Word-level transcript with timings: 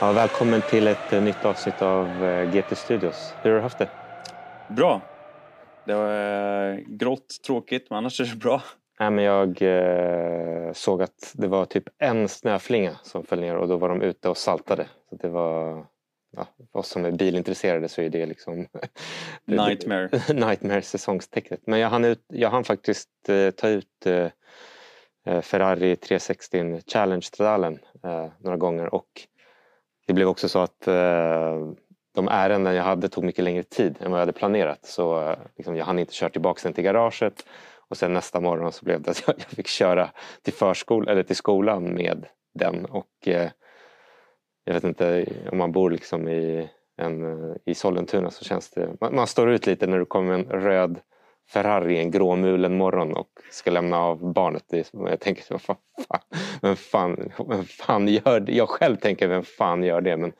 Ja, 0.00 0.12
välkommen 0.12 0.62
till 0.62 0.86
ett 0.86 1.12
eh, 1.12 1.20
nytt 1.20 1.44
avsnitt 1.44 1.82
av 1.82 2.24
eh, 2.24 2.44
GT 2.44 2.78
Studios. 2.78 3.34
Hur 3.42 3.50
har 3.50 3.56
du 3.56 3.62
haft 3.62 3.78
det? 3.78 3.88
Bra. 4.68 5.02
Det 5.86 5.94
var 5.94 6.72
eh, 6.72 6.78
grått, 6.86 7.42
tråkigt, 7.46 7.86
men 7.90 7.96
annars 7.96 8.20
är 8.20 8.24
det 8.24 8.36
bra. 8.36 8.62
Nej, 9.00 9.10
men 9.10 9.24
jag 9.24 9.56
såg 10.76 11.02
att 11.02 11.32
det 11.34 11.46
var 11.46 11.64
typ 11.64 11.84
en 11.98 12.28
snöflinga 12.28 12.98
som 13.02 13.24
föll 13.24 13.40
ner 13.40 13.56
och 13.56 13.68
då 13.68 13.76
var 13.76 13.88
de 13.88 14.02
ute 14.02 14.28
och 14.28 14.36
saltade. 14.36 14.86
Så 15.10 15.16
det 15.16 15.28
var, 15.28 15.86
ja, 16.36 16.46
oss 16.72 16.88
som 16.88 17.04
är 17.04 17.10
bilintresserade 17.10 17.88
så 17.88 18.02
är 18.02 18.08
det 18.08 18.26
liksom 18.26 18.66
Nightmare. 19.44 20.10
nightmare 20.34 20.82
säsongstecknet. 20.82 21.60
Men 21.66 21.78
jag 21.78 21.88
hann, 21.88 22.04
ut, 22.04 22.24
jag 22.28 22.50
hann 22.50 22.64
faktiskt 22.64 23.10
eh, 23.28 23.50
ta 23.50 23.68
ut 23.68 24.06
eh, 24.06 25.40
Ferrari 25.42 25.96
360 25.96 26.80
Challenge-trallen 26.86 27.78
eh, 28.04 28.28
några 28.38 28.56
gånger 28.56 28.94
och 28.94 29.26
det 30.06 30.12
blev 30.12 30.28
också 30.28 30.48
så 30.48 30.58
att 30.58 30.88
eh, 30.88 31.72
de 32.14 32.28
ärenden 32.28 32.74
jag 32.74 32.84
hade 32.84 33.08
tog 33.08 33.24
mycket 33.24 33.44
längre 33.44 33.62
tid 33.62 33.96
än 34.00 34.10
vad 34.10 34.20
jag 34.20 34.22
hade 34.22 34.38
planerat. 34.38 34.84
Så 34.84 35.20
eh, 35.20 35.38
liksom, 35.56 35.76
jag 35.76 35.84
hann 35.84 35.98
inte 35.98 36.14
köra 36.14 36.30
tillbaka 36.30 36.60
den 36.62 36.72
till 36.72 36.84
garaget. 36.84 37.46
Och 37.88 37.96
sen 37.96 38.12
nästa 38.12 38.40
morgon 38.40 38.72
så 38.72 38.84
blev 38.84 39.02
det 39.02 39.10
att 39.10 39.22
jag 39.26 39.40
fick 39.40 39.66
köra 39.66 40.10
till, 40.42 40.52
förskol 40.52 41.08
eller 41.08 41.22
till 41.22 41.36
skolan 41.36 41.94
med 41.94 42.26
den. 42.54 42.84
Och 42.84 43.28
eh, 43.28 43.50
jag 44.64 44.74
vet 44.74 44.84
inte, 44.84 45.26
om 45.52 45.58
man 45.58 45.72
bor 45.72 45.90
liksom 45.90 46.28
i, 46.28 46.70
en, 46.96 47.24
eh, 47.24 47.56
i 47.64 47.74
Sollentuna 47.74 48.30
så 48.30 48.44
känns 48.44 48.70
det... 48.70 48.90
Man, 49.00 49.14
man 49.14 49.26
står 49.26 49.50
ut 49.50 49.66
lite 49.66 49.86
när 49.86 49.98
du 49.98 50.04
kommer 50.04 50.36
med 50.36 50.46
en 50.46 50.60
röd 50.60 51.00
Ferrari 51.48 51.98
en 51.98 52.10
gråmulen 52.10 52.76
morgon 52.76 53.12
och 53.12 53.28
ska 53.50 53.70
lämna 53.70 53.98
av 53.98 54.32
barnet. 54.32 54.64
Jag 54.92 55.20
tänker, 55.20 55.44
vad 55.50 55.60
fan, 55.62 55.76
vem, 56.62 56.76
fan, 56.76 57.32
vem 57.48 57.64
fan 57.64 58.08
gör 58.08 58.40
det? 58.40 58.52
Jag 58.52 58.68
själv 58.68 58.96
tänker, 58.96 59.28
vem 59.28 59.42
fan 59.42 59.82
gör 59.82 60.00
det? 60.00 60.16
Men 60.16 60.32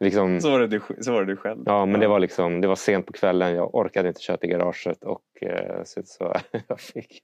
liksom, 0.00 0.40
så, 0.40 0.50
var 0.50 0.60
det 0.60 0.66
du, 0.66 0.80
så 1.00 1.12
var 1.12 1.20
det 1.20 1.32
du 1.32 1.36
själv? 1.36 1.62
Ja, 1.66 1.86
men 1.86 2.00
det 2.00 2.08
var, 2.08 2.18
liksom, 2.18 2.60
det 2.60 2.68
var 2.68 2.76
sent 2.76 3.06
på 3.06 3.12
kvällen. 3.12 3.54
Jag 3.54 3.74
orkade 3.74 4.08
inte 4.08 4.20
köra 4.20 4.36
till 4.36 4.50
garaget. 4.50 5.04
Och, 5.04 5.42
eh, 5.42 5.82
så, 5.84 6.02
så 6.04 6.34
jag 6.68 6.80
fick, 6.80 7.22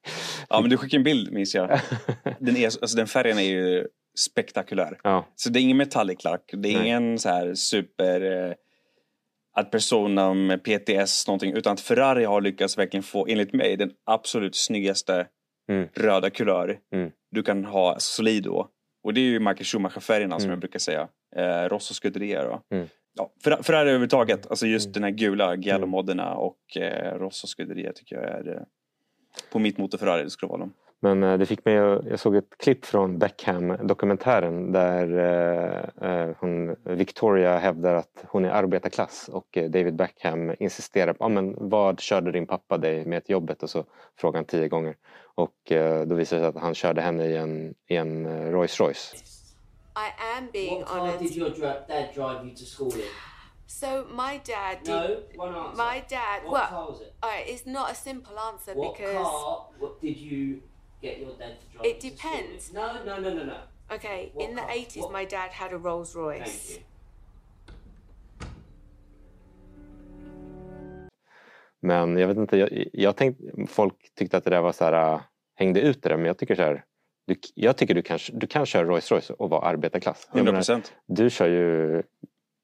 Ja, 0.48 0.60
men 0.60 0.70
du 0.70 0.76
skickade 0.76 1.00
en 1.00 1.04
bild 1.04 1.32
minns 1.32 1.54
jag. 1.54 1.68
Den, 2.38 2.56
är, 2.56 2.64
alltså, 2.64 2.96
den 2.96 3.06
färgen 3.06 3.38
är 3.38 3.42
ju 3.42 3.86
spektakulär. 4.18 4.98
Ja. 5.02 5.26
Så 5.34 5.50
det 5.50 5.60
är 5.60 5.62
ingen 5.62 5.76
metallic 5.76 6.24
lack. 6.24 6.50
Det 6.52 6.68
är 6.68 6.78
Nej. 6.78 6.86
ingen 6.86 7.18
så 7.18 7.28
här 7.28 7.54
super... 7.54 8.56
Att 9.60 9.70
Persona 9.70 10.34
med 10.34 10.62
PTS 10.64 11.26
någonting 11.26 11.52
utan 11.52 11.72
att 11.72 11.80
Ferrari 11.80 12.24
har 12.24 12.40
lyckats 12.40 12.78
verkligen 12.78 13.02
få, 13.02 13.26
enligt 13.26 13.52
mig, 13.52 13.76
den 13.76 13.92
absolut 14.04 14.56
snyggaste 14.56 15.26
mm. 15.70 15.88
röda 15.94 16.30
kulör 16.30 16.78
mm. 16.92 17.10
du 17.30 17.42
kan 17.42 17.64
ha 17.64 17.98
Solido. 17.98 18.66
Och 19.04 19.14
det 19.14 19.20
är 19.20 19.24
ju 19.24 19.38
Michael 19.38 19.64
Schumacher-färgerna 19.64 20.34
mm. 20.34 20.40
som 20.40 20.50
jag 20.50 20.58
brukar 20.58 20.78
säga. 20.78 21.08
Eh, 21.36 21.68
Rosso 21.68 21.94
Scuderia. 21.94 22.60
Mm. 22.72 22.88
Ja, 23.18 23.32
Ferrari 23.62 23.88
överhuvudtaget, 23.88 24.46
alltså 24.50 24.66
just 24.66 24.86
mm. 24.86 24.92
den 24.92 25.02
här 25.02 25.10
gula 25.10 25.54
Giallo-modderna 25.56 26.34
och 26.34 26.76
eh, 26.76 27.18
Rosso 27.18 27.46
Scuderia 27.46 27.92
tycker 27.92 28.16
jag 28.16 28.24
är 28.24 28.56
eh, 28.56 28.62
på 29.52 29.58
mitt 29.58 29.78
motor 29.78 29.98
Ferrari 29.98 30.24
det 30.24 30.30
skulle 30.30 30.48
vara 30.48 30.60
dem. 30.60 30.72
Men 31.06 31.22
eh, 31.22 31.38
det 31.38 31.46
fick 31.46 31.64
mig, 31.64 31.74
jag 31.74 32.20
såg 32.20 32.36
ett 32.36 32.58
klipp 32.58 32.84
från 32.84 33.18
Beckham-dokumentären 33.18 34.72
där 34.72 35.18
eh, 35.18 36.10
eh, 36.10 36.36
hon, 36.40 36.76
Victoria 36.84 37.58
hävdar 37.58 37.94
att 37.94 38.24
hon 38.28 38.44
är 38.44 38.50
arbetarklass 38.50 39.28
och 39.28 39.46
David 39.52 39.96
Beckham 39.96 40.54
insisterar 40.58 41.12
på 41.12 41.24
ah, 41.24 41.28
men 41.28 41.68
vad 41.68 42.00
körde 42.00 42.32
din 42.32 42.46
pappa 42.46 42.78
dig 42.78 43.06
med 43.06 43.18
ett 43.18 43.28
jobbet 43.28 43.62
och 43.62 43.70
så 43.70 43.84
frågar 44.20 44.38
han 44.38 44.44
tio 44.44 44.68
gånger. 44.68 44.96
Och 45.34 45.72
då 46.06 46.14
visar 46.14 46.36
det 46.36 46.42
sig 46.42 46.44
att 46.44 46.58
han 46.58 46.74
körde 46.74 47.00
henne 47.00 47.26
i 47.26 47.36
en, 47.36 47.74
i 47.86 47.96
en 47.96 48.26
Rolls 48.52 48.80
Royce. 48.80 49.14
I 49.96 50.38
am 50.38 50.48
being 50.52 50.80
What 50.80 50.88
car 50.88 50.98
honest. 50.98 51.18
did 51.18 51.36
your 51.36 51.50
dad 51.50 52.14
drive 52.14 52.46
you 52.46 52.56
to 52.56 52.64
school 52.64 52.92
in? 52.94 53.08
So 53.66 54.04
my 54.10 54.40
dad 54.44 54.78
did. 54.84 54.94
No, 54.94 55.44
one 55.44 55.54
answer. 55.54 55.82
My 55.82 56.02
dad. 56.08 56.42
What 56.44 56.52
well, 56.52 56.68
car 56.68 56.86
was 56.90 57.00
it? 57.00 57.14
Alright, 57.22 57.48
it's 57.48 57.66
not 57.66 57.90
a 57.90 57.94
simple 57.94 58.38
answer 58.38 58.74
what 58.74 58.96
because. 58.96 59.14
car 59.14 59.66
what 59.78 60.00
did 60.00 60.16
you 60.16 60.62
get 61.02 61.18
your 61.18 61.32
dad 61.38 61.56
to 61.60 61.66
drive. 61.72 61.86
It 61.86 62.00
depends. 62.00 62.72
No, 62.72 63.04
no, 63.04 63.20
no, 63.20 63.34
no, 63.34 63.44
no. 63.44 63.58
Okay, 63.94 64.30
what 64.34 64.48
in 64.48 64.56
the 64.56 64.62
80s, 64.62 65.00
what? 65.00 65.12
my 65.12 65.24
dad 65.24 65.50
had 65.50 65.72
a 65.72 65.78
Rolls 65.78 66.16
Royce. 66.16 66.80
Men 71.80 72.18
jag 72.18 72.28
vet 72.28 72.36
inte, 72.36 72.56
jag, 72.56 72.84
jag 72.92 73.16
tänkte, 73.16 73.44
folk 73.66 73.94
tyckte 74.14 74.36
att 74.36 74.44
det 74.44 74.50
där 74.50 74.60
var 74.60 74.72
så 74.72 74.84
här, 74.84 75.14
äh, 75.14 75.20
hängde 75.54 75.80
ut 75.80 76.02
det 76.02 76.08
där, 76.08 76.16
men 76.16 76.26
jag 76.26 76.38
tycker 76.38 76.54
så 76.54 76.62
här, 76.62 76.84
du, 77.26 77.36
jag 77.54 77.76
tycker 77.76 77.94
du 77.94 78.02
kan, 78.02 78.18
du 78.32 78.46
kan 78.46 78.66
köra 78.66 78.84
Rolls 78.84 79.10
Royce 79.10 79.30
och 79.30 79.50
vara 79.50 79.60
arbetarklass. 79.60 80.28
100%. 80.32 80.42
Menar, 80.44 80.82
du 81.06 81.30
kör 81.30 81.48
ju 81.48 82.02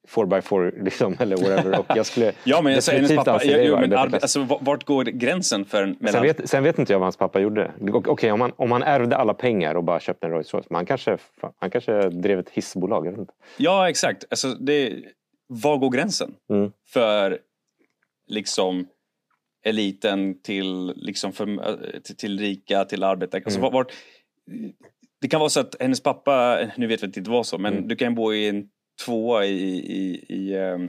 4x4 0.09 0.85
liksom, 0.85 1.17
eller 1.21 1.37
whatever. 1.37 1.79
Och 1.79 1.87
jag 1.97 2.07
skulle 2.07 2.33
ja, 2.45 2.63
men 2.63 2.73
jag 2.73 2.83
säger 2.83 3.03
hennes 3.03 3.25
pappa, 3.25 3.41
jo, 3.45 3.81
men 3.81 3.93
arbe, 3.93 4.19
alltså, 4.19 4.59
vart 4.61 4.85
går 4.85 5.05
gränsen 5.05 5.65
för 5.65 5.87
mellan... 5.87 6.13
Sen 6.13 6.23
vet, 6.23 6.49
sen 6.51 6.63
vet 6.63 6.79
inte 6.79 6.93
jag 6.93 6.99
vad 6.99 7.07
hans 7.07 7.17
pappa 7.17 7.41
gjorde. 7.41 7.73
Okej, 7.81 8.11
okay, 8.13 8.31
om, 8.31 8.41
han, 8.41 8.53
om 8.57 8.73
han 8.73 8.83
ärvde 8.83 9.17
alla 9.17 9.35
pengar 9.35 9.75
och 9.75 9.85
bara 9.85 10.01
köpte 10.01 10.27
en 10.27 10.33
Rolls 10.33 10.55
Royce, 10.55 10.67
men 10.71 10.77
han 10.77 10.87
kanske, 10.87 11.19
han 11.57 11.71
kanske 11.71 12.09
drev 12.09 12.39
ett 12.39 12.51
hissbolag, 12.51 13.07
jag 13.07 13.11
vet 13.11 13.21
inte. 13.21 13.33
Ja, 13.57 13.91
exakt. 13.91 14.25
Alltså, 14.31 14.49
det, 14.49 14.93
var 15.53 15.79
går 15.79 15.91
gränsen? 15.91 16.35
Mm. 16.51 16.73
För 16.89 17.39
liksom 18.27 18.87
eliten 19.65 20.43
till, 20.43 20.93
liksom 20.97 21.33
för, 21.33 21.47
till, 22.01 22.17
till 22.17 22.39
rika, 22.39 22.85
till 22.85 23.03
arbetare. 23.03 23.43
Alltså, 23.45 23.61
mm. 23.61 23.73
vart, 23.73 23.93
det 25.21 25.29
kan 25.29 25.41
vara 25.41 25.51
så 25.51 25.61
att 25.61 25.77
hennes 25.81 26.03
pappa, 26.03 26.59
nu 26.77 26.87
vet 26.87 27.03
vi 27.03 27.07
att 27.07 27.15
det 27.15 27.21
inte 27.21 27.31
var 27.31 27.43
så, 27.43 27.59
men 27.59 27.73
mm. 27.73 27.89
du 27.89 27.97
kan 27.97 28.15
bo 28.15 28.33
i 28.33 28.49
en 28.49 28.69
tvåa 29.05 29.47
i, 29.47 29.75
i, 29.75 30.25
i 30.29 30.57
ehm, 30.57 30.89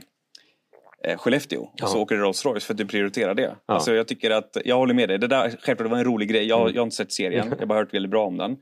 eh, 1.04 1.18
Skellefteå 1.18 1.70
ja. 1.76 1.84
och 1.84 1.90
så 1.90 2.00
åker 2.00 2.14
du 2.14 2.20
Rolls 2.20 2.44
Royce 2.44 2.66
för 2.66 2.74
att 2.74 2.78
du 2.78 2.86
prioriterar 2.86 3.34
det. 3.34 3.42
Ja. 3.66 3.74
Alltså 3.74 3.94
jag 3.94 4.08
tycker 4.08 4.30
att, 4.30 4.56
jag 4.64 4.76
håller 4.76 4.94
med 4.94 5.08
dig, 5.08 5.18
det 5.18 5.26
där 5.26 5.56
självklart 5.60 5.90
var 5.90 5.98
en 5.98 6.04
rolig 6.04 6.28
grej. 6.28 6.46
Jag, 6.46 6.60
mm. 6.60 6.74
jag 6.74 6.80
har 6.80 6.86
inte 6.86 6.96
sett 6.96 7.12
serien, 7.12 7.48
jag 7.50 7.58
har 7.58 7.66
bara 7.66 7.78
hört 7.78 7.94
väldigt 7.94 8.10
bra 8.10 8.26
om 8.26 8.36
den. 8.36 8.56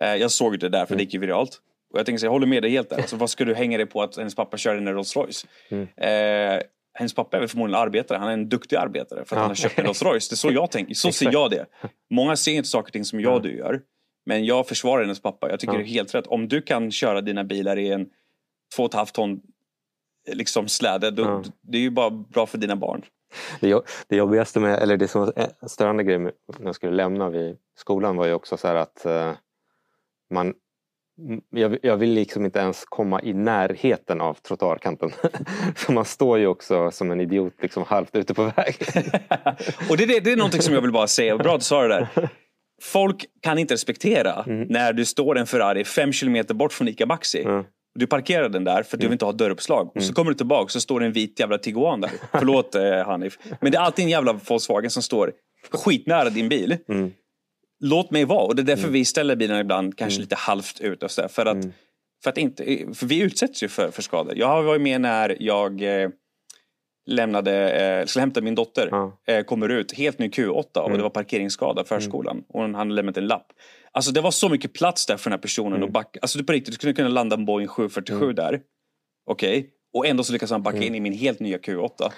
Eh, 0.00 0.14
jag 0.14 0.30
såg 0.30 0.58
det 0.58 0.68
där 0.68 0.86
för 0.86 0.94
mm. 0.94 0.98
det 0.98 1.04
gick 1.04 1.14
ju 1.14 1.20
viralt. 1.20 1.60
Och 1.92 1.98
jag 1.98 2.06
tänker 2.06 2.18
så 2.18 2.26
jag 2.26 2.30
håller 2.30 2.46
med 2.46 2.62
dig 2.62 2.70
helt 2.70 2.90
där. 2.90 2.96
Alltså, 2.96 3.16
vad 3.16 3.30
ska 3.30 3.44
du 3.44 3.54
hänga 3.54 3.76
dig 3.76 3.86
på 3.86 4.02
att 4.02 4.16
hennes 4.16 4.34
pappa 4.34 4.56
körde 4.56 4.78
en 4.78 4.94
Rolls 4.94 5.16
Royce? 5.16 5.46
Mm. 5.68 5.88
Eh, 5.96 6.62
hennes 6.94 7.14
pappa 7.14 7.36
är 7.36 7.40
väl 7.40 7.48
förmodligen 7.48 7.80
arbetare, 7.80 8.18
han 8.18 8.28
är 8.28 8.32
en 8.32 8.48
duktig 8.48 8.76
arbetare 8.76 9.24
för 9.24 9.36
att 9.36 9.38
ja. 9.38 9.38
han 9.38 9.50
har 9.50 9.54
köpt 9.54 9.78
en 9.78 9.84
Rolls 9.86 10.02
Royce. 10.02 10.28
Det 10.28 10.34
är 10.34 10.36
så 10.36 10.52
jag 10.52 10.70
tänker, 10.70 10.94
så 10.94 11.12
ser 11.12 11.32
jag 11.32 11.50
det. 11.50 11.66
Många 12.10 12.36
ser 12.36 12.52
inte 12.52 12.68
saker 12.68 12.88
och 12.88 12.92
ting 12.92 13.04
som 13.04 13.20
jag 13.20 13.34
och 13.34 13.42
du 13.42 13.56
gör. 13.56 13.80
Men 14.26 14.44
jag 14.44 14.68
försvarar 14.68 15.02
hennes 15.02 15.22
pappa. 15.22 15.50
Jag 15.50 15.60
tycker 15.60 15.72
ja. 15.72 15.78
det 15.78 15.84
är 15.84 15.88
helt 15.88 16.14
rätt. 16.14 16.26
Om 16.26 16.48
du 16.48 16.62
kan 16.62 16.90
köra 16.90 17.20
dina 17.20 17.44
bilar 17.44 17.76
i 17.78 17.92
en 17.92 18.06
två 18.76 18.82
och 18.82 18.90
ett 18.90 18.94
halvt 18.94 19.14
ton 19.14 19.40
liksom 20.32 20.68
släde, 20.68 21.10
då, 21.10 21.22
ja. 21.22 21.42
det 21.62 21.78
är 21.78 21.82
ju 21.82 21.90
bara 21.90 22.10
bra 22.10 22.46
för 22.46 22.58
dina 22.58 22.76
barn. 22.76 23.02
Det, 23.60 23.82
det 24.08 24.16
jobbigaste 24.16 24.60
med, 24.60 24.78
eller 24.78 24.96
det 24.96 25.08
som 25.08 25.20
var 25.20 25.32
en 25.60 25.68
störande 25.68 26.04
grej 26.04 26.18
när 26.18 26.32
jag 26.58 26.74
skulle 26.74 26.92
lämna 26.92 27.30
vid 27.30 27.56
skolan 27.78 28.16
var 28.16 28.26
ju 28.26 28.32
också 28.32 28.56
så 28.56 28.68
här 28.68 28.74
att 28.74 29.02
uh, 29.06 29.32
man 30.30 30.54
jag, 31.50 31.78
jag, 31.82 31.96
vill 31.96 32.10
liksom 32.10 32.44
inte 32.44 32.58
ens 32.58 32.84
komma 32.84 33.22
i 33.22 33.32
närheten 33.32 34.20
av 34.20 34.34
trottoarkanten. 34.34 35.10
För 35.76 35.92
man 35.92 36.04
står 36.04 36.38
ju 36.38 36.46
också 36.46 36.90
som 36.90 37.10
en 37.10 37.20
idiot 37.20 37.54
liksom 37.62 37.82
halvt 37.82 38.16
ute 38.16 38.34
på 38.34 38.42
vägen. 38.42 39.04
och 39.90 39.96
det, 39.96 40.06
det, 40.06 40.20
det 40.20 40.32
är 40.32 40.36
någonting 40.36 40.62
som 40.62 40.74
jag 40.74 40.80
vill 40.80 40.92
bara 40.92 41.06
säga, 41.06 41.38
bra 41.38 41.54
att 41.54 41.60
du 41.60 41.64
sa 41.64 41.82
det 41.82 41.88
där. 41.88 42.28
Folk 42.82 43.24
kan 43.42 43.58
inte 43.58 43.74
respektera 43.74 44.44
mm. 44.46 44.66
när 44.68 44.92
du 44.92 45.04
står 45.04 45.38
en 45.38 45.46
Ferrari 45.46 45.84
fem 45.84 46.12
kilometer 46.12 46.54
bort 46.54 46.72
från 46.72 46.88
ICA 46.88 47.06
Maxi. 47.06 47.42
Mm. 47.42 47.64
Du 47.96 48.06
parkerar 48.06 48.48
den 48.48 48.64
där 48.64 48.82
för 48.82 48.82
att 48.82 48.90
du 48.90 48.96
vill 48.96 49.04
mm. 49.06 49.12
inte 49.12 49.24
ha 49.24 49.32
dörruppslag. 49.32 49.86
Och 49.86 50.02
så 50.02 50.06
mm. 50.06 50.14
kommer 50.14 50.30
du 50.30 50.36
tillbaka 50.36 50.68
så 50.68 50.80
står 50.80 51.00
det 51.00 51.06
en 51.06 51.12
vit 51.12 51.40
jävla 51.40 51.58
Tiguan 51.58 52.00
där. 52.00 52.10
Förlåt 52.32 52.74
eh, 52.74 53.06
Hanif. 53.06 53.38
Men 53.60 53.72
det 53.72 53.78
är 53.78 53.82
alltid 53.82 54.04
en 54.04 54.10
jävla 54.10 54.32
Volkswagen 54.32 54.90
som 54.90 55.02
står 55.02 55.32
skitnära 55.70 56.30
din 56.30 56.48
bil. 56.48 56.76
Mm. 56.88 57.12
Låt 57.80 58.10
mig 58.10 58.24
vara. 58.24 58.44
Och 58.44 58.56
det 58.56 58.62
är 58.62 58.64
därför 58.64 58.82
mm. 58.82 58.92
vi 58.92 59.04
ställer 59.04 59.36
bilen 59.36 59.60
ibland 59.60 59.98
kanske 59.98 60.16
mm. 60.16 60.22
lite 60.22 60.36
halvt 60.36 60.80
ut. 60.80 61.02
Och 61.02 61.10
så 61.10 61.28
för, 61.28 61.46
att, 61.46 61.54
mm. 61.64 61.72
för 62.22 62.30
att 62.30 62.38
inte, 62.38 62.64
för 62.94 63.06
vi 63.06 63.20
utsätts 63.20 63.62
ju 63.62 63.68
för, 63.68 63.90
för 63.90 64.02
skador. 64.02 64.36
Jag 64.36 64.46
har 64.46 64.62
varit 64.62 64.82
med 64.82 65.00
när 65.00 65.36
jag 65.40 65.82
eh, 65.82 66.10
lämnade, 67.06 67.70
eh, 67.70 68.06
skulle 68.06 68.20
hämta 68.20 68.40
min 68.40 68.54
dotter. 68.54 68.88
Ja. 68.90 69.18
Eh, 69.26 69.44
kommer 69.44 69.68
ut, 69.68 69.92
helt 69.92 70.18
ny 70.18 70.28
Q8 70.28 70.78
och 70.78 70.96
det 70.96 71.02
var 71.02 71.10
parkeringsskada 71.10 71.84
förskolan. 71.84 72.44
Och 72.48 72.60
hon 72.60 72.74
hade 72.74 72.94
lämnat 72.94 73.16
en 73.16 73.26
lapp. 73.26 73.46
Alltså 73.92 74.12
det 74.12 74.20
var 74.20 74.30
så 74.30 74.48
mycket 74.48 74.72
plats 74.72 75.06
där 75.06 75.16
för 75.16 75.30
den 75.30 75.38
här 75.38 75.42
personen 75.42 75.72
mm. 75.72 75.84
att 75.84 75.92
backa. 75.92 76.18
Alltså 76.22 76.44
på 76.44 76.52
riktigt, 76.52 76.72
du 76.72 76.76
skulle 76.76 76.92
kunna 76.92 77.08
landa 77.08 77.36
en 77.36 77.44
Boeing 77.44 77.68
747 77.68 78.24
mm. 78.24 78.34
där. 78.34 78.60
Okej? 79.26 79.58
Okay? 79.58 79.70
Och 79.96 80.06
ändå 80.06 80.24
så 80.24 80.32
lyckas 80.32 80.50
han 80.50 80.62
backa 80.62 80.76
mm. 80.76 80.88
in 80.88 80.94
i 80.94 81.00
min 81.00 81.12
helt 81.12 81.40
nya 81.40 81.58
Q8. 81.58 82.10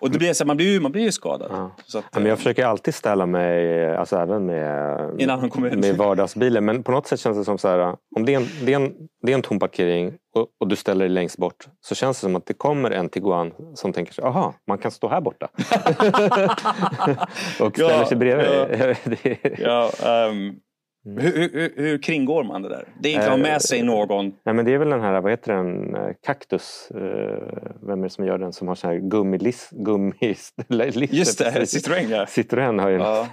Och 0.00 0.10
det 0.10 0.18
blir 0.18 0.32
så, 0.32 0.44
man, 0.44 0.56
blir 0.56 0.72
ju, 0.72 0.80
man 0.80 0.92
blir 0.92 1.02
ju 1.02 1.12
skadad. 1.12 1.50
Ja. 1.52 1.70
Att, 1.98 2.04
ja, 2.12 2.20
men 2.20 2.26
jag 2.26 2.38
försöker 2.38 2.66
alltid 2.66 2.94
ställa 2.94 3.26
mig, 3.26 3.96
alltså 3.96 4.16
även 4.16 4.46
med, 4.46 5.78
med 5.78 5.96
vardagsbilen. 5.96 6.64
Men 6.64 6.82
på 6.82 6.92
något 6.92 7.06
sätt 7.06 7.20
känns 7.20 7.38
det 7.38 7.44
som 7.44 7.58
så 7.58 7.68
här, 7.68 7.96
om 8.16 8.24
det 8.24 8.34
är 8.34 8.36
en, 8.36 8.46
det 8.64 8.72
är 8.72 8.76
en, 8.76 8.94
det 9.22 9.32
är 9.32 9.34
en 9.34 9.42
tom 9.42 9.58
parkering 9.58 10.12
och, 10.34 10.46
och, 10.60 10.68
du 10.68 10.76
ställer 10.76 11.04
dig 11.04 11.08
längst 11.14 11.38
bort 11.38 11.68
så 11.80 11.94
känns 11.94 12.16
det 12.16 12.20
som 12.20 12.36
att 12.36 12.46
det 12.46 12.54
kommer 12.54 12.90
en 12.90 13.08
Tiguan 13.08 13.52
som 13.74 13.92
tänker 13.92 14.12
så 14.12 14.22
aha, 14.22 14.54
man 14.66 14.78
kan 14.78 14.90
stå 14.90 15.08
här 15.08 15.20
borta. 15.20 15.48
och 17.60 17.72
ställer 17.72 17.98
ja, 17.98 18.06
sig 18.06 18.16
bredvid. 18.16 19.18
Ja, 19.58 19.90
ja 20.02 20.28
um, 20.28 20.56
Mm. 21.06 21.24
Hur, 21.24 21.32
hur, 21.32 21.72
hur, 21.76 21.98
kringgår 21.98 22.44
man 22.44 22.62
det 22.62 22.68
där? 22.68 22.88
Det 23.00 23.08
är 23.08 23.12
inte 23.12 23.24
att 23.24 23.30
ha 23.30 23.36
med 23.36 23.62
sig 23.62 23.82
någon. 23.82 24.32
Nej 24.44 24.54
men 24.54 24.64
det 24.64 24.74
är 24.74 24.78
väl 24.78 24.90
den 24.90 25.00
här, 25.00 25.20
vad 25.20 25.32
heter 25.32 25.52
den, 25.52 25.96
Kaktus. 26.22 26.88
Vem 27.82 27.98
är 27.98 28.02
det 28.02 28.10
som 28.10 28.26
gör 28.26 28.38
den 28.38 28.52
som 28.52 28.68
har 28.68 28.74
sån 28.74 28.90
här 28.90 28.96
gummilis, 29.10 29.68
gummi 29.72 30.14
Just 31.10 31.38
det, 31.38 31.50
Citroën 31.50 32.10
ja. 32.10 32.24
Citroën 32.24 32.80
har 32.80 32.88
ju 32.88 32.96
ja. 32.96 33.28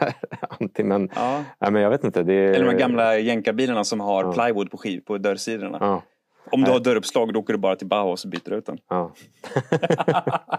anti 0.59 0.83
men, 0.83 1.09
ja. 1.15 1.43
nej, 1.59 1.71
men 1.71 1.81
jag 1.81 1.89
vet 1.89 2.03
inte. 2.03 2.23
Det 2.23 2.33
är... 2.33 2.53
Eller 2.53 2.65
de 2.65 2.77
gamla 2.77 3.17
jänkarbilarna 3.17 3.83
som 3.83 3.99
har 3.99 4.23
ja. 4.23 4.33
plywood 4.33 4.71
på, 4.71 4.77
skiv, 4.77 4.99
på 4.99 5.17
dörrsidorna. 5.17 5.77
Ja. 5.81 6.01
Om 6.51 6.61
du 6.61 6.71
har 6.71 6.79
dörruppslag 6.79 7.33
då 7.33 7.39
åker 7.39 7.53
du 7.53 7.59
bara 7.59 7.75
till 7.75 7.87
Bauhaus 7.87 8.25
och 8.25 8.31
byter 8.31 8.53
ut 8.53 8.65
den. 8.65 8.77
Ja. 8.89 9.11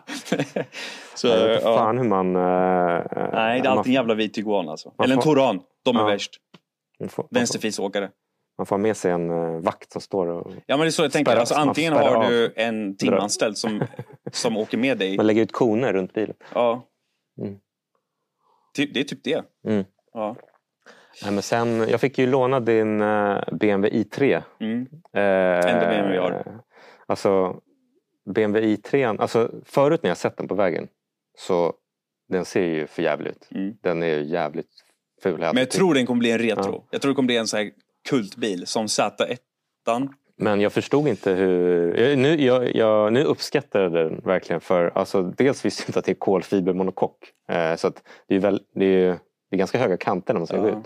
så, 1.14 1.26
jag 1.26 1.48
vet 1.48 1.62
ja. 1.62 1.76
fan 1.76 1.98
hur 1.98 2.08
man... 2.08 2.32
Nej, 2.32 3.60
det 3.60 3.68
är 3.68 3.70
alltid 3.70 3.90
en 3.90 3.94
jävla 3.94 4.14
vit 4.14 4.38
iguan 4.38 4.68
alltså. 4.68 4.92
Eller 5.04 5.14
en 5.14 5.20
Toran. 5.20 5.60
De 5.84 5.96
är 5.96 6.18
värst. 6.98 7.18
Vänsterfilsåkare. 7.30 8.10
Man 8.58 8.66
får 8.66 8.76
ha 8.76 8.82
med 8.82 8.96
sig 8.96 9.12
en 9.12 9.30
uh, 9.30 9.60
vakt 9.60 9.92
som 9.92 10.00
står 10.00 10.26
och 10.26 10.52
Ja 10.66 10.76
men 10.76 10.80
det 10.80 10.86
är 10.86 10.90
så 10.90 11.02
jag 11.02 11.12
tänker. 11.12 11.36
alltså, 11.36 11.54
antingen 11.54 11.92
har 11.92 12.30
du 12.30 12.52
en 12.56 12.96
timanställd 12.96 13.58
som, 13.58 13.84
som 14.32 14.56
åker 14.56 14.78
med 14.78 14.98
dig. 14.98 15.16
Man 15.16 15.26
lägger 15.26 15.42
ut 15.42 15.52
koner 15.52 15.92
runt 15.92 16.12
bilen. 16.12 16.36
Ja. 16.54 16.86
Mm. 17.40 17.58
Det 18.76 19.00
är 19.00 19.04
typ 19.04 19.24
det. 19.24 19.44
Mm. 19.66 19.84
Ja. 20.12 20.36
Nej, 21.22 21.32
men 21.32 21.42
sen, 21.42 21.88
jag 21.88 22.00
fick 22.00 22.18
ju 22.18 22.26
låna 22.26 22.60
din 22.60 23.00
uh, 23.00 23.40
BMW 23.52 24.02
i3. 24.02 24.42
Mm. 24.60 24.80
Uh, 24.80 25.70
Enda 25.70 25.88
BMW 25.88 26.14
jag 26.14 26.22
har. 26.22 26.60
Alltså 27.06 27.60
BMW 28.24 28.76
i3, 28.76 29.20
alltså 29.20 29.50
förut 29.64 30.02
när 30.02 30.10
jag 30.10 30.16
sett 30.16 30.36
den 30.36 30.48
på 30.48 30.54
vägen 30.54 30.88
så 31.38 31.74
den 32.28 32.44
ser 32.44 32.64
ju 32.64 32.86
för 32.86 33.02
jävligt 33.02 33.36
ut. 33.36 33.48
Mm. 33.50 33.76
Den 33.80 34.02
är 34.02 34.06
ju 34.06 34.24
jävligt 34.24 34.83
ful. 35.30 35.40
Men 35.40 35.56
jag 35.56 35.70
tror 35.70 35.94
den 35.94 36.06
kommer 36.06 36.18
bli 36.18 36.30
en 36.30 36.38
retro. 36.38 36.72
Ja. 36.72 36.84
Jag 36.90 37.02
tror 37.02 37.12
det 37.12 37.16
kommer 37.16 37.26
bli 37.26 37.36
en 37.36 37.46
sån 37.46 37.58
här 37.58 37.70
kultbil 38.08 38.66
som 38.66 38.86
Z1. 38.86 39.38
Men 40.36 40.60
jag 40.60 40.72
förstod 40.72 41.08
inte 41.08 41.32
hur... 41.32 41.94
Jag, 41.94 42.18
nu, 42.18 42.42
jag, 42.42 42.76
jag, 42.76 43.12
nu 43.12 43.24
uppskattar 43.24 43.82
jag 43.82 43.92
den 43.92 44.20
verkligen 44.24 44.60
för 44.60 44.92
alltså, 44.94 45.22
dels 45.22 45.64
visste 45.64 45.82
jag 45.82 45.88
inte 45.88 45.98
att 45.98 46.04
det 46.04 46.12
är 46.12 46.14
kolfibermonokock. 46.14 47.32
Eh, 47.48 47.76
så 47.76 47.86
att 47.86 48.02
det 48.28 48.34
är, 48.34 48.40
väl, 48.40 48.60
det, 48.74 48.84
är, 48.84 49.08
det 49.50 49.56
är 49.56 49.56
ganska 49.56 49.78
höga 49.78 49.96
kanter 49.96 50.34
när 50.34 50.40
man 50.40 50.46
ska 50.46 50.56
ja. 50.56 50.62
gå 50.62 50.68
ut. 50.68 50.84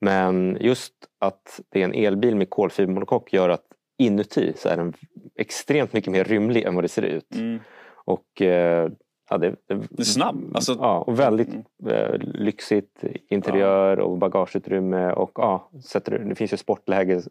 Men 0.00 0.58
just 0.60 0.94
att 1.18 1.60
det 1.68 1.80
är 1.80 1.84
en 1.84 1.94
elbil 1.94 2.36
med 2.36 2.50
kolfibermonokock 2.50 3.32
gör 3.32 3.48
att 3.48 3.64
inuti 3.98 4.52
så 4.56 4.68
är 4.68 4.76
den 4.76 4.94
extremt 5.36 5.92
mycket 5.92 6.12
mer 6.12 6.24
rymlig 6.24 6.64
än 6.64 6.74
vad 6.74 6.84
det 6.84 6.88
ser 6.88 7.02
ut. 7.02 7.34
Mm. 7.34 7.60
Och 8.04 8.42
eh, 8.42 8.90
ja, 9.30 9.38
det, 9.38 9.54
det, 9.90 10.04
snabb. 10.04 10.50
Alltså... 10.54 10.76
Ja, 10.80 10.98
och 10.98 11.18
väldigt 11.18 11.48
mm. 11.48 12.20
lyxigt 12.20 13.04
interiör 13.30 13.96
ja. 13.96 14.04
och 14.04 14.18
bagageutrymme 14.18 15.12
och 15.12 15.32
ja, 15.34 15.70
sätter, 15.84 16.18
det 16.18 16.34
finns 16.34 16.52
ju 16.52 16.56
sportläge. 16.56 17.22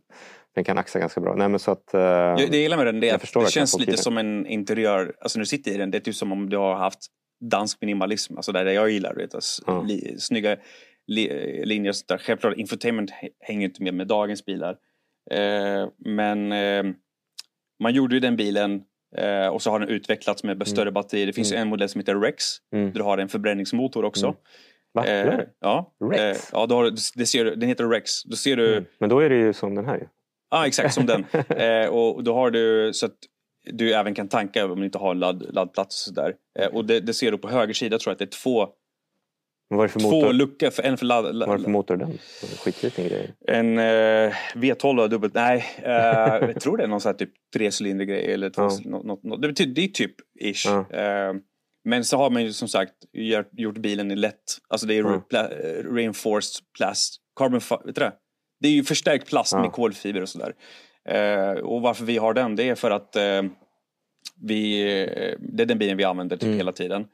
Den 0.55 0.63
kan 0.63 0.77
axa 0.77 0.99
ganska 0.99 1.21
bra. 1.21 1.35
Nej, 1.35 1.49
men 1.49 1.59
så 1.59 1.71
att, 1.71 1.93
eh, 1.93 2.01
jag, 2.01 2.37
det 2.37 2.43
jag 2.43 2.55
gillar 2.55 2.77
med 2.77 2.85
den 2.85 2.99
det, 2.99 3.11
att 3.11 3.33
det 3.33 3.51
känns 3.51 3.79
lite 3.79 3.97
som 3.97 4.17
en 4.17 4.45
interiör, 4.45 5.13
alltså 5.21 5.39
när 5.39 5.41
du 5.41 5.47
sitter 5.47 5.71
i 5.71 5.77
den, 5.77 5.91
det 5.91 5.97
är 5.97 5.99
typ 5.99 6.15
som 6.15 6.31
om 6.31 6.49
du 6.49 6.57
har 6.57 6.75
haft 6.75 6.99
dansk 7.51 7.81
minimalism, 7.81 8.37
alltså 8.37 8.51
det 8.51 8.73
jag 8.73 8.89
gillar. 8.89 9.15
Vet, 9.15 9.35
alltså, 9.35 9.63
ja. 9.67 9.81
li, 9.81 10.15
snygga 10.19 10.57
li, 11.07 11.65
linjer. 11.65 11.91
Så 11.91 12.05
där. 12.07 12.17
Självklart, 12.17 12.57
infotainment 12.57 13.11
hänger 13.39 13.65
inte 13.67 13.83
med 13.83 13.93
med 13.93 14.07
dagens 14.07 14.45
bilar. 14.45 14.77
Eh, 15.31 15.87
men 15.97 16.51
eh, 16.51 16.83
man 17.79 17.93
gjorde 17.93 18.15
ju 18.15 18.19
den 18.19 18.35
bilen 18.35 18.83
eh, 19.17 19.47
och 19.47 19.61
så 19.61 19.71
har 19.71 19.79
den 19.79 19.89
utvecklats 19.89 20.43
med 20.43 20.67
större 20.67 20.81
mm. 20.81 20.93
batteri. 20.93 21.25
Det 21.25 21.33
finns 21.33 21.51
mm. 21.51 21.61
en 21.61 21.67
modell 21.67 21.89
som 21.89 21.99
heter 21.99 22.15
Rex. 22.15 22.43
Mm. 22.73 22.85
Där 22.85 22.99
du 22.99 23.03
har 23.03 23.17
en 23.17 23.29
förbränningsmotor 23.29 24.05
också. 24.05 24.25
Mm. 24.25 25.29
Eh, 25.29 25.39
ja, 25.59 25.93
Rex? 26.11 26.21
Eh, 26.21 26.49
ja 26.51 26.65
då 26.65 26.75
har, 26.75 26.91
det 27.15 27.25
ser, 27.25 27.45
den 27.45 27.69
heter 27.69 27.87
Rex. 27.87 28.23
Då 28.23 28.35
ser 28.35 28.57
du... 28.57 28.71
Mm. 28.71 28.85
Men 28.99 29.09
då 29.09 29.19
är 29.19 29.29
det 29.29 29.35
ju 29.35 29.53
som 29.53 29.75
den 29.75 29.85
här 29.85 29.97
ju. 29.97 30.07
Ja, 30.51 30.67
exakt 30.67 30.93
som 30.93 31.05
den. 31.05 31.25
Eh, 31.49 31.87
och 31.87 32.23
då 32.23 32.33
har 32.33 32.51
du 32.51 32.93
så 32.93 33.05
att 33.05 33.17
du 33.63 33.93
även 33.93 34.13
kan 34.13 34.27
tanka 34.27 34.65
om 34.65 34.79
du 34.79 34.85
inte 34.85 34.97
har 34.97 35.15
ladd, 35.15 35.45
laddplats. 35.49 36.07
Och, 36.07 36.15
sådär. 36.15 36.33
Eh, 36.59 36.67
och 36.67 36.85
det, 36.85 36.99
det, 36.99 37.13
ser 37.13 37.31
du 37.31 37.37
på 37.37 37.49
höger 37.49 37.73
sida 37.73 37.99
tror 37.99 38.11
jag 38.11 38.13
att 38.13 38.19
det 38.19 38.25
är 38.25 38.41
två 38.43 38.67
vad 39.69 39.79
är 39.79 39.83
det 39.83 39.93
för 39.93 39.99
Två 39.99 40.11
motor? 40.11 40.33
luckor, 40.33 40.69
för 40.69 40.83
en 40.83 40.97
för 40.97 41.05
ladd... 41.05 41.23
Vad 41.23 41.49
är 41.49 41.57
det 41.57 41.63
för 41.63 41.71
motor 41.71 41.97
den? 41.97 42.17
Skitliten 42.63 43.07
grej. 43.07 43.33
En 43.47 43.77
eh, 43.77 44.33
V12 44.55 45.07
dubbelt... 45.07 45.33
Nej, 45.33 45.65
eh, 45.77 45.91
jag 46.47 46.61
tror 46.61 46.77
det 46.77 46.83
är 46.83 46.87
någon 46.87 47.01
sån 47.01 47.09
här 47.09 47.17
typ 47.17 47.31
trecylinder 47.53 48.05
grej 48.05 48.33
eller 48.33 48.49
två, 48.49 48.61
ja. 48.61 48.89
något, 48.89 49.23
något, 49.23 49.41
det, 49.41 49.65
det 49.65 49.83
är 49.83 49.87
typ 49.87 50.15
ish. 50.41 50.65
Ja. 50.65 50.85
Eh, 50.91 51.33
men 51.83 52.05
så 52.05 52.17
har 52.17 52.29
man 52.29 52.43
ju 52.43 52.53
som 52.53 52.67
sagt 52.67 52.93
gjort 53.51 53.77
bilen 53.77 54.11
i 54.11 54.15
lätt, 54.15 54.35
alltså 54.69 54.87
det 54.87 54.93
är 54.93 55.03
ja. 55.03 55.21
pla, 55.29 55.47
reinforced 55.95 56.65
plast, 56.77 57.15
carbon, 57.39 57.61
vet 57.85 57.95
du 57.95 58.01
det? 58.01 58.13
Det 58.61 58.67
är 58.67 58.71
ju 58.71 58.83
förstärkt 58.83 59.27
plast 59.27 59.55
med 59.55 59.71
kolfiber 59.71 60.21
och 60.21 60.29
sådär. 60.29 60.53
Eh, 61.09 61.51
och 61.51 61.81
varför 61.81 62.05
vi 62.05 62.17
har 62.17 62.33
den, 62.33 62.55
det 62.55 62.69
är 62.69 62.75
för 62.75 62.91
att 62.91 63.15
eh, 63.15 63.43
vi, 64.41 64.81
eh, 64.81 65.37
det 65.39 65.63
är 65.63 65.65
den 65.65 65.79
bilen 65.79 65.97
vi 65.97 66.03
använder 66.03 66.37
typ 66.37 66.43
mm. 66.43 66.57
hela 66.57 66.71
tiden. 66.71 67.05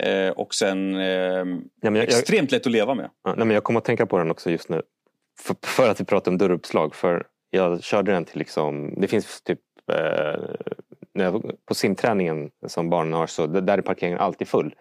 Eh, 0.00 0.30
och 0.30 0.54
sen 0.54 0.94
eh, 0.94 1.02
ja, 1.02 1.44
jag, 1.80 1.96
extremt 1.96 2.52
lätt 2.52 2.66
att 2.66 2.72
leva 2.72 2.94
med. 2.94 3.10
Ja, 3.24 3.34
nej, 3.36 3.46
men 3.46 3.54
jag 3.54 3.64
kommer 3.64 3.78
att 3.78 3.84
tänka 3.84 4.06
på 4.06 4.18
den 4.18 4.30
också 4.30 4.50
just 4.50 4.68
nu. 4.68 4.82
För, 5.40 5.56
för 5.62 5.90
att 5.90 6.00
vi 6.00 6.04
pratar 6.04 6.30
om 6.30 6.38
dörruppslag. 6.38 6.94
För 6.94 7.26
jag 7.50 7.82
körde 7.82 8.12
den 8.12 8.24
till 8.24 8.38
liksom, 8.38 8.94
det 9.00 9.08
finns 9.08 9.42
typ 9.42 9.60
eh, 9.92 11.36
på 11.66 11.74
simträningen 11.74 12.50
som 12.66 12.90
barnen 12.90 13.12
har 13.12 13.26
så 13.26 13.46
där 13.46 13.78
är 13.78 13.82
parkeringen 13.82 14.18
alltid 14.18 14.48
full. 14.48 14.74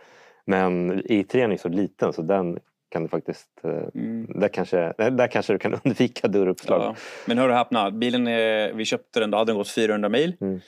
Men 0.45 1.01
i3 1.01 1.53
är 1.53 1.57
så 1.57 1.69
liten 1.69 2.13
så 2.13 2.21
den 2.21 2.59
kan 2.89 3.03
du 3.03 3.09
faktiskt, 3.09 3.49
eh, 3.63 4.01
mm. 4.01 4.39
där, 4.39 4.47
kanske, 4.47 4.93
där 4.97 5.27
kanske 5.27 5.53
du 5.53 5.59
kan 5.59 5.73
undvika 5.83 6.27
dörruppslag. 6.27 6.81
Ja. 6.81 6.95
Men 7.27 7.37
hör 7.37 7.49
och 7.49 7.55
häpna, 7.55 7.91
bilen 7.91 8.27
är, 8.27 8.73
vi 8.73 8.85
köpte 8.85 9.19
den, 9.19 9.31
då 9.31 9.37
hade 9.37 9.49
den 9.51 9.57
gått 9.57 9.71
400 9.71 10.09
mil. 10.09 10.35
Mm. 10.41 10.59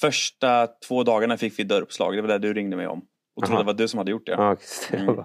Första 0.00 0.66
två 0.66 1.02
dagarna 1.02 1.36
fick 1.36 1.58
vi 1.58 1.64
dörruppslag, 1.64 2.16
det 2.16 2.22
var 2.22 2.28
det 2.28 2.38
du 2.38 2.54
ringde 2.54 2.76
mig 2.76 2.86
om. 2.86 3.02
Och 3.36 3.44
trodde 3.44 3.62
det 3.62 3.66
var 3.66 3.74
du 3.74 3.88
som 3.88 3.98
hade 3.98 4.10
gjort 4.10 4.26
det. 4.26 4.32
Ja, 4.32 4.56
mm. 4.92 5.24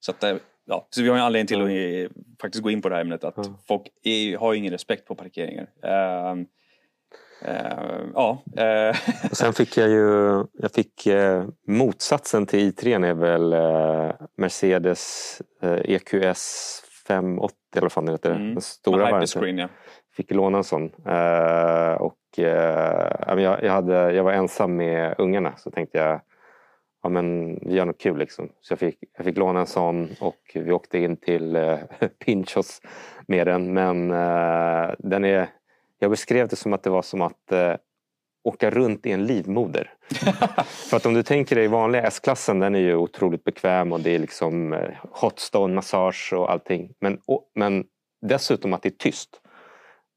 Så, 0.00 0.10
att, 0.10 0.24
eh, 0.24 0.36
ja, 0.64 0.88
så 0.90 1.02
vi 1.02 1.08
har 1.08 1.16
en 1.16 1.22
anledning 1.22 1.46
till 1.46 1.62
att 1.62 1.68
mm. 1.68 2.12
faktiskt 2.40 2.64
gå 2.64 2.70
in 2.70 2.82
på 2.82 2.88
det 2.88 2.94
här 2.94 3.02
ämnet. 3.02 3.24
Att 3.24 3.36
mm. 3.36 3.58
folk 3.68 3.82
är, 4.02 4.38
har 4.38 4.54
ingen 4.54 4.72
respekt 4.72 5.06
på 5.06 5.14
parkeringar. 5.14 5.68
Uh, 5.84 6.40
uh, 7.48 8.10
ja. 8.14 8.42
Uh. 8.58 8.96
Och 9.30 9.36
sen 9.36 9.52
fick 9.52 9.76
jag 9.76 9.88
ju 9.88 10.44
jag 10.52 10.72
fick, 10.72 11.08
motsatsen 11.66 12.46
till 12.46 12.72
i3 12.72 13.06
är 13.06 13.14
väl 13.14 13.54
Mercedes 14.36 15.42
EQS 15.62 16.82
580 17.08 17.56
eller 17.72 17.82
vad 17.82 17.92
fan 17.92 18.06
det 18.06 18.12
heter. 18.12 18.30
Mm. 18.30 18.52
Den 18.52 18.60
stora 18.60 19.10
varianten. 19.10 19.58
Ja. 19.58 19.68
Fick 20.16 20.30
låna 20.30 20.58
en 20.58 20.64
sån. 20.64 20.90
och 21.98 22.18
jag, 22.36 23.62
jag, 23.62 23.72
hade, 23.72 24.12
jag 24.12 24.24
var 24.24 24.32
ensam 24.32 24.76
med 24.76 25.14
ungarna 25.18 25.56
så 25.56 25.70
tänkte 25.70 25.98
jag 25.98 26.20
ja, 27.02 27.08
men 27.08 27.58
vi 27.62 27.74
gör 27.74 27.84
något 27.84 28.00
kul 28.00 28.18
liksom. 28.18 28.48
Så 28.60 28.72
jag 28.72 28.78
fick, 28.78 28.98
jag 29.16 29.24
fick 29.24 29.36
låna 29.36 29.60
en 29.60 29.66
sån 29.66 30.08
och 30.20 30.50
vi 30.54 30.72
åkte 30.72 30.98
in 30.98 31.16
till 31.16 31.56
eh, 31.56 31.78
Pinchos 32.24 32.80
med 33.26 33.46
den. 33.46 33.72
Men 33.72 34.10
eh, 34.10 34.94
den 34.98 35.24
är, 35.24 35.48
jag 35.98 36.10
beskrev 36.10 36.48
det 36.48 36.56
som 36.56 36.72
att 36.72 36.82
det 36.82 36.90
var 36.90 37.02
som 37.02 37.22
att 37.22 37.52
eh, 37.52 37.74
åka 38.44 38.70
runt 38.70 39.06
i 39.06 39.12
en 39.12 39.26
livmoder. 39.26 39.94
För 40.90 40.96
att 40.96 41.06
om 41.06 41.14
du 41.14 41.22
tänker 41.22 41.56
dig 41.56 41.68
vanliga 41.68 42.02
S-klassen, 42.02 42.58
den 42.58 42.74
är 42.74 42.80
ju 42.80 42.94
otroligt 42.94 43.44
bekväm 43.44 43.92
och 43.92 44.00
det 44.00 44.14
är 44.14 44.18
liksom 44.18 44.72
eh, 44.72 44.90
hot 45.02 45.38
stone 45.38 45.74
massage 45.74 46.32
och 46.32 46.52
allting. 46.52 46.94
Men, 47.00 47.20
och, 47.26 47.50
men 47.54 47.84
dessutom 48.26 48.74
att 48.74 48.82
det 48.82 48.88
är 48.88 48.98
tyst. 48.98 49.40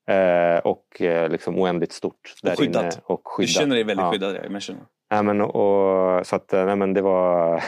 Eh, 0.07 0.57
och 0.57 1.01
eh, 1.01 1.29
liksom 1.29 1.59
oändligt 1.59 1.91
stort. 1.91 2.35
Där 2.43 2.51
och 2.51 2.59
skyddat. 2.59 2.83
Inne, 2.83 2.91
och 3.03 3.21
skyddat. 3.27 3.47
Du 3.47 3.53
känner 3.53 3.75
dig 3.75 3.83
väldigt 3.83 4.03
ja. 4.03 4.11
skyddad 4.11 4.35
i 4.35 4.45
Immersion. 4.45 4.77
Nej, 5.11 5.23
men, 5.23 5.41
och, 5.41 6.27
så 6.27 6.35
att, 6.35 6.51
nej, 6.51 6.75
men 6.75 6.93
det 6.93 7.01
var... 7.01 7.63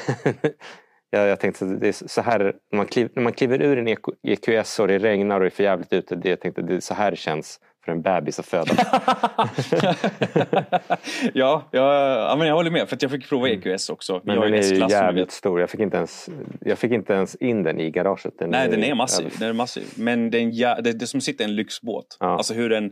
jag, 1.09 1.27
jag 1.27 1.39
tänkte 1.39 1.65
det 1.65 1.88
är 1.88 2.07
så 2.07 2.21
här, 2.21 2.39
när 2.71 2.77
man, 2.77 2.85
kliv, 2.85 3.09
när 3.15 3.23
man 3.23 3.33
kliver 3.33 3.62
ur 3.62 3.77
en 3.77 3.88
EQS 4.27 4.79
och 4.79 4.88
det 4.88 4.97
regnar 4.97 5.35
och 5.35 5.41
det 5.41 5.47
är 5.47 5.50
för 5.50 5.63
jävligt 5.63 5.93
ute. 5.93 6.15
Det, 6.15 6.29
jag 6.29 6.39
tänkte 6.39 6.62
det 6.62 6.75
är 6.75 6.79
så 6.79 6.93
här 6.93 7.12
det 7.12 7.17
känns 7.17 7.59
för 7.85 7.91
en 7.91 8.01
bebis 8.01 8.39
att 8.39 8.45
föda. 8.45 8.73
ja, 11.33 11.69
ja, 11.71 12.29
ja, 12.29 12.35
men 12.38 12.47
jag 12.47 12.55
håller 12.55 12.71
med. 12.71 12.89
För 12.89 12.97
jag 13.01 13.12
fick 13.12 13.29
prova 13.29 13.50
EQS 13.50 13.89
också. 13.89 14.21
Men 14.23 14.39
den 14.39 14.53
är 14.53 14.62
ju 14.62 14.88
jävligt 14.89 15.31
stor. 15.31 15.59
Jag 15.59 15.69
fick, 15.69 15.79
inte 15.79 15.97
ens, 15.97 16.29
jag 16.62 16.77
fick 16.77 16.91
inte 16.91 17.13
ens 17.13 17.35
in 17.35 17.63
den 17.63 17.79
i 17.79 17.91
garaget. 17.91 18.39
Den 18.39 18.50
Nej, 18.50 18.67
är, 18.67 18.71
den 18.71 18.83
är 18.83 18.95
massiv. 18.95 19.33
Den 19.39 19.50
är 19.50 19.53
massiv. 19.53 19.83
Men 19.95 20.31
den, 20.31 20.51
ja, 20.55 20.81
det, 20.81 20.91
det 20.91 21.07
som 21.07 21.21
sitter 21.21 21.45
en 21.45 21.55
lyxbåt. 21.55 22.17
Ja. 22.19 22.25
Alltså 22.38 22.53
hur 22.53 22.69
den 22.69 22.91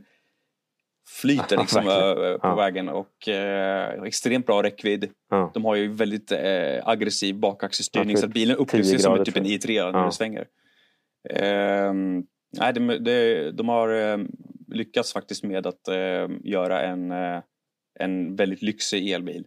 flyter 1.11 1.57
liksom 1.61 1.85
ja, 1.85 2.13
på 2.41 2.47
ja. 2.47 2.55
vägen 2.55 2.89
och 2.89 3.27
eh, 3.27 4.03
extremt 4.03 4.45
bra 4.45 4.63
räckvidd. 4.63 5.09
Ja. 5.29 5.51
De 5.53 5.65
har 5.65 5.75
ju 5.75 5.87
väldigt 5.87 6.31
eh, 6.31 6.87
aggressiv 6.87 7.35
bakaxelstyrning 7.35 8.17
så 8.17 8.25
att 8.25 8.33
bilen 8.33 8.57
upplevs 8.57 9.01
som 9.03 9.25
typ 9.25 9.37
en 9.37 9.45
i3 9.45 9.91
när 9.91 10.05
du 10.05 10.11
svänger. 10.11 10.47
Eh, 11.29 11.93
nej, 12.59 12.73
de, 12.73 12.87
de, 12.87 13.51
de 13.51 13.69
har 13.69 13.89
eh, 13.89 14.17
lyckats 14.67 15.13
faktiskt 15.13 15.43
med 15.43 15.67
att 15.67 15.87
eh, 15.87 16.27
göra 16.43 16.81
en, 16.81 17.11
eh, 17.11 17.39
en 17.99 18.35
väldigt 18.35 18.61
lyxig 18.61 19.11
elbil. 19.11 19.45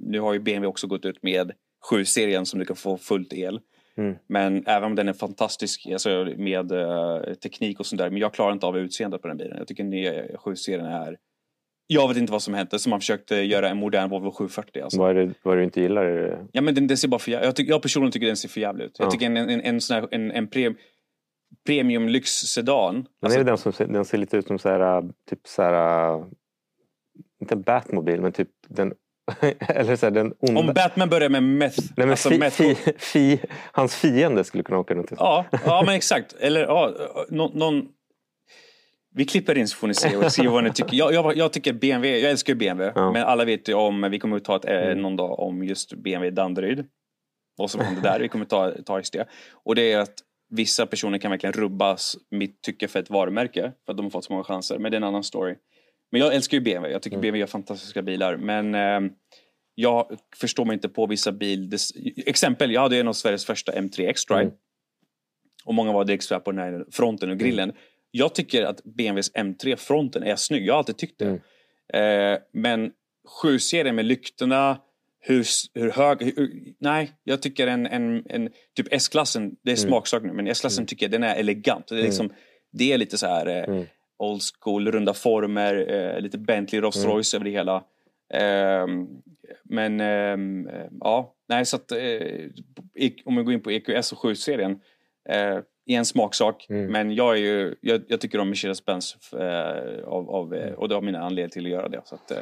nu 0.00 0.20
har 0.20 0.32
ju 0.32 0.38
BMW 0.38 0.66
också 0.66 0.86
gått 0.86 1.04
ut 1.04 1.22
med 1.22 1.52
7-serien 1.90 2.46
som 2.46 2.58
du 2.60 2.66
kan 2.66 2.76
få 2.76 2.96
fullt 2.96 3.32
el. 3.32 3.60
Mm. 3.98 4.16
Men 4.26 4.66
även 4.66 4.84
om 4.84 4.94
den 4.94 5.08
är 5.08 5.12
fantastisk 5.12 5.86
alltså 5.92 6.34
med 6.36 6.72
uh, 6.72 7.34
teknik 7.34 7.80
och 7.80 7.86
sånt 7.86 7.98
där. 7.98 8.10
Men 8.10 8.18
jag 8.18 8.34
klarar 8.34 8.52
inte 8.52 8.66
av 8.66 8.78
utseendet 8.78 9.22
på 9.22 9.28
den 9.28 9.36
bilen. 9.36 9.58
Jag 9.58 9.66
tycker 9.66 9.84
nya 9.84 10.26
7-serien 10.26 10.86
är... 10.86 11.16
Jag 11.86 12.08
vet 12.08 12.16
inte 12.16 12.32
vad 12.32 12.42
som 12.42 12.54
hände, 12.54 12.78
så 12.78 12.90
man 12.90 13.00
försökte 13.00 13.36
göra 13.36 13.68
en 13.68 13.76
modern 13.76 14.10
Volvo 14.10 14.30
740. 14.30 14.82
Alltså. 14.82 14.98
Vad, 14.98 15.10
är 15.10 15.14
det, 15.14 15.34
vad 15.42 15.54
är 15.54 15.58
du 15.58 15.64
inte 15.64 15.80
gillar? 15.80 16.38
Ja, 16.52 16.62
men 16.62 16.74
den, 16.74 16.86
den 16.86 16.96
ser 16.96 17.08
bara 17.08 17.18
för 17.18 17.30
jag, 17.30 17.56
tycker, 17.56 17.72
jag 17.72 17.82
personligen 17.82 18.12
tycker 18.12 18.26
den 18.26 18.36
ser 18.36 18.48
för 18.48 18.60
jävligt 18.60 18.86
ut. 18.86 18.96
Ja. 18.98 19.04
Jag 19.04 19.12
tycker 19.12 19.26
en, 19.26 19.36
en, 19.36 19.60
en, 19.60 19.80
sån 19.80 19.94
här, 19.94 20.08
en, 20.10 20.30
en 20.30 20.46
pre, 20.48 20.74
premium 21.66 22.08
lyxsedan. 22.08 22.94
Men 22.94 23.06
alltså, 23.22 23.40
är 23.40 23.44
det 23.44 23.50
den 23.50 23.58
som 23.58 23.72
ser, 23.72 23.86
den 23.86 24.04
ser 24.04 24.18
lite 24.18 24.36
ut 24.36 24.46
som 24.46 24.58
så 24.58 24.68
här, 24.68 25.02
typ 25.30 25.46
så 25.46 25.62
här, 25.62 26.24
inte 27.40 27.56
Batmobil 27.56 28.20
men 28.20 28.32
typ 28.32 28.50
den 28.68 28.94
Eller 29.68 29.96
så 29.96 30.06
här, 30.06 30.10
den 30.10 30.34
onda... 30.38 30.60
Om 30.60 30.72
Batman 30.74 31.08
börjar 31.08 31.28
med 31.28 31.42
meth. 31.42 31.78
Nej, 31.96 32.10
alltså 32.10 32.28
fi, 32.28 32.38
meth... 32.38 32.56
Fi, 32.56 32.76
fi, 32.98 33.40
hans 33.72 33.96
fiende 33.96 34.44
skulle 34.44 34.64
kunna 34.64 34.78
åka 34.78 34.94
runt. 34.94 35.12
Ja, 35.18 35.44
ja 35.64 35.82
men 35.86 35.94
exakt. 35.94 36.32
Eller 36.32 36.60
ja, 36.60 36.94
någon, 37.28 37.58
någon... 37.58 37.88
Vi 39.14 39.24
klipper 39.24 39.58
in 39.58 39.68
så 39.68 39.76
får 39.76 39.88
ni 39.88 39.94
se, 39.94 40.16
och 40.16 40.32
se 40.32 40.48
vad 40.48 40.64
ni 40.64 40.72
tycker. 40.72 40.96
Jag, 40.96 41.14
jag, 41.14 41.36
jag 41.36 41.52
tycker 41.52 41.72
BMW, 41.72 42.20
jag 42.20 42.30
älskar 42.30 42.54
BMW. 42.54 43.00
Ja. 43.00 43.12
Men 43.12 43.22
alla 43.22 43.44
vet 43.44 43.68
ju 43.68 43.74
om, 43.74 44.08
vi 44.10 44.18
kommer 44.18 44.36
att 44.36 44.44
ta 44.44 44.56
ett, 44.56 44.64
eh, 44.64 44.76
mm. 44.76 45.02
någon 45.02 45.16
dag 45.16 45.38
om 45.38 45.64
just 45.64 45.94
BMW 45.94 46.30
Danderyd. 46.30 46.86
Vad 47.56 47.70
som 47.70 47.80
händer 47.80 48.02
där. 48.02 48.20
Vi 48.20 48.28
kommer 48.28 48.44
ta, 48.44 48.72
ta 48.86 48.98
just 48.98 49.12
det. 49.12 49.28
Och 49.64 49.74
det 49.74 49.92
är 49.92 49.98
att 49.98 50.14
vissa 50.50 50.86
personer 50.86 51.18
kan 51.18 51.30
verkligen 51.30 51.52
rubbas 51.52 52.16
mitt 52.30 52.62
tycke 52.62 52.88
för 52.88 52.98
ett 52.98 53.10
varumärke. 53.10 53.72
För 53.86 53.92
att 53.92 53.96
de 53.96 54.02
har 54.02 54.10
fått 54.10 54.24
så 54.24 54.32
många 54.32 54.44
chanser. 54.44 54.78
Men 54.78 54.90
det 54.90 54.94
är 54.94 55.00
en 55.00 55.04
annan 55.04 55.24
story. 55.24 55.54
Men 56.14 56.20
jag 56.20 56.34
älskar 56.34 56.56
ju 56.56 56.60
BMW. 56.60 56.92
Jag 56.92 57.02
tycker 57.02 57.16
mm. 57.16 57.22
BMW 57.22 57.40
gör 57.40 57.46
fantastiska 57.46 58.02
bilar. 58.02 58.36
Men 58.36 58.74
eh, 58.74 59.12
jag 59.74 60.18
förstår 60.36 60.64
mig 60.64 60.74
inte 60.74 60.88
på 60.88 61.06
vissa 61.06 61.32
bil... 61.32 61.72
Exempel, 62.26 62.72
jag 62.72 62.80
hade 62.80 62.96
en 62.96 63.08
av 63.08 63.12
Sveriges 63.12 63.44
första 63.44 63.72
M3 63.72 64.08
X-Drive. 64.08 64.42
Mm. 64.42 64.54
Och 65.64 65.74
många 65.74 65.92
var 65.92 66.04
direkt 66.04 66.28
på 66.28 66.52
den 66.52 66.58
här 66.58 66.84
fronten 66.92 67.30
och 67.30 67.38
grillen. 67.38 67.70
Mm. 67.70 67.82
Jag 68.10 68.34
tycker 68.34 68.64
att 68.64 68.84
BMWs 68.84 69.32
M3-fronten 69.32 70.22
är 70.22 70.36
snygg. 70.36 70.66
Jag 70.66 70.74
har 70.74 70.78
alltid 70.78 70.96
tyckt 70.96 71.18
det. 71.18 71.40
Mm. 71.94 72.32
Eh, 72.34 72.38
men 72.52 72.92
7-serien 73.42 73.94
med 73.94 74.04
lyktorna, 74.04 74.78
hur, 75.20 75.46
hur 75.74 75.90
hög... 75.90 76.22
Hur, 76.22 76.74
nej, 76.78 77.12
jag 77.24 77.42
tycker 77.42 77.66
en, 77.66 77.86
en, 77.86 78.24
en 78.28 78.50
typ 78.76 78.86
S-klassen, 78.90 79.56
det 79.62 79.70
är 79.70 79.76
mm. 79.76 79.88
smaksak 79.88 80.22
nu, 80.22 80.32
men 80.32 80.46
S-klassen 80.46 80.82
mm. 80.82 80.86
tycker 80.86 81.06
jag 81.06 81.10
den 81.10 81.22
är 81.22 81.36
elegant. 81.36 81.86
Det 81.86 81.98
är, 81.98 82.02
liksom, 82.02 82.32
det 82.72 82.92
är 82.92 82.98
lite 82.98 83.18
så 83.18 83.26
här... 83.26 83.46
Eh, 83.46 83.84
old 84.24 84.42
school, 84.60 84.92
runda 84.92 85.14
former, 85.14 85.90
eh, 85.92 86.20
lite 86.20 86.38
Bentley 86.38 86.80
Rolls 86.80 87.04
mm. 87.04 87.10
Royce 87.10 87.34
mm. 87.36 87.40
över 87.40 87.50
det 87.50 87.56
hela. 87.58 87.84
Eh, 88.34 88.86
men 89.64 90.00
eh, 90.00 90.86
ja, 91.00 91.34
nej 91.48 91.66
så 91.66 91.76
att 91.76 91.92
eh, 91.92 91.98
om 93.24 93.36
vi 93.36 93.42
går 93.42 93.52
in 93.52 93.62
på 93.62 93.70
EQS 93.70 94.12
och 94.12 94.18
7-serien 94.18 94.80
eh, 95.28 95.58
är 95.86 95.98
en 95.98 96.04
smaksak. 96.04 96.66
Mm. 96.68 96.92
Men 96.92 97.14
jag, 97.14 97.32
är 97.32 97.40
ju, 97.40 97.74
jag, 97.80 98.02
jag 98.08 98.20
tycker 98.20 98.38
om 98.38 98.48
Mercedes-Benz 98.48 99.16
eh, 99.32 100.04
av, 100.04 100.30
av, 100.30 100.54
mm. 100.54 100.74
och 100.74 100.88
det 100.88 100.94
har 100.94 101.02
mina 101.02 101.20
anledningar 101.20 101.48
till 101.48 101.64
att 101.64 101.72
göra 101.72 101.88
det. 101.88 102.00
Så 102.04 102.14
att, 102.14 102.32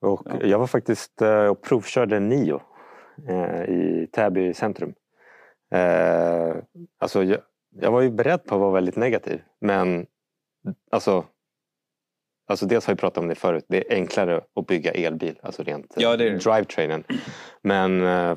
och 0.00 0.22
ja. 0.24 0.46
Jag 0.46 0.58
var 0.58 0.66
faktiskt 0.66 1.22
och 1.50 1.62
provkörde 1.62 2.20
Nio 2.20 2.60
i 3.68 4.06
Täby 4.06 4.54
centrum. 4.54 4.94
alltså 6.98 7.24
jag, 7.24 7.38
jag 7.70 7.92
var 7.92 8.00
ju 8.00 8.10
beredd 8.10 8.44
på 8.44 8.54
att 8.54 8.60
vara 8.60 8.72
väldigt 8.72 8.96
negativ 8.96 9.42
men 9.60 10.06
alltså, 10.90 11.24
alltså 12.48 12.66
dels 12.66 12.86
har 12.86 12.94
vi 12.94 12.98
pratat 12.98 13.18
om 13.18 13.28
det 13.28 13.34
förut, 13.34 13.64
det 13.68 13.92
är 13.92 13.94
enklare 13.94 14.40
att 14.54 14.66
bygga 14.66 14.90
elbil, 14.90 15.38
alltså 15.42 15.62
rent 15.62 15.94
ja, 15.96 16.16
det 16.16 16.30
det. 16.30 16.36
drivetrainen. 16.36 17.04
Men 17.62 18.04
eh, 18.04 18.36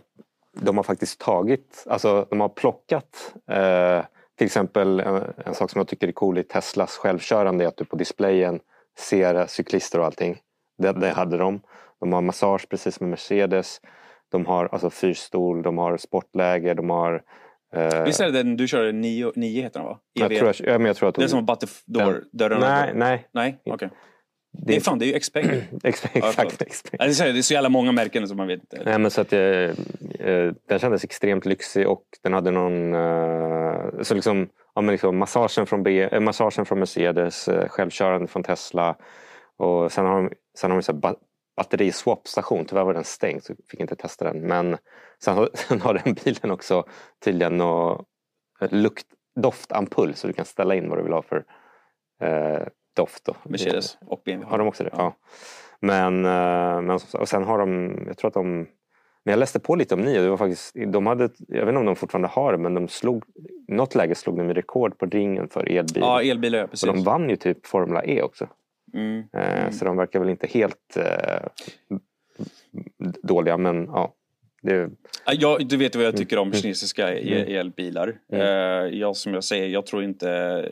de 0.57 0.77
har 0.77 0.83
faktiskt 0.83 1.19
tagit, 1.19 1.83
alltså 1.87 2.27
de 2.29 2.41
har 2.41 2.49
plockat 2.49 3.33
eh, 3.49 4.05
till 4.37 4.45
exempel 4.45 4.99
en, 4.99 5.33
en, 5.45 5.55
sak 5.55 5.69
som 5.71 5.79
jag 5.79 5.87
tycker 5.87 6.07
är 6.07 6.11
cool 6.11 6.37
i 6.37 6.43
Teslas 6.43 6.97
självkörande 6.97 7.63
är 7.63 7.67
att 7.67 7.77
du 7.77 7.85
på 7.85 7.95
displayen 7.95 8.59
ser 8.99 9.47
cyklister 9.47 9.99
och 9.99 10.05
allting. 10.05 10.41
Det, 10.77 10.91
det 10.91 11.09
hade 11.09 11.37
de. 11.37 11.61
De 11.99 12.13
har 12.13 12.21
massage 12.21 12.69
precis 12.69 12.95
som 12.95 13.09
Mercedes. 13.09 13.81
De 14.31 14.45
har 14.45 14.69
alltså 14.71 14.89
fyrstol, 14.89 15.61
de 15.61 15.77
har 15.77 15.97
sportläge, 15.97 16.73
de 16.73 16.89
har 16.89 17.23
Uh, 17.77 18.03
Visst 18.05 18.19
är 18.19 18.25
det 18.25 18.31
den 18.31 18.57
du 18.57 18.67
körde, 18.67 18.91
9, 18.91 19.31
9 19.35 19.61
heter 19.61 19.79
den 19.79 19.87
va? 19.87 19.99
Jag 20.13 20.35
tror, 20.35 20.47
jag, 20.47 20.73
ja, 20.73 20.77
men 20.77 20.85
jag 20.87 20.95
tror 20.95 21.09
att 21.09 21.15
det 21.15 21.23
är 21.23 21.27
som 21.27 21.49
att 21.49 21.83
door, 21.85 22.23
dörren 22.31 22.59
Nej, 22.59 22.91
nej. 22.95 23.27
Nej, 23.33 23.61
okej. 23.65 23.73
Okay. 23.73 23.89
Det 24.57 24.75
är 24.75 24.79
fan, 24.79 24.99
det 24.99 25.05
är 25.05 25.07
ju 25.07 25.13
Expected. 25.13 25.63
exakt, 25.83 26.61
exakt. 26.61 26.89
Ja, 26.91 27.05
det 27.05 27.19
är 27.19 27.41
så 27.41 27.53
jävla 27.53 27.69
många 27.69 27.91
märken 27.91 28.27
som 28.27 28.37
man 28.37 28.47
vet 28.47 28.59
inte. 28.59 28.81
Nej, 28.85 28.99
men 28.99 29.11
så 29.11 29.21
att 29.21 29.31
jag, 29.31 29.63
eh, 30.19 30.53
den 30.67 30.79
kändes 30.79 31.03
extremt 31.03 31.45
lyxig 31.45 31.87
och 31.87 32.03
den 32.23 32.33
hade 32.33 32.51
någon... 32.51 32.93
Eh, 32.93 34.01
så 34.01 34.15
liksom, 34.15 34.49
ja, 34.75 34.81
men 34.81 34.91
liksom 34.91 35.17
massagen, 35.17 35.65
från 35.65 35.83
B, 35.83 36.01
eh, 36.11 36.19
massagen 36.19 36.65
från 36.65 36.79
Mercedes, 36.79 37.47
eh, 37.47 37.67
självkörande 37.67 38.27
från 38.27 38.43
Tesla. 38.43 38.95
Och 39.57 39.91
sen 39.91 40.05
har 40.05 40.15
de, 40.15 40.29
sen 40.57 40.71
har 40.71 40.77
de 40.77 40.83
så 40.83 40.93
batteriswap-station. 41.55 42.65
Tyvärr 42.65 42.83
var 42.83 42.93
den 42.93 43.03
stängd 43.03 43.43
så 43.43 43.53
fick 43.69 43.79
inte 43.79 43.95
testa 43.95 44.25
den. 44.25 44.47
Men 44.47 44.77
sen 45.23 45.35
har, 45.35 45.49
sen 45.53 45.81
har 45.81 45.93
den 45.93 46.13
bilen 46.25 46.51
också 46.51 46.85
tydligen 47.23 47.57
något 47.57 48.07
lukt, 48.69 49.07
doftampull 49.35 50.15
så 50.15 50.27
du 50.27 50.33
kan 50.33 50.45
ställa 50.45 50.75
in 50.75 50.89
vad 50.89 50.97
du 50.97 51.03
vill 51.03 51.13
ha 51.13 51.21
för 51.21 51.45
eh, 52.21 52.67
doft. 52.95 53.25
Då. 53.25 53.35
Mercedes 53.43 53.97
och 54.05 54.21
BMW. 54.25 54.51
Har 54.51 54.57
de 54.57 54.67
också 54.67 54.83
det? 54.83 54.89
Ja. 54.93 54.97
ja. 54.99 55.15
Men, 55.79 56.25
eh, 56.25 56.81
men 56.81 56.99
och 57.13 57.29
sen 57.29 57.43
har 57.43 57.59
de, 57.59 57.97
jag 58.07 58.17
tror 58.17 58.27
att 58.27 58.33
de 58.33 58.67
men 59.25 59.31
jag 59.31 59.39
läste 59.39 59.59
på 59.59 59.75
lite 59.75 59.95
om 59.95 60.01
Nio. 60.01 60.21
Det 60.21 60.29
var 60.29 60.37
faktiskt, 60.37 60.75
de 60.87 61.07
hade, 61.07 61.29
jag 61.47 61.59
vet 61.59 61.67
inte 61.67 61.79
om 61.79 61.85
de 61.85 61.95
fortfarande 61.95 62.27
har 62.27 62.51
det 62.51 62.57
men 62.57 62.73
de 62.73 62.87
slog, 62.87 63.23
något 63.67 63.95
läge 63.95 64.15
slog 64.15 64.37
de 64.37 64.53
rekord 64.53 64.97
på 64.97 65.05
ringen 65.05 65.49
för 65.49 65.69
elbil. 65.69 66.01
Ja, 66.01 66.21
elbilar, 66.21 66.67
precis. 66.67 66.89
Och 66.89 66.95
de 66.95 67.03
vann 67.03 67.29
ju 67.29 67.35
typ 67.35 67.65
Formula 67.65 68.03
E 68.03 68.21
också. 68.21 68.47
Mm. 68.93 69.23
Mm. 69.33 69.71
Så 69.71 69.85
de 69.85 69.97
verkar 69.97 70.19
väl 70.19 70.29
inte 70.29 70.47
helt 70.47 70.97
eh, 70.97 71.47
dåliga 73.23 73.57
men 73.57 73.85
ja. 73.85 74.13
Det... 74.61 74.89
Ja, 75.25 75.57
du 75.59 75.77
vet 75.77 75.95
vad 75.95 76.05
jag 76.05 76.17
tycker 76.17 76.37
om 76.37 76.47
mm. 76.47 76.61
kinesiska 76.61 77.17
mm. 77.17 77.59
Elbilar. 77.59 78.15
Mm. 78.31 78.41
Eh, 78.41 78.99
jag, 78.99 79.15
som 79.15 79.33
jag 79.33 79.43
säger, 79.43 79.67
jag 79.67 79.85
tror 79.85 80.03
inte... 80.03 80.69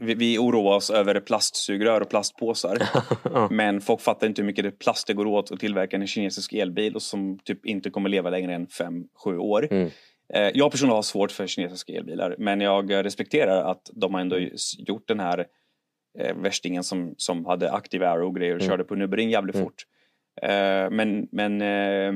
Vi, 0.00 0.14
vi 0.14 0.38
oroar 0.38 0.76
oss 0.76 0.90
över 0.90 1.20
plastsugrör 1.20 2.00
och 2.00 2.08
plastpåsar. 2.08 2.78
Men 3.54 3.80
folk 3.80 4.00
fattar 4.00 4.26
inte 4.26 4.42
hur 4.42 4.46
mycket 4.46 4.78
plast 4.78 5.06
det 5.06 5.14
går 5.14 5.26
åt 5.26 5.50
att 5.50 5.60
tillverka 5.60 5.96
en 5.96 6.06
kinesisk 6.06 6.52
elbil 6.52 6.94
och 6.94 7.02
som 7.02 7.38
typ 7.38 7.66
inte 7.66 7.90
kommer 7.90 8.08
leva 8.08 8.30
längre 8.30 8.54
än 8.54 8.66
5-7 8.66 9.38
år. 9.38 9.68
Mm. 9.70 9.90
Jag 10.54 10.70
personligen 10.70 10.96
har 10.96 11.02
svårt 11.02 11.32
för 11.32 11.46
kinesiska 11.46 11.92
elbilar 11.92 12.34
men 12.38 12.60
jag 12.60 13.04
respekterar 13.04 13.70
att 13.70 13.90
de 13.92 14.14
har 14.14 14.20
ändå 14.20 14.38
gjort 14.78 15.08
den 15.08 15.20
här 15.20 15.46
eh, 16.18 16.36
värstingen 16.36 16.84
som, 16.84 17.14
som 17.16 17.46
hade 17.46 17.72
aktiv 17.72 18.02
arrow 18.02 18.28
och 18.28 18.36
grejer 18.36 18.54
och 18.54 18.60
mm. 18.60 18.70
körde 18.70 18.84
på 18.84 18.94
nubbering 18.94 19.30
jävligt 19.30 19.56
mm. 19.56 19.66
fort. 19.66 19.86
Eh, 20.42 20.90
men 20.90 21.28
men 21.32 21.60
eh, 21.62 22.14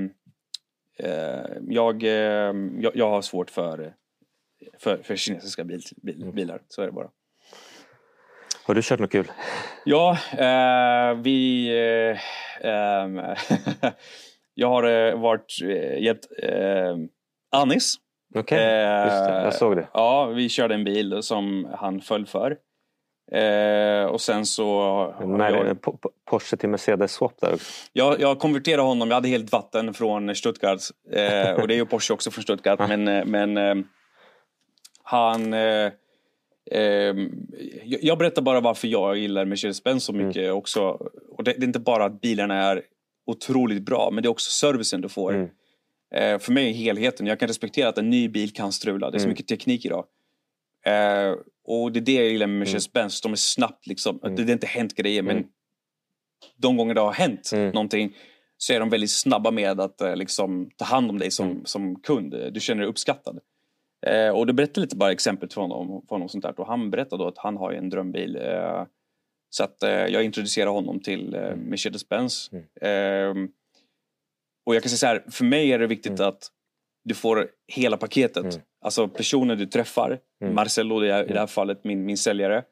eh 0.99 1.45
jag, 1.69 2.03
eh, 2.03 2.55
jag, 2.79 2.93
jag, 2.95 3.11
har 3.11 3.23
svårt 3.23 3.51
för, 3.51 3.95
för, 4.79 5.03
för 5.03 5.17
kinesiska 5.17 5.65
bil, 5.65 5.83
bil, 6.03 6.23
mm. 6.23 6.35
bilar, 6.35 6.61
så 6.69 6.83
är 6.83 6.87
det 6.87 6.93
bara. 6.93 7.11
Har 8.65 8.75
du 8.75 8.83
kört 8.83 9.01
något 9.01 9.13
kul? 9.13 9.31
Ja, 9.85 10.19
eh, 10.33 11.15
vi... 11.15 11.69
Ehm, 12.61 13.17
jag 14.55 14.69
har 14.69 15.17
varit 15.17 15.61
hjälpt 15.99 16.27
Anis. 17.51 17.95
Okay, 18.35 18.59
jag 18.59 19.55
såg 19.55 19.77
det. 19.77 19.89
Ja, 19.93 20.27
vi 20.27 20.49
körde 20.49 20.75
en 20.75 20.85
bil 20.85 21.23
som 21.23 21.69
han 21.79 22.01
föll 22.01 22.27
för. 22.27 22.57
Eh, 23.33 24.05
och 24.05 24.21
sen 24.21 24.47
så... 24.47 25.15
Nej, 25.27 25.53
jag, 25.53 25.79
Porsche 26.31 26.57
till 26.57 26.69
Mercedes 26.69 27.13
swap 27.13 27.41
där 27.41 27.55
också. 27.55 27.73
Jag, 27.93 28.21
jag 28.21 28.39
konverterade 28.39 28.83
honom, 28.83 29.09
jag 29.09 29.15
hade 29.15 29.29
helt 29.29 29.53
vatten 29.53 29.95
från 29.95 30.35
Stuttgart. 30.35 30.81
Eh, 31.13 31.53
och 31.53 31.69
det 31.69 31.75
är 31.75 31.77
ju 31.77 31.87
Porsche 31.87 32.15
också 32.15 32.31
från 32.31 32.43
Stuttgart. 32.43 32.79
men 32.79 33.09
eh, 33.09 33.25
men 33.25 33.57
eh, 33.57 33.75
han... 35.03 35.53
Eh, 35.53 35.93
eh, 36.71 37.17
jag 37.85 38.19
berättar 38.19 38.43
bara 38.43 38.61
varför 38.61 38.89
jag 38.89 39.17
gillar 39.17 39.45
Mercedes-Benz 39.45 40.05
så 40.05 40.13
mycket 40.13 40.43
mm. 40.43 40.57
också. 40.57 40.83
Och 41.37 41.45
det, 41.45 41.53
det, 41.53 41.65
är 41.65 41.67
inte 41.67 41.81
bara 41.81 42.05
att 42.05 42.21
bilarna 42.21 42.55
är 42.55 42.83
otroligt 43.27 43.83
bra, 43.83 44.11
men 44.13 44.23
det 44.23 44.27
är 44.27 44.31
också 44.31 44.51
servicen 44.51 45.01
du 45.01 45.09
får. 45.09 45.35
Mm. 45.35 46.41
för 46.41 46.53
mig 46.53 46.71
är 46.71 46.75
helheten. 46.75 47.27
Jag 47.27 47.39
kan 47.39 47.49
respektera 47.49 47.89
att 47.89 47.99
en 47.99 48.11
ny 48.11 48.29
bil 48.29 48.53
kan 48.53 48.73
strula. 48.73 49.11
Det 49.11 49.17
är 49.17 49.19
så 49.19 49.25
mm. 49.25 49.31
mycket 49.31 49.49
teknik 49.49 49.85
idag. 49.85 50.05
Uh, 50.89 51.37
och 51.65 51.93
det 51.93 51.99
är 51.99 52.01
det 52.01 52.13
jag 52.13 52.25
gillar 52.25 52.47
med 52.47 52.55
mm. 52.55 52.59
Mercedes-Benz. 52.59 53.21
De 53.23 53.33
är 53.33 53.37
snabbt 53.37 53.87
liksom. 53.87 54.21
Mm. 54.23 54.37
Det 54.37 54.43
har 54.43 54.51
inte 54.51 54.67
hänt 54.67 54.95
grejer 54.95 55.23
men 55.23 55.37
mm. 55.37 55.49
de 56.57 56.77
gånger 56.77 56.95
det 56.95 57.01
har 57.01 57.13
hänt 57.13 57.51
mm. 57.53 57.71
någonting 57.71 58.17
så 58.57 58.73
är 58.73 58.81
de 58.81 58.91
väldigt 58.91 59.11
snabba 59.11 59.51
med 59.51 59.81
att 59.81 60.03
uh, 60.03 60.17
liksom, 60.17 60.71
ta 60.77 60.85
hand 60.85 61.11
om 61.11 61.19
dig 61.19 61.31
som, 61.31 61.51
mm. 61.51 61.65
som 61.65 62.01
kund. 62.01 62.35
Du 62.53 62.61
känner 62.61 62.81
dig 62.81 62.91
uppskattad. 62.91 63.39
Uh, 64.09 64.31
och 64.31 64.47
du 64.47 64.53
berättade 64.53 64.81
lite 64.81 64.97
bara 64.97 65.13
exempel 65.13 65.49
från 65.49 65.71
honom, 65.71 65.87
från 65.87 66.03
honom 66.09 66.29
sånt 66.29 66.43
där. 66.43 66.61
Och 66.61 66.67
han 66.67 66.91
berättade 66.91 67.23
då 67.23 67.29
att 67.29 67.39
han 67.39 67.57
har 67.57 67.73
en 67.73 67.91
drömbil. 67.91 68.37
Uh, 68.37 68.85
så 69.51 69.65
att 69.65 69.77
jag 69.83 70.25
introducerade 70.25 70.71
honom 70.71 71.01
till 71.01 71.35
uh, 71.35 71.57
Mercedes-Benz. 71.57 72.51
och 74.67 74.75
jag 74.75 74.83
kan 74.83 74.91
säga 74.91 74.99
så 74.99 75.07
här, 75.07 75.25
för 75.31 75.45
mig 75.45 75.73
är 75.73 75.79
det 75.79 75.87
viktigt 75.87 76.21
att 76.21 76.51
du 77.05 77.15
får 77.15 77.51
hela 77.69 77.97
paketet. 77.97 78.61
Mm. 78.81 78.87
Alltså 78.87 79.09
personen 79.09 79.59
du 79.59 79.67
träffar, 79.67 80.19
Mm. 80.43 80.55
Marcello 80.55 81.05
i 81.05 81.07
det 81.09 81.15
här- 81.15 81.31
i 81.31 81.33
det 81.33 81.39
här 81.39 81.47
fallet, 81.47 81.85
min, 81.85 82.05
min 82.05 82.17
säljare. 82.17 82.65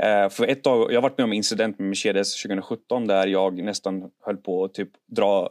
Eh, 0.00 0.28
för 0.28 0.46
ett 0.46 0.62
tag, 0.64 0.92
jag 0.92 0.96
har 0.96 1.02
varit 1.02 1.18
med 1.18 1.24
om 1.24 1.30
en 1.30 1.36
incident 1.36 1.78
med 1.78 1.88
Mercedes 1.88 2.42
2017 2.42 3.06
där 3.06 3.26
jag 3.26 3.62
nästan 3.62 4.10
höll 4.26 4.36
på 4.36 4.64
att 4.64 4.74
typ 4.74 4.88
dra 5.16 5.50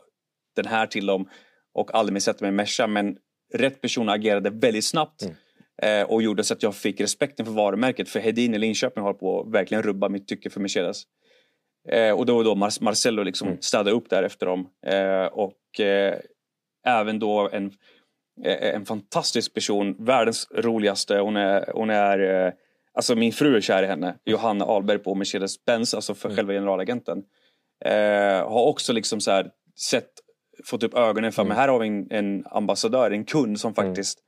den 0.56 0.65
här 0.65 0.88
till 0.88 1.06
dem 1.06 1.29
och 1.74 1.96
aldrig 1.96 2.13
mer 2.13 2.20
sätta 2.20 2.46
mig 2.46 2.50
i 2.50 2.51
Merca. 2.56 2.88
Men 2.88 3.18
rätt 3.53 3.82
person 3.82 4.10
agerade 4.10 4.50
väldigt 4.50 4.86
snabbt 4.86 5.22
Mm. 5.22 6.01
eh, 6.01 6.08
och 6.12 6.22
gjorde 6.22 6.44
så 6.44 6.53
att 6.53 6.63
jag 6.63 6.75
fick 6.75 7.01
respekten 7.01 7.46
för 7.46 7.53
varumärket. 7.53 8.10
För 8.10 8.20
Hedin 8.20 8.53
i 8.53 8.58
Linköping 8.58 9.03
håller 9.03 9.18
på 9.20 9.41
att 9.41 9.53
verkligen 9.53 9.84
rubba 9.84 10.10
mitt 10.10 10.27
tycke 10.27 10.50
för 10.50 10.60
Mercedes. 10.60 11.03
Eh, 11.89 12.12
och 12.12 12.25
då 12.25 12.38
och 12.38 12.44
då 12.44 12.56
Mar- 12.56 12.84
Marcello 12.84 13.24
liksom 13.24 13.48
Mm. 13.48 13.62
städade 13.62 13.91
upp 13.91 14.10
där 14.10 14.24
efter 14.24 14.46
dem. 14.46 14.70
Eh, 14.88 15.25
och 15.25 15.79
eh, 15.79 16.15
även 16.86 17.20
då 17.20 17.50
en, 17.53 17.72
en 18.46 18.86
fantastisk 18.86 19.53
person, 19.53 19.96
världens 20.05 20.48
roligaste. 20.55 21.19
Hon 21.19 21.36
är, 21.38 21.72
hon 21.74 21.89
är 21.89 22.46
eh, 22.48 22.53
alltså 22.93 23.15
min 23.15 23.31
fru 23.34 23.55
är 23.55 23.62
kär 23.62 23.84
i 23.84 23.88
henne, 23.88 24.15
Johanna 24.25 24.65
Ahlberg 24.65 24.98
på 25.00 25.15
Mercedes-Benz, 25.15 25.96
alltså 25.96 26.13
för 26.13 26.36
själva 26.36 26.53
generalagenten. 26.53 27.24
Eh, 27.86 28.50
har 28.50 28.65
också 28.65 28.93
liksom 28.93 29.22
så 29.22 29.31
här 29.31 29.51
sett, 29.89 30.10
fått 30.65 30.84
upp 30.84 30.93
ögonen 30.93 31.31
för, 31.31 31.43
men 31.43 31.58
här 31.58 31.67
har 31.67 31.79
vi 31.79 31.88
en, 31.88 32.08
en 32.12 32.46
ambassadör, 32.51 33.12
en 33.12 33.25
kund 33.25 33.60
som 33.60 33.74
faktiskt 33.74 34.19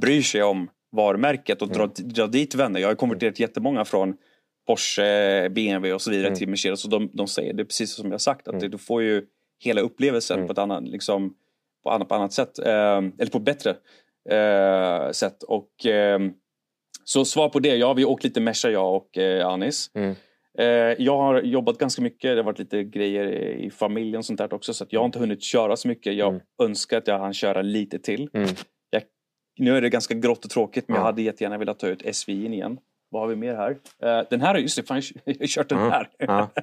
bryr 0.00 0.22
sig 0.22 0.42
om 0.42 0.70
varumärket 0.92 1.62
och 1.62 1.68
drar, 1.68 1.90
drar 1.96 2.28
dit 2.28 2.54
vänner. 2.54 2.80
Jag 2.80 2.88
har 2.88 2.94
konverterat 2.94 3.38
jättemånga 3.38 3.84
från 3.84 4.16
Porsche, 4.66 5.48
BMW 5.50 5.92
och 5.92 6.02
så 6.02 6.10
vidare 6.10 6.26
Mm. 6.26 6.38
till 6.38 6.48
Mercedes 6.48 6.84
och 6.84 6.90
de, 6.90 7.10
de 7.12 7.26
säger 7.28 7.52
det 7.52 7.64
precis 7.64 7.94
som 7.94 8.10
jag 8.12 8.20
sagt 8.20 8.48
att 8.48 8.54
Mm. 8.54 8.70
du 8.70 8.78
får 8.78 9.02
ju 9.02 9.22
hela 9.58 9.80
upplevelsen 9.80 10.36
Mm. 10.36 10.46
på 10.46 10.52
ett 10.52 10.58
annat, 10.58 10.84
liksom, 10.88 11.34
på 11.84 11.90
annat, 11.90 12.08
på 12.08 12.14
annat 12.14 12.32
sätt. 12.32 12.58
Eh, 12.58 12.96
eller 12.96 13.30
på 13.30 13.38
bättre 13.38 13.70
eh, 14.30 15.10
sätt. 15.10 15.42
Och, 15.42 15.86
eh, 15.86 16.20
så 17.04 17.24
svar 17.24 17.48
på 17.48 17.60
det, 17.60 17.76
ja 17.76 17.92
vi 17.94 18.02
har 18.02 18.10
åkt 18.10 18.24
lite 18.24 18.40
Merca 18.40 18.70
jag 18.70 18.94
och 18.94 19.18
Anis. 19.52 19.90
Mm. 19.94 20.14
Jag 20.98 21.16
har 21.18 21.40
jobbat 21.42 21.78
ganska 21.78 22.02
mycket, 22.02 22.30
det 22.30 22.36
har 22.36 22.42
varit 22.44 22.58
lite 22.58 22.84
grejer 22.84 23.26
i 23.56 23.70
familjen 23.70 24.18
och 24.18 24.24
sånt 24.24 24.38
där 24.38 24.54
också 24.54 24.74
så 24.74 24.84
att 24.84 24.92
jag 24.92 25.00
har 25.00 25.04
inte 25.06 25.18
hunnit 25.18 25.42
köra 25.42 25.76
så 25.76 25.88
mycket. 25.88 26.14
Jag 26.14 26.28
Mm. 26.28 26.40
önskar 26.62 26.98
att 26.98 27.06
jag 27.06 27.18
hann 27.18 27.34
köra 27.34 27.62
lite 27.62 27.98
till. 27.98 28.30
Mm. 28.34 28.48
Nu 29.58 29.76
är 29.76 29.80
det 29.82 29.88
ganska 29.88 30.14
grått 30.14 30.44
och 30.44 30.50
tråkigt 30.50 30.88
men 30.88 30.94
jag 30.94 31.02
Ja. 31.02 31.06
hade 31.06 31.22
jättegärna 31.22 31.58
velat 31.58 31.78
ta 31.78 31.86
ut 31.88 32.16
SVI 32.16 32.46
igen. 32.46 32.78
Vad 33.14 33.22
har 33.22 33.28
vi 33.28 33.36
mer 33.36 33.54
här? 33.54 33.76
Eh, 34.02 34.26
den 34.30 34.40
här, 34.40 34.54
just 34.54 34.76
det, 34.76 34.82
fan, 34.82 35.02
jag 35.24 35.34
har 35.40 35.46
kört 35.46 35.68
den 35.68 35.78
här. 35.78 36.08
ja. 36.18 36.48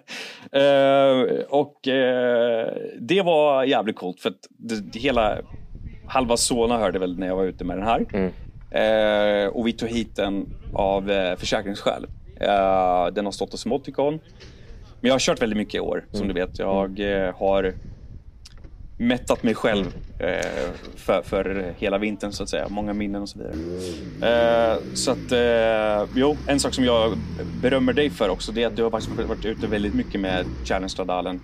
Eh, 0.59 1.43
och 1.49 1.87
eh, 1.87 2.73
det 2.99 3.21
var 3.21 3.63
jävligt 3.63 3.95
coolt 3.95 4.19
för 4.19 4.29
att 4.29 4.47
det, 4.49 4.99
hela 4.99 5.37
halva 6.07 6.37
Solna 6.37 6.77
hörde 6.77 6.99
väl 6.99 7.19
när 7.19 7.27
jag 7.27 7.35
var 7.35 7.45
ute 7.45 7.63
med 7.63 7.77
den 7.77 7.85
här. 7.85 8.05
Mm. 8.13 9.51
Och 9.51 9.67
vi 9.67 9.73
tog 9.73 9.89
hit 9.89 10.15
den 10.15 10.45
av 10.73 11.11
försäkringsskäl. 11.37 12.07
Den 13.13 13.25
har 13.25 13.31
stått 13.31 13.51
hos 13.51 13.65
Moticon. 13.65 14.13
Men 14.99 15.07
jag 15.07 15.13
har 15.13 15.19
kört 15.19 15.41
väldigt 15.41 15.57
mycket 15.57 15.75
i 15.75 15.79
år 15.79 16.05
som 16.11 16.27
du 16.27 16.33
vet. 16.33 16.59
Jag 16.59 17.33
har 17.37 17.73
mättat 19.01 19.43
mig 19.43 19.55
själv 19.55 19.85
eh, 20.19 20.71
för, 20.95 21.21
för 21.21 21.73
hela 21.77 21.97
vintern 21.97 22.31
så 22.31 22.43
att 22.43 22.49
säga. 22.49 22.67
Många 22.69 22.93
minnen 22.93 23.21
och 23.21 23.29
så 23.29 23.39
vidare. 23.39 23.53
Eh, 24.73 24.77
så 24.93 25.11
att, 25.11 25.31
eh, 25.31 26.09
jo, 26.15 26.37
en 26.47 26.59
sak 26.59 26.73
som 26.73 26.85
jag 26.85 27.17
berömmer 27.61 27.93
dig 27.93 28.09
för 28.09 28.29
också 28.29 28.51
det 28.51 28.63
är 28.63 28.67
att 28.67 28.75
du 28.75 28.83
har 28.83 28.89
faktiskt 28.89 29.27
varit 29.27 29.45
ute 29.45 29.67
väldigt 29.67 29.93
mycket 29.93 30.21
med 30.21 30.45
Challenge 30.65 30.89
Stradalen. 30.89 31.39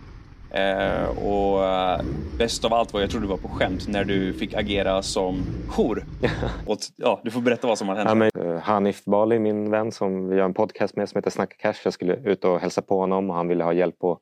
Eh, 0.49 1.09
och 1.09 1.65
eh, 1.65 2.01
bäst 2.37 2.65
av 2.65 2.73
allt 2.73 2.93
var, 2.93 3.01
jag 3.01 3.09
tror 3.09 3.21
du 3.21 3.27
var 3.27 3.37
på 3.37 3.47
skämt, 3.47 3.87
när 3.87 4.03
du 4.03 4.33
fick 4.33 4.53
agera 4.53 5.01
som 5.01 5.43
jour. 5.67 6.05
och, 6.65 6.77
ja, 6.95 7.21
du 7.23 7.31
får 7.31 7.41
berätta 7.41 7.67
vad 7.67 7.77
som 7.77 7.87
har 7.87 7.95
hänt. 7.95 8.09
Ja, 8.09 8.15
men, 8.15 8.55
eh, 8.55 8.61
Hanif 8.61 9.05
Bali, 9.05 9.39
min 9.39 9.71
vän 9.71 9.91
som 9.91 10.29
vi 10.29 10.35
gör 10.35 10.45
en 10.45 10.53
podcast 10.53 10.95
med 10.95 11.09
som 11.09 11.17
heter 11.17 11.31
Snacka 11.31 11.55
Cash. 11.59 11.81
Jag 11.83 11.93
skulle 11.93 12.15
ut 12.15 12.43
och 12.43 12.59
hälsa 12.59 12.81
på 12.81 12.99
honom 12.99 13.29
och 13.29 13.35
han 13.35 13.47
ville 13.47 13.63
ha 13.63 13.73
hjälp 13.73 14.03
att 14.03 14.19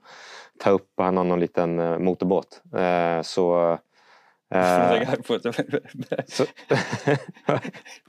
ta 0.60 0.70
upp, 0.70 0.91
han 0.98 1.18
har 1.18 1.24
någon 1.24 1.39
liten 1.39 1.80
eh, 1.80 2.00
motorbåt. 2.00 2.62
Eh, 2.76 3.22
så, 3.22 3.72
eh, 4.54 4.60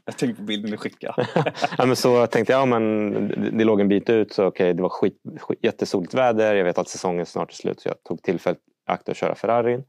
jag 0.04 0.16
tänkte 0.16 0.34
på 0.34 0.42
bilden 0.42 0.70
du 0.70 0.76
skickade. 0.76 1.26
ja, 1.78 1.86
men 1.86 1.96
så 1.96 2.26
tänkte 2.26 2.52
jag, 2.52 2.60
ja, 2.60 2.66
men 2.66 3.12
det, 3.58 3.64
låg 3.64 3.80
en 3.80 3.88
bit 3.88 4.10
ut 4.10 4.32
så 4.32 4.46
okej, 4.46 4.74
det 4.74 4.82
var 4.82 4.88
skit, 4.88 5.22
skit, 5.40 5.58
jättesoligt 5.62 6.14
väder. 6.14 6.54
Jag 6.54 6.64
vet 6.64 6.78
att 6.78 6.88
säsongen 6.88 7.26
snart 7.26 7.50
är 7.50 7.54
slut 7.54 7.80
så 7.80 7.88
jag 7.88 8.02
tog 8.02 8.22
tillfället 8.22 8.58
i 8.58 8.90
akt 8.90 9.08
att 9.08 9.16
köra 9.16 9.34
Ferrarin. 9.34 9.84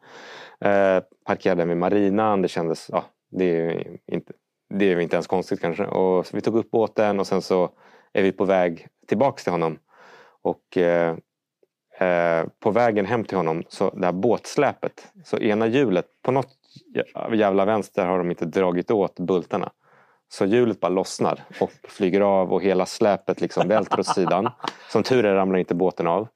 Eh, 0.60 1.00
parkerade 1.26 1.66
vid 1.66 1.78
marinan, 1.78 2.42
det 2.42 2.48
kändes, 2.48 2.90
ja, 2.92 3.06
det 3.32 3.46
är 3.46 3.98
inte, 4.12 4.34
det 4.70 4.86
är 4.86 5.00
inte 5.00 5.16
ens 5.16 5.28
konstigt 5.28 5.62
kanske. 5.62 5.86
Och 5.86 6.26
så 6.26 6.36
vi 6.36 6.42
tog 6.42 6.56
upp 6.56 6.72
båten 6.72 7.20
och 7.20 7.28
sen 7.28 7.42
så 7.42 7.70
är 8.14 8.24
vi 8.24 8.32
på 8.32 8.46
väg 8.46 8.88
tillbaks 9.08 9.44
till 9.44 9.52
honom. 9.52 9.80
Och 10.42 10.78
eh, 10.78 11.16
eh, 11.98 12.46
på 12.60 12.72
vägen 12.72 13.06
hem 13.06 13.24
till 13.24 13.38
honom, 13.38 13.64
så 13.70 13.90
det 13.90 14.06
här 14.06 14.14
båtsläpet, 14.14 15.12
så 15.26 15.38
ena 15.38 15.68
hjulet, 15.68 16.06
på 16.24 16.32
något 16.32 16.50
jävla 17.34 17.66
vänster 17.66 18.06
har 18.06 18.18
de 18.18 18.30
inte 18.30 18.46
dragit 18.46 18.92
åt 18.92 19.20
bultarna. 19.20 19.72
Så 20.30 20.46
hjulet 20.46 20.80
bara 20.80 20.90
lossnar 20.90 21.44
och 21.60 21.72
flyger 21.84 22.22
av 22.22 22.54
och 22.54 22.64
hela 22.64 22.86
släpet 22.86 23.42
liksom 23.42 23.68
välter 23.68 24.00
åt 24.00 24.08
sidan. 24.08 24.50
Som 24.90 25.04
tur 25.04 25.26
är 25.26 25.36
ramlar 25.36 25.60
inte 25.60 25.76
båten 25.76 26.08
av. 26.08 26.28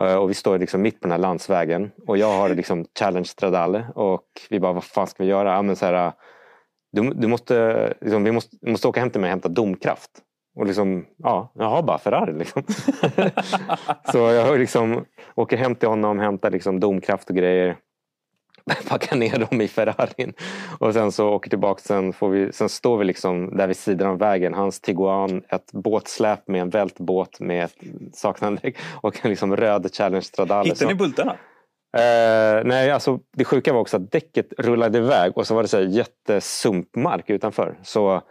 Eh, 0.00 0.14
och 0.14 0.30
vi 0.30 0.34
står 0.34 0.58
liksom 0.58 0.82
mitt 0.82 1.00
på 1.00 1.04
den 1.04 1.12
här 1.12 1.18
landsvägen 1.18 1.90
och 2.06 2.18
jag 2.18 2.32
har 2.32 2.48
liksom 2.48 2.86
challenge 2.98 3.26
stradale 3.26 3.86
och 3.94 4.26
vi 4.50 4.60
bara 4.60 4.72
vad 4.72 4.84
fan 4.84 5.06
ska 5.06 5.22
vi 5.22 5.28
göra? 5.28 5.52
Ja, 5.52 5.62
men 5.62 5.76
så 5.76 5.86
här, 5.86 6.12
du, 6.92 7.10
du 7.10 7.28
måste, 7.28 7.94
liksom, 8.00 8.24
vi 8.24 8.32
måste, 8.32 8.56
du 8.60 8.70
måste 8.70 8.88
åka 8.88 9.00
hem 9.00 9.10
till 9.10 9.20
mig 9.20 9.28
och 9.28 9.30
hämta 9.30 9.48
domkraft. 9.48 10.10
Och 10.54 10.66
liksom, 10.66 11.06
ja, 11.16 11.52
jag 11.54 11.64
har 11.64 11.82
bara 11.82 11.98
Ferrari 11.98 12.32
liksom. 12.32 12.62
så 14.12 14.18
jag 14.18 14.58
liksom 14.58 15.04
åker 15.34 15.56
hem 15.56 15.74
till 15.74 15.88
honom, 15.88 16.18
hämtar 16.18 16.50
liksom 16.50 16.80
domkraft 16.80 17.30
och 17.30 17.36
grejer. 17.36 17.76
Packar 18.88 19.16
ner 19.16 19.38
dem 19.38 19.60
i 19.60 19.68
Ferrarin. 19.68 20.32
Och 20.78 20.94
sen 20.94 21.12
så 21.12 21.28
åker 21.28 21.50
tillbaka. 21.50 21.80
Sen, 21.84 22.12
får 22.12 22.28
vi, 22.28 22.52
sen 22.52 22.68
står 22.68 22.98
vi 22.98 23.04
liksom 23.04 23.56
där 23.56 23.66
vid 23.66 23.76
sidan 23.76 24.08
av 24.08 24.18
vägen. 24.18 24.54
Hans 24.54 24.80
Tiguan, 24.80 25.42
ett 25.48 25.72
båtsläp 25.72 26.48
med 26.48 26.60
en 26.60 26.70
vältbåt 26.70 27.40
med 27.40 27.64
ett 27.64 27.76
saknandräck 28.12 28.76
och 29.00 29.24
en 29.24 29.30
liksom 29.30 29.56
röd 29.56 29.94
Challenge 29.94 30.22
Stradale. 30.22 30.68
Hittade 30.68 30.90
ni 30.90 30.94
bultarna? 30.94 31.36
Eh, 31.96 32.64
nej, 32.64 32.90
alltså 32.90 33.20
det 33.36 33.44
sjuka 33.44 33.72
var 33.72 33.80
också 33.80 33.96
att 33.96 34.10
däcket 34.10 34.52
rullade 34.58 34.98
iväg 34.98 35.38
och 35.38 35.46
så 35.46 35.54
var 35.54 35.62
det 35.62 35.68
så 35.68 35.76
här 35.76 35.84
jättesumpmark 35.84 37.30
utanför. 37.30 37.78
Så, 37.82 38.22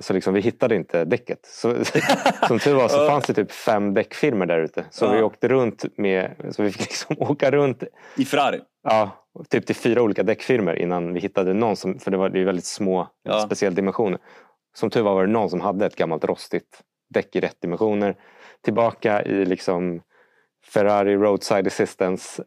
så 0.00 0.12
liksom, 0.12 0.34
vi 0.34 0.40
hittade 0.40 0.74
inte 0.74 1.04
däcket. 1.04 1.38
Så, 1.46 1.74
som 2.48 2.58
tur 2.58 2.74
var 2.74 2.88
så 2.88 3.06
fanns 3.06 3.24
det 3.26 3.34
typ 3.34 3.52
fem 3.52 3.94
däckfirmor 3.94 4.46
där 4.46 4.58
ute. 4.58 4.84
Så 4.90 5.04
Ja. 5.04 5.12
vi 5.12 5.22
åkte 5.22 5.48
runt 5.48 5.84
med, 5.96 6.30
så 6.50 6.62
vi 6.62 6.70
fick 6.72 6.80
liksom 6.90 7.16
åka 7.18 7.50
runt 7.50 7.82
I 8.16 8.24
Ferrari? 8.24 8.60
ja, 8.82 9.10
typ 9.48 9.66
till 9.66 9.76
fyra 9.76 10.02
olika 10.02 10.22
däckfirmor 10.22 10.74
innan 10.76 11.12
vi 11.14 11.20
hittade 11.20 11.52
någon 11.54 11.76
som, 11.76 11.98
för 11.98 12.10
det 12.10 12.16
var 12.16 12.28
det 12.28 12.40
är 12.40 12.44
väldigt 12.44 12.64
små 12.64 13.08
Ja. 13.22 13.40
speciella 13.40 13.74
dimensioner. 13.74 14.18
Som 14.74 14.90
tur 14.90 15.02
var 15.02 15.14
var 15.14 15.26
det 15.26 15.32
någon 15.32 15.50
som 15.50 15.60
hade 15.60 15.86
ett 15.86 15.96
gammalt 15.96 16.24
rostigt 16.24 16.80
däck 17.14 17.36
i 17.36 17.40
rätt 17.40 17.60
dimensioner. 17.62 18.16
Tillbaka 18.64 19.22
i 19.22 19.44
liksom 19.44 20.00
Ferrari 20.72 21.16
roadside 21.16 21.66
assistance. 21.66 22.42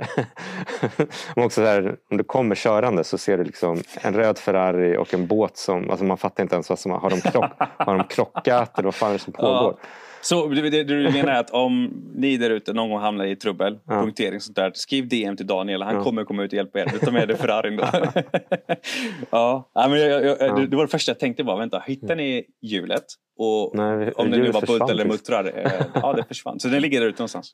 Också 1.35 1.61
så 1.61 1.67
här, 1.67 1.95
om 2.11 2.17
du 2.17 2.23
kommer 2.23 2.55
körande 2.55 3.03
så 3.03 3.17
ser 3.17 3.37
du 3.37 3.43
liksom 3.43 3.81
en 4.01 4.13
röd 4.13 4.37
Ferrari 4.37 4.97
och 4.97 5.13
en 5.13 5.27
båt 5.27 5.57
som, 5.57 5.89
alltså 5.89 6.05
man 6.05 6.17
fattar 6.17 6.43
inte 6.43 6.55
ens 6.55 6.69
vad 6.69 6.79
som 6.79 6.91
har 6.91 7.09
de, 7.09 7.21
krock, 7.21 7.51
har 7.77 7.97
de 7.97 8.07
krockat 8.07 8.77
eller 8.77 8.85
vad 8.85 8.95
fan 8.95 9.09
är 9.09 9.13
det 9.13 9.19
som 9.19 9.33
pågår? 9.33 9.75
Så 10.23 10.47
det, 10.47 10.69
det 10.69 10.83
du 10.83 11.03
menar 11.11 11.31
är 11.33 11.39
att 11.39 11.49
om 11.51 12.03
ni 12.15 12.37
där 12.37 12.49
ute 12.49 12.73
någon 12.73 12.89
gång 12.89 12.99
hamnar 12.99 13.25
i 13.25 13.35
trubbel, 13.35 13.79
Ja. 13.87 14.01
punktering 14.01 14.39
sånt 14.39 14.55
där, 14.55 14.71
skriv 14.73 15.07
DM 15.07 15.35
till 15.37 15.47
Daniel. 15.47 15.81
Han 15.81 15.95
Ja. 15.95 16.03
kommer 16.03 16.23
komma 16.23 16.43
ut 16.43 16.51
och 16.51 16.57
hjälpa 16.57 16.79
er. 16.79 16.85
Tar 16.85 17.11
med 17.11 17.27
dig 17.27 17.37
Ferrarin 17.37 17.75
då. 17.77 17.83
ja, 19.29 19.71
ja, 19.73 19.87
men 19.89 19.99
jag, 19.99 20.25
jag, 20.25 20.37
Ja. 20.39 20.55
Det, 20.69 20.75
var 20.75 20.83
det 20.83 20.91
första 20.91 21.09
jag 21.09 21.19
tänkte 21.19 21.43
var, 21.43 21.57
vänta, 21.59 21.83
hittar 21.87 22.15
ni 22.15 22.45
hjulet? 22.61 23.03
Och 23.37 23.71
Nej, 23.75 24.11
om 24.11 24.31
det 24.31 24.37
nu 24.37 24.51
var 24.51 24.61
bult 24.61 24.89
eller 24.89 25.05
muttrar? 25.05 25.45
Eh, 25.55 25.71
ja, 25.93 26.13
det 26.13 26.23
försvann. 26.27 26.59
Så 26.59 26.67
den 26.67 26.81
ligger 26.81 26.99
där 26.99 27.07
ute 27.07 27.19
någonstans. 27.21 27.53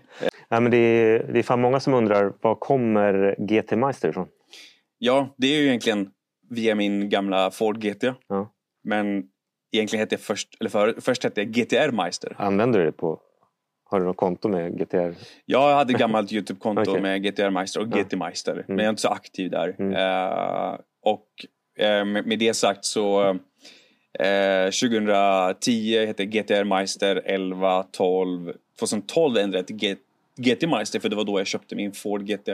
Nej, 0.50 0.60
men 0.60 0.70
det, 0.70 0.76
är, 0.76 1.32
det 1.32 1.38
är 1.38 1.42
fan 1.42 1.60
många 1.60 1.80
som 1.80 1.94
undrar 1.94 2.32
var 2.42 2.54
kommer 2.54 3.36
GT 3.38 3.70
Meister 3.76 4.08
ifrån? 4.08 4.26
Ja, 4.98 5.34
det 5.38 5.46
är 5.46 5.60
ju 5.60 5.66
egentligen 5.66 6.08
via 6.50 6.74
min 6.74 7.08
gamla 7.08 7.50
Ford 7.50 7.78
GT. 7.82 8.04
Ja. 8.28 8.52
Men 8.84 9.22
egentligen 9.72 10.00
hette 10.00 10.14
jag 10.14 10.20
först, 10.20 10.56
eller 10.60 10.70
för, 10.70 10.94
först 11.00 11.24
hette 11.24 11.40
jag 11.40 11.50
GTR 11.50 11.90
Meister. 11.90 12.34
Använder 12.38 12.78
du 12.78 12.84
det 12.84 12.92
på... 12.92 13.20
Har 13.88 14.00
du 14.00 14.06
något 14.06 14.16
konto 14.16 14.48
med 14.48 14.78
GTR? 14.78 15.14
Jag 15.44 15.74
hade 15.74 15.92
ett 15.92 15.98
gammalt 15.98 16.32
Youtube-konto 16.32 16.90
Okej. 16.90 17.02
med 17.02 17.22
GTR 17.22 17.50
Meister 17.50 17.80
och 17.80 17.86
Ja. 17.90 18.02
GT 18.02 18.12
Meister. 18.12 18.64
Men 18.68 18.78
jag 18.78 18.84
är 18.86 18.90
inte 18.90 19.02
så 19.02 19.08
aktiv 19.08 19.50
där. 19.50 19.76
Mm. 19.78 19.94
Eh, 19.94 20.78
och 21.02 21.26
eh, 21.78 22.04
med, 22.04 22.26
med 22.26 22.38
det 22.38 22.54
sagt 22.54 22.84
så 22.84 23.28
eh, 24.18 24.64
2010 24.64 26.06
hette 26.06 26.24
GTR 26.24 26.64
Meister 26.64 27.22
11, 27.24 27.82
12. 27.82 28.52
2012 28.80 29.36
ändrade 29.36 29.58
jag 29.58 29.66
till 29.66 29.96
GT 30.36 30.68
Meister 30.68 31.00
för 31.00 31.08
det 31.08 31.16
var 31.16 31.24
då 31.24 31.40
jag 31.40 31.46
köpte 31.46 31.76
min 31.76 31.92
Ford 31.92 32.22
GT. 32.26 32.48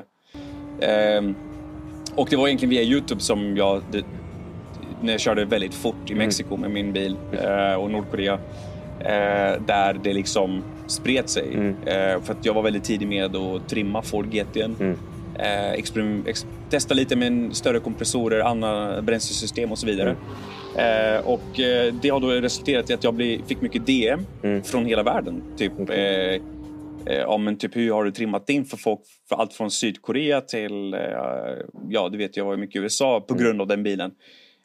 Eh, 0.81 1.23
och 2.17 2.29
det 2.31 2.37
var 2.37 2.47
egentligen 2.49 2.71
via 2.71 2.83
Youtube 2.83 3.21
som 3.21 3.57
jag, 3.57 3.83
när 5.03 5.13
jag 5.13 5.21
körde 5.21 5.45
väldigt 5.45 5.75
fort 5.75 6.11
i 6.11 6.15
Mexiko 6.15 6.57
med 6.57 6.71
min 6.71 6.93
bil 6.93 7.17
eh, 7.33 7.75
och 7.75 7.91
Nordkorea. 7.91 8.39
Eh, 9.01 9.63
där 9.67 10.01
det 10.05 10.13
liksom 10.13 10.63
spred 10.87 11.29
sig. 11.29 11.55
Mm. 11.55 11.77
Eh, 11.87 12.21
för 12.23 12.33
att 12.33 12.45
jag 12.47 12.55
var 12.55 12.63
väldigt 12.63 12.85
tidig 12.85 13.09
med 13.09 13.37
att 13.37 13.69
trimma 13.69 14.03
Ford 14.03 14.27
GT. 14.33 14.57
Mm. 14.57 14.97
Testa 16.71 16.95
lite 16.95 17.17
med 17.17 17.57
större 17.57 17.79
kompressorer, 17.81 18.41
andra 18.41 19.03
bränslesystem 19.03 19.73
och 19.73 19.79
så 19.79 19.87
vidare. 19.87 20.17
Eh, 20.77 21.27
och 21.27 21.41
det 22.03 22.09
har 22.09 22.21
då 22.21 22.29
resulterat 22.29 22.91
i 22.91 22.95
att 22.95 23.05
jag 23.05 23.17
fick 23.47 23.61
mycket 23.61 23.87
DM 23.87 24.27
Mm. 24.43 24.63
från 24.63 24.87
hela 24.87 25.03
världen. 25.03 25.43
Typ, 25.57 25.73
eh, 25.91 26.41
ja, 27.05 27.39
men 27.39 27.57
typ 27.59 27.77
hur 27.77 27.93
har 27.93 28.05
du 28.05 28.11
trimmat 28.11 28.51
in 28.51 28.65
för 28.65 28.77
folk? 28.77 29.01
För 29.29 29.37
allt 29.37 29.53
från 29.53 29.71
Sydkorea 29.71 30.41
till, 30.41 30.97
ja 31.89 32.09
du 32.09 32.19
vet 32.19 32.37
jag 32.37 32.45
var 32.45 32.57
mycket 32.57 32.77
i 32.77 32.79
USA 32.79 33.21
på 33.21 33.35
grund 33.35 33.61
av 33.61 33.67
den 33.67 33.83
bilen. 33.83 34.11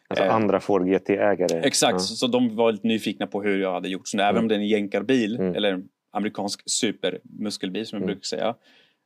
Alltså 0.10 0.26
Eh, 0.26 0.36
andra 0.36 0.60
Ford 0.60 0.88
GT-ägare. 0.88 1.62
Exakt, 1.68 1.94
Ja. 1.94 2.00
så 2.00 2.28
de 2.28 2.56
var 2.56 2.72
lite 2.72 2.88
nyfikna 2.88 3.28
på 3.28 3.42
hur 3.44 3.62
jag 3.62 3.74
hade 3.74 3.90
gjort. 3.90 4.08
Så 4.08 4.20
även 4.20 4.38
om 4.42 4.48
det 4.48 4.56
är 4.56 4.60
en 4.60 4.68
jänkarbil, 4.68 5.36
Mm. 5.36 5.56
eller 5.56 5.82
amerikansk 6.12 6.62
supermuskelbil 6.70 7.86
som 7.88 7.96
jag 7.98 8.02
Mm. 8.04 8.08
brukar 8.08 8.26
säga, 8.26 8.56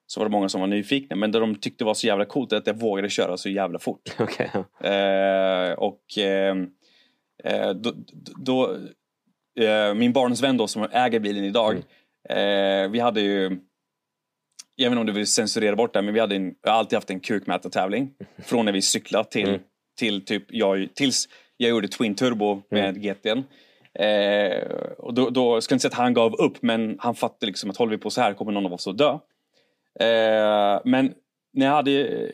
så 0.08 0.20
var 0.20 0.26
det 0.26 0.32
många 0.32 0.50
som 0.50 0.62
var 0.62 0.68
nyfikna. 0.68 1.16
Men 1.16 1.32
det 1.32 1.40
de 1.40 1.56
tyckte 1.56 1.84
var 1.86 1.94
så 1.94 2.08
jävla 2.08 2.26
coolt 2.26 2.52
är 2.54 2.58
att 2.58 2.68
jag 2.68 2.80
vågade 2.80 3.10
köra 3.10 3.38
så 3.38 3.50
jävla 3.50 3.80
fort. 3.80 4.02
Ja. 4.54 4.88
Eh, 4.90 5.74
och 5.74 6.02
ehm, 6.18 6.68
eh, 7.44 7.70
då, 7.70 7.94
då 8.46 8.78
eh, 9.60 9.94
min 9.94 10.14
barndomsvän 10.14 10.58
då 10.58 10.68
som 10.68 10.88
äger 10.92 11.20
bilen 11.20 11.44
idag, 11.44 11.76
Mm. 12.30 12.86
eh, 12.86 12.92
vi 12.92 13.00
hade 13.00 13.22
ju 13.22 13.58
jag 14.76 14.90
vet 14.90 14.92
inte 14.92 15.00
om 15.00 15.06
du 15.06 15.14
vill 15.14 15.28
censurera 15.28 15.76
bort 15.76 15.94
det, 15.94 16.02
men 16.02 16.14
vi 16.14 16.20
hade 16.20 16.36
en, 16.36 16.56
jag 16.62 16.72
har 16.72 16.80
alltid 16.80 16.98
haft 16.98 17.10
en 17.10 17.20
kukmätartävling. 17.20 18.12
Från 18.44 18.66
när 18.66 18.72
vi 18.74 18.82
cyklade 18.82 19.30
till, 19.30 19.50
Mm. 19.50 19.62
Till 19.98 20.26
typ 20.26 20.44
jag, 20.50 20.88
tills 20.96 21.30
jag 21.58 21.70
gjorde 21.70 21.88
Twin 21.88 22.16
Turbo 22.16 22.62
med 22.70 22.98
GT'n. 22.98 23.44
Eh, 23.94 24.72
och 24.98 25.14
då, 25.14 25.30
då 25.30 25.62
ska 25.62 25.74
jag 25.74 25.76
inte 25.76 25.82
säga 25.82 25.90
att 25.92 25.98
han 25.98 26.14
gav 26.14 26.34
upp, 26.36 26.62
men 26.62 26.96
han 27.00 27.16
fattade 27.16 27.46
liksom 27.46 27.70
att 27.70 27.78
håller 27.78 27.92
vi 27.92 27.98
på 27.98 28.10
så 28.10 28.22
här 28.22 28.34
kommer 28.34 28.52
någon 28.52 28.66
av 28.66 28.74
oss 28.74 28.88
att 28.88 28.98
dö. 28.98 29.10
Eh, 30.00 30.82
men 30.86 31.14
när 31.54 31.66
jag 31.66 31.74
hade 31.74 32.08
eh, 32.08 32.30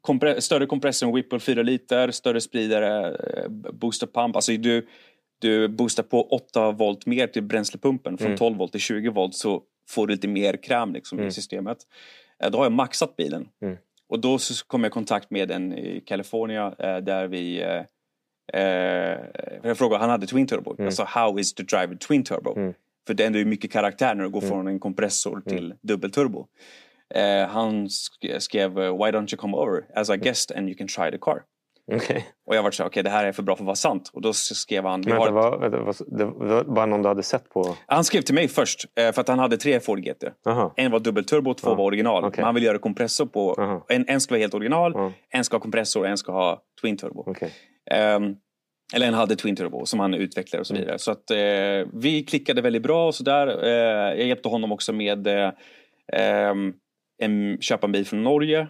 kompre- 0.00 0.40
större 0.40 0.66
kompressor, 0.66 1.12
Whipple 1.12 1.40
4 1.40 1.62
liter, 1.62 2.10
större 2.10 2.40
spridare, 2.40 3.14
eh, 3.14 3.48
booster 3.48 4.06
pump. 4.06 4.36
Alltså 4.36 4.52
du, 4.52 4.86
du 5.40 5.68
boostar 5.68 6.02
på 6.02 6.22
8 6.28 6.70
volt 6.70 7.06
mer 7.06 7.26
till 7.26 7.42
bränslepumpen. 7.42 8.18
Från 8.18 8.26
Mm. 8.26 8.38
12 8.38 8.56
volt 8.56 8.72
till 8.72 8.80
20 8.80 9.10
volt 9.10 9.34
så 9.34 9.62
får 9.88 10.06
du 10.06 10.14
lite 10.14 10.28
mer 10.28 10.56
kräm 10.62 10.92
liksom, 10.92 11.18
Mm. 11.18 11.28
i 11.28 11.32
systemet. 11.32 11.78
Eh, 12.42 12.50
Då 12.50 12.58
har 12.58 12.64
jag 12.64 12.72
maxat 12.72 13.16
bilen. 13.16 13.48
Mm. 13.62 13.76
Och 14.08 14.20
då 14.20 14.38
så 14.38 14.66
kom 14.66 14.82
jag 14.84 14.90
i 14.90 14.92
kontakt 14.92 15.30
med 15.30 15.50
en 15.50 15.72
i 15.72 16.00
California 16.06 16.74
eh, 16.78 16.96
där 16.96 17.26
vi 17.26 17.62
eh, 17.62 17.82
Eh, 18.52 19.18
jag 19.62 19.78
frågade, 19.78 20.00
han 20.00 20.10
hade 20.10 20.26
Twin 20.26 20.46
Turbo. 20.46 20.74
Mm. 20.74 20.86
Alltså, 20.86 21.04
how 21.04 21.38
is 21.38 21.54
the 21.54 21.62
driver 21.62 21.96
Twin 21.96 22.24
Turbo? 22.24 22.56
Mm. 22.56 22.74
För 23.06 23.14
det 23.14 23.22
är 23.22 23.26
ändå 23.26 23.38
mycket 23.38 23.72
karaktär 23.72 24.14
när 24.14 24.24
du 24.24 24.30
går 24.30 24.40
Mm. 24.40 24.50
från 24.50 24.66
en 24.66 24.78
kompressor 24.80 25.40
till 25.46 25.74
dubbelturbo. 25.82 26.46
Han 27.48 27.86
sk- 27.86 28.38
skrev 28.38 28.74
Why 28.74 29.10
don't 29.10 29.32
you 29.34 29.36
come 29.36 29.56
over 29.56 29.82
as 29.94 30.10
a 30.10 30.16
guest 30.16 30.50
and 30.50 30.68
you 30.68 30.78
can 30.78 30.86
try 30.88 31.10
the 31.10 31.18
car? 31.18 31.42
Okej. 31.92 32.26
Och 32.46 32.56
jag 32.56 32.62
var 32.62 32.70
så 32.70 32.84
okej 32.84 33.02
det 33.02 33.10
här 33.10 33.24
är 33.24 33.32
för 33.32 33.42
bra 33.42 33.56
för 33.56 33.62
att 33.62 33.66
vara 33.66 33.76
sant. 33.76 34.10
Och 34.12 34.22
då 34.22 34.32
skrev 34.32 34.84
han, 34.84 35.00
Vänta, 35.00 35.18
har... 35.30 35.58
vänta, 35.58 35.78
vad, 35.82 35.96
det 36.18 36.24
var 36.24 36.64
bara 36.64 36.86
någon 36.86 37.02
du 37.02 37.08
hade 37.08 37.22
sett 37.22 37.48
på? 37.50 37.76
han 37.86 38.04
skrev 38.04 38.20
till 38.22 38.34
mig 38.34 38.48
först 38.48 38.84
eh, 39.00 39.12
för 39.12 39.20
att 39.20 39.28
han 39.28 39.38
hade 39.38 39.56
tre 39.56 39.80
Ford 39.80 39.98
GT. 40.00 40.24
Jaha. 40.44 40.70
En 40.76 40.90
var 40.90 41.00
dubbelturbo, 41.00 41.54
två 41.54 41.68
Ja, 41.70 41.74
var 41.74 41.84
original. 41.84 42.24
okej. 42.24 42.32
Men 42.36 42.44
han 42.44 42.54
vill 42.54 42.64
göra 42.64 42.78
kompressor 42.78 43.26
på, 43.26 43.54
Aha. 43.58 43.84
en, 43.88 44.04
en 44.08 44.20
ska 44.20 44.34
vara 44.34 44.40
helt 44.40 44.54
original, 44.54 45.12
en 45.30 45.44
ska 45.44 45.56
ha 45.56 45.60
kompressor 45.60 46.00
och 46.00 46.06
en 46.06 46.18
ska 46.18 46.32
ha 46.32 46.62
Twin 46.82 46.96
Turbo. 46.96 47.34
Ehm, 47.90 48.34
eller 48.94 49.06
en 49.06 49.14
hade 49.14 49.36
Twin 49.36 49.56
Turbo 49.56 49.86
som 49.86 50.00
han 50.00 50.14
utvecklade 50.14 50.60
och 50.60 50.66
så 50.66 50.74
Mm. 50.74 50.80
vidare. 50.84 50.98
Så 50.98 51.10
att 51.10 51.30
eh, 51.30 51.36
vi 51.92 52.24
klickade 52.28 52.62
väldigt 52.62 52.82
bra 52.82 53.06
och 53.06 53.14
sådär. 53.14 53.64
Eh, 53.64 54.18
jag 54.18 54.26
hjälpte 54.26 54.48
honom 54.48 54.72
också 54.72 54.92
med 54.92 55.26
eh, 55.26 55.50
ehm, 56.12 56.72
en, 57.18 57.58
köpa 57.60 57.86
en 57.86 57.92
bil 57.92 58.06
från 58.06 58.22
Norge. 58.24 58.68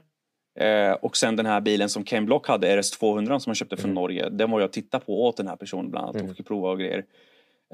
Eh, 0.57 0.92
och 0.92 1.16
sen 1.16 1.37
den 1.37 1.47
här 1.47 1.61
bilen 1.61 1.88
som 1.88 2.05
Ken 2.05 2.27
Block 2.27 2.49
hade, 2.49 2.77
RS200 2.81 3.38
som 3.38 3.51
han 3.51 3.55
köpte 3.55 3.77
från 3.77 3.90
Mm. 3.90 3.95
Norge. 3.95 4.29
Den 4.29 4.51
var 4.51 4.61
jag 4.61 4.66
och 4.69 4.73
tittade 4.73 5.05
på 5.05 5.25
åt 5.27 5.37
den 5.37 5.49
här 5.49 5.57
personen 5.57 5.90
bland 5.90 6.05
annat 6.05 6.16
Mm. 6.16 6.31
och 6.31 6.37
fick 6.37 6.47
prova 6.47 6.71
och 6.71 6.79
grejer. 6.79 7.05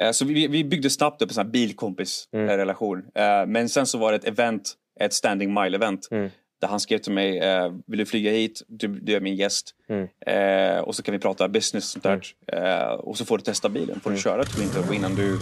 Eh, 0.01 0.11
så 0.11 0.25
vi, 0.25 0.47
vi 0.49 0.65
byggde 0.65 0.91
snabbt 0.91 1.23
upp 1.23 1.31
en 1.31 1.35
sån 1.35 1.45
här 1.47 1.53
bilkompis 1.53 2.29
Mm. 2.33 2.49
eh, 2.49 2.57
relation. 2.57 3.03
Eh, 3.15 3.47
men 3.47 3.69
sen 3.69 3.87
så 3.87 3.99
var 3.99 4.13
det 4.13 4.17
ett 4.17 4.25
event, 4.29 4.73
ett 5.01 5.13
standing 5.13 5.55
mile 5.55 5.77
event. 5.77 6.09
Mm. 6.11 6.31
Där 6.61 6.69
han 6.69 6.81
skrev 6.81 6.99
till 6.99 7.13
mig, 7.13 7.39
eh, 7.39 7.73
vill 7.87 7.99
du 7.99 8.07
flyga 8.07 8.31
hit? 8.31 8.63
Du, 8.69 8.89
du 8.89 9.13
är 9.15 9.21
min 9.21 9.37
gäst. 9.37 9.75
Mm. 9.89 10.09
Eh, 10.27 10.79
och 10.81 10.95
så 10.95 11.03
kan 11.03 11.13
vi 11.13 11.19
prata 11.19 11.49
business 11.49 11.97
och 11.97 12.03
sånt 12.03 12.23
där. 12.47 12.83
Eh, 12.83 12.93
och 12.93 13.19
så 13.19 13.25
får 13.25 13.39
du 13.39 13.45
testa 13.45 13.69
bilen. 13.69 14.01
Får 14.01 14.11
du 14.11 14.17
köra 14.17 14.45
Twin 14.45 14.69
Turbo 14.69 14.95
innan 14.95 15.15
du 15.15 15.39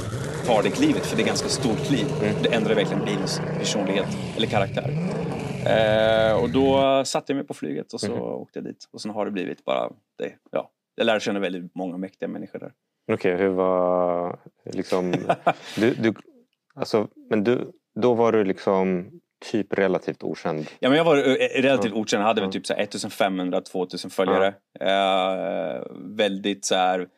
tar 0.47 0.63
det 0.63 0.71
klivet. 0.71 1.07
För 1.07 1.17
det 1.17 1.23
är 1.23 1.27
ganska 1.27 1.49
stort 1.49 1.87
kliv. 1.87 2.07
Det 2.43 2.55
ändrar 2.55 2.75
verkligen 2.75 3.05
bilens 3.05 3.41
personlighet 3.59 4.07
eller 4.37 4.47
karaktär. 4.47 4.91
Eh, 5.67 6.43
och 6.43 6.51
då 6.51 7.03
satte 7.05 7.33
jag 7.33 7.37
mig 7.37 7.47
på 7.47 7.55
flyget 7.55 7.93
och 7.93 8.01
så 8.01 8.13
åkte 8.15 8.59
jag 8.59 8.65
dit. 8.67 8.89
Och 8.91 9.01
sen 9.01 9.11
har 9.11 9.25
det 9.25 9.31
blivit 9.31 9.65
bara 9.65 9.91
det. 10.19 10.33
Ja, 10.51 10.71
jag 10.95 11.05
lärde 11.05 11.21
känna 11.21 11.41
väldigt 11.41 11.75
många 11.75 11.97
mäktiga 11.97 12.29
människor 12.29 12.59
där. 12.59 12.73
Okej, 13.13 13.37
hur 13.37 13.49
var 13.49 14.39
liksom... 14.65 15.13
du, 15.77 15.95
du, 15.95 16.15
alltså, 16.75 17.09
men 17.31 17.45
du, 17.45 17.71
då 18.01 18.15
var 18.15 18.33
du 18.33 18.45
liksom 18.45 19.11
typ 19.53 19.79
relativt 19.79 20.23
okänd. 20.23 20.67
Ja, 20.81 20.89
men 20.89 20.99
jag 20.99 21.05
var 21.05 21.17
eh, 21.17 21.63
relativt 21.63 21.93
Ja. 21.95 22.01
okänd. 22.01 22.21
Jag 22.23 22.27
hade 22.27 22.41
väl 22.41 22.49
Ja. 22.49 22.53
typ 22.53 22.67
så 22.67 22.75
här 22.75 22.85
1500-2000 22.85 24.09
följare. 24.09 24.55
Eh, 24.81 25.83
väldigt 26.17 26.65
så 26.65 26.75
här... 26.75 27.09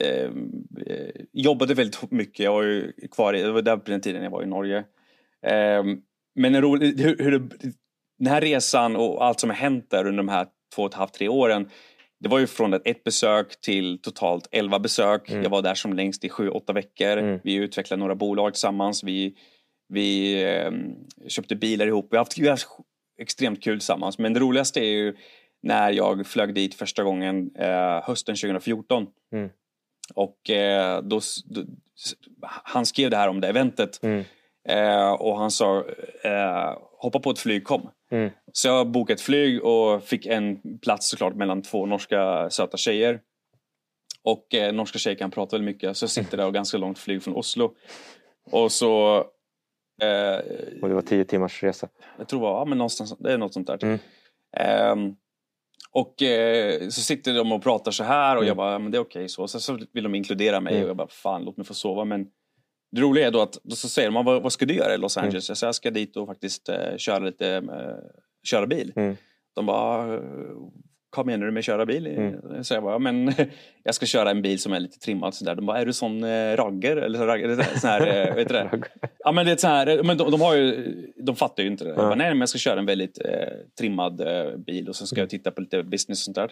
Eh, 0.00 0.30
eh, 0.86 1.10
jobbade 1.32 1.74
väldigt 1.74 2.10
mycket. 2.10 2.44
Jag 2.44 2.52
var 2.52 2.62
ju 2.62 2.92
kvar 3.10 3.34
i, 3.34 3.42
det 3.42 3.52
var 3.52 3.62
där 3.62 3.76
på 3.76 3.90
den 3.90 4.00
tiden 4.00 4.22
jag 4.22 4.30
var 4.30 4.42
i 4.42 4.46
Norge. 4.46 4.84
Eh, 5.46 5.84
men 6.40 6.54
en 6.54 6.62
rolig, 6.62 7.00
hur, 7.00 7.16
hur 7.18 7.30
den 8.18 8.26
här 8.26 8.40
resan 8.40 8.96
och 8.96 9.24
allt 9.24 9.40
som 9.40 9.50
har 9.50 9.56
hänt 9.56 9.90
där 9.90 10.06
under 10.06 10.16
de 10.16 10.28
här 10.28 10.46
två 10.74 10.82
och 10.82 10.88
ett 10.88 10.94
halvt, 10.94 11.14
tre 11.14 11.28
åren. 11.28 11.70
Det 12.20 12.28
var 12.28 12.38
ju 12.38 12.46
från 12.46 12.74
ett, 12.74 13.04
besök 13.04 13.60
till 13.60 13.98
totalt 14.02 14.48
elva 14.50 14.78
besök. 14.78 15.30
Mm. 15.30 15.42
Jag 15.42 15.50
var 15.50 15.62
där 15.62 15.74
som 15.74 15.92
längst 15.92 16.24
i 16.24 16.28
sju, 16.28 16.48
åtta 16.48 16.72
veckor. 16.72 17.16
Mm. 17.16 17.40
Vi 17.44 17.54
utvecklade 17.54 18.00
några 18.00 18.14
bolag 18.14 18.54
tillsammans. 18.54 19.04
Vi, 19.04 19.34
vi 19.88 20.42
eh, 20.42 20.70
köpte 21.28 21.56
bilar 21.56 21.86
ihop. 21.86 22.08
Vi 22.10 22.16
har 22.16 22.24
haft, 22.24 22.38
vi 22.38 22.44
har 22.44 22.50
haft 22.50 22.68
extremt 23.20 23.62
kul 23.62 23.78
tillsammans. 23.78 24.18
Men 24.18 24.32
det 24.32 24.40
roligaste 24.40 24.80
är 24.80 24.90
ju 24.90 25.16
när 25.62 25.92
jag 25.92 26.26
flög 26.26 26.54
dit 26.54 26.74
första 26.74 27.02
gången 27.02 27.50
eh, 27.58 28.02
hösten 28.02 28.36
2014. 28.36 29.06
Mm. 29.32 29.50
Och 30.14 30.50
eh, 30.50 31.02
då, 31.02 31.20
då, 31.44 31.64
han 32.42 32.86
skrev 32.86 33.10
det 33.10 33.16
här 33.16 33.28
om 33.28 33.40
det 33.40 33.48
eventet. 33.48 34.02
Mm. 34.02 34.24
Eh, 34.68 35.12
och 35.12 35.38
han 35.38 35.50
sa 35.50 35.84
eh, 36.24 36.78
hoppa 36.98 37.18
på 37.20 37.30
ett 37.30 37.38
flyg, 37.38 37.64
kom. 37.64 37.90
Mm. 38.10 38.30
Så 38.52 38.68
jag 38.68 38.86
bokade 38.90 39.14
ett 39.14 39.20
flyg 39.20 39.64
och 39.64 40.02
fick 40.02 40.26
en 40.26 40.78
plats 40.78 41.08
såklart 41.10 41.34
mellan 41.34 41.62
två 41.62 41.86
norska 41.86 42.50
söta 42.50 42.76
tjejer. 42.76 43.20
Och 44.22 44.54
eh, 44.54 44.72
norska 44.72 44.98
tjejer 44.98 45.16
kan 45.18 45.30
prata 45.30 45.56
väldigt 45.56 45.74
mycket 45.74 45.96
så 45.96 46.02
jag 46.04 46.10
sitter 46.10 46.36
där 46.36 46.46
och 46.46 46.54
ganska 46.54 46.78
långt 46.78 46.98
flyg 46.98 47.22
från 47.22 47.34
Oslo. 47.36 47.74
Och 48.50 48.72
så 48.72 49.16
eh, 50.02 50.38
Och 50.82 50.88
det 50.88 50.94
var 50.94 51.02
tio 51.02 51.24
timmars 51.24 51.62
resa. 51.62 51.88
jag 52.18 52.28
tror 52.28 52.42
ja, 52.48 52.64
men 52.64 52.78
någonstans, 52.78 53.14
det 53.18 53.32
är 53.32 53.38
något 53.38 53.54
sånt 53.54 53.66
där. 53.66 53.78
Mm. 53.84 53.98
Ehm, 54.56 55.14
och 55.92 56.22
eh, 56.22 56.88
så 56.88 57.00
sitter 57.00 57.34
de 57.34 57.52
och 57.52 57.62
pratar 57.62 57.90
så 57.90 58.04
här 58.04 58.36
och 58.36 58.42
Mm. 58.42 58.48
jag 58.48 58.56
bara, 58.56 58.72
ja, 58.72 58.78
men 58.78 58.90
det 58.92 58.98
är 58.98 59.02
okej 59.02 59.28
så. 59.28 59.48
Sen 59.48 59.60
så 59.60 59.78
vill 59.92 60.04
de 60.04 60.14
inkludera 60.14 60.60
mig 60.60 60.72
Mm. 60.72 60.84
och 60.84 60.88
jag 60.88 60.96
bara, 60.96 61.08
fan 61.08 61.44
låt 61.44 61.56
mig 61.56 61.66
få 61.66 61.74
sova. 61.74 62.04
Men 62.04 62.26
det 62.92 63.00
roliga 63.00 63.26
är 63.26 63.30
då 63.30 63.40
att 63.42 63.58
då 63.62 63.76
så 63.76 63.88
säger 63.88 64.10
de, 64.10 64.24
vad, 64.24 64.42
vad 64.42 64.52
ska 64.52 64.66
du 64.66 64.74
göra 64.74 64.94
i 64.94 64.98
Los 64.98 65.16
Mm. 65.16 65.26
Angeles? 65.26 65.48
Jag 65.48 65.58
säger, 65.58 65.68
jag 65.68 65.74
ska 65.74 65.90
dit 65.90 66.16
och 66.16 66.26
faktiskt 66.26 66.68
eh, 66.68 66.96
köra 66.96 67.18
lite, 67.18 67.48
eh, 67.48 67.62
köra 68.44 68.66
bil. 68.66 68.92
Mm. 68.96 69.16
De 69.54 69.66
bara, 69.66 70.14
eh, 70.14 70.20
vad 71.16 71.26
menar 71.26 71.46
du 71.46 71.52
med 71.52 71.64
köra 71.64 71.86
bil? 71.86 72.06
Mm. 72.06 72.64
Så 72.64 72.74
jag 72.74 72.82
bara, 72.82 72.98
men 72.98 73.32
jag 73.82 73.94
ska 73.94 74.06
köra 74.06 74.30
en 74.30 74.42
bil 74.42 74.58
som 74.58 74.72
är 74.72 74.80
lite 74.80 74.98
trimmad 74.98 75.34
sådär. 75.34 75.54
De 75.54 75.66
bara, 75.66 75.78
är 75.78 75.86
du 75.86 75.92
sån 75.92 76.24
eh, 76.24 76.56
ragger? 76.56 76.96
Eller 76.96 77.18
så, 77.18 77.26
ragger, 77.26 77.78
sån 77.78 77.90
här, 77.90 78.28
eh, 78.28 78.34
vet 78.34 78.48
du 78.48 78.54
det? 78.54 78.70
Ja 79.18 79.32
men 79.32 79.46
det 79.46 79.52
är 79.52 79.56
så 79.56 79.66
här, 79.66 80.02
men 80.02 80.16
de, 80.18 80.30
de 80.30 80.40
har 80.40 80.54
ju, 80.54 80.94
de 81.16 81.36
fattar 81.36 81.62
ju 81.62 81.68
inte 81.68 81.84
det. 81.84 81.90
Jag 81.90 81.96
bara, 81.96 82.14
nej 82.14 82.30
men 82.30 82.40
jag 82.40 82.48
ska 82.48 82.58
köra 82.58 82.78
en 82.78 82.86
väldigt 82.86 83.18
eh, 83.24 83.48
trimmad 83.78 84.20
eh, 84.20 84.56
bil 84.56 84.88
och 84.88 84.96
sen 84.96 85.06
ska 85.06 85.20
jag 85.20 85.30
titta 85.30 85.50
på 85.50 85.60
lite 85.60 85.82
business 85.82 86.20
och 86.20 86.24
sånt 86.24 86.34
där. 86.34 86.50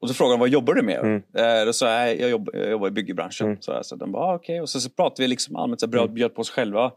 Och 0.00 0.08
så 0.08 0.14
frågade 0.14 0.34
de, 0.34 0.40
vad 0.40 0.48
jobbar 0.48 0.74
du 0.74 0.82
med? 0.82 0.98
Mm. 1.00 1.22
Eh, 1.34 1.66
då 1.66 1.72
sa 1.72 1.86
jag, 1.90 1.98
"Nej, 1.98 2.20
jag 2.20 2.30
jobbar, 2.30 2.56
jag 2.56 2.70
jobbar 2.70 2.88
i 2.88 2.90
byggbranschen. 2.90 3.46
Mm. 3.46 3.60
Så, 3.60 3.72
här, 3.72 3.82
så 3.82 3.96
de 3.96 4.12
bara, 4.12 4.22
ah, 4.24 4.34
okej. 4.34 4.60
Och 4.60 4.68
så, 4.68 4.80
så 4.80 4.90
pratade 4.90 5.22
vi 5.22 5.28
liksom 5.28 5.56
allmänt, 5.56 5.80
så 5.80 5.86
bröt, 5.86 6.02
Mm. 6.02 6.14
bjöd 6.14 6.34
på 6.34 6.40
oss 6.40 6.50
själva. 6.50 6.92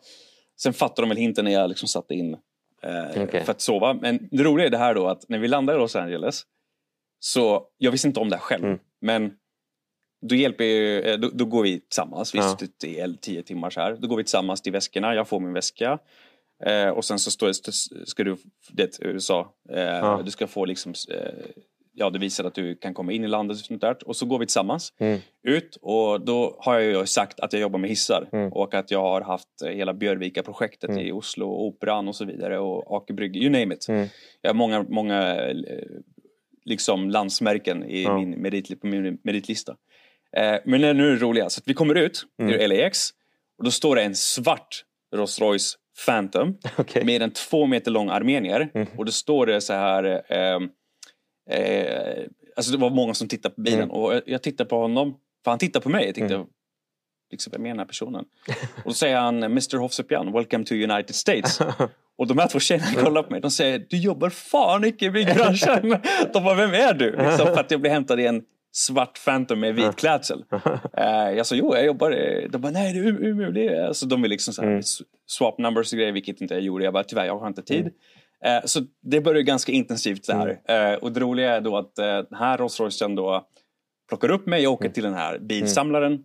Sen 0.62 0.74
fattade 0.74 1.02
de 1.02 1.10
väl 1.10 1.18
hinten 1.18 1.46
när 1.46 1.52
jag 1.52 1.70
liksom 1.70 1.88
satte 1.88 2.14
in 2.14 2.34
eh, 2.84 3.24
Okej. 3.24 3.44
för 3.44 3.52
att 3.52 3.62
sova. 3.62 3.94
Men 3.94 4.28
det 4.32 4.44
roliga 4.44 4.66
är 4.68 4.70
det 4.72 4.78
här 4.78 4.96
då 4.96 5.08
att 5.08 5.30
när 5.30 5.40
vi 5.40 5.48
landade 5.48 5.78
i 5.78 5.82
Los 5.82 5.96
Angeles 5.96 6.44
så, 7.20 7.68
jag 7.78 7.92
visste 7.92 8.08
inte 8.08 8.20
om 8.20 8.30
det 8.30 8.36
här 8.36 8.42
själv. 8.44 8.64
Mm. 8.66 8.80
Men 9.02 9.34
då, 10.22 10.36
hjälper 10.36 10.64
ju, 10.64 11.02
eh, 11.02 11.20
då, 11.20 11.30
då 11.34 11.46
går 11.46 11.64
vi 11.64 11.80
tillsammans. 11.80 12.36
Vi 12.36 12.40
Ja. 12.40 12.58
i 13.08 13.18
tio 13.22 13.44
timmar 13.44 13.70
så 13.70 13.80
här. 13.82 13.98
Då 14.00 14.08
går 14.08 14.18
vi 14.18 14.24
tillsammans 14.24 14.62
till 14.62 14.72
väskorna. 14.72 15.16
Jag 15.16 15.28
får 15.28 15.40
min 15.40 15.54
väska. 15.54 16.00
Eh, 16.66 16.90
och 16.90 17.06
sen 17.06 17.20
så 17.20 17.32
står, 17.32 17.52
ska 18.06 18.24
du, 18.24 18.38
det 18.72 19.00
USA, 19.02 19.54
eh, 19.70 19.80
ja. 19.84 20.22
du 20.26 20.32
ska 20.32 20.48
få 20.48 20.66
liksom, 20.66 20.94
eh, 21.12 21.34
ja 21.94 22.10
det 22.10 22.20
visar 22.20 22.44
att 22.44 22.56
du 22.56 22.76
kan 22.76 22.94
komma 22.94 23.12
in 23.12 23.24
i 23.24 23.28
landet 23.28 23.58
och 23.58 23.66
sånt 23.66 23.82
där. 23.82 23.98
Och 24.06 24.16
så 24.16 24.26
går 24.26 24.40
vi 24.40 24.46
tillsammans 24.46 24.94
mm. 25.00 25.20
ut 25.44 25.78
och 25.82 26.22
då 26.22 26.58
har 26.60 26.80
jag 26.80 26.84
ju 26.84 27.06
sagt 27.06 27.40
att 27.40 27.54
jag 27.54 27.62
jobbar 27.62 27.80
med 27.80 27.90
hissar 27.90 28.30
mm. 28.32 28.54
och 28.54 28.74
att 28.74 28.92
jag 28.92 29.02
har 29.02 29.22
haft 29.22 29.48
hela 29.66 29.94
Björvika-projektet 29.94 30.90
mm. 30.90 31.02
i 31.02 31.12
Oslo, 31.12 31.46
Operan 31.46 32.08
och 32.08 32.16
så 32.16 32.26
vidare 32.26 32.60
och 32.60 32.96
Aker 32.96 33.14
Brygge, 33.14 33.40
you 33.40 33.50
name 33.50 33.76
it. 33.76 33.88
Mm. 33.90 34.08
Jag 34.42 34.50
har 34.50 34.56
många, 34.56 34.86
många 34.90 35.36
eh, 35.36 35.56
liksom 36.66 37.10
landsmärken 37.10 37.84
i 37.84 38.04
ja. 38.04 38.18
min, 38.18 38.30
merit, 38.30 38.82
på 38.82 38.88
min 38.88 39.18
meritlista. 39.24 39.76
Eh, 40.38 40.56
men 40.66 40.82
nu 40.82 40.88
är 40.88 40.94
det 40.94 41.16
roliga, 41.16 41.50
så 41.50 41.62
vi 41.66 41.74
kommer 41.74 41.96
ut 41.96 42.24
mm. 42.40 42.54
ur 42.54 42.68
LAX 42.68 43.10
och 43.58 43.64
då 43.64 43.72
står 43.72 43.96
det 43.96 44.02
en 44.02 44.16
svart 44.16 44.84
Rolls 45.16 45.40
Royce 45.40 45.78
Phantom 46.06 46.58
okay. 46.78 47.04
med 47.04 47.22
en 47.22 47.32
två 47.32 47.66
meter 47.66 47.92
lång 47.92 48.10
armenier 48.10 48.70
mm. 48.74 48.88
och 48.98 49.06
då 49.06 49.12
står 49.12 49.46
det 49.46 49.62
så 49.62 49.74
här 49.74 50.04
eh, 50.30 50.60
eh, 51.50 52.26
Alltså 52.56 52.72
det 52.72 52.78
var 52.78 52.90
många 52.90 53.14
som 53.14 53.28
tittade 53.28 53.56
på 53.56 53.62
bilen 53.62 53.84
mm. 53.84 53.92
och 53.92 54.22
jag, 54.26 54.44
tittade 54.44 54.70
på 54.70 54.78
honom, 54.78 55.16
för 55.44 55.52
han 55.52 55.60
tittade 55.60 55.84
på 55.84 55.90
mig. 55.90 56.06
Jag 56.06 56.16
tänkte, 56.16 56.36
mm. 56.36 56.48
liksom, 57.32 57.52
vem 57.52 57.66
är 57.66 57.70
den 57.70 57.80
här 57.80 57.86
personen? 57.86 58.26
och 58.78 58.84
då 58.86 58.94
säger 58.94 59.18
han, 59.18 59.44
Mr 59.44 59.78
Hovsepian, 59.78 60.32
welcome 60.32 60.66
to 60.66 60.74
United 60.74 61.16
States. 61.16 61.60
Och 62.18 62.28
de 62.28 62.38
här 62.38 62.48
två 62.48 62.60
tjejerna 62.60 63.04
kollar 63.04 63.24
på 63.24 63.32
mig. 63.32 63.42
De 63.42 63.52
säger, 63.52 63.86
du 63.90 63.98
jobbar 63.98 64.30
fan 64.30 64.86
inte 64.86 65.06
i 65.06 65.10
byggbranschen. 65.12 65.90
de 66.34 66.44
bara, 66.44 66.56
vem 66.56 66.74
är 66.74 66.94
du? 66.94 67.12
Liksom, 67.12 67.48
för 67.48 67.60
att 67.60 67.72
jag 67.72 67.82
blev 67.82 67.94
hämtad 67.94 68.20
i 68.20 68.26
en 68.26 68.42
svart 68.72 69.26
Phantom 69.26 69.60
med 69.60 69.76
vit 69.76 69.96
klädsel. 69.96 70.44
uh, 70.54 70.68
jag 71.38 71.46
sa, 71.46 71.56
jo 71.56 71.76
jag 71.76 71.86
jobbar. 71.86 72.12
De 72.50 72.62
bara, 72.62 72.72
nej 72.72 72.94
det 72.94 73.00
är 73.00 73.24
umuligt. 73.24 73.74
Alltså, 73.80 74.06
de 74.06 74.22
vill 74.22 74.32
liksom 74.32 74.54
så 74.54 74.62
här, 74.62 74.70
mm. 74.70 74.84
swap 75.26 75.58
numbers 75.58 75.94
och 75.94 75.98
grejer, 75.98 76.12
vilket 76.12 76.42
inte 76.42 76.54
jag 76.54 76.64
gjorde. 76.64 76.84
Jag 76.84 76.94
bara, 76.94 77.04
tyvärr 77.04 77.26
jag 77.26 77.40
har 77.40 77.48
inte 77.48 77.64
tid. 77.64 77.94
Mm. 78.44 78.56
Uh, 78.56 78.66
så 78.66 78.82
det 79.02 79.22
började 79.22 79.44
ganska 79.44 79.72
intensivt 79.72 80.26
så 80.26 80.34
här. 80.34 80.60
Mm. 80.68 80.94
Uh, 80.94 80.98
och 80.98 81.12
det 81.12 81.20
roliga 81.20 81.56
är 81.56 81.62
då 81.62 81.78
att 81.78 82.00
uh, 82.00 82.06
den 82.06 82.40
här 82.40 82.58
Rolls 82.58 82.80
Roycen 82.80 83.16
då 83.16 83.48
plockar 84.10 84.32
upp 84.32 84.46
mig 84.46 84.68
och 84.68 84.74
åker 84.74 84.86
mm. 84.86 84.94
till 84.94 85.04
den 85.04 85.14
här 85.14 85.40
bilsamlaren. 85.40 86.24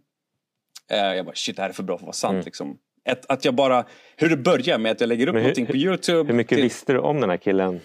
jag 0.88 1.26
bara, 1.26 1.34
shit 1.34 1.56
det 1.56 1.62
här 1.62 1.68
är 1.68 1.72
för 1.72 1.82
bra 1.82 1.98
för 1.98 2.02
att 2.02 2.06
vara 2.06 2.12
sant. 2.12 2.32
Mm. 2.32 2.44
Liksom. 2.44 2.78
Att, 3.08 3.30
att 3.30 3.44
jag 3.44 3.54
bara, 3.54 3.84
hur 4.16 4.28
det 4.28 4.36
börjar 4.36 4.78
med 4.78 4.92
att 4.92 5.00
jag 5.00 5.08
lägger 5.08 5.26
upp 5.26 5.34
hur, 5.34 5.40
någonting 5.40 5.66
på 5.66 5.76
Youtube. 5.76 6.26
Hur 6.26 6.36
mycket 6.36 6.56
till... 6.56 6.62
visste 6.62 6.92
du 6.92 6.98
om 6.98 7.20
den 7.20 7.30
här 7.30 7.36
killen? 7.36 7.80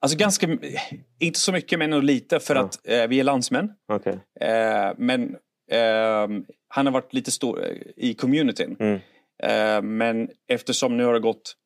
Alltså 0.00 0.18
ganska, 0.18 0.58
inte 1.20 1.38
så 1.38 1.52
mycket 1.52 1.78
men 1.78 2.06
lite 2.06 2.40
för 2.40 2.54
ja. 2.54 2.60
att 2.60 2.88
eh, 2.88 3.06
vi 3.06 3.20
är 3.20 3.24
landsmän. 3.24 3.70
Okay. 3.92 4.12
Eh, 4.40 4.92
men 4.96 5.36
eh, 5.70 6.28
han 6.68 6.86
har 6.86 6.90
varit 6.90 7.12
lite 7.12 7.30
stor 7.30 7.64
eh, 7.64 7.76
i 7.96 8.14
communityn. 8.14 8.76
Mm. 8.80 9.00
Eh, 9.42 9.82
men 9.82 10.28
eftersom 10.48 10.96
nu 10.96 11.04
har 11.04 11.14
det 11.14 11.20
gått 11.20 11.56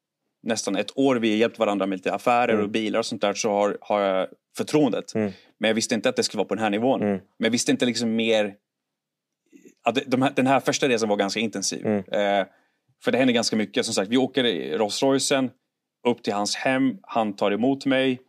nästan 0.42 0.76
ett 0.76 0.98
år, 0.98 1.16
vi 1.16 1.30
har 1.30 1.36
hjälpt 1.36 1.58
varandra 1.58 1.86
med 1.86 1.98
lite 1.98 2.12
affärer 2.12 2.52
mm. 2.52 2.64
och 2.64 2.70
bilar 2.70 2.98
och 2.98 3.06
sånt 3.06 3.22
där 3.22 3.34
så 3.34 3.50
har, 3.50 3.78
har 3.80 4.00
jag 4.00 4.28
förtroendet. 4.56 5.14
Mm. 5.14 5.32
Men 5.58 5.68
jag 5.68 5.74
visste 5.74 5.94
inte 5.94 6.08
att 6.08 6.16
det 6.16 6.22
skulle 6.22 6.38
vara 6.38 6.48
på 6.48 6.54
den 6.54 6.64
här 6.64 6.70
nivån. 6.70 7.02
Mm. 7.02 7.12
Men 7.12 7.44
jag 7.44 7.50
visste 7.50 7.72
inte 7.72 7.86
liksom 7.86 8.16
mer 8.16 8.54
att 9.82 9.98
de 10.06 10.22
här, 10.22 10.32
den 10.36 10.46
här 10.46 10.60
första 10.60 10.88
resan 10.88 11.08
var 11.08 11.16
ganska 11.16 11.40
intensiv. 11.40 11.86
Mm. 11.86 11.98
Eh, 11.98 12.46
för 13.04 13.12
det 13.12 13.18
händer 13.18 13.34
ganska 13.34 13.56
mycket. 13.56 13.84
Som 13.84 13.94
sagt, 13.94 14.10
vi 14.10 14.16
åker 14.16 14.44
i 14.44 14.76
Rolls 14.76 15.02
Roycen 15.02 15.50
upp 16.08 16.22
till 16.22 16.32
hans 16.32 16.56
hem. 16.56 16.98
Han 17.02 17.36
tar 17.36 17.50
emot 17.50 17.86
mig. 17.86 18.20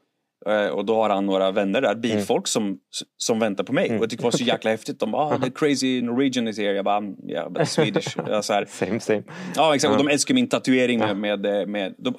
Eh, 0.46 0.68
och 0.68 0.86
då 0.86 0.96
har 0.96 1.10
han 1.10 1.26
några 1.26 1.52
vänner 1.52 1.82
där, 1.82 1.96
bilfolk 1.96 2.30
mm. 2.30 2.46
som, 2.46 2.80
som 3.18 3.40
väntar 3.40 3.64
på 3.64 3.74
mig. 3.74 3.88
Mm. 3.88 3.98
Och 3.98 4.04
jag 4.04 4.10
tyckte 4.10 4.24
det 4.24 4.26
var 4.26 4.32
så 4.32 4.44
jäkla 4.44 4.72
häftigt. 4.72 5.00
De 5.00 5.12
bara, 5.12 5.36
ah, 5.36 5.38
the 5.38 5.50
crazy 5.50 6.02
Norwegian 6.02 6.48
is 6.48 6.58
here. 6.58 6.74
Jag 6.74 6.86
bara, 6.86 7.04
yeah, 7.28 7.52
but 7.52 7.68
Swedish. 7.68 8.10
så 8.42 8.54
här. 8.54 8.66
Same, 8.66 9.00
same. 9.00 9.24
Ja, 9.56 9.76
exakt. 9.76 9.92
Och 9.92 9.98
de 9.98 10.08
älskar 10.08 10.34
min 10.34 10.50
tatuering 10.50 11.00
med, 11.00 11.18
med, 11.18 11.46
eh, 11.46 11.66
med 11.66 11.96
de, 11.98 12.16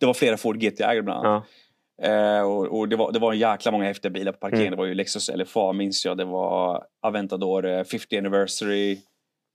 det 0.00 0.06
var 0.06 0.14
flera 0.14 0.36
Ford 0.36 0.56
GT-ägare 0.56 1.02
bland 1.02 1.26
annat. 1.26 1.44
Uh, 2.06 2.40
och, 2.40 2.78
och, 2.78 2.88
det, 2.88 2.96
var, 2.96 3.12
det 3.12 3.18
var 3.18 3.32
en 3.32 3.38
jäkla 3.38 3.72
många 3.72 3.84
häftiga 3.84 4.10
bilar 4.10 4.32
på 4.32 4.38
parkeringen. 4.38 4.66
Mm. 4.66 4.76
Det 4.76 4.82
var 4.82 4.86
ju 4.86 4.94
Lexus 4.94 5.30
LFA 5.34 5.72
minns 5.72 6.04
jag. 6.04 6.18
Det 6.18 6.24
var 6.24 6.84
Aventador 7.02 7.84
50 7.84 8.18
anniversary. 8.18 8.98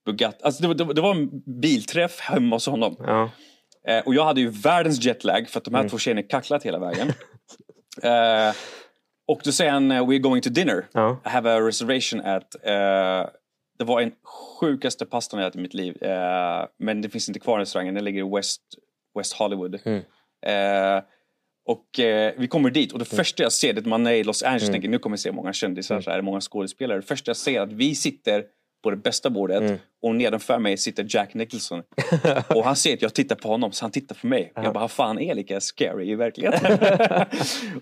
Bugatti. 0.05 0.43
Alltså 0.43 0.67
det, 0.67 0.73
det, 0.73 0.93
det 0.93 1.01
var 1.01 1.11
en 1.11 1.29
bilträff 1.61 2.19
hemma 2.19 2.55
hos 2.55 2.65
honom. 2.65 2.95
Ja. 2.99 3.29
Eh, 3.87 3.99
och 4.05 4.15
jag 4.15 4.25
hade 4.25 4.41
ju 4.41 4.49
världens 4.49 5.05
jetlag 5.05 5.49
för 5.49 5.59
att 5.59 5.63
de 5.63 5.73
här 5.73 5.81
mm. 5.81 5.89
två 5.89 5.97
tjejerna 5.97 6.23
kacklat 6.23 6.63
hela 6.63 6.79
vägen. 6.79 7.13
eh, 8.03 8.55
och 9.27 9.41
då 9.43 9.51
säger 9.51 9.71
han, 9.71 9.91
eh, 9.91 10.05
we're 10.05 10.19
going 10.19 10.41
to 10.41 10.49
dinner. 10.49 10.87
Ja. 10.91 11.21
I 11.25 11.29
have 11.29 11.53
a 11.53 11.59
reservation 11.59 12.21
at... 12.21 12.55
Eh, 12.63 13.29
det 13.79 13.85
var 13.85 14.01
en 14.01 14.11
sjukaste 14.59 15.05
pastan 15.05 15.39
jag 15.39 15.47
ätit 15.47 15.59
i 15.59 15.61
mitt 15.61 15.73
liv. 15.73 16.03
Eh, 16.03 16.65
men 16.79 17.01
det 17.01 17.09
finns 17.09 17.29
inte 17.29 17.39
kvar 17.39 17.59
i 17.59 17.61
restaurangen, 17.61 17.95
den 17.95 18.03
ligger 18.03 18.27
i 18.27 18.35
West, 18.35 18.61
West 19.17 19.33
Hollywood. 19.33 19.79
Mm. 19.85 20.01
Och 21.65 21.85
vi 22.37 22.47
kommer 22.49 22.69
dit 22.69 22.91
och 22.91 22.99
det 22.99 23.11
mm. 23.11 23.17
första 23.17 23.43
jag 23.43 23.51
ser, 23.51 23.73
det 23.73 23.85
man 23.85 24.07
är 24.07 24.11
i 24.11 24.23
Los 24.23 24.43
Angeles 24.43 24.63
mm. 24.63 24.73
tänker 24.73 24.89
nu 24.89 24.99
kommer 24.99 25.13
jag 25.13 25.19
se 25.19 25.31
många 25.31 25.53
kändisar, 25.53 25.95
mm. 25.95 26.03
så 26.03 26.11
här, 26.11 26.21
många 26.21 26.41
skådespelare. 26.41 26.97
Det 26.97 27.07
första 27.07 27.29
jag 27.29 27.37
ser 27.37 27.59
är 27.59 27.63
att 27.63 27.73
vi 27.73 27.95
sitter 27.95 28.45
på 28.83 28.91
det 28.91 28.97
bästa 28.97 29.29
bordet 29.29 29.61
mm. 29.61 29.77
och 30.01 30.15
nedanför 30.15 30.59
mig 30.59 30.77
sitter 30.77 31.05
Jack 31.09 31.33
Nicholson. 31.33 31.83
och 32.55 32.63
han 32.63 32.75
ser 32.75 32.93
att 32.93 33.01
jag 33.01 33.13
tittar 33.13 33.35
på 33.35 33.47
honom 33.47 33.71
så 33.71 33.85
han 33.85 33.91
tittar 33.91 34.15
på 34.15 34.27
mig. 34.27 34.51
Jag 34.55 34.73
bara, 34.73 34.87
fan 34.87 35.19
är 35.19 35.35
lika 35.35 35.59
scary 35.59 36.11
i 36.11 36.15
verkligheten? 36.15 36.77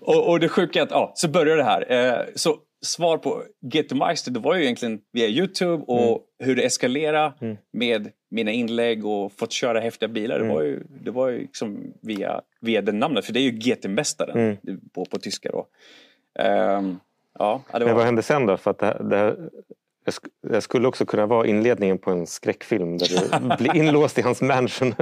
och, 0.00 0.30
och 0.30 0.40
det 0.40 0.48
sjuka 0.48 0.78
är 0.78 0.82
att, 0.82 0.90
ja, 0.90 1.12
så 1.14 1.28
börjar 1.28 1.56
det 1.56 1.64
här. 1.64 1.92
Eh, 1.92 2.24
så 2.34 2.56
svar 2.80 3.18
på 3.18 3.42
Get 3.72 3.88
to 3.88 3.94
Meister, 3.94 4.30
det 4.30 4.40
var 4.40 4.54
ju 4.54 4.62
egentligen 4.62 5.00
via 5.12 5.28
Youtube 5.28 5.84
och 5.86 6.08
mm. 6.08 6.20
hur 6.38 6.56
det 6.56 6.62
eskalerade 6.62 7.32
mm. 7.40 7.56
med 7.72 8.10
mina 8.30 8.50
inlägg 8.50 9.06
och 9.06 9.32
fått 9.32 9.52
köra 9.52 9.80
häftiga 9.80 10.08
bilar. 10.08 10.38
Det 10.38 10.48
var 10.48 10.62
ju, 10.62 10.82
det 11.04 11.10
var 11.10 11.28
ju 11.28 11.38
liksom 11.38 11.92
via, 12.02 12.40
via 12.60 12.82
det 12.82 12.92
namnet, 12.92 13.24
för 13.24 13.32
det 13.32 13.40
är 13.40 13.42
ju 13.42 13.50
GT-mästaren 13.50 14.38
mm. 14.38 14.80
på, 14.94 15.04
på 15.04 15.18
tyska 15.18 15.50
då. 15.50 15.66
Um, 16.44 17.00
ja, 17.38 17.62
det 17.72 17.78
var... 17.78 17.86
Men 17.86 17.96
vad 17.96 18.04
hände 18.04 18.22
sen 18.22 18.46
då? 18.46 18.56
För 18.56 18.70
att 18.70 18.78
det, 18.78 18.96
det, 19.10 19.36
jag 20.52 20.62
skulle 20.62 20.88
också 20.88 21.06
kunna 21.06 21.26
vara 21.26 21.46
inledningen 21.46 21.98
på 21.98 22.10
en 22.10 22.26
skräckfilm 22.26 22.98
där 22.98 23.06
du 23.08 23.56
blir 23.64 23.76
inlåst 23.76 24.18
i 24.18 24.22
hans 24.22 24.42
mansion. 24.42 24.94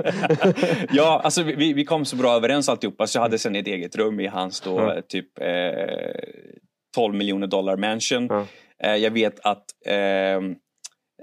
ja, 0.91 1.21
alltså 1.25 1.43
vi, 1.43 1.73
vi 1.73 1.85
kom 1.85 2.05
så 2.05 2.17
bra 2.17 2.37
överens 2.37 2.69
alltihopa 2.69 3.07
så 3.07 3.19
jag 3.19 3.23
hade 3.23 3.39
sen 3.39 3.57
ett 3.57 3.67
eget 3.67 3.97
rum 3.97 4.21
i 4.21 4.27
hans 4.27 4.61
då 4.61 4.79
mm. 4.79 5.03
typ 5.09 5.39
eh, 5.41 5.47
12 6.95 7.15
miljoner 7.15 7.47
dollar 7.47 7.77
mansion. 7.77 8.31
Mm. 8.31 8.45
Eh, 8.83 8.97
jag 8.97 9.11
vet 9.11 9.41
att 9.41 9.65
Eh, 9.87 10.41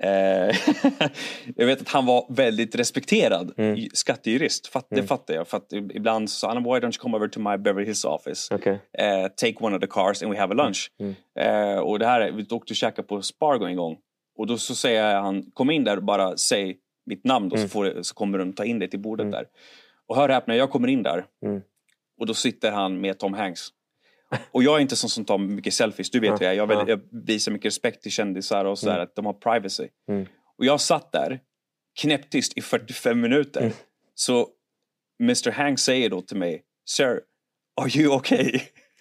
jag 1.55 1.65
vet 1.65 1.81
att 1.81 1.89
han 1.89 2.05
var 2.05 2.25
väldigt 2.29 2.75
respekterad 2.75 3.53
mm. 3.57 3.89
skattejurist. 3.93 4.67
Fatt, 4.67 4.91
mm. 4.91 5.01
Det 5.01 5.07
fattar 5.07 5.33
jag. 5.33 5.47
För 5.47 5.57
att 5.57 5.73
ibland 5.73 6.29
så 6.29 6.35
sa 6.35 6.53
han, 6.53 6.63
why 6.63 6.69
don't 6.69 6.83
you 6.83 6.91
come 6.91 7.17
over 7.17 7.27
to 7.27 7.39
my 7.39 7.57
Beverly 7.57 7.85
Hills 7.85 8.05
office? 8.05 8.55
Okay. 8.55 8.73
Uh, 8.73 9.27
take 9.35 9.55
one 9.59 9.75
of 9.75 9.81
the 9.81 9.87
cars 9.87 10.23
and 10.23 10.31
we 10.31 10.39
have 10.39 10.53
a 10.53 10.55
lunch. 10.55 10.91
Mm. 10.99 11.15
Uh, 11.39 11.79
och 11.79 11.99
det 11.99 12.05
här, 12.05 12.31
vi 12.31 12.43
åkte 12.43 12.55
och 12.55 12.75
käkade 12.75 13.07
på 13.07 13.21
Spargo 13.21 13.65
en 13.65 13.75
gång. 13.75 13.97
Och 14.37 14.47
då 14.47 14.57
så 14.57 14.75
säger 14.75 15.15
han, 15.15 15.51
kom 15.53 15.71
in 15.71 15.83
där 15.83 15.97
och 15.97 16.03
bara 16.03 16.37
säg 16.37 16.77
mitt 17.05 17.23
namn 17.23 17.49
då, 17.49 17.55
så, 17.55 17.59
mm. 17.59 17.69
får, 17.69 18.01
så 18.01 18.15
kommer 18.15 18.37
de 18.37 18.53
ta 18.53 18.65
in 18.65 18.79
dig 18.79 18.89
till 18.89 18.99
bordet 18.99 19.23
mm. 19.23 19.31
där. 19.31 19.45
Och 20.07 20.15
hör 20.15 20.29
här, 20.29 20.43
när 20.47 20.55
jag 20.55 20.69
kommer 20.69 20.87
in 20.87 21.03
där 21.03 21.25
och 22.19 22.25
då 22.25 22.33
sitter 22.33 22.71
han 22.71 23.01
med 23.01 23.19
Tom 23.19 23.33
Hanks. 23.33 23.69
Och 24.51 24.63
jag 24.63 24.77
är 24.77 24.79
inte 24.79 24.95
sån 24.95 25.09
som 25.09 25.25
tar 25.25 25.37
mycket 25.37 25.73
selfies, 25.73 26.09
du 26.09 26.19
vet 26.19 26.41
ja, 26.41 26.47
jag, 26.47 26.55
jag, 26.55 26.67
väldigt, 26.67 26.87
jag 26.87 27.01
visar 27.25 27.51
mycket 27.51 27.65
respekt 27.65 28.03
till 28.03 28.11
kändisar 28.11 28.65
och 28.65 28.79
sådär, 28.79 28.93
mm. 28.93 29.03
att 29.03 29.15
de 29.15 29.25
har 29.25 29.33
privacy. 29.33 29.87
Mm. 30.09 30.25
Och 30.57 30.65
jag 30.65 30.81
satt 30.81 31.11
där 31.11 31.39
knäpptyst 31.99 32.57
i 32.57 32.61
45 32.61 33.21
minuter. 33.21 33.61
Mm. 33.61 33.73
Så 34.15 34.47
Mr 35.21 35.51
Hank 35.51 35.79
säger 35.79 36.09
då 36.09 36.21
till 36.21 36.37
mig, 36.37 36.63
Sir, 36.89 37.21
are 37.81 37.99
you 37.99 38.15
okay? 38.15 38.59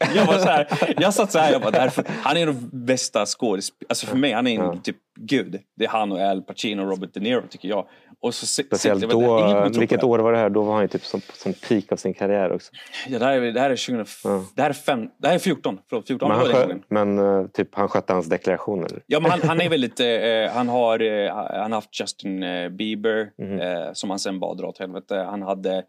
Jag, 0.14 0.26
var 0.26 0.38
så 0.38 0.48
här, 0.48 0.94
jag 0.96 1.14
satt 1.14 1.32
så 1.32 1.38
här, 1.38 1.52
jag 1.52 1.60
bara, 1.60 1.70
därför, 1.70 2.04
han 2.22 2.36
är 2.36 2.46
den 2.46 2.70
bästa 2.72 3.26
skådespelaren. 3.26 3.86
Alltså 3.88 4.06
för 4.06 4.16
mig, 4.16 4.32
han 4.32 4.46
är 4.46 4.60
en 4.60 4.80
typ 4.80 4.96
gud. 5.20 5.60
Det 5.76 5.84
är 5.84 5.88
han 5.88 6.12
och 6.12 6.20
Al 6.20 6.42
Pacino 6.42 6.82
och 6.82 6.88
Robert 6.90 7.10
De 7.14 7.20
Niro 7.20 7.42
tycker 7.50 7.68
jag. 7.68 7.86
Och 8.20 8.34
så 8.34 8.46
Speciellt 8.46 9.10
då, 9.10 9.68
vilket 9.78 10.04
år 10.04 10.18
var 10.18 10.32
det 10.32 10.38
här? 10.38 10.50
Då 10.50 10.62
var 10.62 10.72
han 10.72 10.82
ju 10.82 10.88
typ 10.88 11.04
som, 11.04 11.20
som 11.32 11.52
peak 11.68 11.92
av 11.92 11.96
sin 11.96 12.14
karriär 12.14 12.52
också. 12.52 12.72
Ja, 13.08 13.18
det 13.18 13.24
här 13.24 13.32
är, 13.32 13.52
det 13.52 13.60
här 13.60 13.70
är 13.70 13.86
2000, 13.86 14.30
ja. 14.32 14.44
det 14.54 14.62
här 14.62 14.70
är, 14.70 14.74
fem, 14.74 15.08
det 15.18 15.28
här 15.28 15.34
är 15.34 15.38
14. 15.38 15.78
Förlåt, 15.88 16.06
14 16.06 16.28
men 16.28 16.38
han, 16.38 16.46
skö, 16.46 16.74
men 16.88 17.18
uh, 17.18 17.46
typ 17.46 17.74
han 17.74 17.88
skötte 17.88 18.12
hans 18.12 18.26
deklarationer? 18.26 19.02
Ja, 19.06 19.20
men 19.20 19.30
han, 19.30 19.40
han 19.42 19.60
är 19.60 19.68
väldigt, 19.68 20.00
uh, 20.00 20.54
han 20.54 20.68
har 20.68 21.02
uh, 21.02 21.32
han 21.34 21.72
haft 21.72 22.00
Justin 22.00 22.44
Bieber 22.76 23.30
mm. 23.38 23.94
som 23.94 24.10
han 24.10 24.18
sen 24.18 24.40
bara 24.40 24.54
dra 24.54 24.66
åt 24.66 24.78
helvete. 24.78 25.16
Han 25.16 25.42
hade 25.42 25.84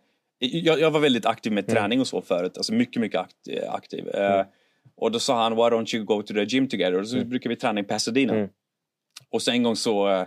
jag, 0.46 0.80
jag, 0.80 0.92
var 0.92 1.00
väldigt 1.00 1.26
aktiv 1.26 1.52
med 1.52 1.64
mm. 1.70 1.76
träning 1.76 2.00
och 2.00 2.08
så 2.08 2.22
förut, 2.22 2.58
alltså 2.58 2.74
mycket, 2.74 3.02
mycket 3.02 3.22
aktiv. 3.70 4.08
Mm. 4.14 4.46
och 4.96 5.12
då 5.12 5.20
sa 5.20 5.44
han, 5.44 5.56
why 5.56 5.62
don't 5.62 5.96
you 5.96 6.06
go 6.06 6.22
to 6.22 6.34
the 6.34 6.44
gym 6.44 6.68
together? 6.68 7.00
Och 7.00 7.08
så 7.08 7.16
mm. 7.16 7.30
brukar 7.30 7.50
vi 7.50 7.56
träna 7.56 7.80
i 7.80 7.84
Pasadena. 7.84 8.34
Mm. 8.34 8.50
Och 9.30 9.42
så 9.42 9.52
en 9.52 9.64
gång 9.64 9.76
så 9.76 10.26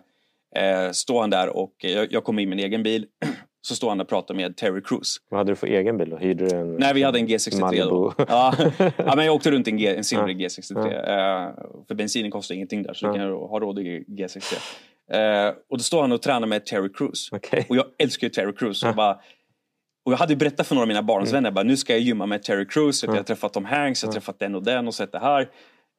eh, 0.57 0.91
står 0.93 1.21
han 1.21 1.31
där 1.31 1.57
och 1.57 1.75
jag, 1.79 2.13
jag 2.13 2.25
kommer 2.25 2.43
in 2.43 2.49
med 2.49 2.57
min 2.57 2.67
egen 2.67 2.83
bil. 2.83 3.07
Så 3.67 3.75
står 3.75 3.89
han 3.89 4.01
och 4.01 4.09
pratar 4.09 4.35
med 4.35 4.57
Terry 4.57 4.83
Crews. 4.83 5.17
Vad 5.31 5.41
hade 5.41 5.53
du 5.53 5.57
för 5.57 5.67
egen 5.67 5.99
bil 5.99 6.11
då? 6.11 6.17
Hyrde 6.17 6.49
du 6.49 6.57
en 6.57 6.77
Nej, 6.77 6.95
vi 6.95 7.03
hade 7.03 7.19
en 7.19 7.29
G63 7.29 7.61
Malibu. 7.61 7.85
då. 7.85 8.15
Ja. 8.29 8.55
ja, 8.97 9.17
men 9.17 9.27
jag 9.27 9.35
åkte 9.35 9.51
runt 9.51 9.69
i 9.69 9.71
en, 9.71 9.77
G, 9.77 9.97
en 9.97 10.05
silvrig 10.05 10.41
ja. 10.41 10.49
G63. 10.49 10.93
Ja. 10.93 11.49
Uh, 11.49 11.85
för 11.89 11.95
bensinen 11.95 12.31
kostar 12.31 12.55
ingenting 12.55 12.83
där 12.83 12.95
så 12.95 13.07
ja. 13.07 13.13
du 13.13 13.19
kan 13.19 13.31
ha 13.31 13.61
råd 13.61 13.79
i 13.79 14.05
G63. 14.09 14.55
Uh, 15.15 15.55
och 15.71 15.79
då 15.79 15.83
står 15.83 16.01
han 16.01 16.13
och 16.13 16.23
tränar 16.23 16.47
med 16.47 16.67
Terry 16.67 16.89
Crews. 16.93 17.33
Okay. 17.33 17.65
Och 17.69 17.77
jag 17.77 17.87
älskar 17.99 18.27
ju 18.27 18.31
Terry 18.31 18.53
Crews. 18.53 18.83
Och 18.83 18.95
bara, 18.95 19.21
Och 20.07 20.13
jag 20.13 20.17
hade 20.17 20.37
berättat 20.37 20.67
för 20.67 20.75
några 20.75 20.83
av 20.83 20.89
mina 20.89 21.03
barndomsvänner, 21.03 21.51
mm. 21.51 21.67
nu 21.67 21.77
ska 21.77 21.93
jag 21.93 22.01
gymma 22.01 22.27
med 22.27 22.43
Terry 22.43 22.67
Crews, 22.67 23.03
jag 23.03 23.13
har 23.13 23.23
träffat 23.23 23.53
Tom 23.53 23.65
Hanks, 23.65 24.03
jag 24.03 24.09
har 24.09 24.13
träffat 24.13 24.39
den 24.39 24.55
och 24.55 24.63
den 24.63 24.87
och 24.87 24.95
sett 24.95 25.13
det 25.13 25.19
här. 25.19 25.49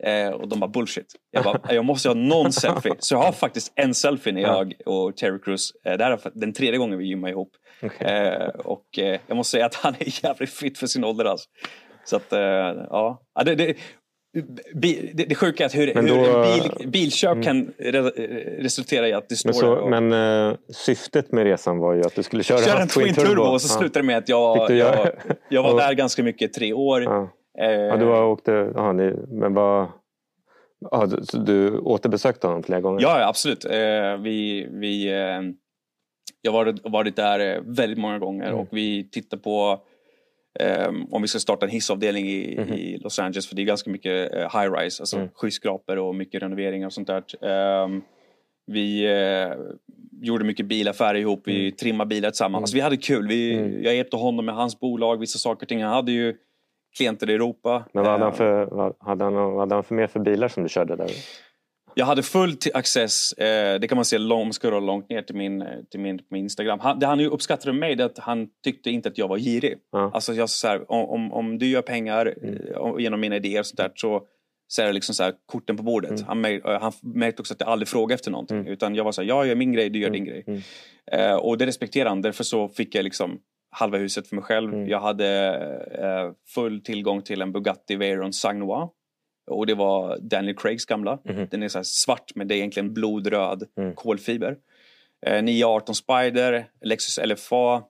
Eh, 0.03 0.29
och 0.29 0.47
de 0.47 0.59
bara 0.59 0.67
bullshit. 0.67 1.15
Jag 1.31 1.43
bara, 1.43 1.59
jag 1.73 1.85
måste 1.85 2.09
ha 2.09 2.13
någon 2.15 2.53
selfie. 2.53 2.95
Så 2.99 3.15
jag 3.15 3.19
har 3.19 3.31
faktiskt 3.31 3.73
en 3.75 3.93
selfie 3.93 4.33
när 4.33 4.41
jag 4.41 4.73
och 4.85 5.17
Terry 5.17 5.39
Crews, 5.39 5.71
eh, 5.85 5.97
det 5.97 6.03
här 6.03 6.11
är 6.11 6.19
den 6.33 6.53
tredje 6.53 6.77
gången 6.77 6.97
vi 6.97 7.05
gymmar 7.05 7.29
ihop. 7.29 7.51
Okay. 7.81 8.07
Eh, 8.07 8.47
och 8.47 8.99
eh, 8.99 9.19
jag 9.27 9.37
måste 9.37 9.51
säga 9.51 9.65
att 9.65 9.75
han 9.75 9.95
är 9.99 10.23
jävligt 10.23 10.49
fit 10.49 10.77
för 10.77 10.87
sin 10.87 11.03
ålder 11.03 11.25
alltså. 11.25 11.49
Så 12.05 12.15
att, 12.15 12.33
eh, 12.33 12.39
ja. 12.39 13.21
Det, 13.45 13.55
det, 13.55 13.75
det, 14.73 15.11
det 15.27 15.35
sjuka 15.35 15.63
är 15.63 15.65
att 15.65 15.75
hur, 15.75 15.93
då, 15.93 16.01
hur 16.01 16.43
bil, 16.43 16.89
bilköp 16.89 17.31
mm. 17.31 17.43
kan 17.43 17.73
re, 17.77 18.01
resultera 18.59 19.07
i 19.07 19.13
att 19.13 19.29
det 19.29 19.35
står... 19.35 19.49
Men, 19.49 19.55
så, 19.55 19.87
men 19.89 20.13
uh, 20.49 20.55
syftet 20.69 21.31
med 21.31 21.43
resan 21.43 21.77
var 21.77 21.93
ju 21.93 22.01
att 22.01 22.15
du 22.15 22.23
skulle 22.23 22.43
köra, 22.43 22.57
köra 22.57 22.81
en 22.81 22.87
Twin 22.87 23.13
Turbo. 23.13 23.41
och 23.41 23.61
så 23.61 23.75
ja. 23.75 23.79
slutade 23.79 23.99
det 23.99 24.07
med 24.07 24.17
att 24.17 24.29
jag, 24.29 24.71
jag, 24.71 25.09
jag, 25.49 25.63
var 25.63 25.77
där 25.77 25.93
ganska 25.93 26.23
mycket, 26.23 26.53
tre 26.53 26.73
år. 26.73 27.03
Ja. 27.03 27.29
Ja, 27.59 27.97
du 27.97 28.05
har 28.05 28.23
åkt, 28.23 28.49
aha, 28.49 28.93
ni, 28.93 29.13
men 29.27 29.53
vad... 29.53 29.87
Ja, 30.91 31.05
du, 31.05 31.39
du 31.39 31.77
återbesökte 31.77 32.47
honom 32.47 32.63
flera 32.63 32.81
gånger? 32.81 33.01
Ja, 33.01 33.27
absolut. 33.27 33.65
Eh, 33.65 34.17
vi, 34.23 34.67
vi, 34.71 35.07
eh, 35.07 35.41
jag 36.41 36.51
har 36.51 36.65
varit, 36.65 36.81
varit 36.83 37.15
där 37.15 37.55
eh, 37.55 37.61
väldigt 37.65 37.97
många 37.97 38.19
gånger 38.19 38.47
mm. 38.47 38.59
och 38.59 38.67
vi 38.71 39.09
tittar 39.09 39.37
på 39.37 39.81
Um, 40.59 41.07
om 41.11 41.21
vi 41.21 41.27
ska 41.27 41.39
starta 41.39 41.65
en 41.65 41.71
hissavdelning 41.71 42.25
i, 42.25 42.55
mm 42.57 42.69
-hmm. 42.69 42.75
i, 42.77 42.97
Los 42.97 43.19
Angeles 43.19 43.47
för 43.47 43.55
det 43.55 43.61
är 43.61 43.65
ganska 43.65 43.89
mycket 43.89 44.33
uh, 44.33 44.39
high 44.39 44.71
rise, 44.71 45.03
alltså 45.03 45.17
mm. 45.17 45.29
skyskrapor 45.33 45.97
och 45.97 46.15
mycket 46.15 46.41
renoveringar 46.41 46.87
och 46.87 46.93
sånt 46.93 47.07
där. 47.07 47.83
Um, 47.83 48.01
vi 48.67 49.07
uh, 49.07 49.53
gjorde 50.21 50.45
mycket 50.45 50.65
bilaffärer 50.65 51.19
ihop, 51.19 51.41
vi 51.45 51.59
mm. 51.59 51.75
trimmade 51.75 52.07
bilar 52.07 52.29
tillsammans. 52.29 52.57
Mm. 52.57 52.63
Alltså, 52.63 52.75
vi 52.75 52.81
hade 52.81 52.97
kul. 52.97 53.27
Vi, 53.27 53.53
mm. 53.53 53.83
Jag 53.83 53.95
hjälpte 53.95 54.17
honom 54.17 54.45
med 54.45 54.55
hans 54.55 54.79
bolag, 54.79 55.19
vissa 55.19 55.39
saker 55.39 55.65
och 55.65 55.69
ting. 55.69 55.83
Han 55.83 55.93
hade 55.93 56.11
ju 56.11 56.35
klienter 56.97 57.29
i 57.29 57.33
Europa. 57.33 57.83
Men 57.93 58.03
vad 58.03 58.11
hade 58.11 58.23
han 58.23 58.31
ehm. 58.31 58.37
för, 58.37 58.65
vad 58.65 58.95
hade 58.99 59.23
han, 59.23 59.33
vad 59.33 59.59
hade 59.59 59.75
han 59.75 59.83
för 59.83 59.95
mer 59.95 60.07
för 60.07 60.19
bilar 60.19 60.47
som 60.47 60.63
du 60.63 60.69
körde 60.69 60.95
där? 60.95 61.11
Jag 61.97 62.05
hade 62.05 62.23
full 62.23 62.57
access, 62.73 63.33
eh, 63.33 63.79
det 63.79 63.87
kan 63.87 63.95
man 63.95 64.05
se 64.05 64.17
lång, 64.17 64.51
långt 64.63 65.09
ner 65.09 65.21
till 65.21 65.35
min, 65.35 65.61
eh, 65.61 65.67
till 65.91 65.99
min, 65.99 66.19
min 66.29 66.43
Instagram. 66.43 66.79
Han, 66.79 66.99
det 66.99 67.05
han 67.05 67.19
ju 67.19 67.27
uppskattade 67.27 67.73
mig 67.73 67.95
det 67.95 68.05
att 68.05 68.17
han 68.17 68.47
tyckte 68.63 68.89
inte 68.89 69.09
att 69.09 69.17
jag 69.17 69.27
var 69.27 69.37
girig. 69.37 69.77
Ja. 69.91 70.11
Alltså 70.13 70.33
jag 70.33 70.49
så 70.49 70.67
här, 70.67 70.91
om, 70.91 71.33
om 71.33 71.57
du 71.57 71.67
gör 71.67 71.81
pengar 71.81 72.33
mm. 72.43 72.55
Eh, 72.55 72.95
genom 72.99 73.19
mina 73.19 73.35
idéer 73.35 73.59
och 73.59 73.65
sånt 73.65 73.77
där 73.77 73.91
så, 73.95 74.23
så 74.67 74.81
är 74.81 74.85
det 74.85 74.93
liksom 74.93 75.15
så 75.15 75.23
här, 75.23 75.33
korten 75.45 75.77
på 75.77 75.83
bordet. 75.83 76.11
Mm. 76.11 76.23
Han, 76.27 76.41
märk, 76.41 76.61
han 76.81 76.91
märkte 77.01 77.41
också 77.41 77.53
att 77.53 77.59
jag 77.59 77.69
aldrig 77.69 77.87
frågade 77.87 78.13
efter 78.13 78.31
någonting. 78.31 78.57
Mm. 78.57 78.71
Utan 78.73 78.95
jag 78.95 79.03
var 79.03 79.11
så 79.11 79.21
här, 79.21 79.27
jag 79.27 79.47
gör 79.47 79.55
min 79.55 79.73
grej, 79.73 79.89
du 79.89 79.99
gör 79.99 80.09
din 80.09 80.23
mm. 80.23 80.33
grej. 80.33 80.43
Mm. 80.47 81.31
Eh, 81.31 81.35
och 81.35 81.57
det 81.57 81.65
respekterade 81.65 82.09
han. 82.09 82.21
Därför 82.21 82.43
så 82.43 82.67
fick 82.67 82.95
jag 82.95 83.03
liksom 83.03 83.39
halva 83.71 83.97
huset 83.97 84.27
för 84.27 84.35
mig 84.35 84.43
själv. 84.43 84.73
Mm. 84.73 84.89
Jag 84.89 84.99
hade 84.99 85.27
eh, 85.91 86.31
full 86.53 86.81
tillgång 86.81 87.21
till 87.21 87.41
en 87.41 87.51
Bugatti 87.51 87.95
Veyron 87.95 88.33
Sagnois 88.33 88.89
och 89.47 89.65
det 89.65 89.73
var 89.73 90.17
Daniel 90.21 90.55
Craigs 90.55 90.85
gamla. 90.85 91.19
Mm. 91.29 91.47
Den 91.51 91.63
är 91.63 91.67
så 91.67 91.83
svart 91.83 92.31
men 92.35 92.47
det 92.47 92.55
är 92.55 92.57
egentligen 92.57 92.93
blodröd 92.93 93.63
mm. 93.77 93.95
kolfiber. 93.95 94.57
Eh, 95.25 95.43
918 95.43 95.95
Spider, 95.95 96.69
Lexus 96.81 97.19
LFA, 97.25 97.83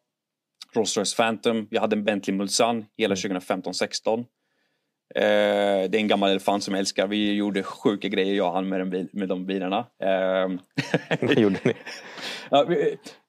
Rolls 0.76 0.98
Royce 0.98 1.16
Phantom. 1.16 1.68
Jag 1.72 1.82
hade 1.82 1.96
en 1.96 2.04
Bentley 2.04 2.38
Mulsanne 2.38 2.86
hela 2.98 3.16
2015-16. 3.16 4.14
Mm. 4.14 4.26
Eh, 5.16 5.90
det 5.90 5.98
är 5.98 6.00
en 6.00 6.08
gammal 6.08 6.30
elefant 6.30 6.64
som 6.64 6.74
jag 6.74 6.80
älskar. 6.80 7.08
Vi 7.08 7.34
gjorde 7.34 7.64
sjuka 7.64 8.08
grejer 8.08 8.36
jag 8.36 8.48
och 8.48 8.54
han 8.54 8.70
med, 8.70 8.80
den, 8.80 9.10
med 9.12 9.30
de 9.30 9.46
bilarna. 9.46 9.86
Eh, 10.04 10.50
Vad 11.22 11.40
gjorde 11.40 11.60
ni? 11.64 11.74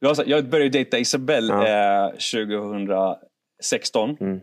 jag 0.26 0.48
började 0.48 0.68
dejta 0.68 0.98
Isabelle 0.98 1.52
ja. 1.52 2.10
2016. 2.10 4.10
Eh, 4.10 4.16
mm. 4.20 4.40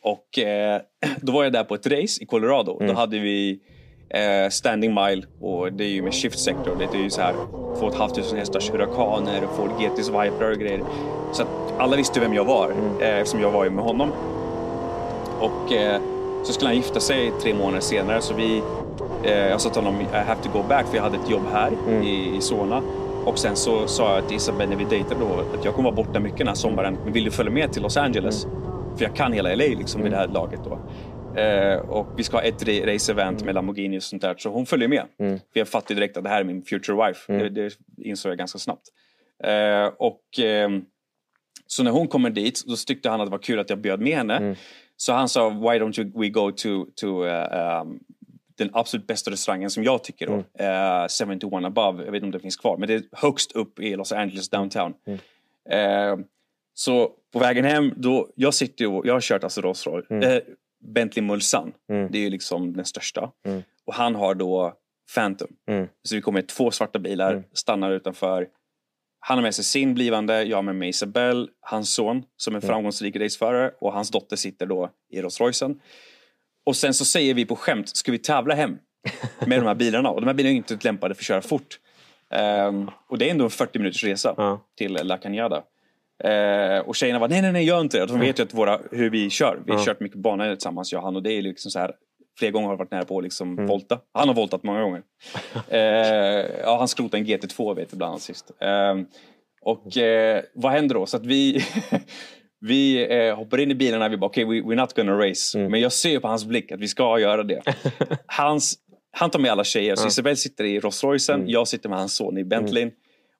Och 0.00 0.38
eh, 0.38 0.80
då 1.20 1.32
var 1.32 1.44
jag 1.44 1.52
där 1.52 1.64
på 1.64 1.74
ett 1.74 1.86
race 1.86 2.22
i 2.22 2.26
Colorado. 2.26 2.76
Mm. 2.80 2.94
Då 2.94 3.00
hade 3.00 3.18
vi 3.18 3.60
eh, 4.10 4.50
standing 4.50 4.94
mile 4.94 5.22
och 5.40 5.72
det 5.72 5.84
är 5.84 5.88
ju 5.88 6.02
med 6.02 6.14
shift 6.14 6.38
sector. 6.38 6.76
Det 6.78 6.98
är 6.98 7.02
ju 7.02 7.10
så 7.10 7.20
här 7.20 7.34
2 7.78 7.90
500 7.90 8.22
hästars 8.36 8.70
hurrikaner, 8.70 9.40
Ford 9.56 9.70
GTs 9.80 10.08
Viper 10.08 10.50
och 10.50 10.58
grejer. 10.58 10.82
Så 11.32 11.42
att 11.42 11.48
alla 11.78 11.96
visste 11.96 12.20
vem 12.20 12.34
jag 12.34 12.44
var 12.44 12.70
mm. 12.70 13.00
eh, 13.00 13.18
eftersom 13.18 13.40
jag 13.40 13.50
var 13.50 13.64
ju 13.64 13.70
med 13.70 13.84
honom. 13.84 14.12
Och 15.40 15.72
eh, 15.72 16.00
så 16.44 16.52
skulle 16.52 16.68
han 16.68 16.76
gifta 16.76 17.00
sig 17.00 17.32
tre 17.42 17.54
månader 17.54 17.80
senare 17.80 18.20
så 18.20 18.34
vi 18.34 18.62
eh, 19.24 19.32
jag 19.32 19.60
sa 19.60 19.70
till 19.70 19.82
honom 19.82 20.00
I 20.00 20.04
have 20.04 20.42
to 20.42 20.48
go 20.52 20.62
back 20.68 20.86
för 20.86 20.96
jag 20.96 21.02
hade 21.02 21.16
ett 21.16 21.30
jobb 21.30 21.42
här 21.52 21.72
mm. 21.88 22.02
i, 22.02 22.36
i 22.36 22.40
Solna. 22.40 22.82
Och 23.24 23.38
sen 23.38 23.56
så 23.56 23.86
sa 23.86 24.14
jag 24.14 24.28
till 24.28 24.36
Isabelle 24.36 24.70
när 24.70 24.76
vi 24.76 24.84
dejtade 24.84 25.20
då 25.20 25.58
att 25.58 25.64
jag 25.64 25.74
kommer 25.74 25.90
vara 25.90 26.04
borta 26.04 26.20
mycket 26.20 26.38
den 26.38 26.48
här 26.48 26.54
sommaren. 26.54 26.98
Men 27.04 27.12
vill 27.12 27.24
du 27.24 27.30
följa 27.30 27.52
med 27.52 27.72
till 27.72 27.82
Los 27.82 27.96
Angeles? 27.96 28.44
Mm. 28.44 28.71
För 28.96 29.04
jag 29.04 29.16
kan 29.16 29.32
hela 29.32 29.48
LA 29.54 29.64
liksom 29.64 30.00
mm. 30.00 30.02
vid 30.02 30.12
det 30.12 30.16
här 30.16 30.28
laget 30.28 30.60
då. 30.64 30.78
Eh, 31.40 31.78
och 31.78 32.06
vi 32.16 32.22
ska 32.22 32.36
ha 32.36 32.42
ett 32.42 32.62
race-event 32.62 33.30
mm. 33.30 33.46
med 33.46 33.54
Lamborghini 33.54 33.98
och 33.98 34.02
sånt 34.02 34.22
där. 34.22 34.34
Så 34.38 34.50
hon 34.50 34.66
följer 34.66 34.88
med. 34.88 35.04
Mm. 35.18 35.38
För 35.38 35.60
jag 35.60 35.68
fattade 35.68 35.94
direkt 35.94 36.16
att 36.16 36.24
det 36.24 36.30
här 36.30 36.40
är 36.40 36.44
min 36.44 36.62
future 36.62 37.06
wife. 37.06 37.32
Mm. 37.32 37.54
Det, 37.54 37.62
det 37.62 37.76
insåg 38.04 38.30
jag 38.30 38.38
ganska 38.38 38.58
snabbt. 38.58 38.88
Eh, 39.44 39.86
och 39.98 40.38
eh, 40.38 40.70
Så 41.66 41.82
när 41.82 41.90
hon 41.90 42.08
kommer 42.08 42.30
dit, 42.30 42.62
då 42.66 42.76
tyckte 42.76 43.10
han 43.10 43.20
att 43.20 43.26
det 43.26 43.30
var 43.30 43.38
kul 43.38 43.58
att 43.58 43.70
jag 43.70 43.78
bjöd 43.78 44.00
med 44.00 44.16
henne. 44.16 44.36
Mm. 44.36 44.56
Så 44.96 45.12
han 45.12 45.28
sa, 45.28 45.48
why 45.48 45.78
don't 45.78 46.20
we 46.20 46.28
go 46.28 46.50
to, 46.50 46.86
to 46.96 47.24
uh, 47.24 47.80
um, 47.80 48.00
den 48.58 48.70
absolut 48.72 49.06
bästa 49.06 49.30
restaurangen 49.30 49.70
som 49.70 49.84
jag 49.84 50.04
tycker 50.04 50.26
då. 50.26 50.44
Mm. 50.58 51.02
Uh, 51.02 51.08
71 51.40 51.64
above, 51.64 52.04
jag 52.04 52.12
vet 52.12 52.22
inte 52.22 52.24
om 52.24 52.30
det 52.30 52.40
finns 52.40 52.56
kvar. 52.56 52.76
Men 52.76 52.88
det 52.88 52.94
är 52.94 53.02
högst 53.12 53.52
upp 53.52 53.80
i 53.80 53.96
Los 53.96 54.12
Angeles 54.12 54.48
downtown. 54.48 54.94
Mm. 55.06 55.18
Uh, 56.18 56.24
så 56.74 57.10
på 57.32 57.38
vägen 57.38 57.64
hem, 57.64 57.92
då, 57.96 58.28
jag 58.34 58.54
sitter 58.54 58.86
och, 58.86 59.06
jag 59.06 59.12
har 59.14 59.20
kört 59.20 59.44
alltså 59.44 59.60
Rolls 59.60 59.86
Royce, 59.86 60.06
mm. 60.10 60.30
eh, 60.30 60.42
Bentley 60.94 61.24
Mulsanne. 61.24 61.72
Mm. 61.90 62.12
Det 62.12 62.18
är 62.18 62.22
ju 62.22 62.30
liksom 62.30 62.76
den 62.76 62.84
största. 62.84 63.30
Mm. 63.46 63.62
Och 63.84 63.94
han 63.94 64.14
har 64.14 64.34
då 64.34 64.74
Phantom. 65.14 65.48
Mm. 65.68 65.88
Så 66.02 66.14
vi 66.14 66.20
kommer 66.20 66.42
två 66.42 66.70
svarta 66.70 66.98
bilar, 66.98 67.32
mm. 67.32 67.44
stannar 67.52 67.90
utanför. 67.90 68.48
Han 69.20 69.38
har 69.38 69.42
med 69.42 69.54
sig 69.54 69.64
sin 69.64 69.94
blivande, 69.94 70.42
jag 70.42 70.56
har 70.56 70.62
med 70.62 70.76
mig 70.76 70.88
Isabelle, 70.88 71.46
hans 71.60 71.94
son 71.94 72.24
som 72.36 72.54
är 72.54 72.58
mm. 72.58 72.68
framgångsrik 72.68 73.16
raceförare 73.16 73.70
och 73.80 73.92
hans 73.92 74.10
dotter 74.10 74.36
sitter 74.36 74.66
då 74.66 74.90
i 75.10 75.22
Rolls 75.22 75.40
Roycen. 75.40 75.80
Och 76.66 76.76
sen 76.76 76.94
så 76.94 77.04
säger 77.04 77.34
vi 77.34 77.46
på 77.46 77.56
skämt, 77.56 77.96
ska 77.96 78.12
vi 78.12 78.18
tävla 78.18 78.54
hem 78.54 78.78
med 79.46 79.58
de 79.58 79.66
här 79.66 79.74
bilarna? 79.74 80.10
Och 80.10 80.20
de 80.20 80.26
här 80.26 80.34
bilarna 80.34 80.52
är 80.52 80.56
inte 80.56 80.78
lämpade 80.82 81.14
för 81.14 81.22
att 81.22 81.26
köra 81.26 81.42
fort. 81.42 81.78
Um, 82.68 82.90
och 83.08 83.18
det 83.18 83.26
är 83.26 83.30
ändå 83.30 83.44
en 83.44 83.50
40 83.50 83.78
minuters 83.78 84.04
resa 84.04 84.60
till 84.76 84.92
La 84.92 85.16
Cañada. 85.16 85.62
Eh, 86.24 86.78
och 86.78 86.96
tjejerna 86.96 87.18
var 87.18 87.28
nej, 87.28 87.42
nej, 87.42 87.52
nej, 87.52 87.64
gör 87.64 87.80
inte 87.80 87.98
det. 87.98 88.06
De 88.06 88.20
vet 88.20 88.38
ju 88.38 88.42
att 88.42 88.54
våra, 88.54 88.80
hur 88.90 89.10
vi 89.10 89.30
kör. 89.30 89.62
Vi 89.66 89.72
har 89.72 89.84
kört 89.84 90.00
mycket 90.00 90.18
banor 90.18 90.54
tillsammans, 90.54 90.92
jag 90.92 90.98
och 90.98 91.04
han. 91.04 91.16
Och 91.16 91.22
det 91.22 91.32
är 91.32 91.42
liksom 91.42 91.70
så 91.70 91.78
här, 91.78 91.92
flera 92.38 92.50
gånger 92.50 92.68
har 92.68 92.76
varit 92.76 92.90
nära 92.90 93.04
på 93.04 93.18
att 93.18 93.24
liksom 93.24 93.52
mm. 93.52 93.66
volta. 93.66 94.00
Han 94.12 94.28
har 94.28 94.34
voltat 94.34 94.62
många 94.62 94.82
gånger. 94.82 95.02
eh, 95.68 95.80
ja, 96.62 96.76
han 96.78 96.88
skrotade 96.88 97.18
en 97.18 97.26
GT2 97.26 97.76
vet 97.76 97.88
jag 97.90 97.98
bland 97.98 98.10
annat 98.10 98.22
sist. 98.22 98.50
Eh, 98.60 98.94
och 99.62 99.96
eh, 99.96 100.42
vad 100.54 100.72
händer 100.72 100.94
då? 100.94 101.06
Så 101.06 101.16
att 101.16 101.26
vi, 101.26 101.64
vi 102.60 103.06
eh, 103.16 103.36
hoppar 103.36 103.60
in 103.60 103.70
i 103.70 103.74
bilarna 103.74 104.08
vi 104.08 104.16
bara 104.16 104.26
okej, 104.26 104.44
okay, 104.44 104.62
we, 104.62 104.66
we're 104.66 104.80
not 104.80 104.94
gonna 104.94 105.28
race. 105.28 105.58
Mm. 105.58 105.70
Men 105.70 105.80
jag 105.80 105.92
ser 105.92 106.20
på 106.20 106.28
hans 106.28 106.44
blick 106.44 106.72
att 106.72 106.80
vi 106.80 106.88
ska 106.88 107.18
göra 107.18 107.42
det. 107.42 107.62
Hans, 108.26 108.74
han 109.10 109.30
tar 109.30 109.38
med 109.38 109.50
alla 109.50 109.64
tjejer. 109.64 109.96
Så 109.96 110.08
Isabelle 110.08 110.36
sitter 110.36 110.64
i 110.64 110.80
Rolls 110.80 111.04
Roycen, 111.04 111.34
mm. 111.34 111.48
jag 111.48 111.68
sitter 111.68 111.88
med 111.88 111.98
hans 111.98 112.16
son 112.16 112.38
i 112.38 112.44
Bentleyn. 112.44 112.88
Mm. 112.88 112.94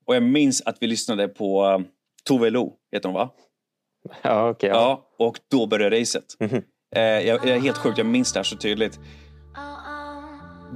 Och 0.07 0.17
jag 0.17 0.23
minns 0.23 0.63
att 0.63 0.77
vi 0.81 0.87
lyssnade 0.87 1.29
på 1.29 1.83
Tove 2.29 2.51
Lo 2.51 2.77
heter 2.93 3.09
hon 3.09 3.15
va? 3.15 3.31
Ja, 4.23 4.51
okay, 4.51 4.71
ja. 4.71 4.77
ja. 5.19 5.27
Och 5.27 5.39
då 5.51 5.67
började 5.67 6.01
racet. 6.01 6.25
Mm 6.41 6.53
-hmm. 6.53 6.63
eh, 6.97 7.03
jag, 7.03 7.47
jag, 7.47 7.57
är 7.57 7.61
helt 7.61 7.77
sjukt, 7.77 7.99
jag 7.99 8.07
minns 8.07 8.33
det 8.33 8.39
här 8.39 8.45
så 8.45 8.57
tydligt. 8.57 9.01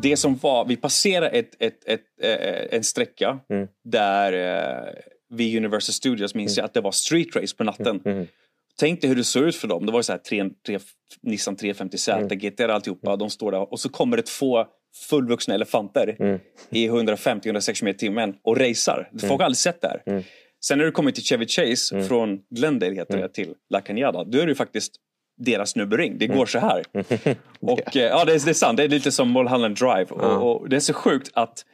Det 0.02 0.16
som 0.16 0.36
var, 0.36 0.64
vi 0.64 0.76
passerade 0.76 1.28
ett, 1.28 1.62
ett, 1.62 1.84
ett, 1.84 2.00
ett 2.20 2.72
en 2.72 2.84
sträcka 2.84 3.38
mm. 3.48 3.68
där 3.84 4.32
eh, 4.32 4.94
vid 5.34 5.56
Universal 5.56 5.92
Studios 5.92 6.34
minns 6.34 6.58
mm. 6.58 6.62
jag 6.62 6.64
att 6.64 6.74
det 6.74 6.80
var 6.80 6.92
street 6.92 7.36
race 7.36 7.56
på 7.56 7.64
natten. 7.64 8.02
Mm. 8.04 8.26
Tänk 8.78 9.00
dig 9.00 9.08
hur 9.08 9.16
det 9.16 9.24
såg 9.24 9.42
ut 9.42 9.56
för 9.56 9.68
dem. 9.68 9.86
Det 9.86 9.92
var 9.92 10.02
så 10.02 10.12
här 10.12 10.18
tre, 10.18 10.44
tre, 10.66 10.78
Nissan 11.22 11.56
350Z, 11.56 12.12
mm. 12.12 12.28
GTR 12.28 12.68
alltihopa. 12.68 13.08
Mm. 13.08 13.18
De 13.18 13.30
står 13.30 13.52
där 13.52 13.72
och 13.72 13.80
så 13.80 13.88
kommer 13.88 14.16
det 14.16 14.26
två 14.26 14.64
fullvuxna 15.10 15.54
elefanter 15.54 16.16
mm. 16.18 16.40
i 16.70 16.88
150-160 16.88 17.84
meter 17.84 17.96
i 17.96 17.98
timmen 17.98 18.34
och 18.42 18.56
racear. 18.56 19.10
Folk 19.20 19.32
har 19.32 19.44
aldrig 19.44 19.56
sett 19.56 19.80
det 19.80 19.88
här. 19.88 20.24
Mm. 20.66 20.78
Sen 20.78 20.78
när 20.78 20.84
du 20.84 20.92
kommer 20.92 21.10
till 21.10 21.24
Chevy 21.24 21.46
Chase 21.46 21.94
mm. 21.94 22.08
från 22.08 22.40
Glendale 22.50 22.94
heter 22.94 23.14
mm. 23.14 23.26
det, 23.26 23.32
till 23.34 23.54
La 23.70 23.80
Cañada, 23.80 24.24
då 24.24 24.38
är 24.38 24.46
det 24.46 24.54
faktiskt 24.54 24.92
deras 25.38 25.76
nubbering. 25.76 26.18
Det 26.18 26.26
går 26.26 26.34
mm. 26.34 26.46
så 26.46 26.58
här. 26.58 26.82
och, 27.60 27.96
eh, 27.96 28.02
ja, 28.02 28.24
det 28.24 28.34
är, 28.34 28.44
det 28.44 28.50
är 28.50 28.54
sant. 28.54 28.76
Det 28.76 28.84
är 28.84 28.88
lite 28.88 29.12
som 29.12 29.32
Mulholland 29.32 29.76
Drive. 29.76 30.04
Och, 30.04 30.60
och, 30.60 30.68
det 30.68 30.76
är 30.76 30.80
så 30.80 30.92
sjukt 30.92 31.30
att 31.34 31.64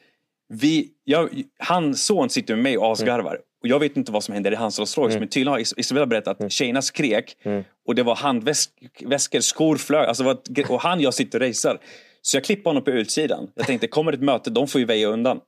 vi, 0.49 0.89
jag, 1.05 1.43
hans 1.59 2.05
son 2.05 2.31
sitter 2.31 2.55
med 2.55 2.63
mig 2.63 2.79
och 2.79 2.93
asgarvar. 2.93 3.39
Och 3.63 3.69
jag 3.69 3.79
vet 3.79 3.97
inte 3.97 4.13
vad 4.13 4.25
som 4.25 4.35
händer 4.35 4.53
i 4.53 4.55
hans 4.55 4.79
Rolls 4.79 4.99
Royce, 4.99 5.11
mm. 5.11 5.21
men 5.21 5.29
tydligen 5.29 5.53
har 5.53 5.79
Isabella 5.81 6.07
berättat 6.07 6.29
att 6.29 6.41
mm. 6.41 6.51
tjejerna 6.51 6.83
skrek 6.83 7.37
mm. 7.43 7.65
och 7.87 7.95
det 7.95 8.03
var 8.03 8.15
handväskor, 8.15 9.41
skor 9.41 9.77
flög. 9.77 10.09
Alltså, 10.09 10.37
och 10.69 10.81
han 10.81 10.99
och 10.99 11.05
jag 11.05 11.15
sitter 11.15 11.43
och 11.43 11.49
racear. 11.49 11.79
Så 12.23 12.37
jag 12.37 12.45
klippte 12.45 12.69
honom 12.69 12.85
på 12.85 12.91
utsidan. 12.91 13.51
Jag 13.55 13.67
tänkte, 13.67 13.87
kommer 13.87 14.13
ett 14.13 14.21
möte, 14.21 14.51
de 14.51 14.69
får 14.69 14.79
ju 14.79 14.85
väja 14.85 15.09
undan. 15.09 15.41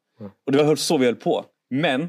Och 0.46 0.52
det 0.52 0.62
var 0.62 0.76
så 0.76 0.98
vi 0.98 1.06
höll 1.06 1.16
på. 1.16 1.44
Men 1.70 2.08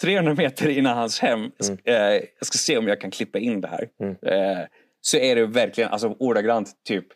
300 0.00 0.34
meter 0.34 0.68
innan 0.68 0.96
hans 0.98 1.20
hem, 1.20 1.38
Mm. 1.38 1.78
eh, 1.84 1.94
jag 2.38 2.46
ska 2.46 2.58
se 2.58 2.78
om 2.78 2.88
jag 2.88 3.00
kan 3.00 3.10
klippa 3.10 3.38
in 3.38 3.60
det 3.60 3.68
här. 3.68 3.88
Mm. 4.02 4.16
Eh, 4.22 4.64
så 5.00 5.16
är 5.16 5.36
det 5.36 5.46
verkligen, 5.46 5.90
alltså 5.90 6.16
ordagrant, 6.18 6.72
typ 6.84 7.06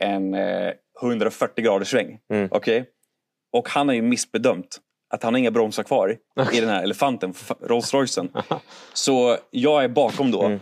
en 0.00 0.34
eh, 0.34 0.72
140 1.02 1.64
graders 1.64 1.88
sväng. 1.90 2.18
Mm. 2.32 2.48
Okej? 2.50 2.84
Och 3.52 3.68
han 3.68 3.88
har 3.88 3.94
ju 3.94 4.02
missbedömt 4.02 4.78
att 5.14 5.22
han 5.22 5.34
har 5.34 5.38
inga 5.38 5.50
bromsar 5.50 5.82
kvar 5.82 6.16
i 6.52 6.60
den 6.60 6.68
här 6.68 6.82
elefanten, 6.82 7.34
Rolls 7.62 7.94
Roycen. 7.94 8.32
Så 8.92 9.36
jag 9.50 9.84
är 9.84 9.88
bakom 9.88 10.30
då. 10.30 10.42
Mm. 10.42 10.60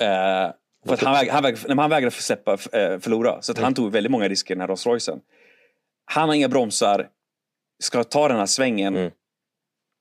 Eh, 0.00 0.52
för 0.86 0.94
att 0.94 1.02
han, 1.02 1.12
väg, 1.14 1.28
han, 1.30 1.42
väg, 1.42 1.56
han 1.68 1.90
vägrade 1.90 2.10
för 2.10 2.22
släppa, 2.22 2.52
eh, 2.52 2.98
förlora. 2.98 3.42
Så 3.42 3.52
att 3.52 3.58
Mm. 3.58 3.64
han 3.64 3.74
tog 3.74 3.92
väldigt 3.92 4.10
många 4.12 4.28
risker 4.28 4.54
i 4.54 4.56
den 4.56 4.60
här 4.60 4.68
Rolls 4.68 4.86
Roycen. 4.86 5.20
Han 6.04 6.28
har 6.28 6.36
inga 6.36 6.48
bromsar, 6.48 7.08
ska 7.82 8.04
ta 8.04 8.28
den 8.28 8.36
här 8.38 8.46
svängen, 8.46 8.96
Mm. 8.96 9.10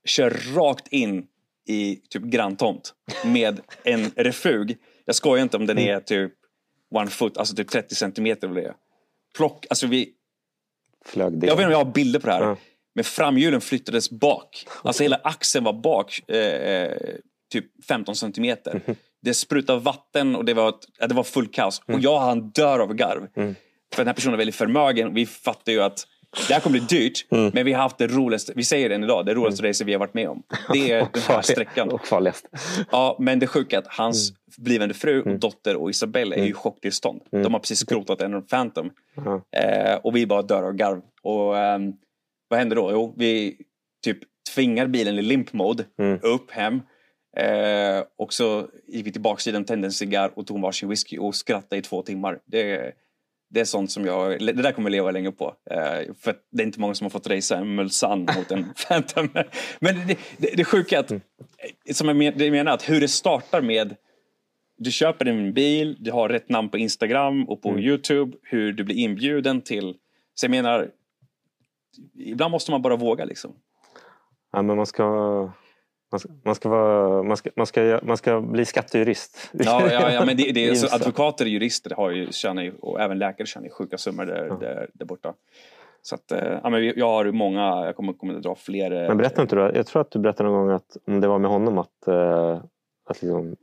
Kör 0.05 0.55
rakt 0.55 0.87
in 0.87 1.27
i 1.67 1.95
typ 2.09 2.23
granntomt 2.23 2.93
med 3.25 3.59
en 3.83 4.11
refug. 4.15 4.77
Jag 5.05 5.15
skojar 5.15 5.43
inte 5.43 5.57
om 5.57 5.65
den 5.65 5.77
Mm. 5.77 5.95
är 5.95 5.99
typ 5.99 6.33
one 6.95 7.09
foot, 7.09 7.37
alltså 7.37 7.55
typ 7.55 7.69
30 7.69 7.95
centimeter. 7.95 8.47
eller 8.47 8.61
det 8.61 8.67
är. 8.67 8.73
Plock, 9.37 9.65
alltså 9.69 9.87
vi, 9.87 10.09
Flög 11.05 11.33
jag 11.33 11.39
vet 11.39 11.51
inte 11.51 11.65
om 11.65 11.71
jag 11.71 11.77
har 11.77 11.91
bilder 11.93 12.19
på 12.19 12.27
det 12.27 12.33
här. 12.33 12.41
Ja. 12.43 12.57
Men 12.95 13.03
framhjulen 13.03 13.61
flyttades 13.61 14.09
bak. 14.09 14.65
Alltså 14.83 15.03
hela 15.03 15.19
axeln 15.23 15.65
var 15.65 15.73
bak. 15.73 16.29
Eh, 16.29 16.37
eh, 16.37 16.97
typ 17.51 17.85
15 17.85 18.15
centimeter. 18.15 18.81
Det 19.21 19.33
sprutade 19.33 19.79
vatten 19.79 20.35
och 20.35 20.45
det 20.45 20.53
var, 20.53 20.69
ett, 20.69 21.09
det 21.09 21.15
var 21.15 21.23
full 21.23 21.47
kaos. 21.47 21.81
Och 21.85 21.99
jag 21.99 22.19
han 22.19 22.49
dör 22.49 22.79
av 22.79 22.93
garv. 22.93 23.27
Mm. 23.35 23.55
För 23.93 23.97
den 23.97 24.07
här 24.07 24.13
personen 24.13 24.33
är 24.33 24.37
väldigt 24.37 24.55
förmögen. 24.55 25.13
Vi 25.13 25.25
fattar 25.25 25.71
ju 25.71 25.81
att 25.81 26.07
det 26.47 26.53
här 26.53 26.61
kommer 26.61 26.79
bli 26.79 26.87
dyrt. 26.99 27.27
Mm. 27.31 27.51
Men 27.53 27.65
vi 27.65 27.73
har 27.73 27.81
haft 27.81 27.97
det 27.97 28.07
roligaste, 28.07 28.53
vi 28.55 28.63
säger 28.63 28.89
det 28.89 28.95
än 28.95 29.03
idag, 29.03 29.25
det 29.25 29.33
roligaste 29.33 29.67
racet 29.69 29.87
vi 29.87 29.91
har 29.93 29.99
varit 29.99 30.13
med 30.13 30.29
om. 30.29 30.43
Det 30.73 30.91
är 30.91 30.97
den 31.13 31.21
här 31.27 31.41
sträckan. 31.41 31.89
Och 31.89 32.07
farligast. 32.07 32.45
Ja, 32.91 33.15
men 33.19 33.39
det 33.39 33.47
sjuka 33.47 33.75
är 33.75 33.79
att 33.81 33.87
hans 33.87 34.29
Mm. 34.31 34.63
blivande 34.63 34.93
fru 34.93 35.21
och 35.21 35.39
dotter 35.39 35.75
och 35.75 35.89
Isabelle 35.89 36.35
är 36.35 36.43
ju 36.43 36.49
i 36.49 36.53
chocktillstånd. 36.53 37.21
De 37.31 37.53
har 37.53 37.59
precis 37.59 37.79
skrotat 37.79 38.21
en 38.21 38.41
Phantom. 38.45 38.91
Eh, 39.57 39.95
och 40.03 40.15
vi 40.15 40.25
bara 40.27 40.41
dör 40.41 40.63
av 40.63 40.73
garv. 40.73 41.01
Och 41.21 41.57
ehm, 41.57 41.93
vad 42.47 42.59
händer 42.59 42.75
då? 42.75 42.91
Jo, 42.91 43.13
vi 43.17 43.57
typ 44.03 44.17
tvingar 44.55 44.87
bilen 44.87 45.19
i 45.19 45.21
limp 45.21 45.53
mode 45.53 45.85
Mm. 45.99 46.19
upp 46.23 46.51
hem. 46.51 46.81
Eh, 47.37 48.03
och 48.17 48.33
så 48.33 48.67
gick 48.87 49.07
vi 49.07 49.11
till 49.11 49.21
baksidan, 49.21 49.65
tände 49.65 49.87
en 49.87 49.91
cigarr 49.91 50.31
och 50.35 50.47
tog 50.47 50.61
varsin 50.61 50.89
whisky 50.89 51.17
och 51.17 51.35
skrattade 51.35 51.77
i 51.77 51.81
två 51.81 52.01
timmar. 52.01 52.39
Det, 52.45 52.91
det 53.49 53.59
är 53.59 53.65
sånt 53.65 53.91
som 53.91 54.05
jag, 54.05 54.39
det 54.39 54.51
där 54.53 54.71
kommer 54.71 54.89
jag 54.89 54.91
leva 54.91 55.11
länge 55.11 55.31
på. 55.31 55.53
Eh, 55.71 56.13
för 56.19 56.35
det 56.51 56.63
är 56.63 56.65
inte 56.65 56.79
många 56.79 56.93
som 56.93 57.05
har 57.05 57.09
fått 57.09 57.27
racea 57.27 57.57
en 57.57 57.75
Mulsanne 57.75 58.33
mot 58.37 58.51
en 58.51 58.73
Phantom. 58.87 59.29
Men 59.79 60.07
det, 60.07 60.17
det, 60.37 60.53
det 60.57 60.63
sjuka 60.65 60.95
är 60.95 60.99
att, 60.99 61.11
Mm. 61.11 61.21
som 61.93 62.07
jag 62.07 62.15
men- 62.17 62.37
det 62.37 62.45
jag 62.45 62.51
menar, 62.51 62.71
att 62.71 62.89
hur 62.89 63.01
det 63.01 63.07
startar 63.07 63.61
med 63.61 63.95
du 64.81 64.91
köper 64.91 65.25
en 65.25 65.53
bil, 65.53 65.97
du 65.99 66.11
har 66.11 66.29
rätt 66.29 66.49
namn 66.49 66.69
på 66.69 66.77
Instagram 66.77 67.49
och 67.49 67.61
på 67.61 67.69
Mm. 67.69 67.81
Youtube, 67.81 68.37
hur 68.43 68.73
du 68.73 68.83
blir 68.83 68.95
inbjuden 68.95 69.61
till... 69.61 69.95
Så 70.33 70.45
jag 70.45 70.51
menar, 70.51 70.91
ibland 72.17 72.51
måste 72.51 72.71
man 72.71 72.81
bara 72.81 72.95
våga 72.95 73.25
liksom. 73.25 73.55
Ja, 74.51 74.61
men 74.61 74.77
man 74.77 74.85
ska, 74.85 75.03
man 76.11 76.19
ska, 76.19 76.29
man 76.45 76.55
ska, 76.55 76.69
vara, 76.69 77.23
man 77.23 77.37
ska, 77.37 77.49
man 77.55 77.65
ska, 77.67 77.99
man 78.03 78.17
ska 78.17 78.41
bli 78.41 78.65
skattejurist. 78.65 79.49
Ja, 79.51 79.91
ja, 79.91 80.11
ja 80.11 80.25
men 80.25 80.37
det, 80.37 80.51
det 80.51 80.67
är, 80.67 80.75
så 80.75 80.95
advokater 80.95 81.45
och 81.45 81.49
jurister 81.49 81.95
har 81.95 82.11
ju, 82.11 82.31
tjänar 82.31 82.63
ju, 82.63 82.73
och 82.81 83.01
även 83.01 83.19
läkare 83.19 83.47
tjänar 83.47 83.65
ju 83.65 83.71
sjuka 83.71 83.97
summor 83.97 84.25
där, 84.25 84.57
där, 84.59 84.89
där 84.93 85.05
borta. 85.05 85.33
Så 86.01 86.15
att, 86.15 86.31
eh, 86.31 86.59
ja, 86.63 86.69
men 86.69 86.93
jag 86.95 87.07
har 87.09 87.31
många, 87.31 87.85
jag 87.85 87.95
kommer, 87.95 88.13
kommer 88.13 88.35
att 88.35 88.43
dra 88.43 88.55
fler. 88.55 88.91
eh, 88.91 89.07
Men 89.07 89.17
berätta 89.17 89.41
inte 89.41 89.55
du, 89.55 89.71
jag 89.75 89.87
tror 89.87 90.01
att 90.01 90.11
du 90.11 90.19
berättade 90.19 90.49
någon 90.49 90.67
gång 90.67 90.75
att 90.75 90.97
om 91.07 91.21
det 91.21 91.27
var 91.27 91.39
med 91.39 91.51
honom 91.51 91.77
att, 91.77 92.07
eh, 92.07 92.61
att 93.09 93.21
liksom, 93.21 93.55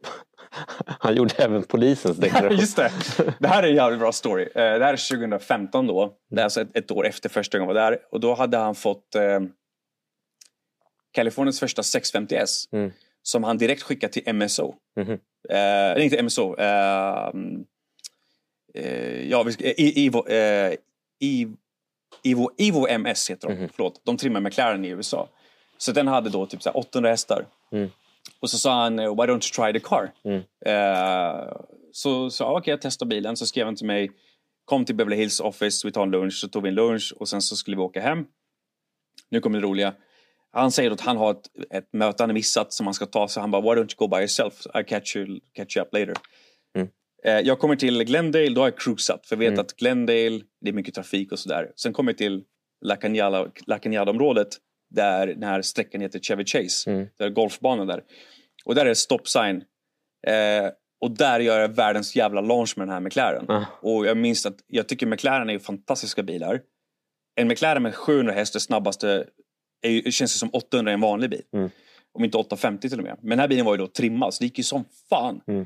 han 0.86 1.16
gjorde 1.16 1.34
även 1.38 1.62
polisens 1.62 2.16
deklaration. 2.16 2.58
Just 2.58 2.76
det. 2.76 2.90
Det 3.38 3.48
här 3.48 3.62
är 3.62 3.68
en 3.68 3.74
jävligt 3.74 4.00
bra 4.00 4.12
story. 4.12 4.48
Det 4.54 4.60
här 4.60 4.92
är 4.92 5.16
2015 5.16 5.86
då. 5.86 6.12
Det 6.30 6.40
är 6.40 6.44
alltså 6.44 6.60
ett, 6.60 6.76
ett 6.76 6.90
år 6.90 7.06
efter 7.06 7.28
första 7.28 7.58
gången 7.58 7.76
jag 7.76 7.82
var 7.82 7.90
där. 7.90 7.98
Och 8.10 8.20
då 8.20 8.34
hade 8.34 8.56
han 8.56 8.74
fått 8.74 9.16
Kaliforniens 11.16 11.60
första 11.60 11.82
650S. 11.82 12.68
Mm. 12.72 12.92
Som 13.22 13.44
han 13.44 13.58
direkt 13.58 13.82
skickade 13.82 14.12
till 14.12 14.34
MSO. 14.34 14.74
Mhm. 14.96 15.18
Eh, 15.48 16.04
inte 16.04 16.22
MSO. 16.22 16.56
Eh, 16.58 17.30
eh, 18.74 19.28
ja, 19.30 19.44
eh, 19.60 19.74
Ivo, 19.78 20.28
eh, 20.28 20.74
Ivo, 22.22 22.50
Ivo, 22.58 22.86
MS 22.88 23.30
heter 23.30 23.48
de. 23.48 23.54
Mhm. 23.54 23.68
Förlåt. 23.68 24.00
De 24.04 24.16
trimmar 24.16 24.40
McLaren 24.40 24.84
i 24.84 24.88
USA. 24.88 25.28
Så 25.78 25.92
den 25.92 26.08
hade 26.08 26.30
då 26.30 26.46
typ 26.46 26.62
så 26.62 26.68
här 26.68 26.76
800 26.76 27.10
hästar. 27.10 27.46
Mm. 27.72 27.90
Och 28.40 28.50
så 28.50 28.58
sa 28.58 28.82
han, 28.82 28.98
eh, 28.98 29.10
why 29.10 29.22
don't 29.26 29.60
you 29.60 29.72
try 29.72 29.80
the 29.80 29.88
car? 29.88 30.12
Mm. 30.24 30.42
Eh, 30.66 31.56
så 31.92 32.30
sa 32.30 32.44
jag, 32.44 32.56
okej 32.56 32.70
jag 32.70 32.80
testar 32.80 33.06
bilen. 33.06 33.36
Så 33.36 33.46
skrev 33.46 33.66
han 33.66 33.76
till 33.76 33.86
mig, 33.86 34.10
kom 34.64 34.84
till 34.84 34.94
Beverly 34.94 35.16
Hills 35.16 35.40
office, 35.40 35.86
vi 35.86 35.92
tar 35.92 36.02
en 36.02 36.10
lunch. 36.10 36.34
Så 36.34 36.48
tog 36.48 36.62
vi 36.62 36.68
en 36.68 36.74
lunch 36.74 37.14
och 37.18 37.28
sen 37.28 37.42
så 37.42 37.56
skulle 37.56 37.76
vi 37.76 37.82
åka 37.82 38.00
hem. 38.00 38.26
Nu 39.30 39.40
kommer 39.40 39.60
det 39.60 39.66
roliga. 39.66 39.94
Han 40.56 40.70
säger 40.72 40.90
att 40.90 41.00
han 41.00 41.16
har 41.16 41.30
ett, 41.30 41.50
ett 41.70 41.92
möte 41.92 42.22
han 42.22 42.34
missat 42.34 42.72
som 42.72 42.86
han 42.86 42.94
ska 42.94 43.06
ta. 43.06 43.28
Så 43.28 43.40
han 43.40 43.50
bara, 43.50 43.62
why 43.62 43.68
don't 43.68 43.76
you 43.78 43.86
go 43.96 44.08
by 44.08 44.16
yourself? 44.16 44.66
I 44.80 44.84
catch 44.84 45.16
you, 45.16 45.40
catch 45.52 45.76
you 45.76 45.86
up 45.86 45.92
later. 45.94 46.14
Mm. 46.76 46.88
Eh, 47.24 47.40
jag 47.40 47.58
kommer 47.58 47.76
till 47.76 48.04
Glendale, 48.04 48.48
då 48.54 48.60
har 48.60 48.68
jag 48.68 48.78
cruisat. 48.78 49.26
För 49.26 49.36
jag 49.36 49.38
vet 49.38 49.48
Mm. 49.48 49.60
att 49.60 49.72
Glendale, 49.76 50.40
det 50.60 50.68
är 50.68 50.72
mycket 50.72 50.94
trafik 50.94 51.32
och 51.32 51.38
sådär. 51.38 51.72
Sen 51.76 51.92
kommer 51.92 52.12
jag 52.12 52.18
till 52.18 52.44
La 52.84 52.94
Cañada- 52.96 53.50
La 53.66 53.78
Cañada-området. 53.78 54.48
Där 54.94 55.26
den 55.26 55.42
här 55.42 55.62
sträckan 55.62 56.00
heter 56.00 56.18
Chevy 56.20 56.44
Chase. 56.44 56.90
Mm. 56.90 57.06
Där 57.18 57.26
är 57.26 57.30
golfbanan 57.30 57.86
där. 57.86 58.02
Och 58.64 58.74
där 58.74 58.82
är 58.82 58.88
det 58.88 58.94
stop 58.94 59.20
sign. 59.24 59.56
Eh, 60.26 60.70
och 61.00 61.10
där 61.10 61.40
gör 61.40 61.60
jag 61.60 61.68
världens 61.68 62.16
jävla 62.16 62.40
launch 62.40 62.74
med 62.78 62.86
den 62.88 62.92
här 62.94 63.00
McLaren. 63.00 63.50
Ah. 63.50 63.64
Och 63.80 64.06
jag 64.06 64.16
minns 64.16 64.46
att 64.46 64.56
jag 64.66 64.88
tycker 64.88 65.06
McLaren 65.06 65.50
är 65.50 65.58
fantastiska 65.58 66.22
bilar. 66.22 66.60
En 67.40 67.48
McLaren 67.48 67.82
med 67.82 67.94
700 67.94 68.32
häst, 68.32 68.52
det 68.52 68.60
snabbaste, 68.60 69.26
är 69.82 70.10
känns 70.10 70.32
det 70.32 70.38
som 70.38 70.50
800 70.52 70.92
i 70.92 70.94
en 70.94 71.00
vanlig 71.00 71.30
bil. 71.30 71.42
Mm. 71.54 71.70
Om 72.18 72.24
inte 72.24 72.38
850 72.38 72.88
till 72.88 72.98
och 72.98 73.04
med. 73.04 73.16
Men 73.20 73.30
den 73.30 73.38
här 73.38 73.48
bilen 73.48 73.64
var 73.64 73.74
ju 73.74 73.78
då 73.78 73.86
trimmad, 73.86 74.34
så 74.34 74.40
det 74.40 74.46
gick 74.46 74.58
ju 74.58 74.64
som 74.64 74.84
fan. 75.10 75.40
Mm. 75.46 75.64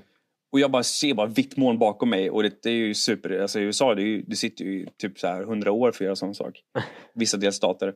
Och 0.52 0.60
jag 0.60 0.70
bara 0.70 0.82
ser 0.82 1.14
bara 1.14 1.26
vitt 1.26 1.56
moln 1.56 1.78
bakom 1.78 2.10
mig 2.10 2.30
och 2.30 2.42
det, 2.42 2.62
det 2.62 2.70
är 2.70 2.74
ju 2.74 2.94
super. 2.94 3.38
Alltså 3.40 3.60
i 3.60 3.62
USA, 3.62 3.94
det, 3.94 4.02
är 4.02 4.06
ju, 4.06 4.22
det 4.22 4.36
sitter 4.36 4.64
ju 4.64 4.86
typ 4.98 5.18
så 5.18 5.26
här 5.26 5.42
100 5.42 5.72
år 5.72 5.92
för 5.92 6.04
att 6.04 6.06
göra 6.06 6.16
sån 6.16 6.34
sak. 6.34 6.60
Vissa 7.14 7.36
delstater. 7.36 7.94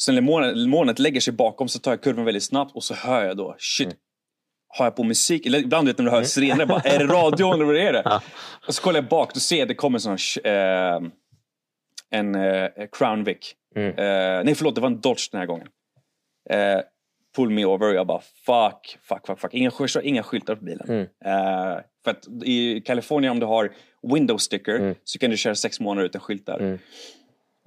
Sen 0.00 0.14
när 0.14 0.22
molnet, 0.22 0.68
molnet 0.68 0.98
lägger 0.98 1.20
sig 1.20 1.32
bakom 1.32 1.68
så 1.68 1.78
tar 1.78 1.92
jag 1.92 2.02
kurvan 2.02 2.24
väldigt 2.24 2.42
snabbt 2.42 2.76
och 2.76 2.84
så 2.84 2.94
hör 2.94 3.24
jag 3.24 3.36
då, 3.36 3.56
shit, 3.58 3.86
Mm. 3.86 3.96
har 4.78 4.86
jag 4.86 4.96
på 4.96 5.04
musik? 5.04 5.46
Eller 5.46 5.58
ibland 5.58 5.86
vet 5.88 5.98
när 5.98 6.04
du 6.04 6.10
hör 6.10 6.22
sirener, 6.22 6.66
bara, 6.66 6.80
är 6.80 6.98
det 6.98 7.06
radion 7.06 7.54
eller 7.54 7.64
vad 7.64 7.76
är 7.76 7.92
det? 7.92 8.02
Ja. 8.04 8.22
Och 8.66 8.74
så 8.74 8.82
kollar 8.82 9.00
jag 9.00 9.08
bak, 9.08 9.34
då 9.34 9.40
ser 9.40 9.56
jag 9.56 9.62
att 9.62 9.68
det 9.68 9.74
kommer 9.74 9.96
en 9.98 10.18
sån 10.18 10.42
här, 10.44 10.94
eh, 10.96 11.00
en 12.12 12.34
eh, 12.34 12.68
Crown 12.92 13.24
Vic. 13.24 13.54
Mm. 13.74 13.88
Eh, 13.88 14.44
nej 14.44 14.54
förlåt, 14.54 14.74
det 14.74 14.80
var 14.80 14.88
en 14.90 15.00
Dodge 15.00 15.28
den 15.32 15.38
här 15.40 15.46
gången. 15.46 15.68
Eh, 16.50 16.80
pull 17.36 17.50
me 17.50 17.64
over 17.64 17.94
jag 17.94 18.06
bara 18.06 18.20
fuck, 18.20 18.98
fuck, 19.02 19.26
fuck, 19.26 19.38
fuck. 19.40 19.54
Inga, 19.54 19.70
inga 20.02 20.22
skyltar 20.22 20.54
på 20.54 20.64
bilen. 20.64 20.86
Mm. 20.88 21.00
Eh, 21.24 21.80
för 22.04 22.10
att 22.10 22.26
i 22.44 22.80
Kalifornien 22.80 23.30
om 23.30 23.40
du 23.40 23.46
har 23.46 23.72
window 24.14 24.36
sticker 24.36 24.76
Mm. 24.78 24.94
så 25.04 25.18
kan 25.18 25.30
du 25.30 25.36
köra 25.36 25.54
sex 25.54 25.80
månader 25.80 26.06
utan 26.06 26.20
skyltar. 26.20 26.58
Mm. 26.58 26.78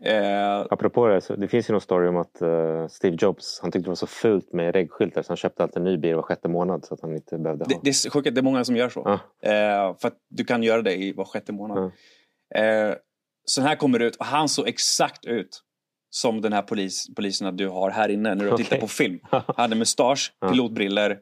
Eh, 0.04 0.66
Apropå 0.70 1.08
det, 1.08 1.22
så 1.22 1.36
det 1.36 1.48
finns 1.48 1.70
ju 1.70 1.72
någon 1.72 1.82
story 1.82 2.08
om 2.08 2.18
att 2.18 2.42
eh, 2.42 2.88
Steve 2.88 3.18
Jobs 3.20 3.60
han 3.62 3.72
tyckte 3.72 3.86
det 3.86 3.90
var 3.90 3.96
så 3.96 4.08
fult 4.08 4.54
med 4.54 4.76
reggskyltar 4.76 5.22
så 5.22 5.30
han 5.30 5.38
köpte 5.38 5.64
alltid 5.64 5.78
en 5.78 5.84
ny 5.84 5.98
bil 5.98 6.16
var 6.16 6.22
sjätte 6.22 6.48
månad 6.48 6.86
så 6.86 6.94
att 6.94 7.02
han 7.02 7.14
inte 7.16 7.38
behövde 7.38 7.66
ha. 7.66 7.70
det, 7.70 7.80
det 7.84 7.90
är 7.90 8.10
sjukt 8.10 8.36
det 8.36 8.42
är 8.42 8.44
många 8.44 8.64
som 8.66 8.76
gör 8.76 8.90
så. 8.90 9.02
Ja. 9.42 9.50
Eh, 9.50 9.96
för 9.98 10.08
att 10.08 10.18
du 10.30 10.44
kan 10.44 10.64
göra 10.64 10.82
det 10.82 10.94
i 10.96 11.12
var 11.14 11.26
sjätte 11.26 11.52
månad. 11.54 11.92
Eh, 12.56 12.96
så 13.46 13.62
här 13.62 13.76
kommer 13.76 14.00
det 14.00 14.06
ut 14.06 14.16
och 14.16 14.26
han 14.26 14.50
såg 14.50 14.68
exakt 14.68 15.26
ut 15.26 15.62
som 16.10 16.42
den 16.42 16.54
här 16.54 16.62
polis, 16.62 17.08
polisen 17.16 17.58
du 17.58 17.68
har 17.68 17.92
här 17.92 18.10
inne 18.10 18.36
när 18.36 18.46
du 18.46 18.52
Okej. 18.52 18.66
tittar 18.66 18.80
på 18.80 18.88
film. 18.88 19.20
Han 19.30 19.44
hade 19.58 19.76
mustasch, 19.76 20.34
pilotbriller 20.50 21.20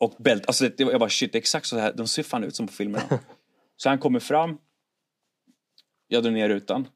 och 0.00 0.14
bälte. 0.18 0.44
Alltså 0.46 0.68
det, 0.68 0.80
jag 0.80 1.00
bara 1.00 1.10
shit, 1.10 1.32
det 1.32 1.36
är 1.36 1.40
exakt 1.40 1.66
så 1.66 1.78
här. 1.78 1.92
De 1.92 2.08
ser 2.08 2.22
fan 2.22 2.44
ut 2.44 2.56
som 2.56 2.66
på 2.66 2.72
filmerna. 2.72 3.04
så 3.76 3.88
han 3.88 3.98
kommer 3.98 4.20
fram. 4.20 4.58
Jag 6.08 6.22
drar 6.22 6.30
ner 6.30 6.48
rutan. 6.48 6.88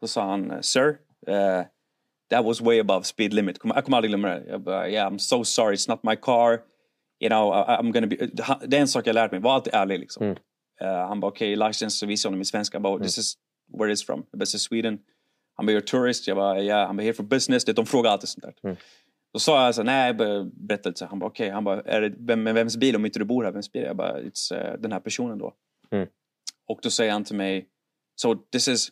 Då 0.00 0.06
sa 0.06 0.30
han, 0.30 0.62
sir, 0.62 0.98
eh, 1.26 1.62
that 2.30 2.44
was 2.44 2.60
way 2.60 2.80
above 2.80 3.04
speed 3.04 3.34
limit. 3.34 3.58
Jag 3.62 3.84
kommer 3.84 3.96
aldrig 3.96 4.10
glömma 4.10 4.28
det. 4.28 4.44
Jag 4.48 4.60
bara, 4.60 4.90
yeah, 4.90 5.12
I'm 5.12 5.18
so 5.18 5.44
sorry, 5.44 5.74
it's 5.74 5.90
not 5.90 6.02
my 6.02 6.16
car. 6.16 6.60
You 7.20 7.28
know, 7.28 7.52
I'm 7.52 7.92
gonna 7.92 8.06
be... 8.06 8.16
Det 8.66 8.76
är 8.76 8.80
en 8.80 8.88
sak 8.88 9.06
jag 9.06 9.14
lärt 9.14 9.32
mig, 9.32 9.40
var 9.40 9.54
alltid 9.54 9.74
ärlig 9.74 9.98
liksom. 9.98 10.26
Mm. 10.26 10.38
Eh, 10.80 11.08
han 11.08 11.20
bara, 11.20 11.28
okej, 11.28 11.56
okay, 11.56 11.68
license, 11.68 11.96
så 11.98 12.06
visade 12.06 12.30
honom 12.30 12.42
i 12.42 12.44
svenska. 12.44 12.76
Han 12.76 12.82
bara, 12.82 12.98
this 12.98 13.18
is 13.18 13.34
where 13.78 13.92
it 13.92 13.98
is 13.98 14.06
from. 14.06 14.26
Jag 14.30 14.38
bara, 14.38 14.44
"This 14.44 14.54
is 14.54 14.62
Sweden. 14.62 14.98
Han 15.54 15.66
bara, 15.66 15.72
you're 15.72 15.82
a 15.82 15.86
tourist. 15.86 16.28
Jag 16.28 16.36
bara, 16.36 16.62
yeah, 16.62 16.90
I'm 16.90 17.02
here 17.02 17.12
for 17.12 17.22
business. 17.22 17.64
Det, 17.64 17.72
de 17.72 17.86
frågar 17.86 18.10
alltid 18.10 18.28
sånt 18.28 18.44
där. 18.44 18.54
Mm. 18.64 18.76
Då 19.32 19.38
sa 19.38 19.64
jag 19.64 19.74
så 19.74 19.82
nej, 19.82 20.14
bara 20.14 20.44
berättade 20.44 20.88
lite. 20.88 21.06
Han 21.06 21.18
bara, 21.18 21.26
okej, 21.26 21.50
han 21.50 21.64
bara, 21.64 21.80
är 21.80 22.00
det, 22.00 22.14
vem, 22.18 22.44
vems 22.44 22.76
bil 22.76 22.96
om 22.96 23.06
inte 23.06 23.18
du 23.18 23.24
bor 23.24 23.44
här? 23.44 23.52
Vems 23.52 23.72
bil? 23.72 23.82
Jag 23.82 23.96
bara, 23.96 24.20
it's 24.20 24.54
eh, 24.54 24.78
den 24.78 24.92
här 24.92 25.00
personen 25.00 25.38
då. 25.38 25.54
Mm. 25.90 26.08
Och 26.68 26.78
då 26.82 26.90
säger 26.90 27.12
han 27.12 27.24
till 27.24 27.36
mig, 27.36 27.66
so 28.16 28.34
this 28.34 28.68
is 28.68 28.88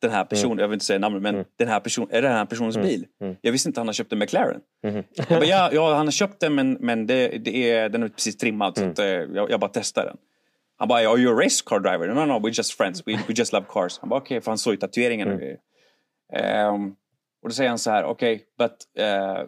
den 0.00 0.10
här 0.10 0.24
personen, 0.24 0.58
jag 0.58 0.68
vill 0.68 0.74
inte 0.74 0.84
säga 0.84 0.98
namnet, 0.98 1.22
men 1.22 1.44
den 1.56 1.68
här 1.68 1.80
personen, 1.80 2.08
är 2.10 2.22
det 2.22 2.28
den 2.28 2.36
här 2.36 2.44
personens 2.44 2.76
bil? 2.76 3.06
Mm. 3.20 3.36
Jag 3.40 3.52
visste 3.52 3.68
inte 3.68 3.80
att 3.80 3.80
han 3.80 3.88
har 3.88 3.92
köpt 3.92 4.12
en 4.12 4.18
McLaren. 4.18 4.60
Mhm. 4.86 5.02
Jag 5.14 5.26
bara, 5.28 5.44
ja, 5.44 5.70
ja, 5.72 5.94
han 5.94 6.06
har 6.06 6.12
köpt 6.12 6.40
den 6.40 6.54
men, 6.54 6.72
men 6.80 7.06
det, 7.06 7.28
det 7.28 7.70
är, 7.70 7.88
den 7.88 8.02
är 8.02 8.08
precis 8.08 8.36
trimmad 8.36 8.78
så 8.78 8.84
att, 8.84 8.98
eh, 8.98 9.06
jag, 9.06 9.50
jag 9.50 9.60
bara 9.60 9.70
testar 9.74 10.04
den. 10.04 10.16
Han 10.80 10.88
bara, 10.88 11.08
are 11.08 11.18
you 11.18 11.32
a 11.32 11.44
race 11.44 11.62
car 11.66 11.80
driver? 11.80 12.06
No, 12.06 12.24
no, 12.24 12.32
we're 12.46 12.58
just 12.58 12.72
friends. 12.76 13.02
We, 13.06 13.12
we 13.28 13.34
just 13.34 13.52
love 13.52 13.66
cars. 13.68 13.98
Han 13.98 14.08
bara, 14.08 14.20
okej, 14.20 14.36
okay, 14.36 14.40
för 14.44 14.50
han 14.50 14.58
såg 14.58 14.72
ju 14.72 14.76
tatueringen 14.76 15.28
och 15.32 15.38
grejer. 15.38 15.58
Ehm, 16.32 16.90
och 17.42 17.48
då 17.48 17.54
säger 17.54 17.68
han 17.70 17.78
så 17.78 17.90
här, 17.90 18.04
okej, 18.04 18.44
but 18.58 18.72
eh, 18.98 19.42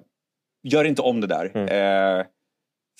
gör 0.62 0.84
inte 0.84 1.02
om 1.02 1.20
det 1.20 1.26
där. 1.26 1.50
Eh, 1.56 2.26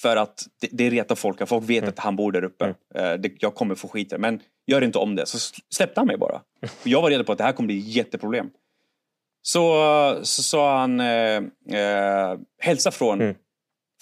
för 0.00 0.16
att 0.16 0.46
det, 0.60 0.68
det 0.72 0.90
retar 0.90 1.14
folk, 1.14 1.48
folk 1.48 1.70
vet 1.70 1.88
att 1.88 1.98
han 1.98 2.16
bor 2.16 2.32
där 2.32 2.44
uppe. 2.44 2.74
Eh, 2.94 3.12
det, 3.12 3.32
jag 3.38 3.54
kommer 3.54 3.74
få 3.74 3.88
skit 3.88 4.10
där. 4.10 4.18
Men 4.18 4.40
gör 4.66 4.82
inte 4.84 4.98
om 4.98 5.14
det. 5.16 5.26
Så 5.26 5.36
sl- 5.38 5.60
släppte 5.74 6.00
han 6.00 6.06
mig 6.06 6.16
bara. 6.16 6.40
För 6.66 6.90
jag 6.90 7.02
var 7.02 7.10
redo 7.10 7.24
på 7.24 7.32
att 7.32 7.38
det 7.38 7.44
här 7.44 7.52
kommer 7.52 7.66
bli 7.66 7.78
jätteproblem. 7.78 8.50
Så, 9.42 10.18
så 10.22 10.42
sa 10.42 10.78
han, 10.78 11.00
hälsa 12.60 12.90
från, 12.90 13.34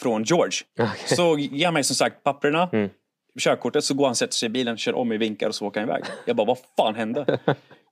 från 0.01 0.22
George. 0.22 0.59
Okej. 0.78 1.16
Så 1.16 1.37
han 1.64 1.74
mig 1.74 1.85
som 1.85 1.97
sagt 1.97 2.22
papperna, 2.22 2.68
Mm. 2.72 2.91
Körkortet, 3.39 3.85
så 3.85 3.95
går 3.95 4.07
han 4.07 4.16
sätter 4.16 4.35
sig 4.35 4.47
i 4.47 4.51
bilen, 4.51 4.76
kör 4.76 4.95
om 4.97 5.09
mig, 5.09 5.18
vinkar 5.18 5.49
och 5.49 5.55
så 5.55 5.66
åker 5.66 5.81
han 5.81 5.89
iväg. 5.89 6.03
Jag 6.26 6.37
bara, 6.37 6.47
vad 6.47 6.59
fan 6.76 6.95
hände? 6.95 7.39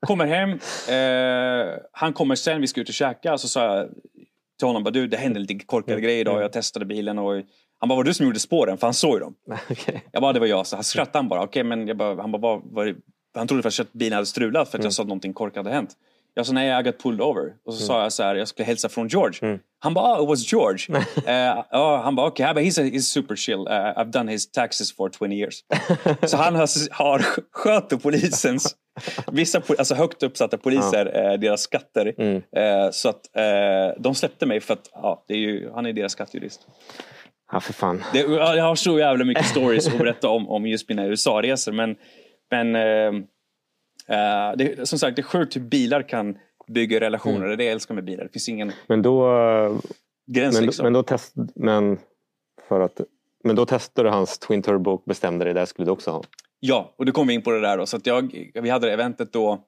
Kommer 0.06 0.26
hem, 0.26 0.50
eh, 0.88 1.74
han 1.92 2.12
kommer 2.12 2.34
sen, 2.34 2.60
vi 2.60 2.66
ska 2.66 2.80
ut 2.80 2.88
och 2.88 2.94
käka, 2.94 3.38
så 3.38 3.48
sa 3.48 3.64
jag 3.76 3.88
till 4.58 4.66
honom, 4.68 4.84
bara, 4.84 4.90
du 4.90 5.06
det 5.06 5.16
hände 5.16 5.40
lite 5.40 5.64
korkade 5.64 6.00
grejer 6.00 6.20
idag, 6.20 6.42
jag 6.42 6.52
testade 6.52 6.84
bilen 6.84 7.18
och 7.18 7.42
han 7.80 7.88
bara, 7.88 7.96
var 7.96 8.04
det 8.04 8.10
du 8.10 8.14
som 8.14 8.26
gjorde 8.26 8.38
spåren? 8.40 8.78
För 8.78 8.86
han 8.86 8.94
såg 8.94 9.14
ju 9.14 9.20
dem. 9.20 9.34
Okej. 9.70 10.04
Jag 10.12 10.22
bara, 10.22 10.32
det 10.32 10.40
var 10.40 10.46
jag. 10.46 10.66
Så 10.66 10.76
han 10.76 10.84
skrattade 10.84 11.18
han 11.18 11.28
bara. 11.28 11.42
Okej, 11.42 11.64
men 11.64 11.88
jag 11.88 11.96
bara, 11.96 12.20
han 12.22 12.32
bara, 12.32 12.54
är 12.82 12.86
det- 12.86 12.96
han 13.34 13.46
trodde 13.48 13.62
först 13.62 13.80
att 13.80 13.92
bilen 13.92 14.12
hade 14.12 14.26
strulat 14.26 14.68
för 14.68 14.78
att 14.78 14.84
jag 14.84 14.92
sa 14.92 15.02
att 15.02 15.08
någonting 15.08 15.32
korkat 15.32 15.56
hade 15.64 15.70
hänt. 15.76 15.90
Jag 16.34 16.46
sa, 16.46 16.52
nej, 16.52 16.80
I 16.80 16.82
got 16.82 17.02
pulled 17.02 17.20
over. 17.20 17.52
Och 17.64 17.74
så 17.74 17.84
sa 17.86 18.02
jag 18.02 18.12
så 18.12 18.22
här, 18.22 18.34
jag 18.34 18.48
skulle 18.48 18.66
hälsa 18.66 18.88
från 18.88 19.08
George. 19.08 19.58
Han 19.80 19.94
bara, 19.94 20.18
oh, 20.18 20.22
it 20.22 20.28
was 20.28 20.52
George. 20.52 20.86
Eh, 21.26 21.64
ja, 21.70 22.00
han 22.04 22.14
bara, 22.14 22.26
okej, 22.26 22.50
okay. 22.50 22.64
he's, 22.64 22.78
a, 22.78 22.82
he's 22.82 23.06
super 23.06 23.36
chill. 23.36 23.68
Uh, 23.68 23.92
I've 23.96 24.10
done 24.10 24.32
his 24.32 24.50
taxes 24.50 24.92
for 24.92 25.08
20 25.08 25.36
years. 25.36 25.64
så 26.30 26.36
han 26.36 26.54
har, 26.54 26.92
har 26.92 27.18
sköter 27.52 27.96
polisens, 27.96 28.76
vissa 29.32 29.62
alltså 29.78 29.94
högt 29.94 30.22
uppsatta 30.22 30.58
poliser, 30.58 31.32
eh, 31.32 31.38
deras 31.38 31.60
skatter. 31.60 32.14
Mm. 32.18 32.36
Eh, 32.36 32.90
så 32.90 33.08
att 33.08 33.36
eh, 33.36 34.02
de 34.02 34.14
släppte 34.14 34.46
mig 34.46 34.60
för 34.60 34.74
att 34.74 34.90
ja, 34.92 35.24
det 35.28 35.34
är 35.34 35.38
ju, 35.38 35.70
han 35.74 35.86
är 35.86 35.92
deras 35.92 36.12
skattejurist. 36.12 36.60
Ja, 37.52 37.60
för 37.60 37.72
fan. 37.72 38.04
Det, 38.12 38.18
jag 38.18 38.64
har 38.64 38.74
så 38.74 38.98
jävla 38.98 39.24
mycket 39.24 39.46
stories 39.46 39.88
att 39.88 39.98
berätta 39.98 40.28
om, 40.28 40.48
om 40.48 40.66
just 40.66 40.88
mina 40.88 41.06
USA-resor. 41.06 41.72
Men, 41.72 41.96
men 42.50 42.76
eh, 44.08 44.56
det, 44.56 44.88
som 44.88 44.98
sagt, 44.98 45.16
det 45.16 45.20
är 45.20 45.24
sjukt 45.24 45.56
hur 45.56 45.60
bilar 45.60 46.02
kan 46.02 46.38
bygga 46.68 47.00
relationer. 47.00 47.46
Det 47.46 47.52
är 47.52 47.56
det 47.56 47.64
jag 47.64 47.72
älskar 47.72 47.94
med 47.94 48.04
bilar. 48.04 48.24
Det 48.24 48.30
finns 48.30 48.48
ingen 48.48 48.72
Men 48.86 49.02
då, 49.02 49.80
gräns 50.26 50.54
men, 50.54 50.66
liksom. 50.66 50.84
men 50.84 50.92
då 50.92 51.02
test, 51.02 51.34
men 51.54 51.98
för 52.68 52.80
att 52.80 53.00
men 53.44 53.56
då 53.56 53.66
testade 53.66 54.08
du 54.08 54.12
hans 54.12 54.38
Twin 54.38 54.62
Turbo 54.62 54.90
och 54.90 55.02
bestämde 55.06 55.44
dig, 55.44 55.54
det 55.54 55.60
här 55.60 55.66
skulle 55.66 55.86
du 55.86 55.92
också 55.92 56.10
ha. 56.10 56.22
Ja, 56.60 56.94
och 56.96 57.06
då 57.06 57.12
kom 57.12 57.26
vi 57.26 57.34
in 57.34 57.42
på 57.42 57.50
det 57.50 57.60
där 57.60 57.78
då. 57.78 57.86
Så 57.86 57.96
att 57.96 58.06
jag, 58.06 58.50
vi 58.54 58.70
hade 58.70 58.86
det 58.86 58.92
eventet 58.92 59.32
då. 59.32 59.64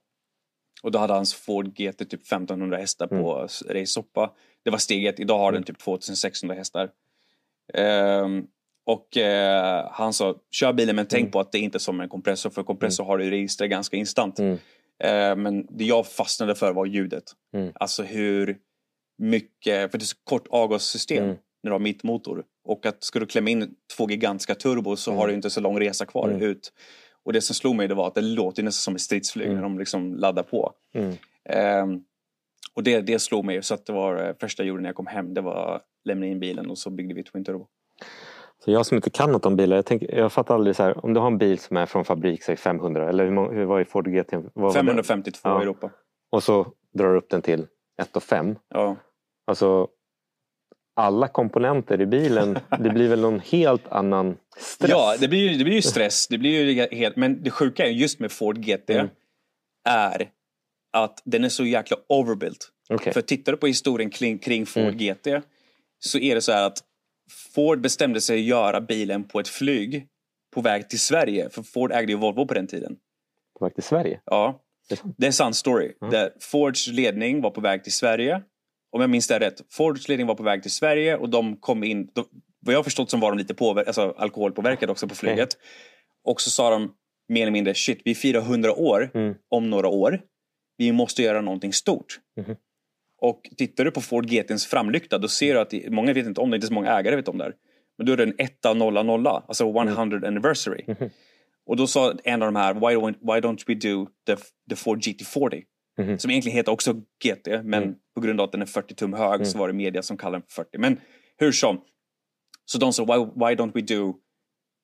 Och 0.83 0.91
då 0.91 0.99
hade 0.99 1.13
hans 1.13 1.35
Ford 1.35 1.67
GT 1.67 1.99
typ 1.99 2.13
1500 2.13 2.77
hästar 2.77 3.07
på 3.07 3.15
mm. 3.15 3.79
race-soppa. 3.81 4.31
Det 4.65 4.71
var 4.71 4.79
steget. 4.79 5.21
Idag 5.21 5.39
har 5.39 5.53
den 5.53 5.63
typ 5.63 5.79
2600 5.79 6.55
hästar. 6.55 6.91
Ehm, 7.75 8.47
och 8.87 9.17
eh, 9.17 9.89
han 9.93 10.13
sa, 10.13 10.35
kör 10.51 10.73
bilen 10.73 10.97
men 10.97 11.07
tänk 11.07 11.33
på 11.33 11.41
att 11.41 11.53
det 11.53 11.59
inte 11.59 11.77
är 11.77 11.81
som 11.81 12.01
en 12.01 12.09
kompressor. 12.09 12.51
För 12.51 12.63
kompressor 12.63 13.05
har 13.05 13.19
du 13.19 13.31
register 13.31 13.67
ganska 13.67 13.97
instant. 13.97 14.39
Mm. 15.01 15.31
Eh, 15.31 15.37
men 15.43 15.67
det 15.71 15.85
jag 15.85 16.07
fastnade 16.07 16.55
för 16.55 16.73
var 16.73 16.87
ljudet. 16.87 17.25
Mm. 17.55 17.73
Alltså 17.75 18.03
hur 18.03 18.59
mycket, 19.19 19.91
för 19.91 19.99
det 19.99 20.05
är 20.05 20.07
så 20.07 20.17
kort 20.25 20.47
avgassystem 20.51 21.25
Mm. 21.25 21.37
när 21.63 21.71
du 21.71 21.73
har 21.73 21.79
mittmotor. 21.79 22.45
Och 22.65 22.87
att 22.87 23.05
ska 23.05 23.19
du 23.19 23.27
klämma 23.27 23.51
in 23.51 23.75
två 23.97 24.11
gigantiska 24.11 24.55
turbo 24.55 24.97
så 24.97 25.13
har 25.13 25.29
du 25.29 25.35
inte 25.35 25.51
så 25.51 25.61
lång 25.61 25.81
resa 25.81 26.07
kvar 26.07 26.29
Mm. 26.29 26.43
ut. 26.43 26.73
Och 27.25 27.33
det 27.33 27.41
som 27.41 27.55
slog 27.55 27.75
mig 27.77 27.89
det 27.89 27.95
var 27.95 28.07
att 28.07 28.15
det 28.15 28.21
låter 28.21 28.63
nästan 28.63 28.81
som 28.83 28.95
ett 28.95 29.01
stridsflyg 29.01 29.47
Mm. 29.47 29.57
när 29.57 29.63
de 29.63 29.79
liksom 29.79 30.15
laddar 30.15 30.43
på. 30.43 30.73
Mm. 30.95 31.17
Ehm, 31.49 32.05
och 32.75 32.83
det, 32.83 33.01
det 33.01 33.19
slog 33.19 33.45
mig 33.45 33.63
så 33.63 33.75
att 33.75 33.87
det 33.87 33.93
var 33.93 34.29
eh, 34.29 34.35
första 34.41 34.65
gjorde 34.65 34.83
när 34.83 34.89
jag 34.89 34.97
kom 34.97 35.07
hem. 35.07 35.35
Det 35.35 35.41
var 35.41 35.81
lämna 36.05 36.27
in 36.27 36.41
bilen 36.41 36.71
och 36.71 36.79
så 36.79 36.91
byggde 36.91 37.15
vi 37.15 37.23
Twin 37.23 37.45
Turbo. 37.45 37.67
Så 38.65 38.71
jag 38.71 38.87
som 38.87 38.97
inte 38.97 39.11
kan 39.11 39.33
något 39.33 39.47
om 39.47 39.57
bilar, 39.57 39.77
jag, 39.77 39.87
tänker, 39.87 40.15
jag 40.19 40.33
fattar 40.33 40.55
aldrig 40.55 40.77
så 40.77 40.83
här, 40.83 41.05
om 41.05 41.15
du 41.15 41.21
har 41.21 41.27
en 41.27 41.39
bil 41.39 41.59
som 41.59 41.77
är 41.77 41.87
från 41.87 42.05
fabrik, 42.05 42.43
säg 42.43 42.57
500, 42.57 43.09
eller 43.09 43.25
hur, 43.25 43.31
många- 43.31 43.53
hur 43.53 43.65
var 43.65 43.81
i 43.81 43.85
Ford 43.85 44.09
GT? 44.09 44.33
Vad 44.33 44.43
var 44.55 44.69
det? 44.69 44.75
552 44.75 45.49
Ja. 45.49 45.59
i 45.61 45.63
Europa. 45.63 45.91
Och 46.33 46.43
så 46.43 46.67
drar 46.95 47.13
du 47.13 47.19
upp 47.19 47.31
den 47.31 47.43
till 47.43 47.67
1 48.03 48.17
och 48.17 48.23
5. 48.23 48.57
Ja. 48.69 48.97
Alltså, 49.47 49.89
alla 50.97 51.29
komponenter 51.29 52.01
i 52.01 52.07
bilen, 52.07 52.59
det 52.79 52.91
blir 52.91 53.09
väl 53.09 53.21
någon 53.21 53.41
helt 53.41 53.89
annan 53.89 54.37
stress? 54.59 54.91
Ja, 54.91 55.17
det 55.21 55.29
blir, 55.29 55.51
ju, 55.51 55.59
det 55.59 55.65
blir 55.65 55.75
ju 55.75 55.83
stress. 55.83 56.29
Det 56.29 56.39
blir 56.39 56.65
ju 56.65 56.97
helt, 56.97 57.17
men 57.17 57.43
det 57.43 57.51
sjuka 57.51 57.87
är 57.87 57.91
just 57.91 58.21
med 58.21 58.33
Ford 58.33 58.59
GT 58.59 58.91
Mm. 58.91 59.09
är 59.89 60.31
att 60.93 61.23
den 61.25 61.45
är 61.45 61.49
så 61.49 61.65
jäkla 61.65 61.97
overbuilt. 62.09 62.69
Okej. 62.89 63.13
För 63.13 63.21
tittar 63.21 63.53
du 63.53 63.59
på 63.59 63.67
historien 63.67 64.11
kring, 64.11 64.39
kring 64.39 64.67
Ford 64.67 64.83
Mm. 64.83 64.97
GT 64.99 65.43
så 65.99 66.19
är 66.19 66.35
det 66.35 66.41
så 66.41 66.53
här 66.53 66.67
att 66.67 66.79
Ford 67.55 67.81
bestämde 67.81 68.21
sig 68.21 68.41
göra 68.41 68.81
bilen 68.81 69.25
på 69.25 69.41
ett 69.41 69.49
flyg 69.49 70.07
på 70.55 70.61
väg 70.61 70.89
till 70.89 71.01
Sverige. 71.01 71.51
För 71.51 71.63
Ford 71.63 71.93
ägde 71.93 72.13
ju 72.13 72.19
Volvo 72.19 72.47
på 72.47 72.55
den 72.55 72.67
tiden. 72.67 72.97
På 73.59 73.65
väg 73.65 73.75
till 73.75 73.83
Sverige? 73.85 74.21
Ja, 74.25 74.61
Det 75.17 75.25
är 75.25 75.27
en 75.27 75.33
sann 75.33 75.55
story. 75.55 75.93
Mm. 76.03 76.11
Där 76.13 76.31
Fords 76.41 76.87
ledning 76.87 77.41
var 77.41 77.51
på 77.51 77.61
väg 77.61 77.83
till 77.85 77.93
Sverige. 77.93 78.43
Om 78.93 79.01
jag 79.01 79.11
minns 79.11 79.29
det 79.29 79.39
rätt. 79.39 79.61
Fords 79.71 80.09
ledning 80.09 80.27
var 80.27 80.35
på 80.35 80.43
väg 80.43 80.63
till 80.63 80.71
Sverige 80.71 81.17
och 81.17 81.29
de 81.29 81.57
kom 81.57 81.85
in. 81.85 82.11
De, 82.15 82.25
vad 82.61 82.75
jag 82.75 82.79
har 82.79 82.85
förstått 82.85 83.11
som 83.11 83.21
var 83.21 83.31
de 83.31 83.39
lite 83.39 83.55
påver- 83.55 83.85
alltså, 83.87 84.15
alkoholpåverkade 84.19 84.93
också 84.93 85.09
på 85.09 85.15
flyget. 85.15 85.57
Och 86.25 86.41
så 86.41 86.51
sa 86.51 86.71
de 86.71 86.95
mer 87.29 87.43
eller 87.43 87.53
mindre 87.53 87.75
shit, 87.75 88.01
vi 88.05 88.15
firar 88.15 88.41
100 88.41 88.73
år 88.75 89.11
Mm. 89.15 89.35
om 89.49 89.71
några 89.71 89.89
år. 89.89 90.21
Vi 90.77 90.93
måste 90.93 91.23
göra 91.23 91.41
någonting 91.41 91.73
stort. 91.73 92.21
Mhm. 92.37 92.57
Och 93.21 93.41
tittar 93.57 93.85
du 93.85 93.91
på 93.91 94.01
Ford 94.01 94.27
GTs 94.27 94.67
framlykta 94.67 95.19
då 95.19 95.29
ser 95.29 95.55
du 95.55 95.61
att 95.61 95.71
det, 95.71 95.91
många 95.91 96.13
vet 96.13 96.27
inte 96.27 96.41
om 96.41 96.51
det, 96.51 96.55
inte 96.55 96.67
så 96.67 96.73
många 96.75 96.91
ägare 96.99 97.17
vet 97.17 97.29
om 97.29 97.39
det 97.39 97.45
här. 97.45 97.55
Men 97.99 98.07
då 98.07 98.13
är 98.13 98.17
det 98.17 98.23
en 98.23 98.35
etta 98.39 98.75
nolla 98.75 99.03
nolla, 99.03 99.45
alltså 99.49 99.65
100 99.65 100.29
anniversary. 100.29 100.85
Mhm. 100.87 101.11
Och 101.67 101.77
då 101.77 101.87
sa 101.87 102.15
en 102.25 102.43
av 102.43 102.53
de 102.53 102.57
här, 102.57 102.75
why 102.75 102.81
don't, 102.81 103.15
why 103.21 103.41
don't 103.41 103.65
we 103.67 103.75
do 103.75 104.07
the, 104.27 104.37
the 104.71 104.77
Ford 104.77 104.99
GT40? 104.99 105.63
Mhm. 105.99 106.19
Som 106.19 106.31
egentligen 106.31 106.57
heter 106.57 106.73
också 106.73 106.93
GT, 107.25 107.47
men 107.65 107.83
Mm. 107.83 107.95
på 108.15 108.21
grund 108.21 108.41
av 108.41 108.45
att 108.45 108.53
den 108.53 108.63
är 108.63 108.67
40 108.67 108.95
tum 108.95 109.13
hög 109.13 109.47
så 109.47 109.59
var 109.59 109.69
det 109.69 109.75
media 109.75 110.03
som 110.03 110.17
kallade 110.17 110.37
den 110.37 110.47
för 110.49 110.65
40. 110.65 110.79
Men 110.79 111.01
hur 111.37 111.53
som. 111.53 111.81
Så 112.65 112.79
de 112.79 112.93
sa, 112.93 113.05
why, 113.05 113.25
why 113.35 113.55
don't 113.55 113.73
we 113.75 113.81
do 113.81 114.15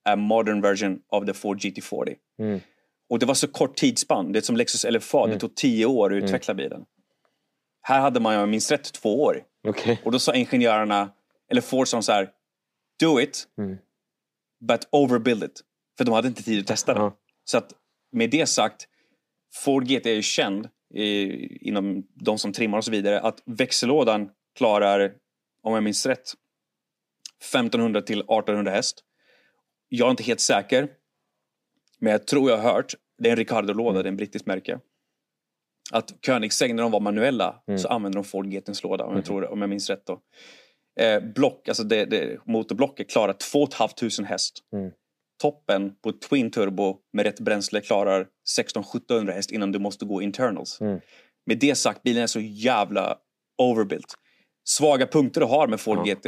a 0.09 0.17
modern 0.17 0.61
version 0.61 0.99
of 1.09 1.27
the 1.27 1.35
Ford 1.35 1.59
GT40? 1.59 2.15
Mm. 2.39 2.61
Och 3.09 3.19
det 3.19 3.27
var 3.27 3.35
så 3.35 3.49
kort 3.49 3.77
tidsspann. 3.77 4.33
Det 4.33 4.39
är 4.39 4.41
som 4.41 4.57
Lexus 4.57 4.85
LFA, 4.91 5.27
det 5.27 5.39
tog 5.39 5.55
tio 5.57 5.87
år 5.87 6.15
att 6.17 6.23
utveckla 6.25 6.55
bilen. 6.55 6.85
Här 7.89 8.01
hade 8.01 8.21
man, 8.21 8.35
jag 8.35 8.49
minns 8.49 8.71
rätt, 8.71 8.93
två 8.93 9.23
år. 9.23 9.43
Okej. 9.69 10.01
Och 10.05 10.13
då 10.13 10.19
sa 10.19 10.35
ingenjörerna, 10.35 11.13
eller 11.51 11.61
Ford 11.61 11.89
sa 11.89 12.03
så 12.03 12.13
här, 12.13 12.31
do 13.01 13.21
it, 13.21 13.49
Mm. 13.59 13.77
but 14.69 14.89
overbuild 14.93 15.45
it. 15.45 15.61
För 15.99 16.05
de 16.05 16.15
hade 16.15 16.29
inte 16.29 16.43
tid 16.43 16.61
att 16.61 16.67
testa 16.67 16.95
det. 16.95 17.01
Ja. 17.01 17.17
Så 17.45 17.59
att 17.59 17.73
med 18.13 18.31
det 18.31 18.47
sagt, 18.47 18.89
Ford 19.55 19.85
GT 19.85 20.07
är 20.07 20.15
ju 20.15 20.23
känd 20.23 20.69
i, 20.95 21.69
inom 21.69 22.07
de 22.15 22.39
som 22.39 22.53
trimmar 22.53 22.79
och 22.79 22.85
så 22.85 22.91
vidare, 22.91 23.21
att 23.21 23.43
växellådan 23.45 24.31
klarar, 24.57 25.15
om 25.63 25.75
jag 25.75 25.83
minns 25.83 26.07
rätt, 26.07 26.33
1500 27.51 28.03
till 28.03 28.19
1800 28.21 28.71
häst. 28.73 29.05
Jag 29.89 30.07
är 30.07 30.11
inte 30.11 30.23
helt 30.23 30.41
säker, 30.41 30.89
men 31.99 32.13
jag 32.13 32.27
tror 32.27 32.51
jag 32.51 32.59
har 32.59 32.73
hört, 32.73 32.95
det 33.19 33.29
är 33.29 33.31
en 33.33 33.37
Ricardo-låda, 33.37 34.03
det 34.03 34.07
är 34.07 34.11
en 34.11 34.17
brittisk 34.17 34.47
märke. 34.47 34.81
Att 35.93 36.25
Koenigsegg, 36.27 36.75
när 36.75 36.83
de 36.83 36.93
var 36.93 37.01
manuella, 37.01 37.63
så 37.79 37.89
använde 37.89 38.19
de 38.19 38.25
Ford 38.25 38.47
GTs 38.47 38.83
låda, 38.83 39.05
om 39.05 39.17
jag, 39.17 39.25
tror, 39.25 39.53
om 39.53 39.61
jag 39.61 39.71
minns 39.71 39.91
rätt 39.91 40.07
då. 40.07 40.21
Eh, 41.01 41.21
block, 41.21 41.69
alltså 41.69 41.85
det, 41.85 42.05
det, 42.05 42.39
motorblocket 42.45 43.11
klarar 43.11 43.33
2 43.33 43.67
500 43.67 44.27
häst. 44.29 44.59
Mm. 44.73 44.91
Toppen 45.43 45.95
på 46.03 46.13
Twin 46.13 46.51
Turbo 46.51 46.99
med 47.13 47.27
rätt 47.27 47.41
bränsle 47.41 47.81
klarar 47.81 48.27
16-1700 48.59 49.33
häst 49.33 49.51
innan 49.51 49.73
du 49.73 49.79
måste 49.79 50.05
gå 50.05 50.23
internals. 50.23 50.81
Mm. 50.81 51.01
Med 51.47 51.59
det 51.59 51.75
sagt, 51.75 52.03
bilen 52.03 52.23
är 52.23 52.27
så 52.27 52.41
jävla 52.41 53.19
overbuilt. 53.63 54.15
Svaga 54.69 55.07
punkter 55.07 55.41
du 55.41 55.47
har 55.47 55.67
med 55.67 55.81
Ford 55.81 55.99
Ja. 56.05 56.15
GT, 56.15 56.23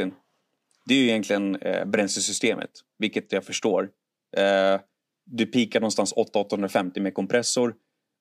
det 0.85 0.93
är 0.93 0.97
ju 0.97 1.09
egentligen 1.09 1.55
eh, 1.55 1.85
bränslesystemet, 1.85 2.69
vilket 2.97 3.31
jag 3.31 3.43
förstår. 3.43 3.89
Eh, 4.37 4.79
du 5.25 5.45
pikar 5.45 5.79
någonstans 5.79 6.13
8-850 6.13 6.99
med 6.99 7.13
kompressor. 7.13 7.75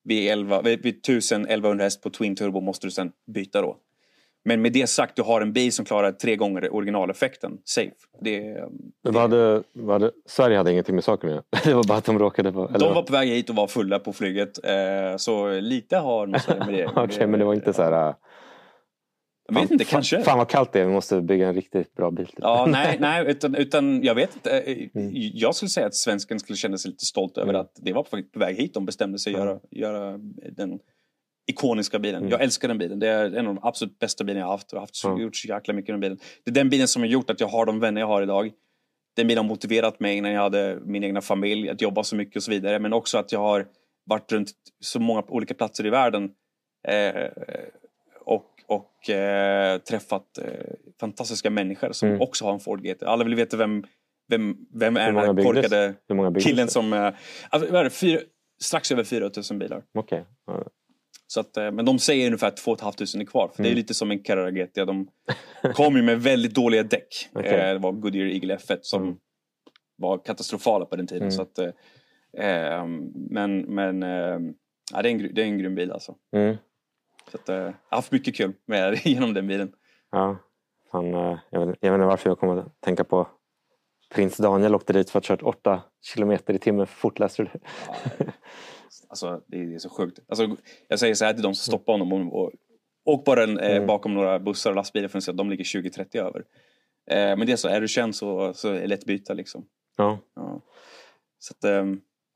Vid, 0.08 0.30
11, 0.30 0.62
vid 0.62 0.82
vid 0.82 1.00
1000-1100 1.06 1.82
häst 1.82 2.02
på 2.02 2.10
Twin 2.10 2.36
Turbo 2.36 2.60
måste 2.60 2.86
du 2.86 2.90
sen 2.90 3.10
byta 3.26 3.62
då. 3.62 3.76
Men 4.44 4.62
med 4.62 4.72
det 4.72 4.86
sagt, 4.86 5.16
du 5.16 5.22
har 5.22 5.40
en 5.40 5.52
bil 5.52 5.72
som 5.72 5.84
klarar 5.84 6.12
tre 6.12 6.36
gånger 6.36 6.74
originaleffekten. 6.74 7.52
Safe. 7.64 7.90
Det, 8.20 8.40
det... 8.40 8.68
Vad 9.02 9.22
hade, 9.22 9.62
vad 9.72 10.00
hade, 10.00 10.12
Sverige 10.26 10.56
hade 10.56 10.72
ingenting 10.72 10.94
med 10.94 11.04
saken 11.04 11.30
att 11.30 11.34
göra. 11.34 11.44
Det 11.64 11.74
var 11.74 11.84
bara 11.84 11.98
att 11.98 12.04
de 12.04 12.18
råkade 12.18 12.52
på... 12.52 12.66
De 12.66 12.94
var 12.94 13.02
på 13.02 13.12
väg 13.12 13.28
hit 13.28 13.50
och 13.50 13.56
var 13.56 13.66
fulla 13.66 13.98
på 13.98 14.12
flyget. 14.12 14.64
Eh, 14.64 15.16
så 15.16 15.60
lite 15.60 15.96
har 15.96 16.26
nog 16.26 16.40
Sverige 16.40 16.64
med 16.64 16.74
det. 16.74 16.86
Okej, 16.90 17.04
okay, 17.04 17.26
men 17.26 17.40
det 17.40 17.46
var 17.46 17.54
inte 17.54 17.72
så 17.72 17.82
här... 17.82 18.14
Jag 19.52 19.60
vet 19.60 19.70
inte, 19.70 19.84
kanske. 19.84 20.22
Fan 20.22 20.38
vad 20.38 20.48
kallt 20.48 20.72
det 20.72 20.80
är, 20.80 20.84
vi 20.84 20.92
måste 20.92 21.20
bygga 21.20 21.48
en 21.48 21.54
riktigt 21.54 21.94
bra 21.94 22.10
bil. 22.10 22.30
Ja, 22.36 22.66
nej, 22.70 22.96
nej 23.00 23.24
utan, 23.30 23.54
utan 23.54 24.02
jag 24.02 24.14
vet 24.14 24.34
inte. 24.34 24.60
Mm. 24.94 25.10
Jag 25.14 25.54
skulle 25.54 25.68
säga 25.68 25.86
att 25.86 25.94
svensken 25.94 26.40
skulle 26.40 26.56
känna 26.56 26.78
sig 26.78 26.90
lite 26.90 27.04
stolt 27.04 27.38
över 27.38 27.48
mm. 27.48 27.60
att 27.60 27.72
det 27.76 27.92
var 27.92 28.02
på 28.02 28.38
väg 28.38 28.56
hit 28.56 28.74
de 28.74 28.86
bestämde 28.86 29.18
sig 29.18 29.34
att 29.34 29.40
mm. 29.40 29.48
göra, 29.48 29.60
göra 29.70 30.18
den 30.56 30.78
ikoniska 31.48 31.98
bilen. 31.98 32.20
Mm. 32.20 32.30
Jag 32.30 32.42
älskar 32.42 32.68
den 32.68 32.78
bilen. 32.78 32.98
Det 32.98 33.08
är 33.08 33.24
en 33.24 33.46
av 33.46 33.54
de 33.54 33.58
absolut 33.62 33.98
bästa 33.98 34.24
bilarna 34.24 34.44
jag 34.44 34.50
haft. 34.50 34.72
Jag 34.72 34.76
har 34.76 34.82
haft 34.82 34.96
så, 34.96 35.18
gjort 35.20 35.36
så 35.36 35.48
jäkla 35.48 35.74
mycket 35.74 35.92
med 35.94 36.00
bilen. 36.00 36.18
Det 36.44 36.50
är 36.50 36.54
den 36.54 36.70
bilen 36.70 36.88
som 36.88 37.02
har 37.02 37.08
gjort 37.08 37.30
att 37.30 37.40
jag 37.40 37.48
har 37.48 37.66
de 37.66 37.80
vänner 37.80 38.00
jag 38.00 38.08
har 38.08 38.22
idag. 38.22 38.50
Den 39.16 39.26
bilen 39.26 39.44
har 39.44 39.48
motiverat 39.48 40.00
mig 40.00 40.20
när 40.20 40.30
jag 40.30 40.40
hade 40.40 40.78
min 40.84 41.04
egna 41.04 41.20
familj, 41.20 41.70
att 41.70 41.82
jobba 41.82 42.04
så 42.04 42.16
mycket 42.16 42.36
och 42.36 42.42
så 42.42 42.50
vidare. 42.50 42.78
Men 42.78 42.92
också 42.92 43.18
att 43.18 43.32
jag 43.32 43.40
har 43.40 43.66
varit 44.06 44.32
runt 44.32 44.52
så 44.80 45.00
många 45.00 45.22
olika 45.28 45.54
platser 45.54 45.86
i 45.86 45.90
världen. 45.90 46.30
Eh, 46.88 47.24
och 48.68 49.10
eh, 49.10 49.78
träffat 49.78 50.38
eh, 50.38 50.44
fantastiska 51.00 51.50
människor 51.50 51.92
som 51.92 52.08
mm. 52.08 52.20
också 52.20 52.44
har 52.44 52.52
en 52.52 52.60
Ford 52.60 52.82
GT. 52.82 53.02
Alla 53.02 53.24
vill 53.24 53.34
veta 53.34 53.56
vem, 53.56 53.84
vem, 54.28 54.56
vem 54.74 54.96
är 54.96 55.12
den 55.12 55.16
här 55.16 55.44
korkade 55.44 55.94
killen 56.40 56.68
som... 56.68 56.92
Eh, 56.92 57.14
alltså, 57.48 57.90
fyra, 57.90 58.20
strax 58.60 58.92
över 58.92 59.04
4000 59.04 59.58
bilar. 59.58 59.82
Okay. 59.98 60.22
Så 61.26 61.40
att, 61.40 61.56
eh, 61.56 61.70
men 61.70 61.84
de 61.84 61.98
säger 61.98 62.26
ungefär 62.26 62.50
2 62.50 62.76
500 62.76 63.20
är 63.20 63.24
kvar. 63.24 63.48
För 63.48 63.60
mm. 63.60 63.62
Det 63.62 63.68
är 63.68 63.72
mm. 63.72 63.76
lite 63.76 63.94
som 63.94 64.10
en 64.10 64.22
Carrera 64.22 64.50
GT. 64.50 64.74
De 64.74 65.08
kom 65.74 65.96
ju 65.96 66.02
med 66.02 66.22
väldigt 66.22 66.54
dåliga 66.54 66.82
däck. 66.82 67.28
Okay. 67.34 67.52
Eh, 67.52 67.72
det 67.72 67.78
var 67.78 67.92
Goodyear 67.92 68.28
Eagle 68.28 68.56
F1 68.56 68.78
som 68.82 69.02
mm. 69.02 69.16
var 69.96 70.18
katastrofala 70.18 70.84
på 70.84 70.96
den 70.96 71.06
tiden. 71.06 71.22
Mm. 71.22 71.30
Så 71.30 71.42
att, 71.42 71.58
eh, 71.58 71.70
eh 72.38 72.86
men 73.14 73.60
men 73.60 74.02
eh, 74.02 74.38
ja, 74.92 75.02
det, 75.02 75.08
är 75.08 75.12
en, 75.12 75.34
det 75.34 75.42
är 75.42 75.46
en 75.46 75.58
grym 75.58 75.74
bil 75.74 75.92
alltså. 75.92 76.14
Mm. 77.28 77.32
Så 77.32 77.38
att, 77.38 77.48
jag 77.48 77.64
har 77.64 77.96
haft 77.96 78.12
mycket 78.12 78.36
kul 78.36 78.52
med 78.66 78.94
genom 79.04 79.34
den 79.34 79.46
bilen. 79.46 79.72
Ja, 80.10 80.36
fan, 80.92 81.06
jag, 81.50 81.66
vet, 81.66 81.76
jag 81.80 81.90
vet 81.90 81.98
inte 81.98 82.06
varför 82.06 82.30
jag 82.30 82.38
kommer 82.38 82.56
att 82.56 82.80
tänka 82.80 83.04
på 83.04 83.28
Prins 84.14 84.36
Daniel 84.36 84.74
åkte 84.74 84.92
dit 84.92 85.10
för 85.10 85.18
att 85.18 85.26
ha 85.26 85.36
kört 85.36 85.42
8 85.42 85.82
kilometer 86.02 86.54
i 86.54 86.58
timmen 86.58 86.86
för 86.86 86.94
fort, 86.94 87.18
läste 87.18 87.42
du 87.42 87.48
det? 87.52 87.60
Ja, 88.18 88.26
Alltså, 89.08 89.40
det 89.46 89.74
är 89.74 89.78
så 89.78 89.88
sjukt. 89.88 90.18
Alltså, 90.28 90.56
jag 90.88 90.98
säger 90.98 91.14
så 91.14 91.24
här 91.24 91.32
till 91.32 91.42
de 91.42 91.54
som 91.54 91.72
stoppar 91.72 91.92
honom. 91.92 92.32
Och, 92.32 92.52
åk 93.04 93.24
bara 93.24 93.42
en, 93.42 93.58
eh, 93.58 93.76
mm. 93.76 93.86
bakom 93.86 94.14
några 94.14 94.38
bussar 94.38 94.70
och 94.70 94.76
lastbilar 94.76 95.08
för 95.08 95.18
att 95.18 95.24
se 95.24 95.30
att 95.30 95.36
de 95.36 95.50
ligger 95.50 95.64
20-30 95.64 96.18
över. 96.18 96.44
Eh, 97.10 97.36
men 97.36 97.46
det 97.46 97.52
är 97.52 97.56
så, 97.56 97.68
är 97.68 97.80
du 97.80 97.88
känd 97.88 98.16
så, 98.16 98.54
så 98.54 98.68
är 98.68 98.80
det 98.80 98.86
lätt 98.86 99.04
byta 99.04 99.34
liksom. 99.34 99.66
Ja. 99.96 100.18
ja. 100.34 100.60
Så 101.38 101.54
att, 101.54 101.64
eh, 101.64 101.84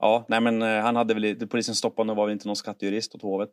ja, 0.03 0.25
nej 0.29 0.41
men 0.41 0.63
eh, 0.63 0.81
han 0.81 0.97
hade 0.97 1.15
väl, 1.15 1.49
polisen 1.49 1.75
stoppade 1.75 2.01
honom 2.03 2.17
var 2.17 2.27
väl 2.27 2.33
inte 2.33 2.49
någon 2.49 2.57
skattejurist 2.57 3.15
åt 3.15 3.23
hovet. 3.23 3.51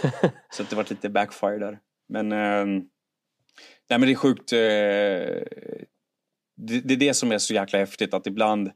så 0.56 0.62
det 0.62 0.76
var 0.76 0.86
lite 0.88 1.08
backfire 1.08 1.58
där. 1.58 1.78
Men, 2.08 2.32
eh, 2.32 2.66
nej 3.90 3.98
men 3.98 4.00
det 4.00 4.10
är 4.10 4.14
sjukt. 4.14 4.52
Eh, 4.52 4.58
det, 6.56 6.94
är 6.94 6.96
det 6.96 7.14
som 7.14 7.32
är 7.32 7.38
så 7.38 7.54
jäkla 7.54 7.78
häftigt 7.78 8.14
att 8.14 8.26
ibland 8.26 8.70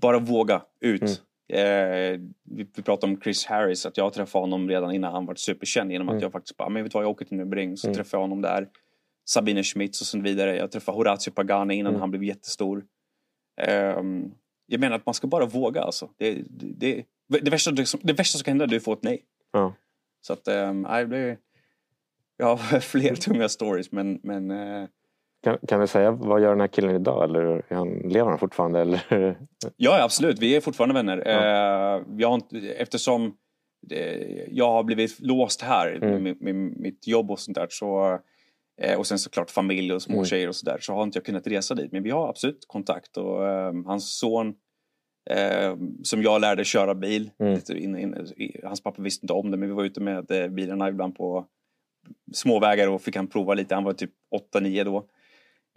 bara 0.00 0.18
våga 0.18 0.62
ut. 0.80 1.02
Mm. 1.02 1.12
Eh, 1.52 2.20
vi, 2.44 2.66
vi 2.76 2.82
pratade 2.82 3.12
om 3.12 3.20
Chris 3.20 3.46
Harris, 3.46 3.86
att 3.86 3.96
jag 3.96 4.12
träffade 4.12 4.42
honom 4.42 4.68
redan 4.68 4.92
innan 4.92 5.12
han 5.12 5.26
var 5.26 5.34
superkänd 5.34 5.92
genom 5.92 6.08
att 6.08 6.12
mm. 6.12 6.22
jag 6.22 6.32
faktiskt 6.32 6.56
bara, 6.56 6.68
men 6.68 6.82
vet 6.82 6.92
du 6.92 6.96
vad, 6.96 7.04
jag 7.04 7.10
åker 7.10 7.24
till 7.24 7.38
Nürburgring 7.38 7.76
så 7.76 7.86
mm. 7.86 7.94
träffade 7.94 8.20
jag 8.20 8.28
honom 8.28 8.42
där. 8.42 8.68
Sabine 9.28 9.62
Schmitz 9.62 10.00
och 10.00 10.06
så 10.06 10.20
vidare. 10.20 10.56
Jag 10.56 10.70
träffade 10.72 10.96
Horacio 10.96 11.30
Pagani 11.30 11.74
innan 11.74 11.92
mm. 11.92 12.00
han 12.00 12.10
blev 12.10 12.24
jättestor. 12.24 12.84
Eh, 13.60 14.02
jag 14.72 14.80
menar 14.80 14.96
att 14.96 15.06
man 15.06 15.14
ska 15.14 15.26
bara 15.26 15.46
våga 15.46 15.82
alltså. 15.82 16.08
Det, 16.16 16.34
det, 16.50 17.04
det, 17.28 17.38
det, 17.38 17.50
värsta, 17.50 17.70
det, 18.02 18.12
värsta 18.12 18.38
som 18.38 18.44
kan 18.44 18.52
hända 18.52 18.64
är 18.64 18.66
att 18.66 18.70
du 18.70 18.80
får 18.80 18.92
ett 18.92 19.02
nej. 19.02 19.22
Ja. 19.52 19.74
Så 20.20 20.32
att, 20.32 20.48
eh, 20.48 20.72
det, 21.08 21.36
jag 22.36 22.56
har 22.56 22.80
fler 22.80 23.14
tunga 23.14 23.48
stories 23.48 23.92
men, 23.92 24.20
men 24.22 24.50
eh, 24.50 24.88
kan, 25.42 25.58
kan 25.68 25.80
du 25.80 25.86
säga 25.86 26.10
vad 26.10 26.42
gör 26.42 26.50
den 26.50 26.60
här 26.60 26.68
killen 26.68 26.96
idag? 26.96 27.24
Eller 27.24 27.62
han, 27.70 27.88
lever 27.88 28.30
han 28.30 28.38
fortfarande? 28.38 28.80
Eller? 28.80 29.36
Ja, 29.76 30.02
absolut. 30.02 30.38
Vi 30.38 30.56
är 30.56 30.60
fortfarande 30.60 30.94
vänner. 30.94 31.22
Ja. 31.26 31.98
Uh, 31.98 32.20
jag 32.20 32.34
inte, 32.34 32.58
eftersom 32.58 33.36
jag 34.48 34.72
har 34.72 34.84
blivit 34.84 35.20
låst 35.20 35.62
här 35.62 35.98
mm. 36.02 36.22
med, 36.22 36.42
med, 36.42 36.54
mitt 36.54 37.06
jobb 37.06 37.30
och 37.30 37.40
sånt 37.40 37.54
där. 37.54 37.66
Så, 37.70 38.18
uh, 38.84 38.94
och 38.98 39.06
sen 39.06 39.18
såklart 39.18 39.50
familj 39.50 39.92
och 39.92 40.02
småtjejer 40.02 40.42
mm. 40.42 40.48
och 40.48 40.56
sådär. 40.56 40.78
Så 40.80 40.92
har 40.92 41.02
inte 41.02 41.18
jag 41.18 41.24
kunnat 41.24 41.46
resa 41.46 41.74
dit. 41.74 41.92
Men 41.92 42.02
vi 42.02 42.10
har 42.10 42.28
absolut 42.28 42.64
kontakt. 42.66 43.16
Och 43.16 43.40
uh, 43.40 43.86
hans 43.86 44.18
son 44.18 44.54
som 46.02 46.22
jag 46.22 46.40
lärde 46.40 46.64
köra 46.64 46.94
bil. 46.94 47.30
Mm. 47.38 47.60
In, 47.68 47.98
in, 47.98 48.28
hans 48.64 48.82
pappa 48.82 49.02
visste 49.02 49.24
inte 49.24 49.32
om 49.32 49.50
det 49.50 49.56
men 49.56 49.68
vi 49.68 49.74
var 49.74 49.84
ute 49.84 50.00
med 50.00 50.52
bilarna 50.54 50.88
ibland 50.88 51.16
på 51.16 51.46
småvägar 52.32 52.88
och 52.88 53.02
fick 53.02 53.16
han 53.16 53.26
prova 53.26 53.54
lite. 53.54 53.74
Han 53.74 53.84
var 53.84 53.92
typ 53.92 54.10
8-9 54.54 54.84
då. 54.84 55.06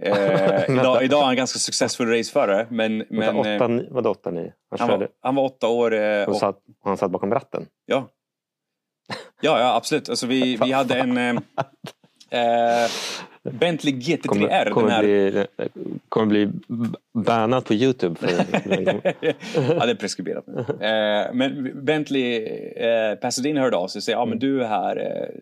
Eh, 0.01 0.69
idag, 0.69 1.03
idag 1.03 1.21
är 1.21 1.25
han 1.25 1.35
ganska 1.35 1.59
successfull 1.59 2.07
raceförare. 2.07 2.67
Men, 2.69 3.05
men, 3.09 3.35
åtta, 3.35 3.55
eh, 3.55 3.81
vadå 3.91 4.09
8 4.09 4.31
9? 4.31 4.53
Han, 4.69 4.89
han, 4.89 4.99
var, 4.99 5.09
han 5.21 5.35
var 5.35 5.43
åtta 5.43 5.67
år. 5.67 5.93
Eh, 5.93 6.29
och, 6.29 6.35
satt, 6.35 6.59
han 6.83 6.97
satt 6.97 7.11
bakom 7.11 7.33
ratten? 7.33 7.65
Ja. 7.85 8.09
Ja, 9.41 9.59
ja 9.59 9.75
absolut. 9.75 10.09
Alltså, 10.09 10.27
vi, 10.27 10.57
vi 10.63 10.71
hade 10.71 10.99
en 10.99 11.13
eh, 12.29 12.83
eh 12.83 12.89
Bentley 13.51 13.93
GT3R. 13.93 14.69
Kommer, 14.69 14.69
kommer, 14.69 14.99
bli, 14.99 15.45
kommer 16.09 16.25
bli 16.25 16.49
bannad 17.13 17.65
på 17.65 17.73
Youtube. 17.73 18.15
För 18.15 18.27
ja, 19.75 19.85
det 19.85 19.91
är 19.91 19.95
preskriberat 19.95 20.47
nu. 20.47 20.59
Eh, 20.59 21.33
men 21.33 21.71
Bentley, 21.85 22.45
eh, 22.75 23.15
Pasadena 23.15 23.61
hörde 23.61 23.77
av 23.77 23.87
sig 23.87 23.99
och 23.99 24.03
sa 24.03 24.11
ja 24.11 24.25
men 24.25 24.37
mm. 24.37 24.39
du 24.39 24.63
är 24.63 24.67
här. 24.67 24.97
Eh, 24.97 25.39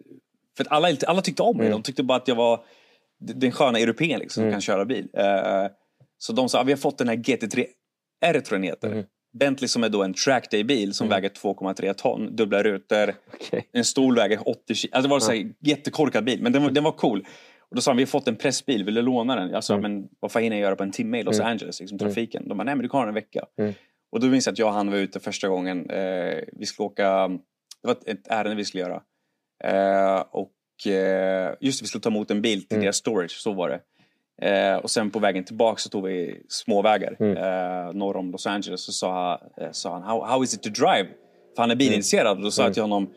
för 0.58 0.64
att 0.64 0.72
alla, 0.72 0.88
alla 1.08 1.22
tyckte 1.22 1.44
om 1.44 1.58
mig. 1.58 1.66
Mm. 1.66 1.78
De 1.78 1.84
tyckte 1.84 2.04
bara 2.04 2.18
att 2.18 2.28
jag 2.28 2.36
var 2.36 2.60
den 3.20 3.52
sköna 3.52 3.80
europeen 3.80 4.20
liksom, 4.20 4.34
som 4.34 4.44
mm. 4.44 4.54
kan 4.54 4.62
köra 4.62 4.86
bil. 4.86 5.08
Uh, 5.18 5.68
så 6.18 6.34
de 6.34 6.50
sa, 6.50 6.60
ah, 6.60 6.64
vi 6.64 6.72
har 6.72 6.78
fått 6.78 6.98
den 6.98 7.08
här 7.08 7.16
GT3 7.16 7.66
R 8.26 8.40
tror 8.40 8.44
jag 8.50 8.52
den 8.52 8.64
heter. 8.64 8.88
Mm. 8.88 9.06
Bentley 9.40 9.68
som 9.68 9.84
är 9.84 9.90
då 9.90 10.04
en 10.04 10.14
trackday-bil 10.14 10.94
som 10.94 11.08
mm. 11.08 11.16
väger 11.16 11.30
2,3 11.30 11.94
ton, 11.94 12.36
dubbla 12.36 12.64
rutor, 12.64 13.16
okay. 13.34 13.62
en 13.72 13.86
stol 13.86 14.16
väger 14.16 14.50
80 14.50 14.76
kilo. 14.76 14.92
Alltså 14.94 15.08
det 15.08 15.12
var 15.12 15.34
en 15.34 15.42
mm. 15.42 15.54
jättekorkad 15.60 16.24
bil, 16.24 16.42
men 16.42 16.52
den 16.52 16.64
var, 16.64 16.72
den 16.72 16.84
var 16.84 16.92
cool. 16.92 17.26
Och 17.70 17.76
då 17.76 17.82
sa 17.82 17.92
de, 17.92 17.98
vi 17.98 18.04
har 18.04 18.08
fått 18.08 18.28
en 18.28 18.36
pressbil, 18.36 18.84
vill 18.84 18.96
du 18.96 19.02
låna 19.02 19.36
den? 19.36 19.50
Jag 19.50 19.64
sa, 19.64 19.74
mm. 19.74 19.92
men 19.92 20.10
vad 20.20 20.32
fan 20.32 20.44
hinner 20.44 20.58
jag 20.58 20.64
göra 20.64 20.76
på 20.76 20.84
en 20.84 20.92
timme 20.92 21.20
i 21.20 21.24
Los 21.24 21.40
mm. 21.40 21.52
Angeles, 21.52 21.80
liksom, 21.80 21.98
mm. 21.98 22.08
trafiken? 22.08 22.48
De 22.48 22.58
bara, 22.58 22.64
nej 22.64 22.76
men 22.76 22.84
du 22.84 22.90
kan 22.90 22.98
ha 22.98 23.06
den 23.06 23.10
en 23.10 23.16
vecka. 23.16 23.46
Mm. 23.60 23.74
Och 24.12 24.20
då 24.20 24.28
minns 24.28 24.46
jag 24.46 24.54
att 24.54 24.60
jag 24.60 24.68
och 24.68 24.74
han 24.74 24.92
var 24.92 24.98
ute 24.98 25.20
första 25.20 25.48
gången. 25.48 25.90
Eh, 25.90 26.40
vi 26.54 26.66
skulle 26.66 26.86
åka, 26.86 27.28
det 27.82 27.88
var 27.88 27.98
ett, 28.06 28.28
ärende 28.28 28.56
vi 28.56 28.66
skulle 28.66 28.84
göra. 28.84 29.02
Eh, 29.64 30.24
och 30.32 30.52
Eh, 30.86 31.56
just 31.60 31.80
det, 31.80 31.84
vi 31.84 31.88
skulle 31.88 32.02
ta 32.02 32.10
emot 32.10 32.32
en 32.32 32.42
bil 32.42 32.68
till 32.68 32.76
mm. 32.76 32.84
deras 32.84 32.96
storage, 32.96 33.32
så 33.32 33.54
var 33.54 33.70
det. 33.70 33.80
Eh, 34.42 34.76
och 34.76 34.92
sen 34.92 35.12
på 35.12 35.20
vägen 35.20 35.44
tillbaka 35.44 35.80
så 35.80 35.90
tog 35.90 36.04
vi 36.04 36.46
småvägar 36.50 37.16
mm. 37.20 37.38
eh, 37.38 37.94
norr 37.94 38.18
om 38.18 38.32
Los 38.32 38.48
Angeles. 38.48 38.86
Så 38.86 38.92
sa, 38.92 39.40
eh, 39.58 39.72
sa 39.72 39.94
han, 39.94 40.04
how, 40.04 40.24
how 40.26 40.44
is 40.44 40.54
it 40.54 40.64
to 40.64 40.70
drive? 40.70 41.08
För 41.56 41.64
han 41.64 41.72
är 41.72 41.76
bilintresserad. 41.76 42.28
Mm. 42.28 42.38
Och 42.38 42.44
då 42.44 42.52
sa 42.52 42.62
jag 42.62 42.68
mm. 42.68 42.74
till 42.74 42.84
honom, 42.84 43.10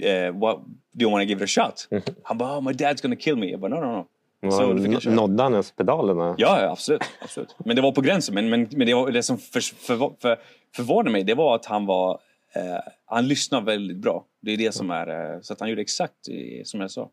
eh, 0.00 0.40
what, 0.40 0.58
do 0.92 1.02
you 1.02 1.10
want 1.10 1.22
to 1.22 1.28
give 1.28 1.44
it 1.44 1.58
a 1.58 1.62
shot? 1.62 1.88
Mm. 1.90 2.02
Han 2.22 2.38
bara, 2.38 2.58
oh, 2.58 2.62
my 2.62 2.72
dad's 2.72 3.02
gonna 3.02 3.16
kill 3.16 3.36
me. 3.36 3.50
Jag 3.50 3.60
bara, 3.60 3.80
no, 3.80 3.86
no, 3.86 3.92
no. 3.92 4.06
Så 4.50 5.10
Nådde 5.10 5.42
han 5.42 5.52
ens 5.52 5.72
pedalerna? 5.72 6.34
Ja, 6.38 6.62
ja, 6.62 6.70
absolut, 6.70 7.02
absolut. 7.22 7.56
Men 7.64 7.76
det 7.76 7.82
var 7.82 7.92
på 7.92 8.00
gränsen. 8.00 8.34
Men, 8.34 8.50
men, 8.50 8.68
men 8.70 8.86
det, 8.86 8.94
var, 8.94 9.10
det 9.10 9.22
som 9.22 9.38
för, 9.38 9.60
för, 9.60 10.20
för, 10.20 10.38
förvånade 10.76 11.10
mig, 11.10 11.24
det 11.24 11.34
var 11.34 11.54
att 11.54 11.66
han 11.66 11.86
var 11.86 12.20
Eh, 12.54 12.92
han 13.04 13.28
lyssnar 13.28 13.60
väldigt 13.60 13.96
bra. 13.96 14.26
Det 14.40 14.52
är 14.52 14.56
det 14.56 14.74
som 14.74 14.90
är... 14.90 15.34
Eh, 15.34 15.40
så 15.40 15.52
att 15.52 15.60
han 15.60 15.68
gjorde 15.68 15.82
exakt 15.82 16.28
som 16.64 16.80
jag 16.80 16.90
sa. 16.90 17.10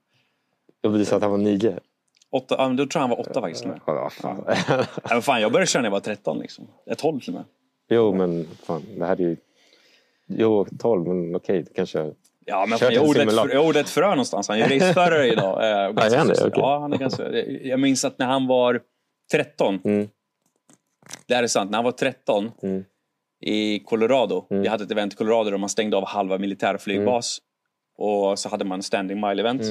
Jag 0.81 0.89
visade 0.89 1.15
att 1.15 1.21
han 1.21 1.31
var 1.31 1.37
nio. 1.37 1.79
Åtta, 2.31 2.55
ja, 2.57 2.67
då 2.67 2.85
tror 2.85 2.89
jag 2.93 2.99
han 2.99 3.09
var 3.09 3.19
åtta 3.19 3.41
faktiskt. 3.41 3.65
Med. 3.65 3.79
Ja, 3.85 4.09
fan. 4.09 4.43
Ja. 5.09 5.21
fan, 5.21 5.41
jag 5.41 5.51
började 5.51 5.67
köra 5.67 5.81
när 5.81 5.87
jag 5.87 5.91
var 5.91 5.99
13 5.99 6.39
liksom. 6.39 6.67
Jag 6.85 6.91
är 6.91 6.95
12 6.95 7.19
till 7.19 7.29
och 7.29 7.33
med. 7.33 7.45
Jo 7.89 8.13
men 8.13 8.47
fan, 8.63 8.83
det 8.97 9.05
här 9.05 9.15
är 9.15 9.19
ju... 9.19 9.37
Jo, 10.27 10.65
12 10.79 11.07
men 11.07 11.35
okej, 11.35 11.63
det 11.63 11.73
kanske... 11.73 12.13
Ja 12.45 12.65
men 12.69 12.79
fan, 12.79 12.93
jag, 12.93 13.07
gjorde 13.53 13.79
ett, 13.79 13.89
frö 13.89 14.09
någonstans. 14.09 14.47
Han 14.47 14.57
är 14.57 14.69
raceförare 14.79 15.27
idag. 15.27 15.63
Eh, 15.63 15.69
ja, 15.69 16.03
är 16.03 16.17
han 16.17 16.27
det? 16.27 16.33
Okay. 16.33 16.61
Ja, 16.61 16.79
han 16.79 16.93
är 16.93 16.97
ganska... 16.97 17.31
Jag 17.45 17.79
minns 17.79 18.05
att 18.05 18.19
när 18.19 18.25
han 18.25 18.47
var 18.47 18.81
13. 19.31 19.79
Mm. 19.83 20.07
Det 21.27 21.35
här 21.35 21.43
är 21.43 21.47
sant. 21.47 21.71
När 21.71 21.77
han 21.77 21.85
var 21.85 21.91
13 21.91 22.51
mm 22.63 22.83
i 23.41 23.79
Colorado. 23.79 24.45
Mm. 24.49 24.63
Vi 24.63 24.69
hade 24.69 24.83
ett 24.83 24.91
event 24.91 25.13
i 25.13 25.15
Colorado 25.15 25.49
där 25.49 25.57
man 25.57 25.69
stängde 25.69 25.97
av 25.97 26.05
halva 26.05 26.37
militärflygbas. 26.37 27.39
Mm. 27.39 28.09
Och 28.09 28.39
så 28.39 28.49
hade 28.49 28.65
man 28.65 28.83
standing 28.83 29.21
mile 29.21 29.41
event. 29.41 29.63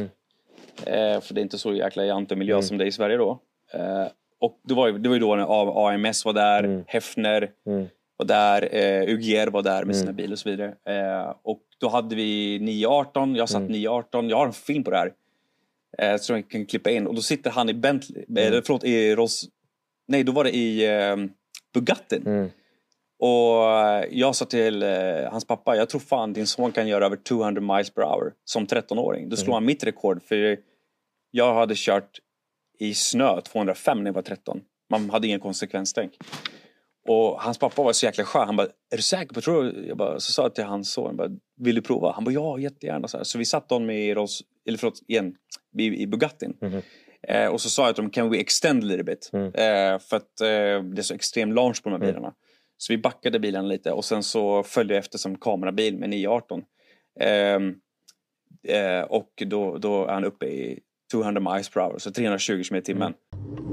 Mm. 0.87 1.13
Eh, 1.13 1.21
för 1.21 1.35
det 1.35 1.41
är 1.41 1.43
inte 1.43 1.59
så 1.59 1.75
jäkla 1.75 2.05
jante 2.05 2.37
miljö 2.37 2.55
mm. 2.55 2.63
som 2.63 2.79
det 2.79 2.85
är 2.85 2.87
i 2.87 2.93
Sverige 2.93 3.17
då. 3.17 3.41
Eh, 3.73 4.07
och 4.41 4.61
det 4.65 4.75
var, 4.75 4.89
ju, 4.89 4.99
det 4.99 5.09
var 5.09 5.17
ju 5.17 5.21
då 5.21 5.37
när 5.37 5.89
AMS 5.89 6.25
var 6.25 6.33
där, 6.33 6.65
mm. 6.65 6.85
Hefner 6.87 7.51
mm. 7.67 7.89
var 8.17 8.27
där, 8.27 8.69
eh, 8.73 9.15
UGR 9.15 9.51
var 9.51 9.63
där 9.63 9.85
med 9.85 9.97
sina 9.97 10.13
bilar 10.13 10.33
och 10.33 10.39
så 10.39 10.51
vidare. 10.51 10.75
Eh, 10.85 11.35
och 11.43 11.63
då 11.79 11.89
hade 11.89 12.17
vi 12.17 12.59
918, 12.59 13.35
jag 13.35 13.49
satt 13.49 13.61
mm. 13.61 13.73
918, 13.73 14.29
jag 14.29 14.37
har 14.37 14.47
en 14.47 14.53
film 14.53 14.85
på 14.85 14.91
det 14.91 14.97
här. 14.97 15.13
Eh, 15.99 16.17
som 16.17 16.37
jag 16.37 16.51
kan 16.51 16.67
klippa 16.67 16.91
in. 16.91 17.07
Och 17.07 17.15
då 17.15 17.21
sitter 17.21 17.51
han 17.51 17.69
i 17.69 17.75
Bentley, 17.75 18.25
mm. 18.29 18.47
eller 18.47 18.63
förlåt, 18.67 18.85
i 18.85 19.15
Rolls... 19.15 19.45
Nej, 20.07 20.25
då 20.25 20.33
var 20.33 20.45
det 20.45 20.57
i 20.57 20.87
eh, 20.87 21.17
Bugattin. 21.75 22.51
Mm. 23.23 23.33
Och 23.33 24.05
jag 24.11 24.35
sa 24.37 24.45
till 24.45 24.83
eh, 24.83 24.91
hans 25.31 25.47
pappa, 25.47 25.77
jag 25.77 25.89
tror 25.89 26.01
fan 26.01 26.33
din 26.33 26.47
son 26.47 26.73
kan 26.73 26.89
göra 26.89 27.07
över 27.07 27.17
200 27.17 27.61
miles 27.75 27.91
per 27.91 28.03
hour 28.03 28.33
som 28.45 28.67
13-åring. 28.67 29.29
Då 29.29 29.37
slår 29.37 29.47
mm. 29.47 29.55
han 29.55 29.65
mitt 29.65 29.85
rekord 29.85 30.23
för 30.23 30.59
jag 31.31 31.55
hade 31.55 31.75
kört 31.77 32.19
i 32.79 32.95
snö 32.95 33.41
205 33.41 33.99
när 33.99 34.07
jag 34.07 34.15
var 34.15 34.23
13. 34.23 34.61
Man 34.91 35.11
hade 35.11 35.27
ingen 35.27 35.41
konsekvenstänk. 35.41 36.13
Och 37.09 37.41
hans 37.43 37.59
pappa 37.59 37.83
var 37.83 37.93
så 37.93 38.07
jäkla 38.07 38.25
skön. 38.25 38.47
Han 38.47 38.57
bara, 38.57 38.67
är 38.67 38.97
du 38.97 39.03
säker 39.03 39.35
på 39.35 39.41
tror 39.41 39.63
du? 39.65 39.87
Jag 39.89 39.97
bara, 39.97 40.21
så 40.21 40.33
sa 40.33 40.43
jag 40.43 40.55
till 40.55 40.65
hans 40.65 40.93
son, 40.93 41.17
bara, 41.17 41.29
vill 41.57 41.75
du 41.75 41.83
prova? 41.83 42.13
Han 42.13 42.25
bara, 42.25 42.31
ja 42.31 42.59
jättegärna. 42.59 43.09
Så, 43.09 43.25
så 43.25 43.39
vi 43.39 43.45
satt 43.45 43.69
dem 43.69 43.91
i 43.91 44.15
Rolls, 44.15 44.41
eller 44.69 44.79
förlåt, 44.79 45.03
igen, 45.09 45.35
i, 45.79 46.03
i 46.03 46.07
Bugattin. 46.07 46.57
Mm. 46.63 46.83
Eh, 47.29 47.47
och 47.47 47.61
så 47.61 47.71
sa 47.71 47.87
jag 47.87 47.95
till 47.95 48.05
dem, 48.05 48.11
can 48.11 48.31
we 48.31 48.39
extend 48.39 48.85
a 48.85 48.87
little 48.87 49.05
bit? 49.05 49.31
Mm. 49.33 49.47
Eh, 49.47 49.99
för 49.99 50.17
att 50.17 50.41
eh, 50.41 50.47
det 50.83 50.99
är 50.99 51.03
så 51.03 51.15
extrem 51.15 51.53
launch 51.53 51.83
på 51.83 51.91
de 51.91 52.03
här 52.03 52.09
mm. 52.09 52.33
Så 52.79 52.93
vi 52.93 52.99
backade 52.99 53.39
bilen 53.39 53.69
lite 53.69 53.93
och 53.93 54.05
sen 54.05 54.23
så 54.23 54.63
följde 54.63 54.95
jag 54.95 54.99
efter 54.99 55.19
som 55.19 55.39
kamerabil 55.39 55.99
med 55.99 56.11
918. 56.11 56.63
Um, 57.57 57.75
uh, 58.75 59.03
och 59.09 59.43
då, 59.47 59.79
då 59.79 60.07
är 60.07 60.13
han 60.13 60.25
uppe 60.25 60.47
i 60.47 60.81
200 61.13 61.53
miles 61.53 61.69
per 61.69 61.81
hour, 61.81 61.99
så 61.99 62.11
320 62.11 62.63
km 62.63 62.79
i 62.79 62.83
timmen. 62.83 63.15
Mm. 63.33 63.69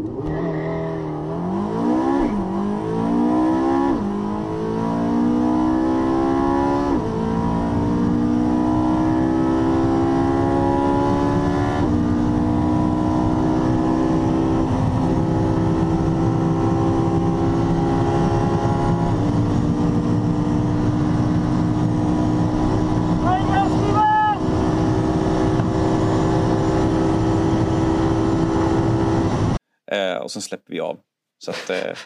och 30.24 30.24
sen 30.35 30.41
släpper 30.41 30.73
vi 30.73 30.79
av. 30.79 30.99
Så 31.37 31.51
att, 31.51 31.69
eh, 31.69 31.97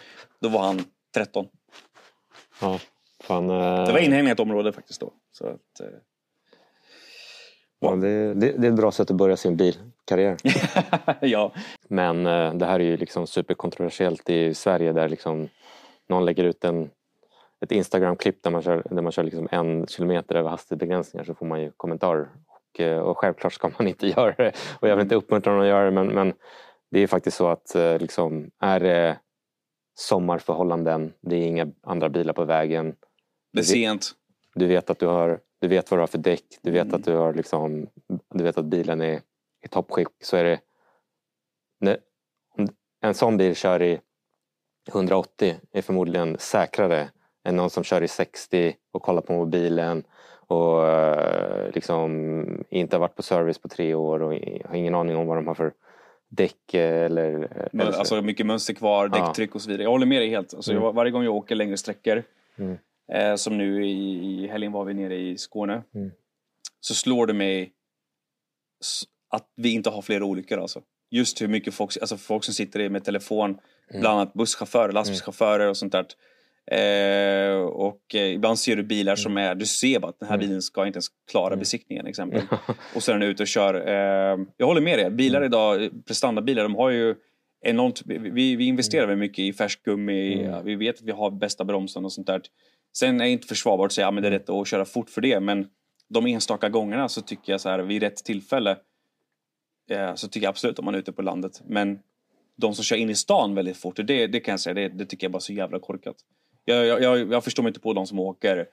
då 0.42 0.50
var 0.50 0.60
han 0.60 0.80
13. 1.14 1.48
Ja, 2.62 2.80
fan, 3.24 3.50
eh... 3.50 3.86
Det 3.86 3.92
var 3.92 4.00
inhägnat 4.00 4.40
område 4.40 4.74
faktiskt 4.74 5.02
då. 5.02 5.14
Så 5.32 5.48
att, 5.48 5.80
eh... 5.80 5.88
Ja, 7.80 7.96
det, 7.96 8.34
det, 8.34 8.52
det, 8.52 8.68
är 8.68 8.72
ett 8.72 8.78
bra 8.78 8.92
sätt 8.92 9.12
att 9.12 9.18
börja 9.18 9.38
sin 9.38 9.58
bilkarriär. 9.58 10.38
ja. 11.22 11.54
Men 11.88 12.26
eh, 12.26 12.54
det 12.54 12.66
här 12.66 12.80
är 12.80 12.84
ju 12.84 12.98
liksom 12.98 13.28
superkontroversiellt 13.28 14.30
i 14.30 14.54
Sverige 14.54 14.94
där 14.94 15.10
liksom 15.10 15.50
någon 16.10 16.26
lägger 16.26 16.44
ut 16.44 16.64
en, 16.64 16.90
ett 17.62 17.72
Instagram-klipp 17.72 18.44
där 18.44 18.52
man 18.52 18.62
kör, 18.62 18.84
där 18.90 19.02
man 19.02 19.12
kör 19.12 19.24
liksom 19.24 19.48
en 19.52 19.88
kilometer 19.88 20.36
över 20.36 20.50
hastighetsbegränsningar 20.50 21.26
så 21.26 21.34
får 21.34 21.46
man 21.46 21.62
ju 21.62 21.72
kommentarer. 21.78 22.30
Och, 22.48 22.80
eh, 22.80 23.00
och 23.00 23.18
självklart 23.18 23.54
ska 23.54 23.72
man 23.78 23.88
inte 23.88 24.08
göra 24.18 24.36
det. 24.38 24.52
Och 24.80 24.90
jag 24.90 24.96
vill 24.96 25.04
inte 25.04 25.16
uppmuntra 25.16 25.54
någon 25.54 25.62
att 25.62 25.68
göra 25.68 25.86
det 25.86 25.92
men, 25.92 26.08
men 26.08 26.34
det 26.92 27.00
är 27.00 27.08
faktiskt 27.08 27.38
så 27.38 27.48
att 27.48 27.76
eh, 27.76 27.98
liksom, 27.98 28.52
är 28.60 28.80
det 28.80 29.20
sommarförhållanden, 29.96 31.14
det 31.22 31.36
är 31.36 31.48
inga 31.48 31.68
andra 31.84 32.10
bilar 32.10 32.34
på 32.34 32.46
vägen. 32.46 32.96
Det 33.54 33.60
är 33.60 33.64
sent. 33.64 34.12
Du 34.56 34.68
vet 34.68 34.90
att 34.90 35.00
du 35.00 35.06
har 35.06 35.40
du 35.60 35.68
vet 35.68 35.92
vad 35.92 35.98
du 35.98 36.02
har 36.02 36.08
för 36.08 36.18
däck, 36.18 36.44
du 36.62 36.72
vet 36.72 36.84
mm. 36.84 36.96
att 36.96 37.06
du 37.06 37.16
har 37.16 37.34
liksom, 37.34 37.88
du 38.34 38.44
vet 38.44 38.58
att 38.58 38.66
bilen 38.66 39.02
är 39.02 39.22
i 39.64 39.68
toppskick. 39.68 40.08
Så 40.24 40.38
är 40.38 40.44
det, 40.44 40.60
om 42.58 42.68
en 43.02 43.14
sån 43.14 43.38
bil 43.38 43.56
kör 43.56 43.82
i 43.82 44.00
180 44.90 45.56
är 45.72 45.82
förmodligen 45.82 46.38
säkrare 46.40 47.10
än 47.44 47.56
någon 47.56 47.70
som 47.70 47.84
kör 47.84 48.02
i 48.02 48.08
60 48.08 48.76
och 48.92 49.02
kollar 49.02 49.22
på 49.22 49.34
mobilen 49.34 50.04
och 50.48 50.88
eh, 50.88 51.72
liksom 51.72 52.66
inte 52.70 52.96
har 52.96 53.00
varit 53.02 53.16
på 53.16 53.24
service 53.24 53.58
på 53.58 53.68
tre 53.68 53.94
år 53.94 54.22
och 54.22 54.34
har 54.66 54.76
ingen 54.76 54.96
aning 54.96 55.16
om 55.16 55.28
vad 55.28 55.38
de 55.38 55.48
har 55.48 55.56
för 55.56 55.74
däck 56.30 56.74
eller... 56.74 57.32
Men, 57.72 57.88
eller 57.88 57.98
alltså 57.98 58.22
mycket 58.22 58.46
mönster 58.46 58.74
kvar, 58.74 59.08
däcktryck 59.08 59.56
och 59.56 59.62
så 59.62 59.70
vidare. 59.70 59.84
Jag 59.84 59.90
håller 59.90 60.06
med 60.06 60.22
dig 60.22 60.30
helt. 60.30 60.54
Alltså, 60.54 60.72
mm. 60.72 60.84
jag, 60.84 60.94
varje 60.94 61.12
gång 61.12 61.24
jag 61.24 61.36
åker 61.36 61.56
längre 61.56 61.78
sträckor, 61.78 62.24
mm. 62.58 62.78
eh, 63.14 63.36
som 63.36 63.58
nu 63.58 63.86
i, 63.86 64.44
i 64.44 64.48
helgen 64.48 64.72
var 64.72 64.86
vi 64.86 64.94
nere 64.94 65.16
i 65.16 65.38
Skåne, 65.38 65.84
mm. 65.96 66.12
så 66.80 66.94
slår 66.94 67.28
det 67.28 67.34
mig 67.34 67.74
att 69.30 69.48
vi 69.56 69.70
inte 69.70 69.90
har 69.90 70.02
fler 70.02 70.24
olyckor 70.24 70.60
alltså. 70.60 70.82
Just 71.12 71.42
hur 71.42 71.48
mycket 71.48 71.74
folk, 71.74 71.98
alltså 72.02 72.18
folk 72.18 72.44
som 72.44 72.54
sitter 72.54 72.90
med 72.90 73.04
telefon, 73.04 73.50
mm. 73.50 74.02
bland 74.02 74.20
annat 74.20 74.34
busschaufförer, 74.34 74.92
lastbilschaufförer 74.92 75.70
och 75.70 75.78
sånt 75.78 75.92
där. 75.92 76.06
Eh, 76.72 77.62
och 77.62 78.16
eh, 78.16 78.34
ibland 78.34 78.60
ser 78.60 78.76
du 78.76 78.84
bilar 78.84 79.16
som 79.16 79.32
mm. 79.32 79.44
är, 79.44 79.56
du 79.56 79.66
ser 79.66 80.00
bara 80.00 80.10
att 80.10 80.20
den 80.20 80.30
här 80.30 80.36
mm. 80.36 80.48
bilen 80.48 80.62
ska 80.62 80.88
inte 80.88 80.98
ens 80.98 81.08
klara 81.32 81.48
mm. 81.48 81.60
besiktningen 81.60 82.08
exempel. 82.08 82.42
och 82.96 83.04
så 83.04 83.12
är 83.12 83.20
den 83.20 83.30
ute 83.30 83.44
och 83.44 83.48
kör. 83.48 83.88
Eh, 83.88 84.46
jag 84.58 84.68
håller 84.68 84.82
med 84.82 85.00
dig, 85.00 85.10
bilar 85.10 85.44
idag, 85.44 85.90
prestandabilar, 86.08 86.64
de 86.64 86.76
har 86.76 86.90
ju 86.90 87.16
enormt, 87.62 88.02
vi, 88.06 88.56
vi 88.56 88.66
investerar 88.66 89.08
väldigt 89.08 89.20
mycket 89.20 89.40
i 89.40 89.54
färskgummi, 89.54 90.44
mm. 90.44 90.66
vi 90.66 90.76
vet 90.76 90.96
att 90.96 91.02
vi 91.02 91.12
har 91.12 91.32
bästa 91.32 91.64
bromsen 91.64 92.06
och 92.06 92.12
sånt 92.12 92.28
där. 92.28 92.42
Sen 92.98 93.22
är 93.22 93.26
det 93.26 93.32
inte 93.32 93.48
försvarbart 93.48 93.86
att 93.86 93.94
säga 93.94 94.08
att 94.08 94.16
ja, 94.16 94.22
det 94.22 94.28
är 94.28 94.32
rätt 94.32 94.50
att 94.50 94.68
köra 94.68 94.86
fort 94.86 95.10
för 95.10 95.22
det, 95.22 95.40
men 95.40 95.68
de 96.10 96.26
enstaka 96.26 96.70
gångerna 96.70 97.10
så 97.10 97.22
tycker 97.22 97.54
jag 97.54 97.62
så 97.62 97.70
här 97.70 97.80
vid 97.80 98.04
rätt 98.04 98.24
tillfälle 98.24 98.78
eh, 99.90 100.16
så 100.16 100.28
tycker 100.28 100.46
jag 100.46 100.50
absolut 100.52 100.80
om 100.80 100.86
man 100.86 100.96
är 100.96 101.00
ute 101.00 101.12
på 101.12 101.22
landet. 101.22 101.62
Men 101.66 102.00
de 102.58 102.74
som 102.74 102.84
kör 102.84 102.96
in 102.96 103.10
i 103.10 103.16
stan 103.16 103.56
väldigt 103.56 103.78
fort, 103.78 103.96
det, 103.96 104.28
det 104.28 104.40
kan 104.40 104.52
jag 104.52 104.60
säga, 104.60 104.74
det, 104.74 104.88
det 104.90 105.06
tycker 105.06 105.26
jag 105.26 105.32
bara 105.32 105.38
är 105.38 105.42
så 105.42 105.54
jävla 105.54 105.80
korkat. 105.80 106.16
Jag, 106.74 107.02
jag, 107.02 107.32
jag 107.32 107.44
förstår 107.44 107.64
mig 107.64 107.70
inte 107.70 107.80
på 107.80 107.94
de 107.94 108.08
som 108.08 108.20
åker 108.20 108.66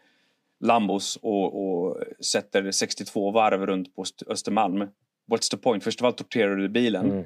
Lambos 0.61 1.19
och, 1.23 1.63
och 1.63 1.99
sätter 2.25 2.71
62 2.71 3.31
varv 3.31 3.67
runt 3.67 3.97
på 3.97 4.05
Östermalm. 4.27 4.89
What's 5.33 5.51
the 5.51 5.57
point? 5.57 5.85
Först 5.85 6.01
av 6.01 6.07
allt 6.07 6.17
torterar 6.17 6.57
du 6.57 6.69
bilen. 6.69 7.11
Mm. 7.11 7.25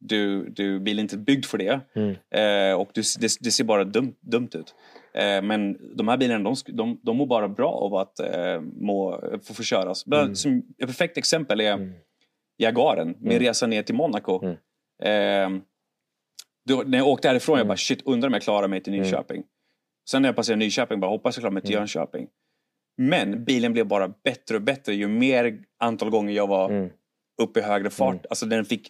Du, 0.00 0.50
du, 0.50 0.80
bilen 0.80 0.98
är 0.98 1.02
inte 1.02 1.18
byggd 1.18 1.44
för 1.44 1.58
det. 1.58 1.80
Mm. 1.94 2.10
Eh, 2.10 2.80
och 2.80 2.90
du, 2.94 3.02
det, 3.20 3.30
det, 3.40 3.50
ser 3.50 3.64
bara 3.64 3.84
dum, 3.84 4.14
dumt 4.20 4.50
ut. 4.54 4.74
Eh, 5.14 5.42
men 5.42 5.78
de 5.96 6.08
här 6.08 6.16
bilarna 6.16 6.44
de, 6.44 6.76
de, 6.76 7.00
de 7.02 7.16
mår 7.16 7.26
bara 7.26 7.48
bra 7.48 7.70
av 7.70 7.94
att 7.94 8.20
eh, 8.20 8.60
må, 8.60 9.20
få, 9.42 9.54
få 9.54 9.62
köras. 9.62 10.06
Mm. 10.06 10.34
Som, 10.34 10.58
ett 10.78 10.86
perfekt 10.86 11.18
exempel 11.18 11.60
är 11.60 11.72
mm. 11.72 11.92
Jaguaren, 12.58 13.14
min 13.18 13.32
mm. 13.32 13.42
resa 13.42 13.66
ner 13.66 13.82
till 13.82 13.94
Monaco. 13.94 14.40
Mm. 14.42 14.56
Eh, 15.56 15.62
då, 16.68 16.82
när 16.86 16.98
jag 16.98 17.08
åkte 17.08 17.28
härifrån 17.28 17.52
jag 17.52 17.60
mm. 17.60 17.68
bara 17.68 17.76
shit, 17.76 18.02
undrar 18.04 18.28
om 18.28 18.32
jag 18.32 18.42
klarar 18.42 18.68
mig 18.68 18.80
till 18.80 18.92
Nyköping. 18.92 19.44
Sen 20.10 20.22
när 20.22 20.28
jag 20.28 20.36
passerade 20.36 20.58
Nyköping, 20.58 21.00
bara 21.00 21.10
hoppas 21.10 21.36
jag 21.36 21.42
klarar 21.42 21.52
mig 21.52 21.62
till 21.62 21.72
mm. 21.72 21.80
Jönköping. 21.80 22.28
Men 22.96 23.44
bilen 23.44 23.72
blev 23.72 23.86
bara 23.86 24.08
bättre 24.08 24.56
och 24.56 24.62
bättre 24.62 24.94
ju 24.94 25.08
mer 25.08 25.58
antal 25.80 26.10
gånger 26.10 26.32
jag 26.34 26.46
var 26.46 26.70
mm. 26.70 26.90
uppe 27.42 27.60
i 27.60 27.62
högre 27.62 27.90
fart. 27.90 28.14
Mm. 28.14 28.24
Alltså 28.30 28.46
den 28.46 28.64
fick 28.64 28.88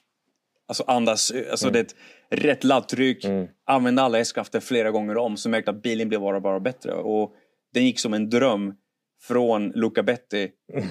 alltså 0.69 0.85
andas, 0.87 1.33
alltså 1.51 1.69
mm. 1.69 1.85
det 1.85 1.95
rätt 2.37 2.65
laddtryck, 2.65 3.25
mm. 3.25 3.49
använda 3.67 4.03
alla 4.03 4.19
hästkrafter 4.19 4.61
flera 4.61 4.91
gånger 4.91 5.17
om. 5.17 5.37
Så 5.37 5.49
märkte 5.49 5.71
att 5.71 5.83
bilen 5.83 6.09
blev 6.09 6.21
bara, 6.21 6.41
bara 6.41 6.61
bättre. 6.61 6.93
Och 6.93 7.35
den 7.75 7.85
gick 7.85 7.99
som 7.99 8.15
en 8.15 8.31
dröm 8.31 8.75
från 9.23 9.69
Luca 9.69 10.03
Betti 10.03 10.51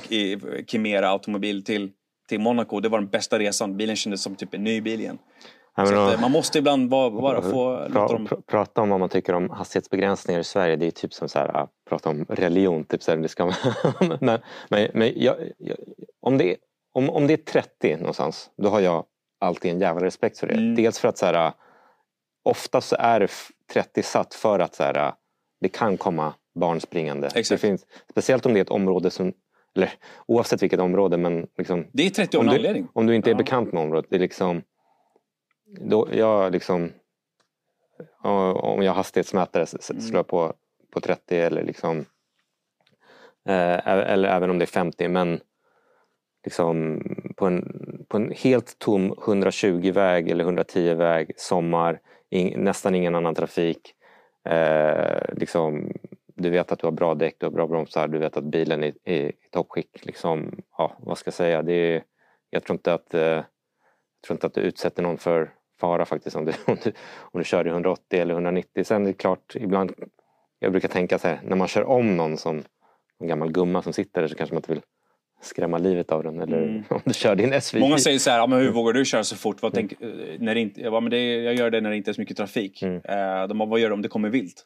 i 0.09 0.38
Chimera 0.67 1.09
automobil 1.09 1.63
till, 1.63 1.91
till 2.30 2.39
Monaco. 2.39 2.80
Det 2.80 2.89
var 2.89 2.99
den 2.99 3.09
bästa 3.09 3.39
resan. 3.39 3.78
Bilen 3.78 3.95
kändes 3.95 4.21
som 4.21 4.36
typ 4.36 4.53
en 4.53 4.63
ny 4.63 4.82
bil 4.82 4.99
igen. 4.99 5.17
Så 5.76 5.95
att, 5.95 6.21
man 6.21 6.32
måste 6.32 6.59
ibland 6.59 6.89
bara, 6.89 7.09
bara 7.09 7.41
få 7.41 7.88
pra, 7.91 8.07
dem... 8.07 8.26
Pr 8.26 8.36
prata 8.47 8.82
om 8.82 8.89
vad 8.89 8.99
man 8.99 9.09
tycker 9.09 9.34
om 9.34 9.49
hastighetsbegränsningar 9.49 10.39
i 10.39 10.43
Sverige. 10.43 10.76
Det 10.76 10.86
är 10.86 10.91
typ 10.91 11.13
som 11.13 11.26
att 11.26 11.36
äh, 11.36 11.65
prata 11.89 12.09
om 12.09 12.26
religion. 12.30 12.84
Typ 12.84 13.03
så 13.03 13.11
här, 13.11 13.17
det 13.17 13.28
ska 13.28 13.45
men 14.19 14.39
men, 14.69 14.89
men 14.93 15.13
jag, 15.15 15.36
jag, 15.57 15.78
om, 16.21 16.38
det 16.38 16.51
är, 16.51 16.57
om, 16.93 17.09
om 17.09 17.28
det 17.28 17.34
är 17.34 17.38
30 17.38 17.97
någonstans, 17.97 18.49
då 18.57 18.69
har 18.69 18.80
jag 18.80 19.05
alltid 19.39 19.71
en 19.71 19.80
jävla 19.80 20.05
respekt 20.05 20.39
för 20.39 20.47
det. 20.47 20.53
Mm. 20.53 20.76
Dels 20.76 20.99
för 20.99 21.07
att 21.07 21.17
så 21.17 21.26
här, 21.26 21.53
ofta 22.43 22.82
så 22.82 22.95
är 22.99 23.32
30 23.73 24.03
satt 24.03 24.34
för 24.34 24.59
att 24.59 24.76
så 24.76 24.84
här, 24.84 25.13
det 25.61 25.69
kan 25.69 25.97
komma 25.97 26.34
barn 26.59 26.82
springande. 26.82 27.30
Det 27.34 27.57
finns, 27.57 27.86
speciellt 28.11 28.45
om 28.45 28.53
det 28.53 28.59
är 28.59 28.61
ett 28.61 28.69
område 28.69 29.09
som 29.09 29.34
eller 29.76 29.91
oavsett 30.28 30.63
vilket 30.63 30.80
område 30.80 31.17
men 31.17 31.47
liksom, 31.57 31.88
Det 31.93 32.05
är 32.05 32.09
30 32.09 32.38
av 32.38 32.43
en 32.43 32.49
anledning. 32.49 32.88
Om 32.93 33.05
du 33.05 33.15
inte 33.15 33.30
är 33.30 33.34
ja. 33.34 33.38
bekant 33.38 33.73
med 33.73 33.84
området. 33.84 34.05
Det 34.09 34.15
är 34.15 34.19
liksom, 34.19 34.61
då, 35.66 36.07
jag 36.11 36.51
liksom, 36.51 36.91
om 38.22 38.82
jag 38.82 38.93
hastighetsmätare 38.93 39.66
slår 39.66 40.20
jag 40.20 40.28
på, 40.28 40.53
på 40.91 40.99
30 40.99 41.38
eller 41.38 41.63
liksom 41.63 42.05
eh, 43.45 43.88
eller 43.88 44.30
även 44.30 44.49
om 44.49 44.59
det 44.59 44.66
är 44.66 44.68
50 44.68 45.07
men 45.07 45.39
liksom 46.43 47.01
på 47.36 47.45
en, 47.45 47.66
på 48.07 48.18
en 48.18 48.32
helt 48.32 48.80
tom 48.80 49.13
120-väg 49.13 50.30
eller 50.30 50.45
110-väg 50.45 51.32
sommar, 51.38 51.99
in, 52.30 52.63
nästan 52.63 52.95
ingen 52.95 53.16
annan 53.16 53.36
trafik. 53.36 53.93
Eh, 54.49 55.34
liksom, 55.34 55.93
du 56.36 56.49
vet 56.49 56.72
att 56.72 56.80
du 56.80 56.88
har 56.88 56.91
bra 56.91 57.16
däck, 57.16 57.36
du 57.39 57.45
har 57.45 57.51
bra 57.51 57.68
bromsar, 57.68 58.07
du 58.07 58.18
vet 58.18 58.38
att 58.38 58.43
bilen 58.43 58.84
är, 58.84 58.93
är 59.03 59.28
i 59.28 59.34
toppskick. 59.51 60.05
Liksom, 60.05 60.61
ja, 60.78 60.97
vad 60.99 61.18
ska 61.18 61.28
jag 61.28 61.34
säga? 61.34 61.61
Det 61.61 61.74
är, 61.74 62.03
jag 62.49 62.63
tror 62.63 62.76
inte 62.76 62.93
att 62.93 63.13
eh, 63.13 63.41
tror 64.26 64.36
inte 64.36 64.47
att 64.47 64.53
du 64.53 64.61
utsätter 64.61 65.03
någon 65.03 65.17
för 65.17 65.51
fara 65.80 66.05
faktiskt 66.05 66.36
om 66.36 66.45
du, 66.45 66.51
om 66.65 66.78
du, 66.84 66.91
om 67.17 67.39
du 67.39 67.43
kör 67.43 67.67
i 67.67 67.69
180 67.69 68.19
eller 68.21 68.34
190. 68.34 68.84
Sen 68.84 69.01
är 69.01 69.07
det 69.07 69.13
klart, 69.13 69.55
ibland, 69.55 69.91
jag 70.59 70.71
brukar 70.71 70.88
tänka 70.88 71.19
så 71.19 71.28
här, 71.28 71.39
när 71.43 71.55
man 71.55 71.67
kör 71.67 71.84
om 71.84 72.17
någon 72.17 72.38
som 72.38 72.63
en 73.19 73.28
gammal 73.28 73.51
gumma 73.51 73.82
som 73.82 73.93
sitter 73.93 74.21
där 74.21 74.28
så 74.28 74.36
kanske 74.36 74.53
man 74.53 74.59
inte 74.59 74.73
vill 74.73 74.82
skrämma 75.41 75.78
livet 75.78 76.11
av 76.11 76.23
den. 76.23 76.41
Eller 76.41 76.61
mm. 76.61 76.84
om 76.89 77.01
du 77.05 77.13
kör 77.13 77.36
din 77.36 77.61
SVJ. 77.61 77.80
Många 77.80 77.97
säger 77.97 78.19
så 78.19 78.30
här, 78.30 78.38
ja, 78.38 78.47
men 78.47 78.59
hur 78.59 78.71
vågar 78.71 78.93
du 78.93 79.05
köra 79.05 79.23
så 79.23 79.36
fort? 79.36 79.61
Vad 79.61 79.73
tänk, 79.73 79.91
eh, 79.91 80.09
när 80.39 80.55
inte, 80.55 80.82
jag, 80.82 80.91
bara, 80.91 81.01
men 81.01 81.11
det, 81.11 81.36
jag 81.43 81.55
gör 81.55 81.69
det 81.69 81.82
när 81.82 81.89
det 81.89 81.97
inte 81.97 82.11
är 82.11 82.13
så 82.13 82.21
mycket 82.21 82.38
trafik. 82.38 82.82
Mm. 82.82 82.95
Uh, 82.95 83.47
de 83.47 83.57
bara, 83.57 83.69
vad 83.69 83.80
gör 83.80 83.89
du 83.89 83.93
om 83.93 84.01
det 84.01 84.09
kommer 84.09 84.30
vilt? 84.30 84.65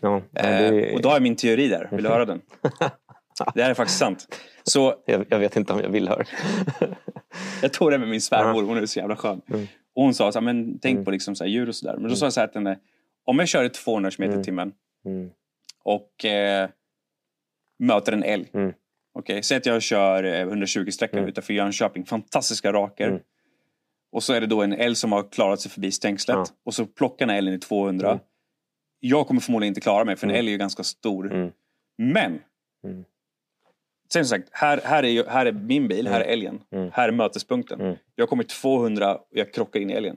Ja, 0.00 0.22
det... 0.30 0.70
uh, 0.70 0.94
och 0.94 1.02
då 1.02 1.08
har 1.08 1.16
jag 1.16 1.22
min 1.22 1.36
teori 1.36 1.68
där, 1.68 1.88
vill 1.92 2.04
du 2.04 2.10
höra 2.14 2.24
den? 2.24 2.40
det 3.54 3.62
här 3.62 3.70
är 3.70 3.74
faktiskt 3.74 3.98
sant. 3.98 4.36
Så, 4.64 4.94
jag, 5.06 5.26
jag 5.28 5.38
vet 5.38 5.56
inte 5.56 5.72
om 5.72 5.80
jag 5.80 5.90
vill 5.90 6.08
höra. 6.08 6.24
jag 7.62 7.72
tog 7.72 7.90
det 7.90 7.98
med 7.98 8.08
min 8.08 8.20
svärmor, 8.20 8.62
hon 8.62 8.78
är 8.78 8.86
så 8.86 8.98
jävla 8.98 9.16
skön. 9.16 9.40
Mm. 9.48 9.66
Och 9.94 10.02
hon 10.02 10.14
sa 10.14 10.32
så 10.32 10.38
här, 10.38 10.44
men 10.44 10.78
tänk 10.78 10.94
mm. 10.94 11.04
på 11.04 11.10
liksom 11.10 11.36
så 11.36 11.44
här, 11.44 11.50
djur 11.50 11.68
och 11.68 11.74
sådär. 11.74 11.96
Men 11.96 12.10
då 12.10 12.16
sa 12.16 12.26
jag 12.26 12.32
så 12.32 12.40
här 12.40 12.46
till 12.46 12.58
henne, 12.58 12.78
om 13.24 13.38
jag 13.38 13.48
kör 13.48 13.64
i 13.64 13.70
200 13.70 14.10
km 14.10 14.30
i 14.30 14.32
mm. 14.32 14.44
timmen 14.44 14.72
mm. 15.06 15.30
och 15.84 16.24
eh, 16.24 16.68
möter 17.78 18.12
en 18.12 18.22
älg. 18.22 18.50
Mm. 18.52 18.72
Okay, 19.18 19.42
säg 19.42 19.56
att 19.56 19.66
jag 19.66 19.82
kör 19.82 20.24
120-sträckan 20.24 21.18
mm. 21.18 21.28
utanför 21.28 21.54
Jönköping, 21.54 22.04
fantastiska 22.04 22.72
raker. 22.72 23.08
Mm. 23.08 23.20
Och 24.12 24.22
så 24.22 24.32
är 24.32 24.40
det 24.40 24.46
då 24.46 24.62
en 24.62 24.72
älg 24.72 24.96
som 24.96 25.12
har 25.12 25.30
klarat 25.30 25.60
sig 25.60 25.70
förbi 25.70 25.90
stängslet. 25.90 26.36
Ja. 26.36 26.46
Och 26.64 26.74
så 26.74 26.86
plockar 26.86 27.26
den 27.26 27.36
älgen 27.36 27.54
i 27.54 27.58
200. 27.58 28.10
Mm. 28.10 28.20
Jag 29.00 29.26
kommer 29.26 29.40
förmodligen 29.40 29.70
inte 29.70 29.80
klara 29.80 30.04
mig 30.04 30.16
för 30.16 30.26
en 30.26 30.30
mm. 30.30 30.38
älg 30.38 30.48
är 30.48 30.52
ju 30.52 30.58
ganska 30.58 30.82
stor. 30.82 31.32
Mm. 31.32 31.50
Men! 31.98 32.40
Mm. 34.14 34.24
Sen 34.24 34.26
som 34.26 34.38
sagt, 34.38 34.48
här, 34.52 34.80
här, 34.84 35.04
är, 35.04 35.24
här 35.26 35.46
är 35.46 35.52
min 35.52 35.88
bil, 35.88 36.08
här 36.08 36.20
är 36.20 36.24
älgen. 36.24 36.60
Här 36.92 37.08
är 37.08 37.12
mötespunkten. 37.12 37.80
Jag 38.14 38.28
kommer 38.28 38.44
200 38.44 39.14
och 39.14 39.26
jag 39.30 39.52
krockar 39.54 39.80
in 39.80 39.90
i 39.90 39.92
älgen. 39.92 40.16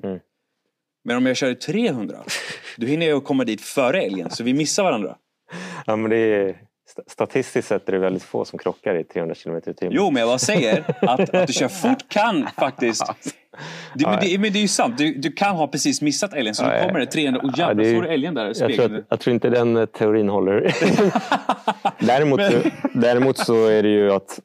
Men 1.04 1.18
om 1.18 1.26
jag 1.26 1.38
kör 1.38 1.50
i 1.50 1.56
300, 1.56 2.18
då 2.78 2.86
hinner 2.88 3.06
jag 3.06 3.24
komma 3.24 3.44
dit 3.44 3.62
före 3.62 4.02
älgen. 4.02 4.30
Så 4.30 4.44
vi 4.44 4.54
missar 4.54 4.84
varandra. 4.84 5.18
Ja, 5.86 5.96
men 5.96 6.10
det 6.10 6.18
är 6.18 6.56
Statistiskt 7.08 7.68
sett 7.68 7.90
är 7.90 7.92
det 7.92 8.00
väldigt 8.00 8.24
få 8.24 8.46
som 8.46 8.60
krockar 8.60 8.96
i 8.96 9.04
300 9.04 9.36
km 9.44 9.58
i 9.58 9.62
timmen. 9.62 9.94
Jo, 9.96 10.12
men 10.12 10.20
jag 10.20 10.30
bara 10.30 10.38
säger 10.38 10.84
att, 11.02 11.36
att 11.36 11.48
du 11.48 11.54
kör 11.54 11.68
fort 11.68 12.10
kan 12.10 12.48
faktiskt... 12.58 13.06
Det, 13.94 14.08
men, 14.08 14.20
det, 14.22 14.38
men 14.38 14.54
det 14.54 14.60
är 14.60 14.62
ju 14.62 14.68
sant. 14.68 14.98
Du, 14.98 15.14
du 15.14 15.32
kan 15.32 15.56
ha 15.56 15.68
precis 15.68 16.02
missat 16.02 16.34
älgen 16.34 16.56
så 16.56 16.64
du 16.64 16.70
kommer 16.82 17.00
det 17.00 17.06
300 17.06 17.42
och 17.44 17.58
jävlar 17.58 17.84
ja, 17.84 17.96
så 17.96 18.02
du 18.02 18.08
älgen 18.08 18.34
där. 18.34 18.54
Jag 18.60 18.74
tror, 18.74 19.06
jag 19.10 19.20
tror 19.20 19.34
inte 19.34 19.50
den 19.50 19.78
eh, 19.78 19.86
teorin 19.86 20.30
håller. 20.30 20.76
däremot, 22.06 22.42
däremot 22.94 23.38
så 23.38 23.68
är 23.68 23.84
det 23.84 23.90
ju 23.90 24.12
att 24.12 24.40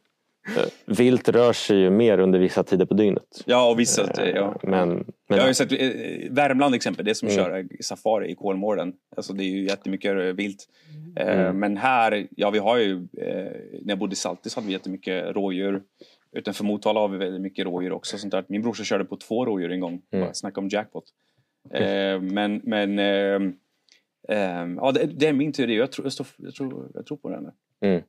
vilt 0.86 1.28
rör 1.28 1.52
sig 1.52 1.78
ju 1.78 1.90
mer 1.90 2.18
under 2.18 2.38
vissa 2.38 2.64
tider 2.64 2.86
på 2.86 2.94
dygnet. 2.94 3.42
Ja, 3.44 3.70
och 3.70 3.78
vissa... 3.78 4.02
Eh, 4.22 4.28
ja. 4.28 4.56
Men, 4.62 4.88
men, 4.88 5.04
jag 5.28 5.40
har 5.40 5.48
ju 5.48 5.54
sett 5.54 5.72
eh, 5.72 5.78
Värmland 6.30 6.74
exempel, 6.74 7.04
det 7.04 7.14
som 7.14 7.28
mm. 7.28 7.44
kör 7.44 7.66
safari 7.80 8.30
i 8.30 8.34
Kolmården. 8.34 8.92
Alltså 9.16 9.32
det 9.32 9.44
är 9.44 9.50
ju 9.50 9.64
jättemycket 9.64 10.16
vilt. 10.34 10.68
Mm. 11.16 11.58
Men 11.58 11.76
här, 11.76 12.26
ja 12.30 12.50
vi 12.50 12.58
har 12.58 12.78
ju, 12.78 13.08
när 13.12 13.88
jag 13.88 13.98
bodde 13.98 14.12
i 14.12 14.16
Saltis 14.16 14.54
hade 14.54 14.66
vi 14.66 14.72
jättemycket 14.72 15.36
rådjur. 15.36 15.82
Utanför 16.32 16.64
Motala 16.64 17.00
har 17.00 17.08
vi 17.08 17.18
väldigt 17.18 17.40
mycket 17.40 17.64
rådjur 17.64 17.92
också. 17.92 18.18
Sånt 18.18 18.32
där. 18.32 18.44
Min 18.48 18.62
brorsa 18.62 18.84
körde 18.84 19.04
på 19.04 19.16
två 19.16 19.44
rådjur 19.44 19.72
en 19.72 19.80
gång. 19.80 20.02
Mm. 20.10 20.34
Snacka 20.34 20.60
om 20.60 20.68
jackpot. 20.68 21.04
Mm. 21.70 22.34
Men, 22.34 22.60
men 22.64 22.98
ja, 24.76 24.92
det, 24.92 25.28
är 25.28 25.32
min 25.32 25.52
teori. 25.52 25.76
Jag 25.76 25.92
tror, 25.92 26.06
jag, 26.06 26.12
står, 26.12 26.26
jag 26.36 26.54
tror, 26.54 26.90
jag 26.94 27.06
tror 27.06 27.16
på 27.16 27.30
den. 27.30 27.50
Mm. 27.80 28.02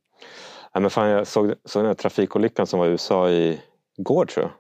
Ja, 0.78 0.82
men 0.82 0.90
fan, 0.90 1.10
jag 1.10 1.28
såg, 1.28 1.54
såg 1.66 1.84
den 1.84 1.88
här 1.88 1.94
trafikolyckan 1.94 2.68
som 2.68 2.80
var 2.80 2.88
i 2.88 2.90
USA 2.90 3.30
i 3.30 3.62
går 3.98 4.26
tror 4.26 4.44
jag. 4.44 4.52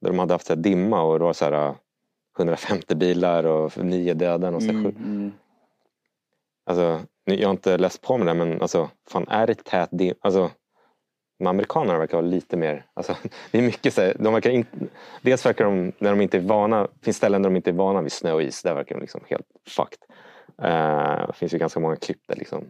Där 0.00 0.10
de 0.10 0.18
hade 0.18 0.34
haft 0.34 0.46
så 0.46 0.54
här 0.54 0.60
dimma 0.60 1.02
och 1.02 1.18
det 1.18 1.24
var 1.24 1.32
så 1.32 1.44
här 1.44 1.74
150 2.38 2.86
äh, 2.88 2.96
bilar 2.96 3.44
och 3.44 3.84
nio 3.84 4.14
döda. 4.14 4.50
Och 4.50 4.62
så 4.62 4.70
mm, 4.70 4.86
mm. 4.86 5.32
Alltså, 6.66 7.00
jag 7.24 7.48
har 7.48 7.50
inte 7.50 7.78
läst 7.78 8.02
på 8.02 8.18
med 8.18 8.26
det 8.26 8.34
men 8.34 8.62
alltså, 8.62 8.90
fan 9.08 9.28
är 9.28 9.46
det 9.46 9.64
tät 9.64 9.88
dimma? 9.92 10.14
Alltså, 10.20 10.50
de 11.38 11.46
amerikanerna 11.46 11.98
verkar 11.98 12.16
vara 12.16 12.26
lite 12.26 12.56
mer, 12.56 12.86
alltså, 12.94 13.16
det 13.50 13.58
är 13.58 13.62
mycket 13.62 13.94
så 13.94 14.00
här, 14.00 14.16
de 14.18 14.32
verkar 14.34 14.50
in, 14.50 14.66
dels 15.22 15.46
verkar 15.46 15.64
de, 15.64 15.92
när 15.98 16.10
de 16.10 16.20
inte 16.20 16.36
är 16.36 16.42
vana, 16.42 16.88
finns 17.02 17.16
ställen 17.16 17.42
där 17.42 17.50
de 17.50 17.56
inte 17.56 17.70
är 17.70 17.74
vana 17.74 18.02
vid 18.02 18.12
snö 18.12 18.32
och 18.32 18.42
is, 18.42 18.62
där 18.62 18.74
verkar 18.74 18.94
de 18.94 19.00
liksom 19.00 19.20
helt 19.26 19.46
fucked. 19.68 19.98
Uh, 20.62 21.26
det 21.26 21.32
finns 21.34 21.54
ju 21.54 21.58
ganska 21.58 21.80
många 21.80 21.96
klipp 21.96 22.20
där 22.28 22.36
liksom 22.36 22.64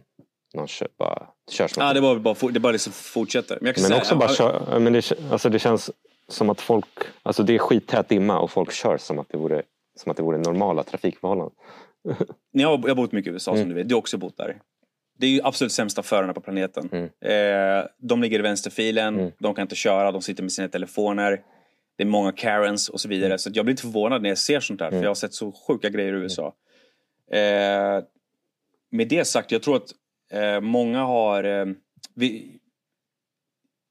någon 0.53 0.67
kör, 0.67 0.87
bara 0.97 1.27
kör 1.51 1.67
som 1.67 1.83
ja, 1.83 1.93
det, 1.93 2.01
bara, 2.01 2.19
bara, 2.19 2.51
det 2.51 2.59
bara 2.59 2.71
liksom 2.71 2.93
fortsätter. 2.93 3.57
Men, 3.61 3.73
men 3.81 3.93
också 3.93 4.15
bara 4.15 4.29
kör, 4.29 4.79
men 4.79 4.93
det, 4.93 5.11
alltså 5.31 5.49
det 5.49 5.59
känns 5.59 5.91
som 6.27 6.49
att 6.49 6.61
folk, 6.61 6.85
alltså 7.23 7.43
det 7.43 7.55
är 7.55 7.59
skittät 7.59 8.09
dimma 8.09 8.39
och 8.39 8.51
folk 8.51 8.71
kör 8.71 8.97
som 8.97 9.19
att 9.19 9.29
det 9.29 9.37
vore, 9.37 9.63
som 9.99 10.11
att 10.11 10.17
det 10.17 10.23
vore 10.23 10.37
normala 10.37 10.83
trafikförhållanden. 10.83 11.55
jag, 12.51 12.67
har, 12.67 12.77
jag 12.77 12.87
har 12.87 12.95
bott 12.95 13.11
mycket 13.11 13.31
i 13.31 13.33
USA 13.33 13.51
mm. 13.51 13.63
som 13.63 13.69
du 13.69 13.75
vet, 13.75 13.89
du 13.89 13.95
har 13.95 13.99
också 13.99 14.17
bott 14.17 14.37
där. 14.37 14.57
Det 15.19 15.25
är 15.25 15.29
ju 15.31 15.41
absolut 15.43 15.71
sämsta 15.71 16.03
förarna 16.03 16.33
på 16.33 16.41
planeten. 16.41 16.89
Mm. 16.91 17.03
Eh, 17.05 17.85
de 17.97 18.21
ligger 18.21 18.39
i 18.39 18.41
vänsterfilen, 18.41 19.19
mm. 19.19 19.31
de 19.39 19.55
kan 19.55 19.61
inte 19.61 19.75
köra, 19.75 20.11
de 20.11 20.21
sitter 20.21 20.43
med 20.43 20.51
sina 20.51 20.67
telefoner. 20.67 21.41
Det 21.97 22.03
är 22.03 22.07
många 22.07 22.31
Karens 22.31 22.89
och 22.89 23.01
så 23.01 23.09
vidare. 23.09 23.27
Mm. 23.27 23.37
Så 23.37 23.49
jag 23.53 23.65
blir 23.65 23.73
inte 23.73 23.81
förvånad 23.81 24.21
när 24.21 24.29
jag 24.29 24.37
ser 24.37 24.59
sånt 24.59 24.81
här, 24.81 24.87
för 24.87 24.95
mm. 24.95 25.03
jag 25.03 25.09
har 25.09 25.15
sett 25.15 25.33
så 25.33 25.51
sjuka 25.67 25.89
grejer 25.89 26.13
i 26.13 26.17
USA. 26.17 26.55
Eh, 27.31 28.03
med 28.91 29.07
det 29.07 29.25
sagt, 29.25 29.51
jag 29.51 29.63
tror 29.63 29.75
att 29.75 29.91
Eh, 30.31 30.61
många 30.61 31.03
har... 31.03 31.43
Eh, 31.43 31.65
vi, 32.15 32.59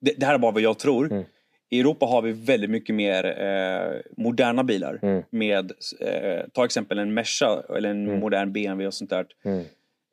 det, 0.00 0.12
det, 0.16 0.26
här 0.26 0.34
är 0.34 0.38
bara 0.38 0.52
vad 0.52 0.62
jag 0.62 0.78
tror. 0.78 1.12
Mm. 1.12 1.24
I 1.70 1.80
Europa 1.80 2.06
har 2.06 2.22
vi 2.22 2.32
väldigt 2.32 2.70
mycket 2.70 2.94
mer 2.94 3.24
eh, 3.24 4.00
moderna 4.16 4.64
bilar. 4.64 4.98
Mm. 5.02 5.22
Med, 5.30 5.72
eh, 6.00 6.44
ta 6.52 6.64
exempel 6.64 6.98
en 6.98 7.14
Merca 7.14 7.62
eller 7.76 7.90
en 7.90 8.06
mm. 8.06 8.20
modern 8.20 8.52
BMW 8.52 8.86
och 8.86 8.94
sånt 8.94 9.10
där. 9.10 9.26
Mm. 9.44 9.64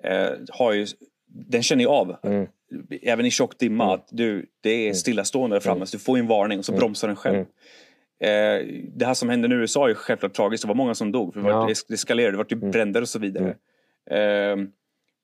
Eh, 0.03 0.32
har 0.49 0.74
ju, 0.74 0.88
den 1.28 1.63
känner 1.63 1.84
ju 1.84 1.89
av, 1.89 2.15
mm. 2.24 2.47
även 3.01 3.26
i 3.26 3.32
tjock 3.32 3.59
dimma, 3.59 3.84
mm. 3.84 3.95
att 3.95 4.07
du, 4.11 4.45
det 4.61 4.69
är 4.69 4.84
mm. 4.84 4.95
stillastående 4.95 5.61
framme. 5.61 5.86
Så 5.86 5.97
du 5.97 6.03
får 6.03 6.17
en 6.17 6.28
varning 6.28 6.59
och 6.59 6.65
så 6.65 6.71
bromsar 6.71 7.07
den 7.07 7.17
själv. 7.17 7.45
Eh, 8.19 8.67
det 8.93 9.05
här 9.05 9.13
som 9.13 9.30
hände 9.30 9.47
nu 9.47 9.55
i 9.55 9.57
USA 9.57 9.89
är 9.89 9.93
självklart 9.93 10.34
tragiskt. 10.34 10.63
Det 10.63 10.67
var 10.67 10.76
många 10.76 10.95
som 10.95 11.11
dog. 11.11 11.34
För 11.34 11.41
det, 11.41 11.53
var, 11.53 11.67
det 11.67 11.93
eskalerade, 11.93 12.32
det 12.32 12.38
var 12.38 12.43
typ 12.43 12.71
bränder 12.71 13.01
och 13.01 13.09
så 13.09 13.19
vidare. 13.19 13.55
Eh, 14.11 14.57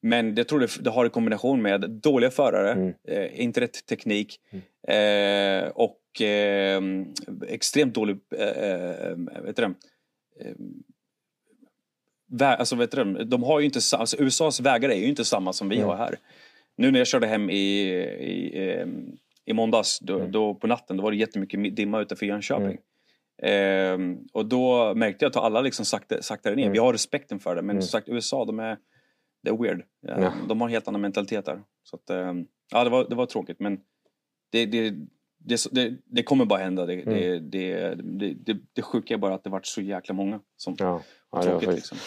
men 0.01 0.35
jag 0.35 0.47
tror 0.47 0.59
det, 0.59 0.83
det 0.83 0.89
har 0.89 1.05
en 1.05 1.11
kombination 1.11 1.61
med 1.61 1.89
dåliga 1.89 2.31
förare, 2.31 2.71
mm. 2.71 2.93
eh, 3.07 3.41
inte 3.41 3.61
rätt 3.61 3.85
teknik 3.85 4.39
mm. 4.49 4.63
eh, 4.87 5.69
och 5.69 6.21
eh, 6.21 6.81
extremt 7.47 7.93
dålig... 7.93 8.17
Eh, 8.35 8.47
eh 8.47 9.17
vet 9.43 9.55
du 9.55 9.61
det? 9.61 9.73
Eh, 10.41 10.55
alltså, 12.59 12.75
vet 12.75 12.91
du, 12.91 13.23
de 13.23 13.43
har 13.43 13.59
ju 13.59 13.65
inte, 13.65 13.79
alltså, 13.97 14.17
USAs 14.19 14.59
vägar 14.59 14.89
är 14.89 14.95
ju 14.95 15.07
inte 15.07 15.25
samma 15.25 15.53
som 15.53 15.69
vi 15.69 15.75
mm. 15.75 15.87
har 15.87 15.97
här. 15.97 16.15
Nu 16.77 16.91
när 16.91 16.99
jag 16.99 17.07
körde 17.07 17.27
hem 17.27 17.49
i, 17.49 17.89
i, 18.19 18.71
ehm, 18.71 19.17
i 19.45 19.53
måndags 19.53 19.99
då, 19.99 20.19
mm. 20.19 20.31
då, 20.31 20.55
på 20.55 20.67
natten 20.67 20.97
då 20.97 21.03
var 21.03 21.11
det 21.11 21.17
jättemycket 21.17 21.75
dimma 21.75 22.01
utanför 22.01 22.25
Jönköping. 22.25 22.77
Mm. 23.41 24.11
Eh, 24.11 24.17
och 24.33 24.45
då 24.45 24.95
märkte 24.95 25.25
jag 25.25 25.29
att 25.29 25.35
alla 25.35 25.61
liksom 25.61 25.85
sakta, 25.85 26.21
saktade 26.21 26.55
ner. 26.55 26.63
Mm. 26.63 26.73
Vi 26.73 26.79
har 26.79 26.93
respekten 26.93 27.39
för 27.39 27.55
det 27.55 27.61
men 27.61 27.69
mm. 27.69 27.81
som 27.81 27.89
sagt 27.89 28.09
USA 28.09 28.45
de 28.45 28.59
är 28.59 28.77
det 29.41 29.49
är 29.49 29.57
weird. 29.57 29.83
Ja. 30.01 30.33
De 30.47 30.61
har 30.61 30.69
helt 30.69 30.87
annan 30.87 31.01
mentalitet 31.01 31.45
där. 31.45 31.61
Så 31.83 31.95
att, 31.95 32.09
eh, 32.09 32.33
ja, 32.71 32.83
det 32.83 32.89
var, 32.89 33.09
det 33.09 33.15
var 33.15 33.25
tråkigt 33.25 33.59
men 33.59 33.79
det, 34.51 34.65
det, 34.65 34.93
det, 35.37 35.67
det, 35.71 35.93
det 36.05 36.23
kommer 36.23 36.45
bara 36.45 36.59
hända. 36.59 36.85
Det, 36.85 36.93
mm. 36.93 37.49
det, 37.49 37.95
det, 37.95 37.95
det, 38.33 38.57
det, 38.73 38.81
sjuka 38.81 39.13
är 39.13 39.17
bara 39.17 39.33
att 39.33 39.43
det 39.43 39.49
varit 39.49 39.65
så 39.65 39.81
jäkla 39.81 40.15
många 40.15 40.39
som 40.57 40.75
ja. 40.77 41.01
Ja, 41.31 41.43
tråkigt. 41.43 41.69
Liksom. 41.69 41.97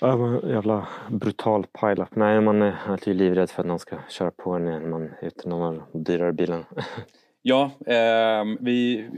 Ja, 0.00 0.40
jävla 0.48 0.88
brutal 1.10 1.66
pile-up. 1.80 2.16
Nej, 2.16 2.40
man 2.40 2.62
är 2.62 2.76
alltid 2.86 3.16
livrädd 3.16 3.50
för 3.50 3.62
att 3.62 3.66
någon 3.66 3.78
ska 3.78 3.98
köra 4.08 4.30
på 4.30 4.50
en 4.52 4.64
när 4.64 4.80
man 4.80 5.02
är 5.02 5.18
ute 5.22 5.48
någon 5.48 5.62
av 5.62 5.82
de 5.92 6.02
dyrare 6.02 6.32
bilarna. 6.32 6.64
ja, 7.42 7.70
eh, 7.86 8.44
vi... 8.60 9.08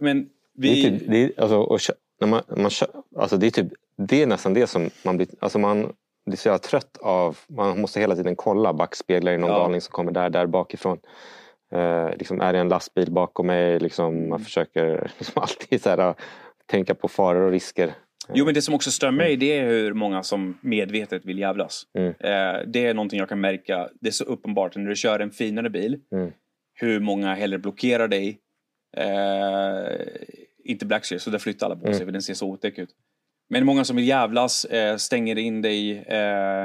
Men, 0.00 0.28
vi... 0.54 0.82
Det 0.82 0.88
är 0.88 0.98
typ, 0.98 1.08
det 1.10 1.24
är, 1.24 1.40
alltså, 1.40 1.56
och, 1.56 1.80
när 2.20 2.28
man, 2.28 2.42
man 2.48 2.70
alltså 3.16 3.36
det 3.36 3.46
är 3.46 3.50
typ 3.50 3.72
det 3.96 4.22
är 4.22 4.26
nästan 4.26 4.54
det 4.54 4.66
som 4.66 4.90
man 5.04 5.16
blir... 5.16 5.28
Alltså 5.40 5.58
man, 5.58 5.92
blir 6.28 6.38
så 6.38 6.48
jävla 6.48 6.58
trött 6.58 6.96
av, 7.00 7.38
man 7.48 7.80
måste 7.80 8.00
hela 8.00 8.16
tiden 8.16 8.36
kolla 8.36 8.72
backspeglar 8.72 9.32
i 9.32 9.38
någon 9.38 9.50
ja. 9.50 9.58
galning 9.58 9.80
som 9.80 9.92
kommer 9.92 10.12
där, 10.12 10.30
där 10.30 10.46
bakifrån. 10.46 10.98
Eh, 11.72 12.10
liksom, 12.16 12.40
är 12.40 12.52
det 12.52 12.58
en 12.58 12.68
lastbil 12.68 13.12
bakom 13.12 13.46
mig? 13.46 13.78
Liksom, 13.78 14.14
man 14.14 14.26
mm. 14.26 14.44
försöker 14.44 15.10
liksom 15.18 15.42
alltid 15.42 15.82
så 15.82 15.90
här, 15.90 16.14
tänka 16.66 16.94
på 16.94 17.08
faror 17.08 17.40
och 17.40 17.50
risker. 17.50 17.94
Jo 18.34 18.44
men 18.44 18.54
det 18.54 18.62
som 18.62 18.74
också 18.74 18.90
stör 18.90 19.10
mig 19.10 19.36
det 19.36 19.58
är 19.58 19.66
hur 19.66 19.94
många 19.94 20.22
som 20.22 20.58
medvetet 20.60 21.24
vill 21.24 21.38
jävlas. 21.38 21.82
Mm. 21.98 22.08
Eh, 22.08 22.60
det 22.66 22.86
är 22.86 22.94
någonting 22.94 23.18
jag 23.18 23.28
kan 23.28 23.40
märka, 23.40 23.88
det 24.00 24.08
är 24.08 24.12
så 24.12 24.24
uppenbart 24.24 24.76
när 24.76 24.88
du 24.88 24.96
kör 24.96 25.20
en 25.20 25.30
finare 25.30 25.70
bil. 25.70 26.00
Mm. 26.12 26.32
Hur 26.74 27.00
många 27.00 27.34
hellre 27.34 27.58
blockerar 27.58 28.08
dig. 28.08 28.38
Eh, 28.96 30.06
inte 30.64 30.86
Blackstreet, 30.86 31.22
så 31.22 31.30
där 31.30 31.38
flyttar 31.38 31.66
alla 31.66 31.76
på 31.76 31.86
sig 31.86 31.94
mm. 31.94 32.06
för 32.06 32.12
den 32.12 32.22
ser 32.22 32.34
så 32.34 32.46
otäck 32.46 32.78
ut. 32.78 32.90
Men 33.50 33.66
många 33.66 33.84
som 33.84 33.96
vill 33.96 34.08
jävlas, 34.08 34.64
eh, 34.64 34.96
stänger 34.96 35.38
in 35.38 35.62
dig, 35.62 35.98
eh, 35.98 36.62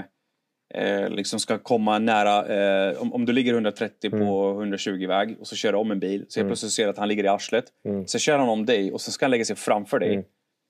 eh, 0.73 1.09
liksom 1.09 1.39
ska 1.39 1.57
komma 1.57 1.99
nära, 1.99 2.45
eh, 2.89 3.01
om, 3.01 3.13
om 3.13 3.25
du 3.25 3.33
ligger 3.33 3.53
130 3.53 4.09
Mm. 4.13 4.27
på 4.27 4.61
120-väg 4.63 5.35
och 5.39 5.47
så 5.47 5.55
kör 5.55 5.71
du 5.71 5.77
om 5.77 5.91
en 5.91 5.99
bil, 5.99 6.25
så 6.27 6.39
helt 6.39 6.49
plötsligt 6.49 6.71
ser 6.71 6.87
att 6.87 6.97
han 6.97 7.07
ligger 7.07 7.23
i 7.23 7.27
arslet. 7.27 7.65
Mm. 7.87 8.07
Sen 8.07 8.19
kör 8.19 8.37
han 8.39 8.49
om 8.49 8.65
dig 8.65 8.91
och 8.91 9.01
så 9.01 9.11
ska 9.11 9.25
han 9.25 9.31
lägga 9.31 9.45
sig 9.45 9.55
framför 9.55 9.99
dig. 9.99 10.13
Mm. 10.13 10.25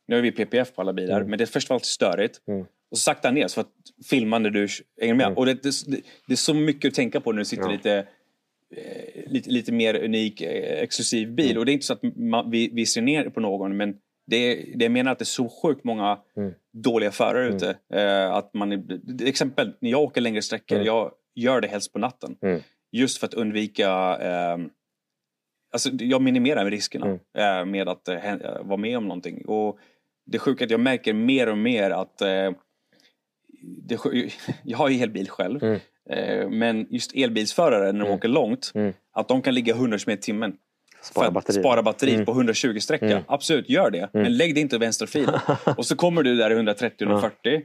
Nu 0.07 0.15
har 0.15 0.21
vi 0.21 0.31
PPF 0.31 0.73
på 0.75 0.81
alla 0.81 0.93
bilar, 0.93 1.15
Mm. 1.17 1.29
men 1.29 1.37
det 1.37 1.43
är 1.43 1.45
först 1.45 1.65
och 1.65 1.75
främst 1.75 1.85
störigt. 1.85 2.41
Mm. 2.47 2.61
Och 2.61 2.97
så 2.97 3.01
sakta 3.01 3.31
ner 3.31 3.47
så 3.47 3.61
att 3.61 3.67
filma 4.09 4.39
när 4.39 4.49
du 4.49 4.67
hänger 5.01 5.13
med. 5.13 5.25
Mm. 5.25 5.37
Och 5.37 5.45
det, 5.45 5.53
det, 5.63 6.01
det 6.27 6.33
är 6.33 6.35
så 6.35 6.53
mycket 6.53 6.87
att 6.89 6.93
tänka 6.95 7.19
på 7.21 7.31
när 7.31 7.39
du 7.39 7.45
sitter 7.45 7.63
Ja. 7.63 7.71
lite 7.71 7.93
eh, 8.75 9.23
Lite, 9.31 9.49
lite 9.49 9.71
mer 9.71 10.03
unik, 10.03 10.41
eh, 10.41 10.81
exklusiv 10.83 11.31
bil. 11.31 11.45
Mm. 11.51 11.59
Och 11.59 11.65
det 11.65 11.71
är 11.71 11.73
inte 11.73 11.85
så 11.85 11.93
att 11.93 12.03
man, 12.15 12.51
vi, 12.51 12.69
vi 12.73 12.85
ser 12.85 13.01
ner 13.01 13.29
på 13.29 13.39
någon, 13.39 13.77
men 13.77 13.95
det, 14.27 14.35
är- 14.37 14.77
det 14.77 14.85
jag 14.85 14.91
menar 14.91 15.11
att 15.11 15.19
det 15.19 15.23
är 15.23 15.25
så 15.25 15.49
sjukt 15.49 15.83
många 15.83 16.19
Mm. 16.37 16.53
dåliga 16.73 17.11
förare 17.11 17.43
Mm. 17.45 17.55
ute. 17.55 17.75
Eh, 17.93 18.33
att 18.33 18.53
man, 18.53 18.71
är- 18.71 19.27
exempel 19.27 19.73
när 19.79 19.89
jag 19.91 20.01
åker 20.01 20.21
längre 20.21 20.41
sträckor, 20.41 20.75
Mm. 20.75 20.85
jag 20.87 21.11
gör 21.35 21.61
det 21.61 21.67
helst 21.67 21.93
på 21.93 21.99
natten. 21.99 22.35
Mm. 22.41 22.61
Just 22.91 23.17
för 23.17 23.27
att 23.27 23.33
undvika 23.33 24.17
eh, 24.21 24.57
Alltså 25.73 25.89
jag 25.99 26.21
minimerar 26.21 26.71
riskerna 26.71 27.05
Mm. 27.05 27.19
eh, 27.37 27.65
med 27.71 27.89
att 27.89 28.07
eh, 28.07 28.33
eh, 28.33 28.37
vara 28.63 28.77
med 28.77 28.97
om 28.97 29.03
någonting. 29.07 29.45
Och 29.45 29.79
det 30.25 30.39
sjuka 30.39 30.63
är 30.63 30.67
att 30.67 30.71
jag 30.71 30.79
märker 30.79 31.13
mer 31.13 31.49
och 31.49 31.57
mer 31.57 31.91
att 31.91 32.21
eh, 32.21 32.51
det, 33.61 33.97
jag 34.63 34.77
har 34.77 34.89
ju 34.89 35.01
elbil 35.03 35.29
själv. 35.29 35.63
Mm. 35.63 35.79
Men 36.59 36.87
just 36.89 37.15
elbilsförare 37.15 37.91
när 37.91 38.05
de 38.05 38.11
åker 38.11 38.27
långt, 38.27 38.71
att 39.11 39.27
de 39.27 39.41
kan 39.41 39.53
ligga 39.53 39.73
100 39.75 39.97
km 39.99 40.13
i 40.13 40.17
timmen. 40.17 40.57
Spara 41.03 41.31
batteriet. 41.31 41.61
spara 41.63 41.83
batteriet 41.83 42.15
Mm. 42.15 42.25
på 42.25 42.31
120 42.31 42.79
sträcka. 42.79 43.05
Mm. 43.05 43.23
Absolut, 43.27 43.69
gör 43.69 43.91
det. 43.91 44.09
Men 44.13 44.37
lägg 44.37 44.55
det 44.55 44.61
inte 44.61 44.75
i 44.75 44.79
vänster 44.79 45.05
fil. 45.05 45.29
och 45.77 45.85
så 45.85 45.95
kommer 45.95 46.23
du 46.23 46.35
där 46.35 46.51
i 46.51 46.55
130-140. 46.55 47.61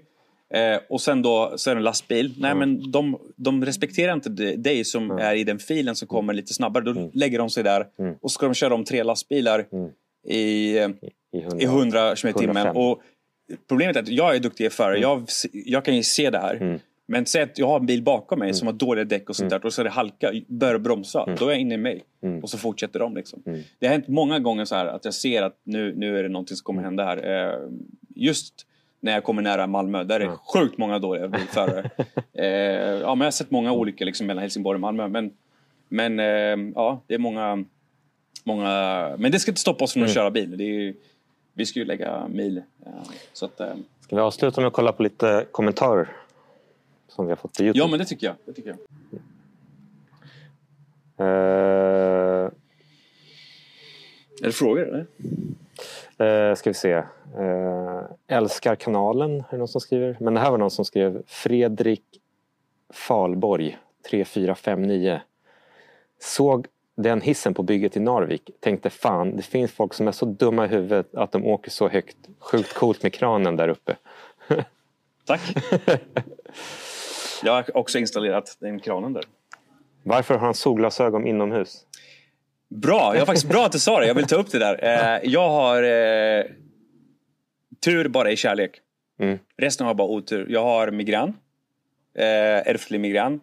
Eh, 0.55 0.81
och 0.89 1.01
sen 1.01 1.23
då 1.23 1.53
så 1.57 1.71
är 1.71 1.75
det 1.75 1.79
en 1.79 1.85
lastbil. 1.85 2.35
Nej 2.39 2.55
men 2.55 2.91
de, 2.91 3.19
de 3.37 3.65
respekterar 3.65 4.13
inte 4.13 4.29
dig 4.57 4.85
som 4.85 5.11
är 5.11 5.35
i 5.35 5.45
den 5.45 5.59
filen 5.59 5.97
som 5.97 6.09
kommer 6.09 6.33
lite 6.35 6.55
snabbare. 6.55 6.85
Då 6.85 7.11
lägger 7.15 7.39
de 7.39 7.51
sig 7.51 7.63
där 7.65 7.87
Mm. 7.99 8.15
och 8.23 8.31
så 8.31 8.35
ska 8.35 8.47
de 8.47 8.55
köra 8.55 8.75
om 8.75 8.85
tre 8.85 9.03
lastbilar 9.03 9.67
Mm. 9.73 9.91
i, 10.29 10.77
I 10.79 11.41
100. 11.43 11.59
i 11.61 11.65
100 11.65 12.17
km 12.17 12.31
i 12.31 12.33
timmen. 12.39 12.57
105. 12.57 12.77
Och 12.77 13.03
problemet 13.69 13.97
är 13.97 14.01
att 14.01 14.09
jag 14.09 14.37
är 14.37 14.41
duktig 14.41 14.73
förare. 14.73 14.99
Jag, 14.99 15.27
jag 15.53 15.85
kan 15.85 15.97
ju 15.97 16.03
se 16.03 16.31
det 16.31 16.39
här. 16.39 16.81
Mm. 17.09 17.19
Men 17.19 17.27
säg 17.27 17.43
att 17.43 17.59
jag 17.59 17.67
har 17.67 17.81
en 17.81 17.87
bil 17.87 18.03
bakom 18.03 18.39
mig 18.39 18.55
som 18.55 18.67
har 18.67 18.73
dåliga 18.75 19.05
däck 19.05 19.29
och 19.29 19.37
sånt 19.37 19.51
där. 19.51 19.67
Och 19.67 19.73
så 19.73 19.83
är 19.83 19.85
det 19.85 19.91
halka, 19.91 20.33
börjar 20.47 20.79
bromsa. 20.79 21.27
Då 21.39 21.47
är 21.47 21.51
jag 21.51 21.61
inne 21.61 21.75
i 21.75 21.79
mig. 21.79 22.03
Mm. 22.23 22.43
Och 22.43 22.51
så 22.51 22.59
fortsätter 22.59 22.99
de. 22.99 23.17
Liksom. 23.17 23.43
Mm. 23.47 23.61
Det 23.79 23.87
har 23.87 23.93
hänt 23.93 24.09
många 24.09 24.39
gånger 24.39 24.65
så 24.65 24.75
här 24.75 24.87
att 24.87 25.05
jag 25.05 25.15
ser 25.15 25.43
att 25.43 25.61
nu, 25.65 25.95
nu 25.97 26.19
är 26.19 26.23
det 26.23 26.29
någonting 26.29 26.57
som 26.57 26.65
kommer 26.65 26.83
hända 26.83 27.05
här. 27.05 27.49
Eh, 27.49 27.59
just 28.15 28.67
när 29.01 29.13
jag 29.13 29.25
kommer 29.25 29.43
nära 29.43 29.67
Malmö, 29.67 30.05
där 30.05 30.21
är 30.21 30.27
det 30.27 30.37
sjukt 30.55 30.79
många 30.79 30.99
dåliga 30.99 31.29
bilförare. 31.29 31.91
eh, 32.33 32.47
ja, 32.47 33.15
men 33.15 33.21
jag 33.21 33.27
har 33.27 33.31
sett 33.31 33.51
många 33.51 33.73
olyckor 33.73 34.05
liksom, 34.05 34.27
mellan 34.27 34.43
Helsingborg 34.43 34.75
och 34.77 34.81
Malmö. 34.81 35.09
Men, 35.09 35.31
men 35.89 36.21
eh, 36.21 36.73
ja, 36.75 37.03
det 37.07 37.15
är 37.15 37.19
många, 37.19 37.65
många... 38.45 38.71
Men 39.19 39.33
det 39.33 39.39
ska 39.39 39.51
inte 39.51 39.61
stoppa 39.61 39.85
oss 39.85 39.93
från 39.93 40.03
att 40.03 40.15
köra 40.15 40.31
bil. 40.31 40.61
Ju, 40.61 40.95
vi 41.55 41.67
ska 41.67 41.79
ju 41.79 41.85
lägga 41.85 42.29
mil. 42.29 42.63
eh, 42.87 42.93
så 43.33 43.45
att, 43.45 43.61
eh, 43.61 43.67
Ska 44.01 44.17
vi 44.17 44.23
avsluta 44.23 44.61
med 44.61 44.69
att 44.69 44.75
kolla 44.75 44.93
på 44.93 45.03
lite 45.03 45.47
kommentarer? 45.51 46.09
Som 47.09 47.27
vi 47.27 47.31
har 47.31 47.37
fått 47.37 47.57
på 47.57 47.63
Youtube. 47.63 47.79
ja, 47.85 47.87
men 47.91 47.99
det 47.99 48.05
tycker 48.05 48.27
jag. 48.27 48.37
Det 48.45 48.53
tycker 48.53 48.69
jag. 48.71 48.79
Eh, 51.21 52.45
Är 54.43 54.47
det 54.47 54.53
frågor 54.53 54.89
eller? 54.89 55.07
Eh, 56.51 56.55
ska 56.55 56.71
vi 56.71 56.75
se. 56.75 56.93
Eh, 56.93 58.03
älskar 58.27 58.75
kanalen, 58.75 59.31
är 59.31 59.45
det 59.51 59.57
någon 59.57 59.69
som 59.69 59.81
skriver. 59.81 60.17
Men 60.21 60.35
det 60.35 60.41
här 60.41 60.51
var 60.51 60.59
någon 60.59 60.71
som 60.71 60.85
skrev 60.85 61.23
Fredrik 61.27 62.05
Falborg 62.93 63.79
3459. 64.11 65.21
Såg 66.21 66.67
den 66.97 67.21
hissen 67.21 67.55
på 67.55 67.63
bygget 67.63 67.97
i 67.97 68.01
Narvik. 68.01 68.51
Tänkte 68.61 68.91
fan, 68.91 69.37
det 69.37 69.43
finns 69.43 69.73
folk 69.73 69.95
som 69.95 70.09
är 70.09 70.13
så 70.13 70.27
dumma 70.27 70.65
i 70.65 70.69
huvudet 70.69 71.15
att 71.15 71.33
de 71.33 71.45
åker 71.47 71.71
så 71.71 71.89
högt. 71.89 72.17
Sjukt 72.39 72.75
coolt 72.75 73.03
med 73.03 73.13
kranen 73.13 73.57
där 73.57 73.69
uppe. 73.69 73.97
Tack. 75.27 75.41
jag 77.45 77.53
har 77.53 77.77
också 77.77 77.99
installerat 77.99 78.57
den 78.61 78.81
kranen 78.81 79.13
där. 79.13 79.25
Varför 80.03 80.35
har 80.35 80.41
han 80.41 80.55
solglasögon 80.55 81.27
inomhus? 81.27 81.85
Bra, 82.69 83.17
jag 83.17 83.27
faktiskt 83.27 83.49
bra 83.49 83.65
att 83.67 83.73
du 83.73 83.79
sa 83.79 84.01
det. 84.01 84.07
Jag 84.07 84.15
vill 84.15 84.27
ta 84.27 84.37
upp 84.37 84.51
det 84.51 84.59
där. 84.59 84.85
Eh, 84.85 85.21
jag 85.31 85.49
har 85.49 85.83
eh, 85.83 86.45
tur 87.85 88.09
bara 88.09 88.31
i 88.31 88.37
kärlek. 88.37 88.71
Mm. 89.21 89.39
Resten 89.57 89.87
har 89.87 89.95
bara 89.95 90.09
otur. 90.09 90.47
Jag 90.49 90.63
har 90.63 90.91
migrän. 90.91 91.29
Eh, 92.19 92.69
ärftlig 92.69 93.01
migrän. 93.01 93.41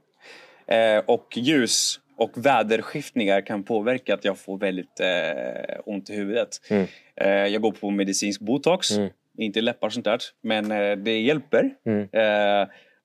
Eh, 0.68 0.98
och 1.06 1.28
ljus 1.36 2.00
och 2.18 2.32
väderskiftningar 2.36 3.42
kan 3.42 3.64
påverka 3.64 4.14
att 4.14 4.26
jag 4.26 4.38
får 4.38 4.58
väldigt 4.58 5.00
eh, 5.00 5.80
ont 5.86 6.10
i 6.10 6.16
huvudet. 6.16 6.50
Mm. 6.70 6.88
Eh, 7.16 7.28
jag 7.30 7.62
går 7.62 7.72
på 7.72 7.90
medicinsk 7.90 8.42
botox. 8.42 8.92
Mm. 8.92 9.10
Inte 9.38 9.62
läppar 9.62 9.88
och 9.88 9.94
sånt 9.94 10.06
där. 10.06 10.20
Men 10.42 10.72
eh, 10.72 10.96
det 10.96 11.20
hjälper. 11.20 11.72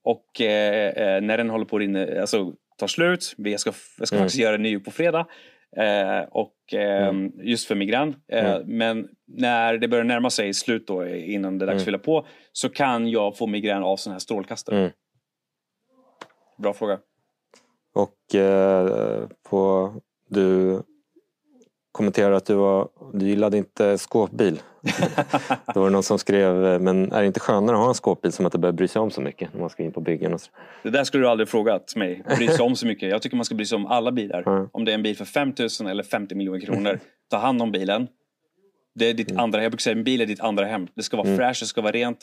Mm. 0.07 0.17
Eh, 0.17 0.17
och 0.17 0.41
eh, 0.41 0.89
eh, 1.17 1.21
när 1.23 1.39
den 1.39 1.51
håller 1.51 1.65
på 1.65 1.77
att 1.77 1.81
rinna, 1.81 2.21
alltså, 2.21 2.53
ta 2.79 2.89
slut, 2.89 3.35
jag 3.37 3.61
ska, 3.61 3.73
jag 3.99 4.09
ska 4.09 4.17
Mm. 4.17 4.25
faktiskt 4.25 4.41
göra 4.43 4.55
en 4.55 4.63
ny 4.63 4.79
på 4.79 4.91
fredag. 4.91 5.27
Eh, 5.77 6.21
och 6.31 6.75
eh, 6.75 7.13
just 7.43 7.67
för 7.69 7.75
migrän. 7.75 8.17
Eh, 8.33 8.51
Mm. 8.55 8.77
Men 8.79 9.09
när 9.27 9.79
det 9.79 9.89
börjar 9.89 10.05
närma 10.05 10.31
sig 10.31 10.55
slut 10.55 10.87
då, 10.87 11.07
innan 11.09 11.59
det 11.59 11.65
är 11.65 11.67
dags 11.67 11.73
Mm. 11.75 11.81
att 11.81 11.85
fylla 11.85 11.99
på 11.99 12.27
så 12.53 12.69
kan 12.69 13.09
jag 13.11 13.37
få 13.37 13.47
migrän 13.47 13.83
av 13.83 13.97
sådana 13.97 14.15
här 14.15 14.21
strålkastare. 14.21 14.79
Mm. 14.79 14.91
Bra 16.59 16.73
fråga. 16.73 16.99
Och 17.95 18.35
eh, 18.35 19.29
på, 19.51 19.93
du 20.29 20.79
kommenterade 21.93 22.37
att 22.37 22.47
du, 22.47 22.55
var, 22.55 22.89
du 23.13 23.29
gillade 23.29 23.57
inte 23.59 23.99
skåpbil. 23.99 24.61
Då 25.75 25.81
var 25.81 25.87
det 25.87 25.93
någon 25.93 26.03
som 26.03 26.19
skrev, 26.19 26.67
eh, 26.67 26.79
men 26.79 27.13
är 27.13 27.21
det 27.21 27.27
inte 27.27 27.41
skönare 27.41 27.77
att 27.77 27.83
ha 27.83 27.89
en 27.89 27.95
skåpbil 27.95 28.33
som 28.33 28.47
att 28.47 28.51
inte 28.51 28.59
behöver 28.59 28.77
bry 28.77 28.89
sig 28.89 29.01
om 29.03 29.11
så 29.11 29.21
mycket 29.21 29.53
när 29.55 29.61
man 29.61 29.71
ska 29.71 29.83
in 29.83 29.93
på 29.93 30.01
byggen? 30.01 30.35
Och 30.35 30.41
så. 30.41 30.51
Det 30.83 30.91
där 30.91 31.05
skulle 31.05 31.25
du 31.25 31.29
aldrig 31.29 31.49
frågat 31.49 31.97
mig. 31.97 32.23
Bry 32.37 32.49
sig 32.49 32.65
om 32.65 32.77
så 32.77 32.87
mycket. 32.87 33.11
Jag 33.11 33.23
tycker 33.23 33.37
man 33.37 33.45
ska 33.45 33.55
bry 33.55 33.67
sig 33.67 33.77
om 33.77 33.87
alla 33.87 34.13
bilar. 34.13 34.43
Mm. 34.49 34.69
Om 34.73 34.85
det 34.85 34.93
är 34.93 34.95
en 34.95 35.03
bil 35.03 35.17
för 35.17 35.25
5 35.25 35.53
000 35.81 35.91
eller 35.91 36.03
50 36.03 36.35
miljoner 36.35 36.61
kronor. 36.61 36.99
Ta 37.31 37.37
hand 37.37 37.63
om 37.63 37.73
bilen. 37.73 38.09
Det 38.95 39.07
är 39.11 39.15
ditt 39.15 39.37
andra, 39.37 39.63
jag 39.63 39.73
brukar 39.73 39.83
säga 39.83 39.97
en 39.97 40.05
bil 40.05 40.21
är 40.21 40.27
ditt 40.27 40.41
andra 40.41 40.65
hem. 40.65 40.87
Det 40.95 41.03
ska 41.03 41.17
vara 41.17 41.27
Mm. 41.27 41.39
fräscht, 41.39 41.61
det 41.61 41.67
ska 41.67 41.81
vara 41.81 41.93
rent. 41.93 42.19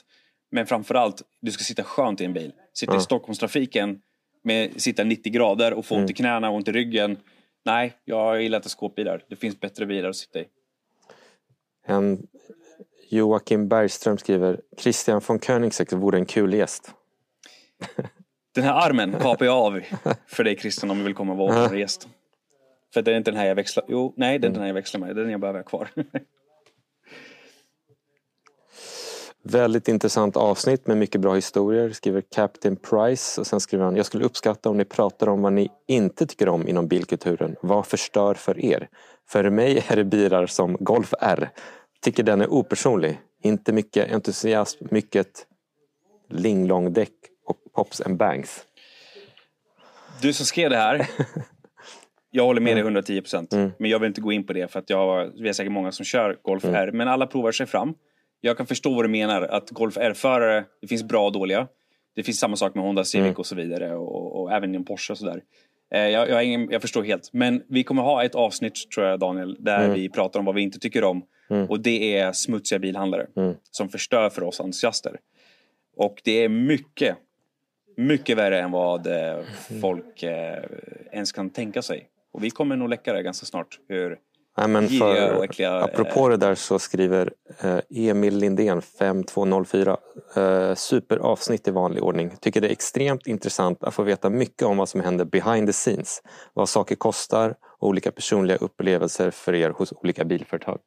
Men 0.51 0.65
framförallt, 0.65 1.21
du 1.41 1.51
ska 1.51 1.63
sitta 1.63 1.83
skönt 1.83 2.21
i 2.21 2.25
en 2.25 2.33
bil. 2.33 2.51
Sitta 2.73 2.97
i 2.97 2.99
Stockholmstrafiken 2.99 3.99
med 4.43 4.81
sitta 4.81 5.03
90 5.03 5.31
grader 5.33 5.73
och 5.73 5.85
få 5.85 5.95
ont 5.95 5.99
i 6.01 6.03
Mm. 6.03 6.13
knäna 6.13 6.49
och 6.49 6.55
ont 6.55 6.67
i 6.67 6.71
ryggen. 6.71 7.17
Nej, 7.67 7.93
jag 8.05 8.41
gillar 8.41 8.57
inte 8.57 8.69
skåpbilar. 8.69 9.23
Det 9.27 9.35
finns 9.35 9.59
bättre 9.59 9.85
bilar 9.85 10.09
att 10.09 10.15
sitta 10.15 10.39
i. 10.39 10.45
En 11.85 12.27
Joakim 13.09 13.67
Bergström 13.67 14.17
skriver, 14.17 14.61
Christian 14.77 15.21
von 15.27 15.39
Koenigsegg 15.39 15.93
vore 15.93 16.17
en 16.17 16.25
kul 16.25 16.53
gäst. 16.53 16.91
Den 18.55 18.63
här 18.63 18.73
armen 18.73 19.11
kapar 19.19 19.45
jag 19.45 19.55
av 19.55 19.81
för 20.27 20.43
dig 20.43 20.57
Christian 20.57 20.91
om 20.91 20.97
du 20.97 21.03
vill 21.03 21.13
komma 21.13 21.31
och 21.31 21.37
vara 21.37 21.67
vår 21.67 21.77
gäst. 21.77 22.07
För 22.93 23.01
det 23.01 23.11
är 23.11 23.17
inte 23.17 23.31
den 23.31 23.39
här 23.39 23.47
jag 23.47 23.55
växlar... 23.55 23.85
Jo, 23.87 24.13
nej 24.17 24.39
det 24.39 24.47
är 24.47 24.51
den 24.51 24.61
här 24.61 24.67
jag 24.67 24.73
växlar 24.73 25.01
med. 25.01 25.15
Det 25.15 25.21
är 25.21 25.23
den 25.23 25.31
jag 25.31 25.41
behöver 25.41 25.59
ha 25.59 25.65
kvar. 25.65 25.89
Väldigt 29.51 29.87
intressant 29.87 30.37
avsnitt 30.37 30.87
med 30.87 30.97
mycket 30.97 31.21
bra 31.21 31.35
historier, 31.35 31.89
skriver 31.89 32.21
Captain 32.35 32.75
Price. 32.75 33.41
Och 33.41 33.47
sen 33.47 33.59
skriver 33.59 33.85
han, 33.85 33.95
jag 33.95 34.05
skulle 34.05 34.25
uppskatta 34.25 34.69
om 34.69 34.77
ni 34.77 34.85
pratar 34.85 35.29
om 35.29 35.41
vad 35.41 35.53
ni 35.53 35.69
inte 35.87 36.27
tycker 36.27 36.49
om 36.49 36.67
inom 36.67 36.87
bilkulturen. 36.87 37.55
Vad 37.61 37.87
förstör 37.87 38.33
för 38.33 38.65
er? 38.65 38.89
För 39.29 39.49
mig 39.49 39.85
är 39.87 39.95
det 39.95 40.03
bilar 40.03 40.45
som 40.45 40.77
Golf 40.79 41.13
R. 41.21 41.49
Tycker 42.01 42.23
den 42.23 42.41
är 42.41 42.53
opersonlig. 42.53 43.19
Inte 43.43 43.73
mycket 43.73 44.11
entusiasm, 44.11 44.85
mycket 44.91 45.45
linglongdäck 46.29 47.13
och 47.45 47.57
pops 47.75 48.01
and 48.01 48.17
bangs. 48.17 48.65
Du 50.21 50.33
som 50.33 50.45
skrev 50.45 50.69
det 50.69 50.77
här. 50.77 51.09
Jag 52.31 52.45
håller 52.45 52.61
med 52.61 52.75
dig 52.75 52.81
110 52.81 53.21
procent. 53.21 53.53
Mm. 53.53 53.71
Men 53.79 53.91
jag 53.91 53.99
vill 53.99 54.07
inte 54.07 54.21
gå 54.21 54.31
in 54.31 54.45
på 54.45 54.53
det 54.53 54.71
för 54.71 54.79
att 54.79 54.89
jag, 54.89 55.31
vi 55.41 55.49
är 55.49 55.53
säkert 55.53 55.71
många 55.71 55.91
som 55.91 56.05
kör 56.05 56.37
Golf 56.41 56.63
Mm. 56.63 56.75
R. 56.75 56.91
Men 56.93 57.07
alla 57.07 57.27
provar 57.27 57.51
sig 57.51 57.65
fram. 57.65 57.95
Jag 58.41 58.57
kan 58.57 58.65
förstå 58.67 58.93
vad 58.95 59.05
du 59.05 59.09
menar. 59.09 59.41
Att 59.41 59.69
Golf 59.69 59.97
R-förare, 59.97 60.65
det 60.81 60.87
finns 60.87 61.03
bra 61.03 61.25
och 61.25 61.31
dåliga. 61.31 61.67
Det 62.15 62.23
finns 62.23 62.39
samma 62.39 62.55
sak 62.55 62.75
med 62.75 62.83
Honda 62.83 63.03
Civic 63.03 63.25
Mm. 63.25 63.35
och 63.35 63.45
så 63.45 63.55
vidare. 63.55 63.95
Och, 63.95 64.41
och 64.41 64.51
även 64.53 64.69
inom 64.69 64.85
Porsche 64.85 65.11
och 65.13 65.17
sådär. 65.17 65.41
Eh, 65.93 66.01
jag, 66.07 66.29
jag, 66.29 66.43
ingen, 66.45 66.69
jag 66.71 66.81
förstår 66.81 67.03
helt. 67.03 67.29
Men 67.33 67.63
vi 67.69 67.83
kommer 67.83 68.01
ha 68.01 68.23
ett 68.23 68.35
avsnitt 68.35 68.91
tror 68.95 69.05
jag 69.07 69.19
Daniel. 69.19 69.55
Där 69.59 69.79
Mm. 69.83 69.93
vi 69.93 70.09
pratar 70.09 70.39
om 70.39 70.45
vad 70.45 70.55
vi 70.55 70.61
inte 70.61 70.79
tycker 70.79 71.03
om. 71.03 71.25
Mm. 71.49 71.69
Och 71.69 71.79
det 71.79 72.17
är 72.17 72.31
smutsiga 72.31 72.79
bilhandlare. 72.79 73.27
Mm. 73.35 73.55
Som 73.71 73.89
förstör 73.89 74.29
för 74.29 74.43
oss 74.43 74.59
entusiaster. 74.59 75.19
Och 75.97 76.21
det 76.23 76.43
är 76.43 76.49
mycket, 76.49 77.17
mycket 77.97 78.37
värre 78.37 78.61
än 78.61 78.71
vad 78.71 79.07
eh, 79.07 79.39
folk 79.81 80.23
eh, 80.23 80.63
ens 81.11 81.31
kan 81.31 81.49
tänka 81.49 81.81
sig. 81.81 82.07
Och 82.31 82.43
vi 82.43 82.49
kommer 82.49 82.75
nog 82.75 82.89
läcka 82.89 83.13
det 83.13 83.23
ganska 83.23 83.45
snart. 83.45 83.79
Hur 83.87 84.17
Nej, 84.57 84.67
men 84.67 84.89
för, 84.89 85.43
äckliga... 85.43 85.83
apropå 85.83 86.29
det 86.29 86.37
där 86.37 86.55
så 86.55 86.79
skriver 86.79 87.33
Eh, 87.63 87.79
Emil 87.89 88.37
Lindén 88.37 88.81
5204. 88.81 89.97
Eh, 90.35 90.75
superavsnitt 90.75 91.67
i 91.67 91.71
vanlig 91.71 92.03
ordning. 92.03 92.31
Tycker 92.41 92.61
det 92.61 92.67
är 92.67 92.71
extremt 92.71 93.27
intressant 93.27 93.83
att 93.83 93.93
få 93.93 94.03
veta 94.03 94.29
mycket 94.29 94.63
om 94.63 94.77
vad 94.77 94.89
som 94.89 95.01
händer 95.01 95.25
behind 95.25 95.67
the 95.67 95.73
scenes. 95.73 96.21
Vad 96.53 96.69
saker 96.69 96.95
kostar 96.95 97.55
och 97.79 97.87
olika 97.87 98.11
personliga 98.11 98.57
upplevelser 98.57 99.31
för 99.31 99.55
er 99.55 99.69
hos 99.69 99.91
olika 99.91 100.25
bilföretag. 100.25 100.79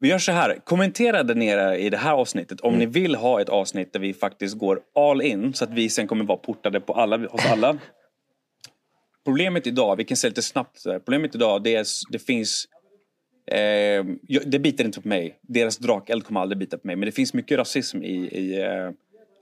Vi 0.00 0.08
gör 0.08 0.18
så 0.18 0.32
här, 0.32 0.58
kommentera 0.64 1.22
där 1.22 1.34
nere 1.34 1.78
i 1.78 1.90
det 1.90 1.96
här 1.96 2.12
avsnittet 2.12 2.60
om 2.60 2.74
mm. 2.74 2.78
ni 2.78 2.86
vill 2.86 3.14
ha 3.14 3.40
ett 3.40 3.48
avsnitt 3.48 3.92
där 3.92 4.00
vi 4.00 4.14
faktiskt 4.14 4.58
går 4.58 4.80
all 4.94 5.22
in 5.22 5.54
så 5.54 5.64
att 5.64 5.70
vi 5.70 5.88
sen 5.90 6.06
kommer 6.06 6.24
vara 6.24 6.38
portade 6.38 6.80
på 6.80 6.92
alla, 6.92 7.16
hos 7.16 7.46
alla. 7.52 7.78
Problemet 9.24 9.66
idag, 9.66 9.96
vi 9.96 10.04
kan 10.04 10.16
säga 10.16 10.28
lite 10.28 10.42
snabbt, 10.42 10.84
problemet 10.84 11.34
idag 11.34 11.62
det 11.62 11.74
är 11.74 11.86
det 12.10 12.18
finns 12.18 12.68
eh, 13.46 14.04
det 14.46 14.58
biter 14.58 14.84
inte 14.84 15.00
på 15.00 15.08
mig. 15.08 15.38
Deras 15.42 15.78
drakeld 15.78 16.24
kommer 16.24 16.40
aldrig 16.40 16.58
bita 16.58 16.78
på 16.78 16.86
mig. 16.86 16.96
Men 16.96 17.06
det 17.06 17.12
finns 17.12 17.34
mycket 17.34 17.58
rasism 17.58 18.02
i, 18.02 18.16
i 18.16 18.60
eh, 18.62 18.90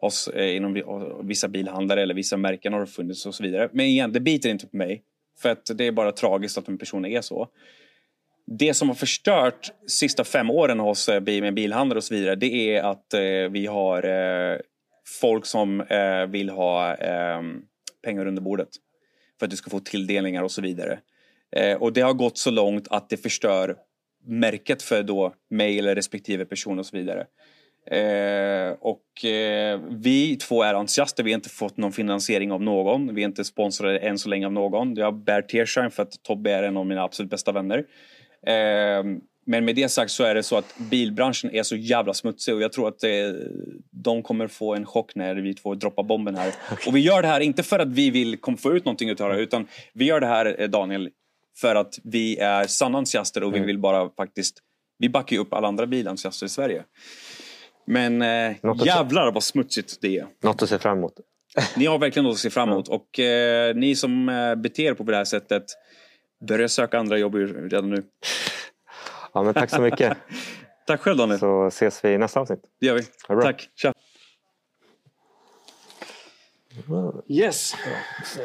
oss, 0.01 0.28
eh, 0.28 0.57
inom 0.57 0.83
vissa 1.24 1.49
bilhandlare 1.49 2.03
eller 2.03 2.14
vissa 2.14 2.37
märken 2.37 2.72
har 2.72 2.80
det 2.80 2.87
funnits 2.87 3.26
och 3.26 3.35
så 3.35 3.43
vidare. 3.43 3.68
Men 3.72 3.87
igen, 3.87 4.12
det 4.12 4.20
biter 4.20 4.51
inte 4.51 4.66
på 4.66 4.76
mig. 4.76 5.03
För 5.43 5.49
att 5.49 5.70
det 5.74 5.87
är 5.87 5.93
bara 5.93 6.12
tragiskt 6.12 6.59
att 6.59 6.68
en 6.68 6.78
person 6.78 7.05
är 7.05 7.20
så 7.20 7.49
det 8.47 8.74
som 8.74 8.89
har 8.89 8.95
förstört 8.95 9.72
sista 9.87 10.24
fem 10.24 10.51
åren 10.51 10.80
hos 10.80 11.09
eh, 11.09 11.20
med 11.20 11.97
och 11.97 12.05
så 12.05 12.14
vidare 12.14 12.35
det 12.35 12.76
är 12.76 12.83
att 12.83 13.14
eh, 13.14 13.20
vi 13.51 13.66
har 13.66 14.03
eh, 14.05 14.59
folk 15.20 15.47
som 15.47 15.80
eh, 15.80 16.26
vill 16.26 16.49
ha 16.49 16.95
eh, 16.95 17.43
pengar 18.05 18.26
under 18.26 18.43
bordet 18.43 18.68
för 19.43 19.47
att 19.47 19.51
du 19.51 19.57
ska 19.57 19.70
få 19.70 19.80
tilldelningar 19.80 20.43
och 20.43 20.51
så 20.51 20.62
vidare. 20.62 20.99
Eh, 21.57 21.76
och 21.76 21.93
det 21.93 22.01
har 22.01 22.12
gått 22.12 22.38
så 22.38 22.51
långt 22.51 22.88
att 22.90 23.09
det 23.09 23.16
förstör 23.16 23.76
märket 24.26 24.82
för 24.82 25.03
då 25.03 25.34
mig 25.51 25.78
eller 25.78 25.95
respektive 25.95 26.45
person 26.45 26.78
och 26.78 26.86
så 26.86 26.97
vidare. 26.97 27.26
Eh, 27.90 28.72
och 28.80 29.24
eh, 29.24 29.80
vi 29.90 30.36
två 30.36 30.62
är 30.62 30.74
entusiaster, 30.74 31.24
vi 31.24 31.30
har 31.30 31.34
inte 31.34 31.49
fått 31.49 31.76
någon 31.76 31.93
finansiering 31.93 32.53
av 32.53 32.62
någon. 32.62 33.14
Vi 33.14 33.22
är 33.22 33.26
inte 33.26 33.45
sponsrade 33.45 33.99
än 33.99 34.18
så 34.18 34.28
länge 34.28 34.47
av 34.47 34.53
någon. 34.53 34.95
Jag 34.95 35.14
bär 35.14 35.43
t-shirten 35.43 35.90
för 35.90 36.03
att 36.03 36.22
Tobbe 36.22 36.51
är 36.51 36.62
en 36.62 36.76
av 36.76 36.86
mina 36.86 37.03
absolut 37.03 37.30
bästa 37.30 37.53
vänner. 37.53 37.84
Eh, 38.47 39.05
men 39.45 39.64
med 39.64 39.76
det 39.76 39.88
sagt 39.88 40.11
så 40.11 40.24
är 40.24 40.34
det 40.34 40.43
så 40.43 40.57
att 40.57 40.74
bilbranschen 40.78 41.51
är 41.55 41.62
så 41.62 41.76
jävla 41.76 42.14
smutsig 42.14 42.55
och 42.55 42.62
jag 42.62 42.72
tror 42.72 42.88
att 42.88 42.99
det, 42.99 43.36
de 43.90 44.22
kommer 44.22 44.49
få 44.49 44.74
en 44.74 44.86
chock 44.86 45.14
när 45.14 45.34
vi 45.34 45.55
två 45.55 45.74
droppar 45.74 46.03
bomben 46.03 46.36
här. 46.36 46.55
Okay. 46.72 46.86
Och 46.86 46.97
vi 46.97 47.01
gör 47.01 47.22
det 47.22 47.28
här 47.28 47.40
inte 47.40 47.62
för 47.62 47.78
att 47.78 47.88
vi 47.88 48.11
vill 48.11 48.38
få 48.59 48.72
ut 48.72 48.84
någonting 48.84 49.09
utav 49.09 49.30
det 49.30 49.40
utan 49.40 49.66
vi 49.95 50.05
gör 50.05 50.20
det 50.20 50.26
här 50.26 50.57
eh, 50.59 50.68
Daniel 50.68 51.11
för 51.57 51.74
att 51.74 51.99
vi 52.05 52.36
är 52.36 52.66
sanna 52.66 52.99
entusiaster 52.99 53.43
och 53.43 53.49
mm. 53.49 53.61
vi 53.61 53.66
vill 53.66 53.78
bara 53.78 54.11
faktiskt 54.11 54.59
vi 54.99 55.09
backar 55.09 55.36
ju 55.36 55.43
upp 55.43 55.53
alla 55.53 55.68
andra 55.68 55.86
bilentusiaster 55.86 56.47
i 56.47 56.49
Sverige. 56.49 56.84
Men 57.86 58.22
eh, 58.22 58.57
jävlar 58.84 59.32
vad 59.32 59.43
smutsigt 59.43 59.99
det 60.01 60.18
är. 60.18 60.26
Något 60.43 60.62
att 60.62 60.68
se 60.68 60.78
fram 60.78 60.99
emot. 60.99 61.12
ni 61.76 61.86
har 61.86 61.99
verkligen 61.99 62.24
något 62.24 62.34
att 62.34 62.38
se 62.38 62.51
fram 62.51 62.68
emot 62.68 62.88
och 62.88 63.18
eh, 63.18 63.74
ni 63.74 63.97
som 63.97 64.28
eh, 64.28 64.55
beter 64.55 64.82
er 64.82 64.95
på 64.95 65.03
det 65.05 65.16
här 65.16 65.24
sättet 65.24 65.64
Börja 66.49 66.68
söka 66.68 66.99
andra 66.99 67.18
jobb 67.18 67.34
redan 67.34 67.90
nu. 67.90 68.05
Ja, 69.33 69.43
men 69.43 69.55
tack 69.55 69.70
så 69.70 69.80
mycket. 69.80 70.18
tack 70.87 71.01
själv 71.01 71.16
Daniel. 71.16 71.39
Så 71.39 71.66
ses 71.66 72.05
vi 72.05 72.12
i 72.12 72.18
nästa 72.18 72.41
avsnitt. 72.41 72.64
Det 72.80 72.87
gör 72.87 72.95
vi. 72.95 73.03
Tack. 73.43 73.70
Tja. 73.74 73.93
Yes. 77.26 77.74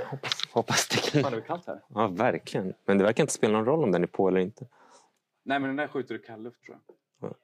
Hoppas, 0.09 0.33
hoppas 0.51 0.87
det 0.87 1.11
kan... 1.11 1.23
Fan, 1.23 1.31
det 1.31 1.37
är 1.37 1.41
kallt 1.41 1.67
här. 1.67 1.83
Ja, 1.87 2.07
verkligen. 2.07 2.73
Men 2.85 2.97
det 2.97 3.03
verkar 3.03 3.23
inte 3.23 3.33
spela 3.33 3.53
någon 3.53 3.65
roll 3.65 3.83
om 3.83 3.91
den 3.91 4.03
är 4.03 4.07
på 4.07 4.27
eller 4.27 4.39
inte. 4.39 4.67
Nej, 5.43 5.59
men 5.59 5.69
den 5.69 5.75
där 5.75 5.87
skjuter 5.87 6.13
du 6.13 6.19
kallluft 6.21 6.63
tror 6.63 6.77
jag. 6.87 7.29
Ja, 7.29 7.35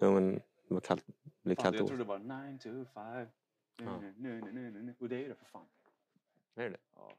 jo, 0.00 0.12
men 0.12 0.34
det 0.34 0.74
var 0.74 0.80
kallt. 0.80 1.04
Det 1.06 1.14
blir 1.44 1.56
kallt 1.56 1.76
Jag 1.76 1.86
trodde 1.86 2.02
det 2.02 2.08
var 2.08 2.18
9 2.18 2.58
to 2.58 2.68
5. 2.94 3.26
Nu, 3.80 4.14
nu, 4.16 4.40
nu, 4.40 4.70
nu, 4.70 4.82
nu. 4.82 4.94
Och 5.00 5.08
det 5.08 5.24
är 5.24 5.28
det 5.28 5.34
för 5.34 5.44
fan. 5.44 5.66
Är 6.56 6.70
det 6.70 6.76
Ja. 6.96 7.12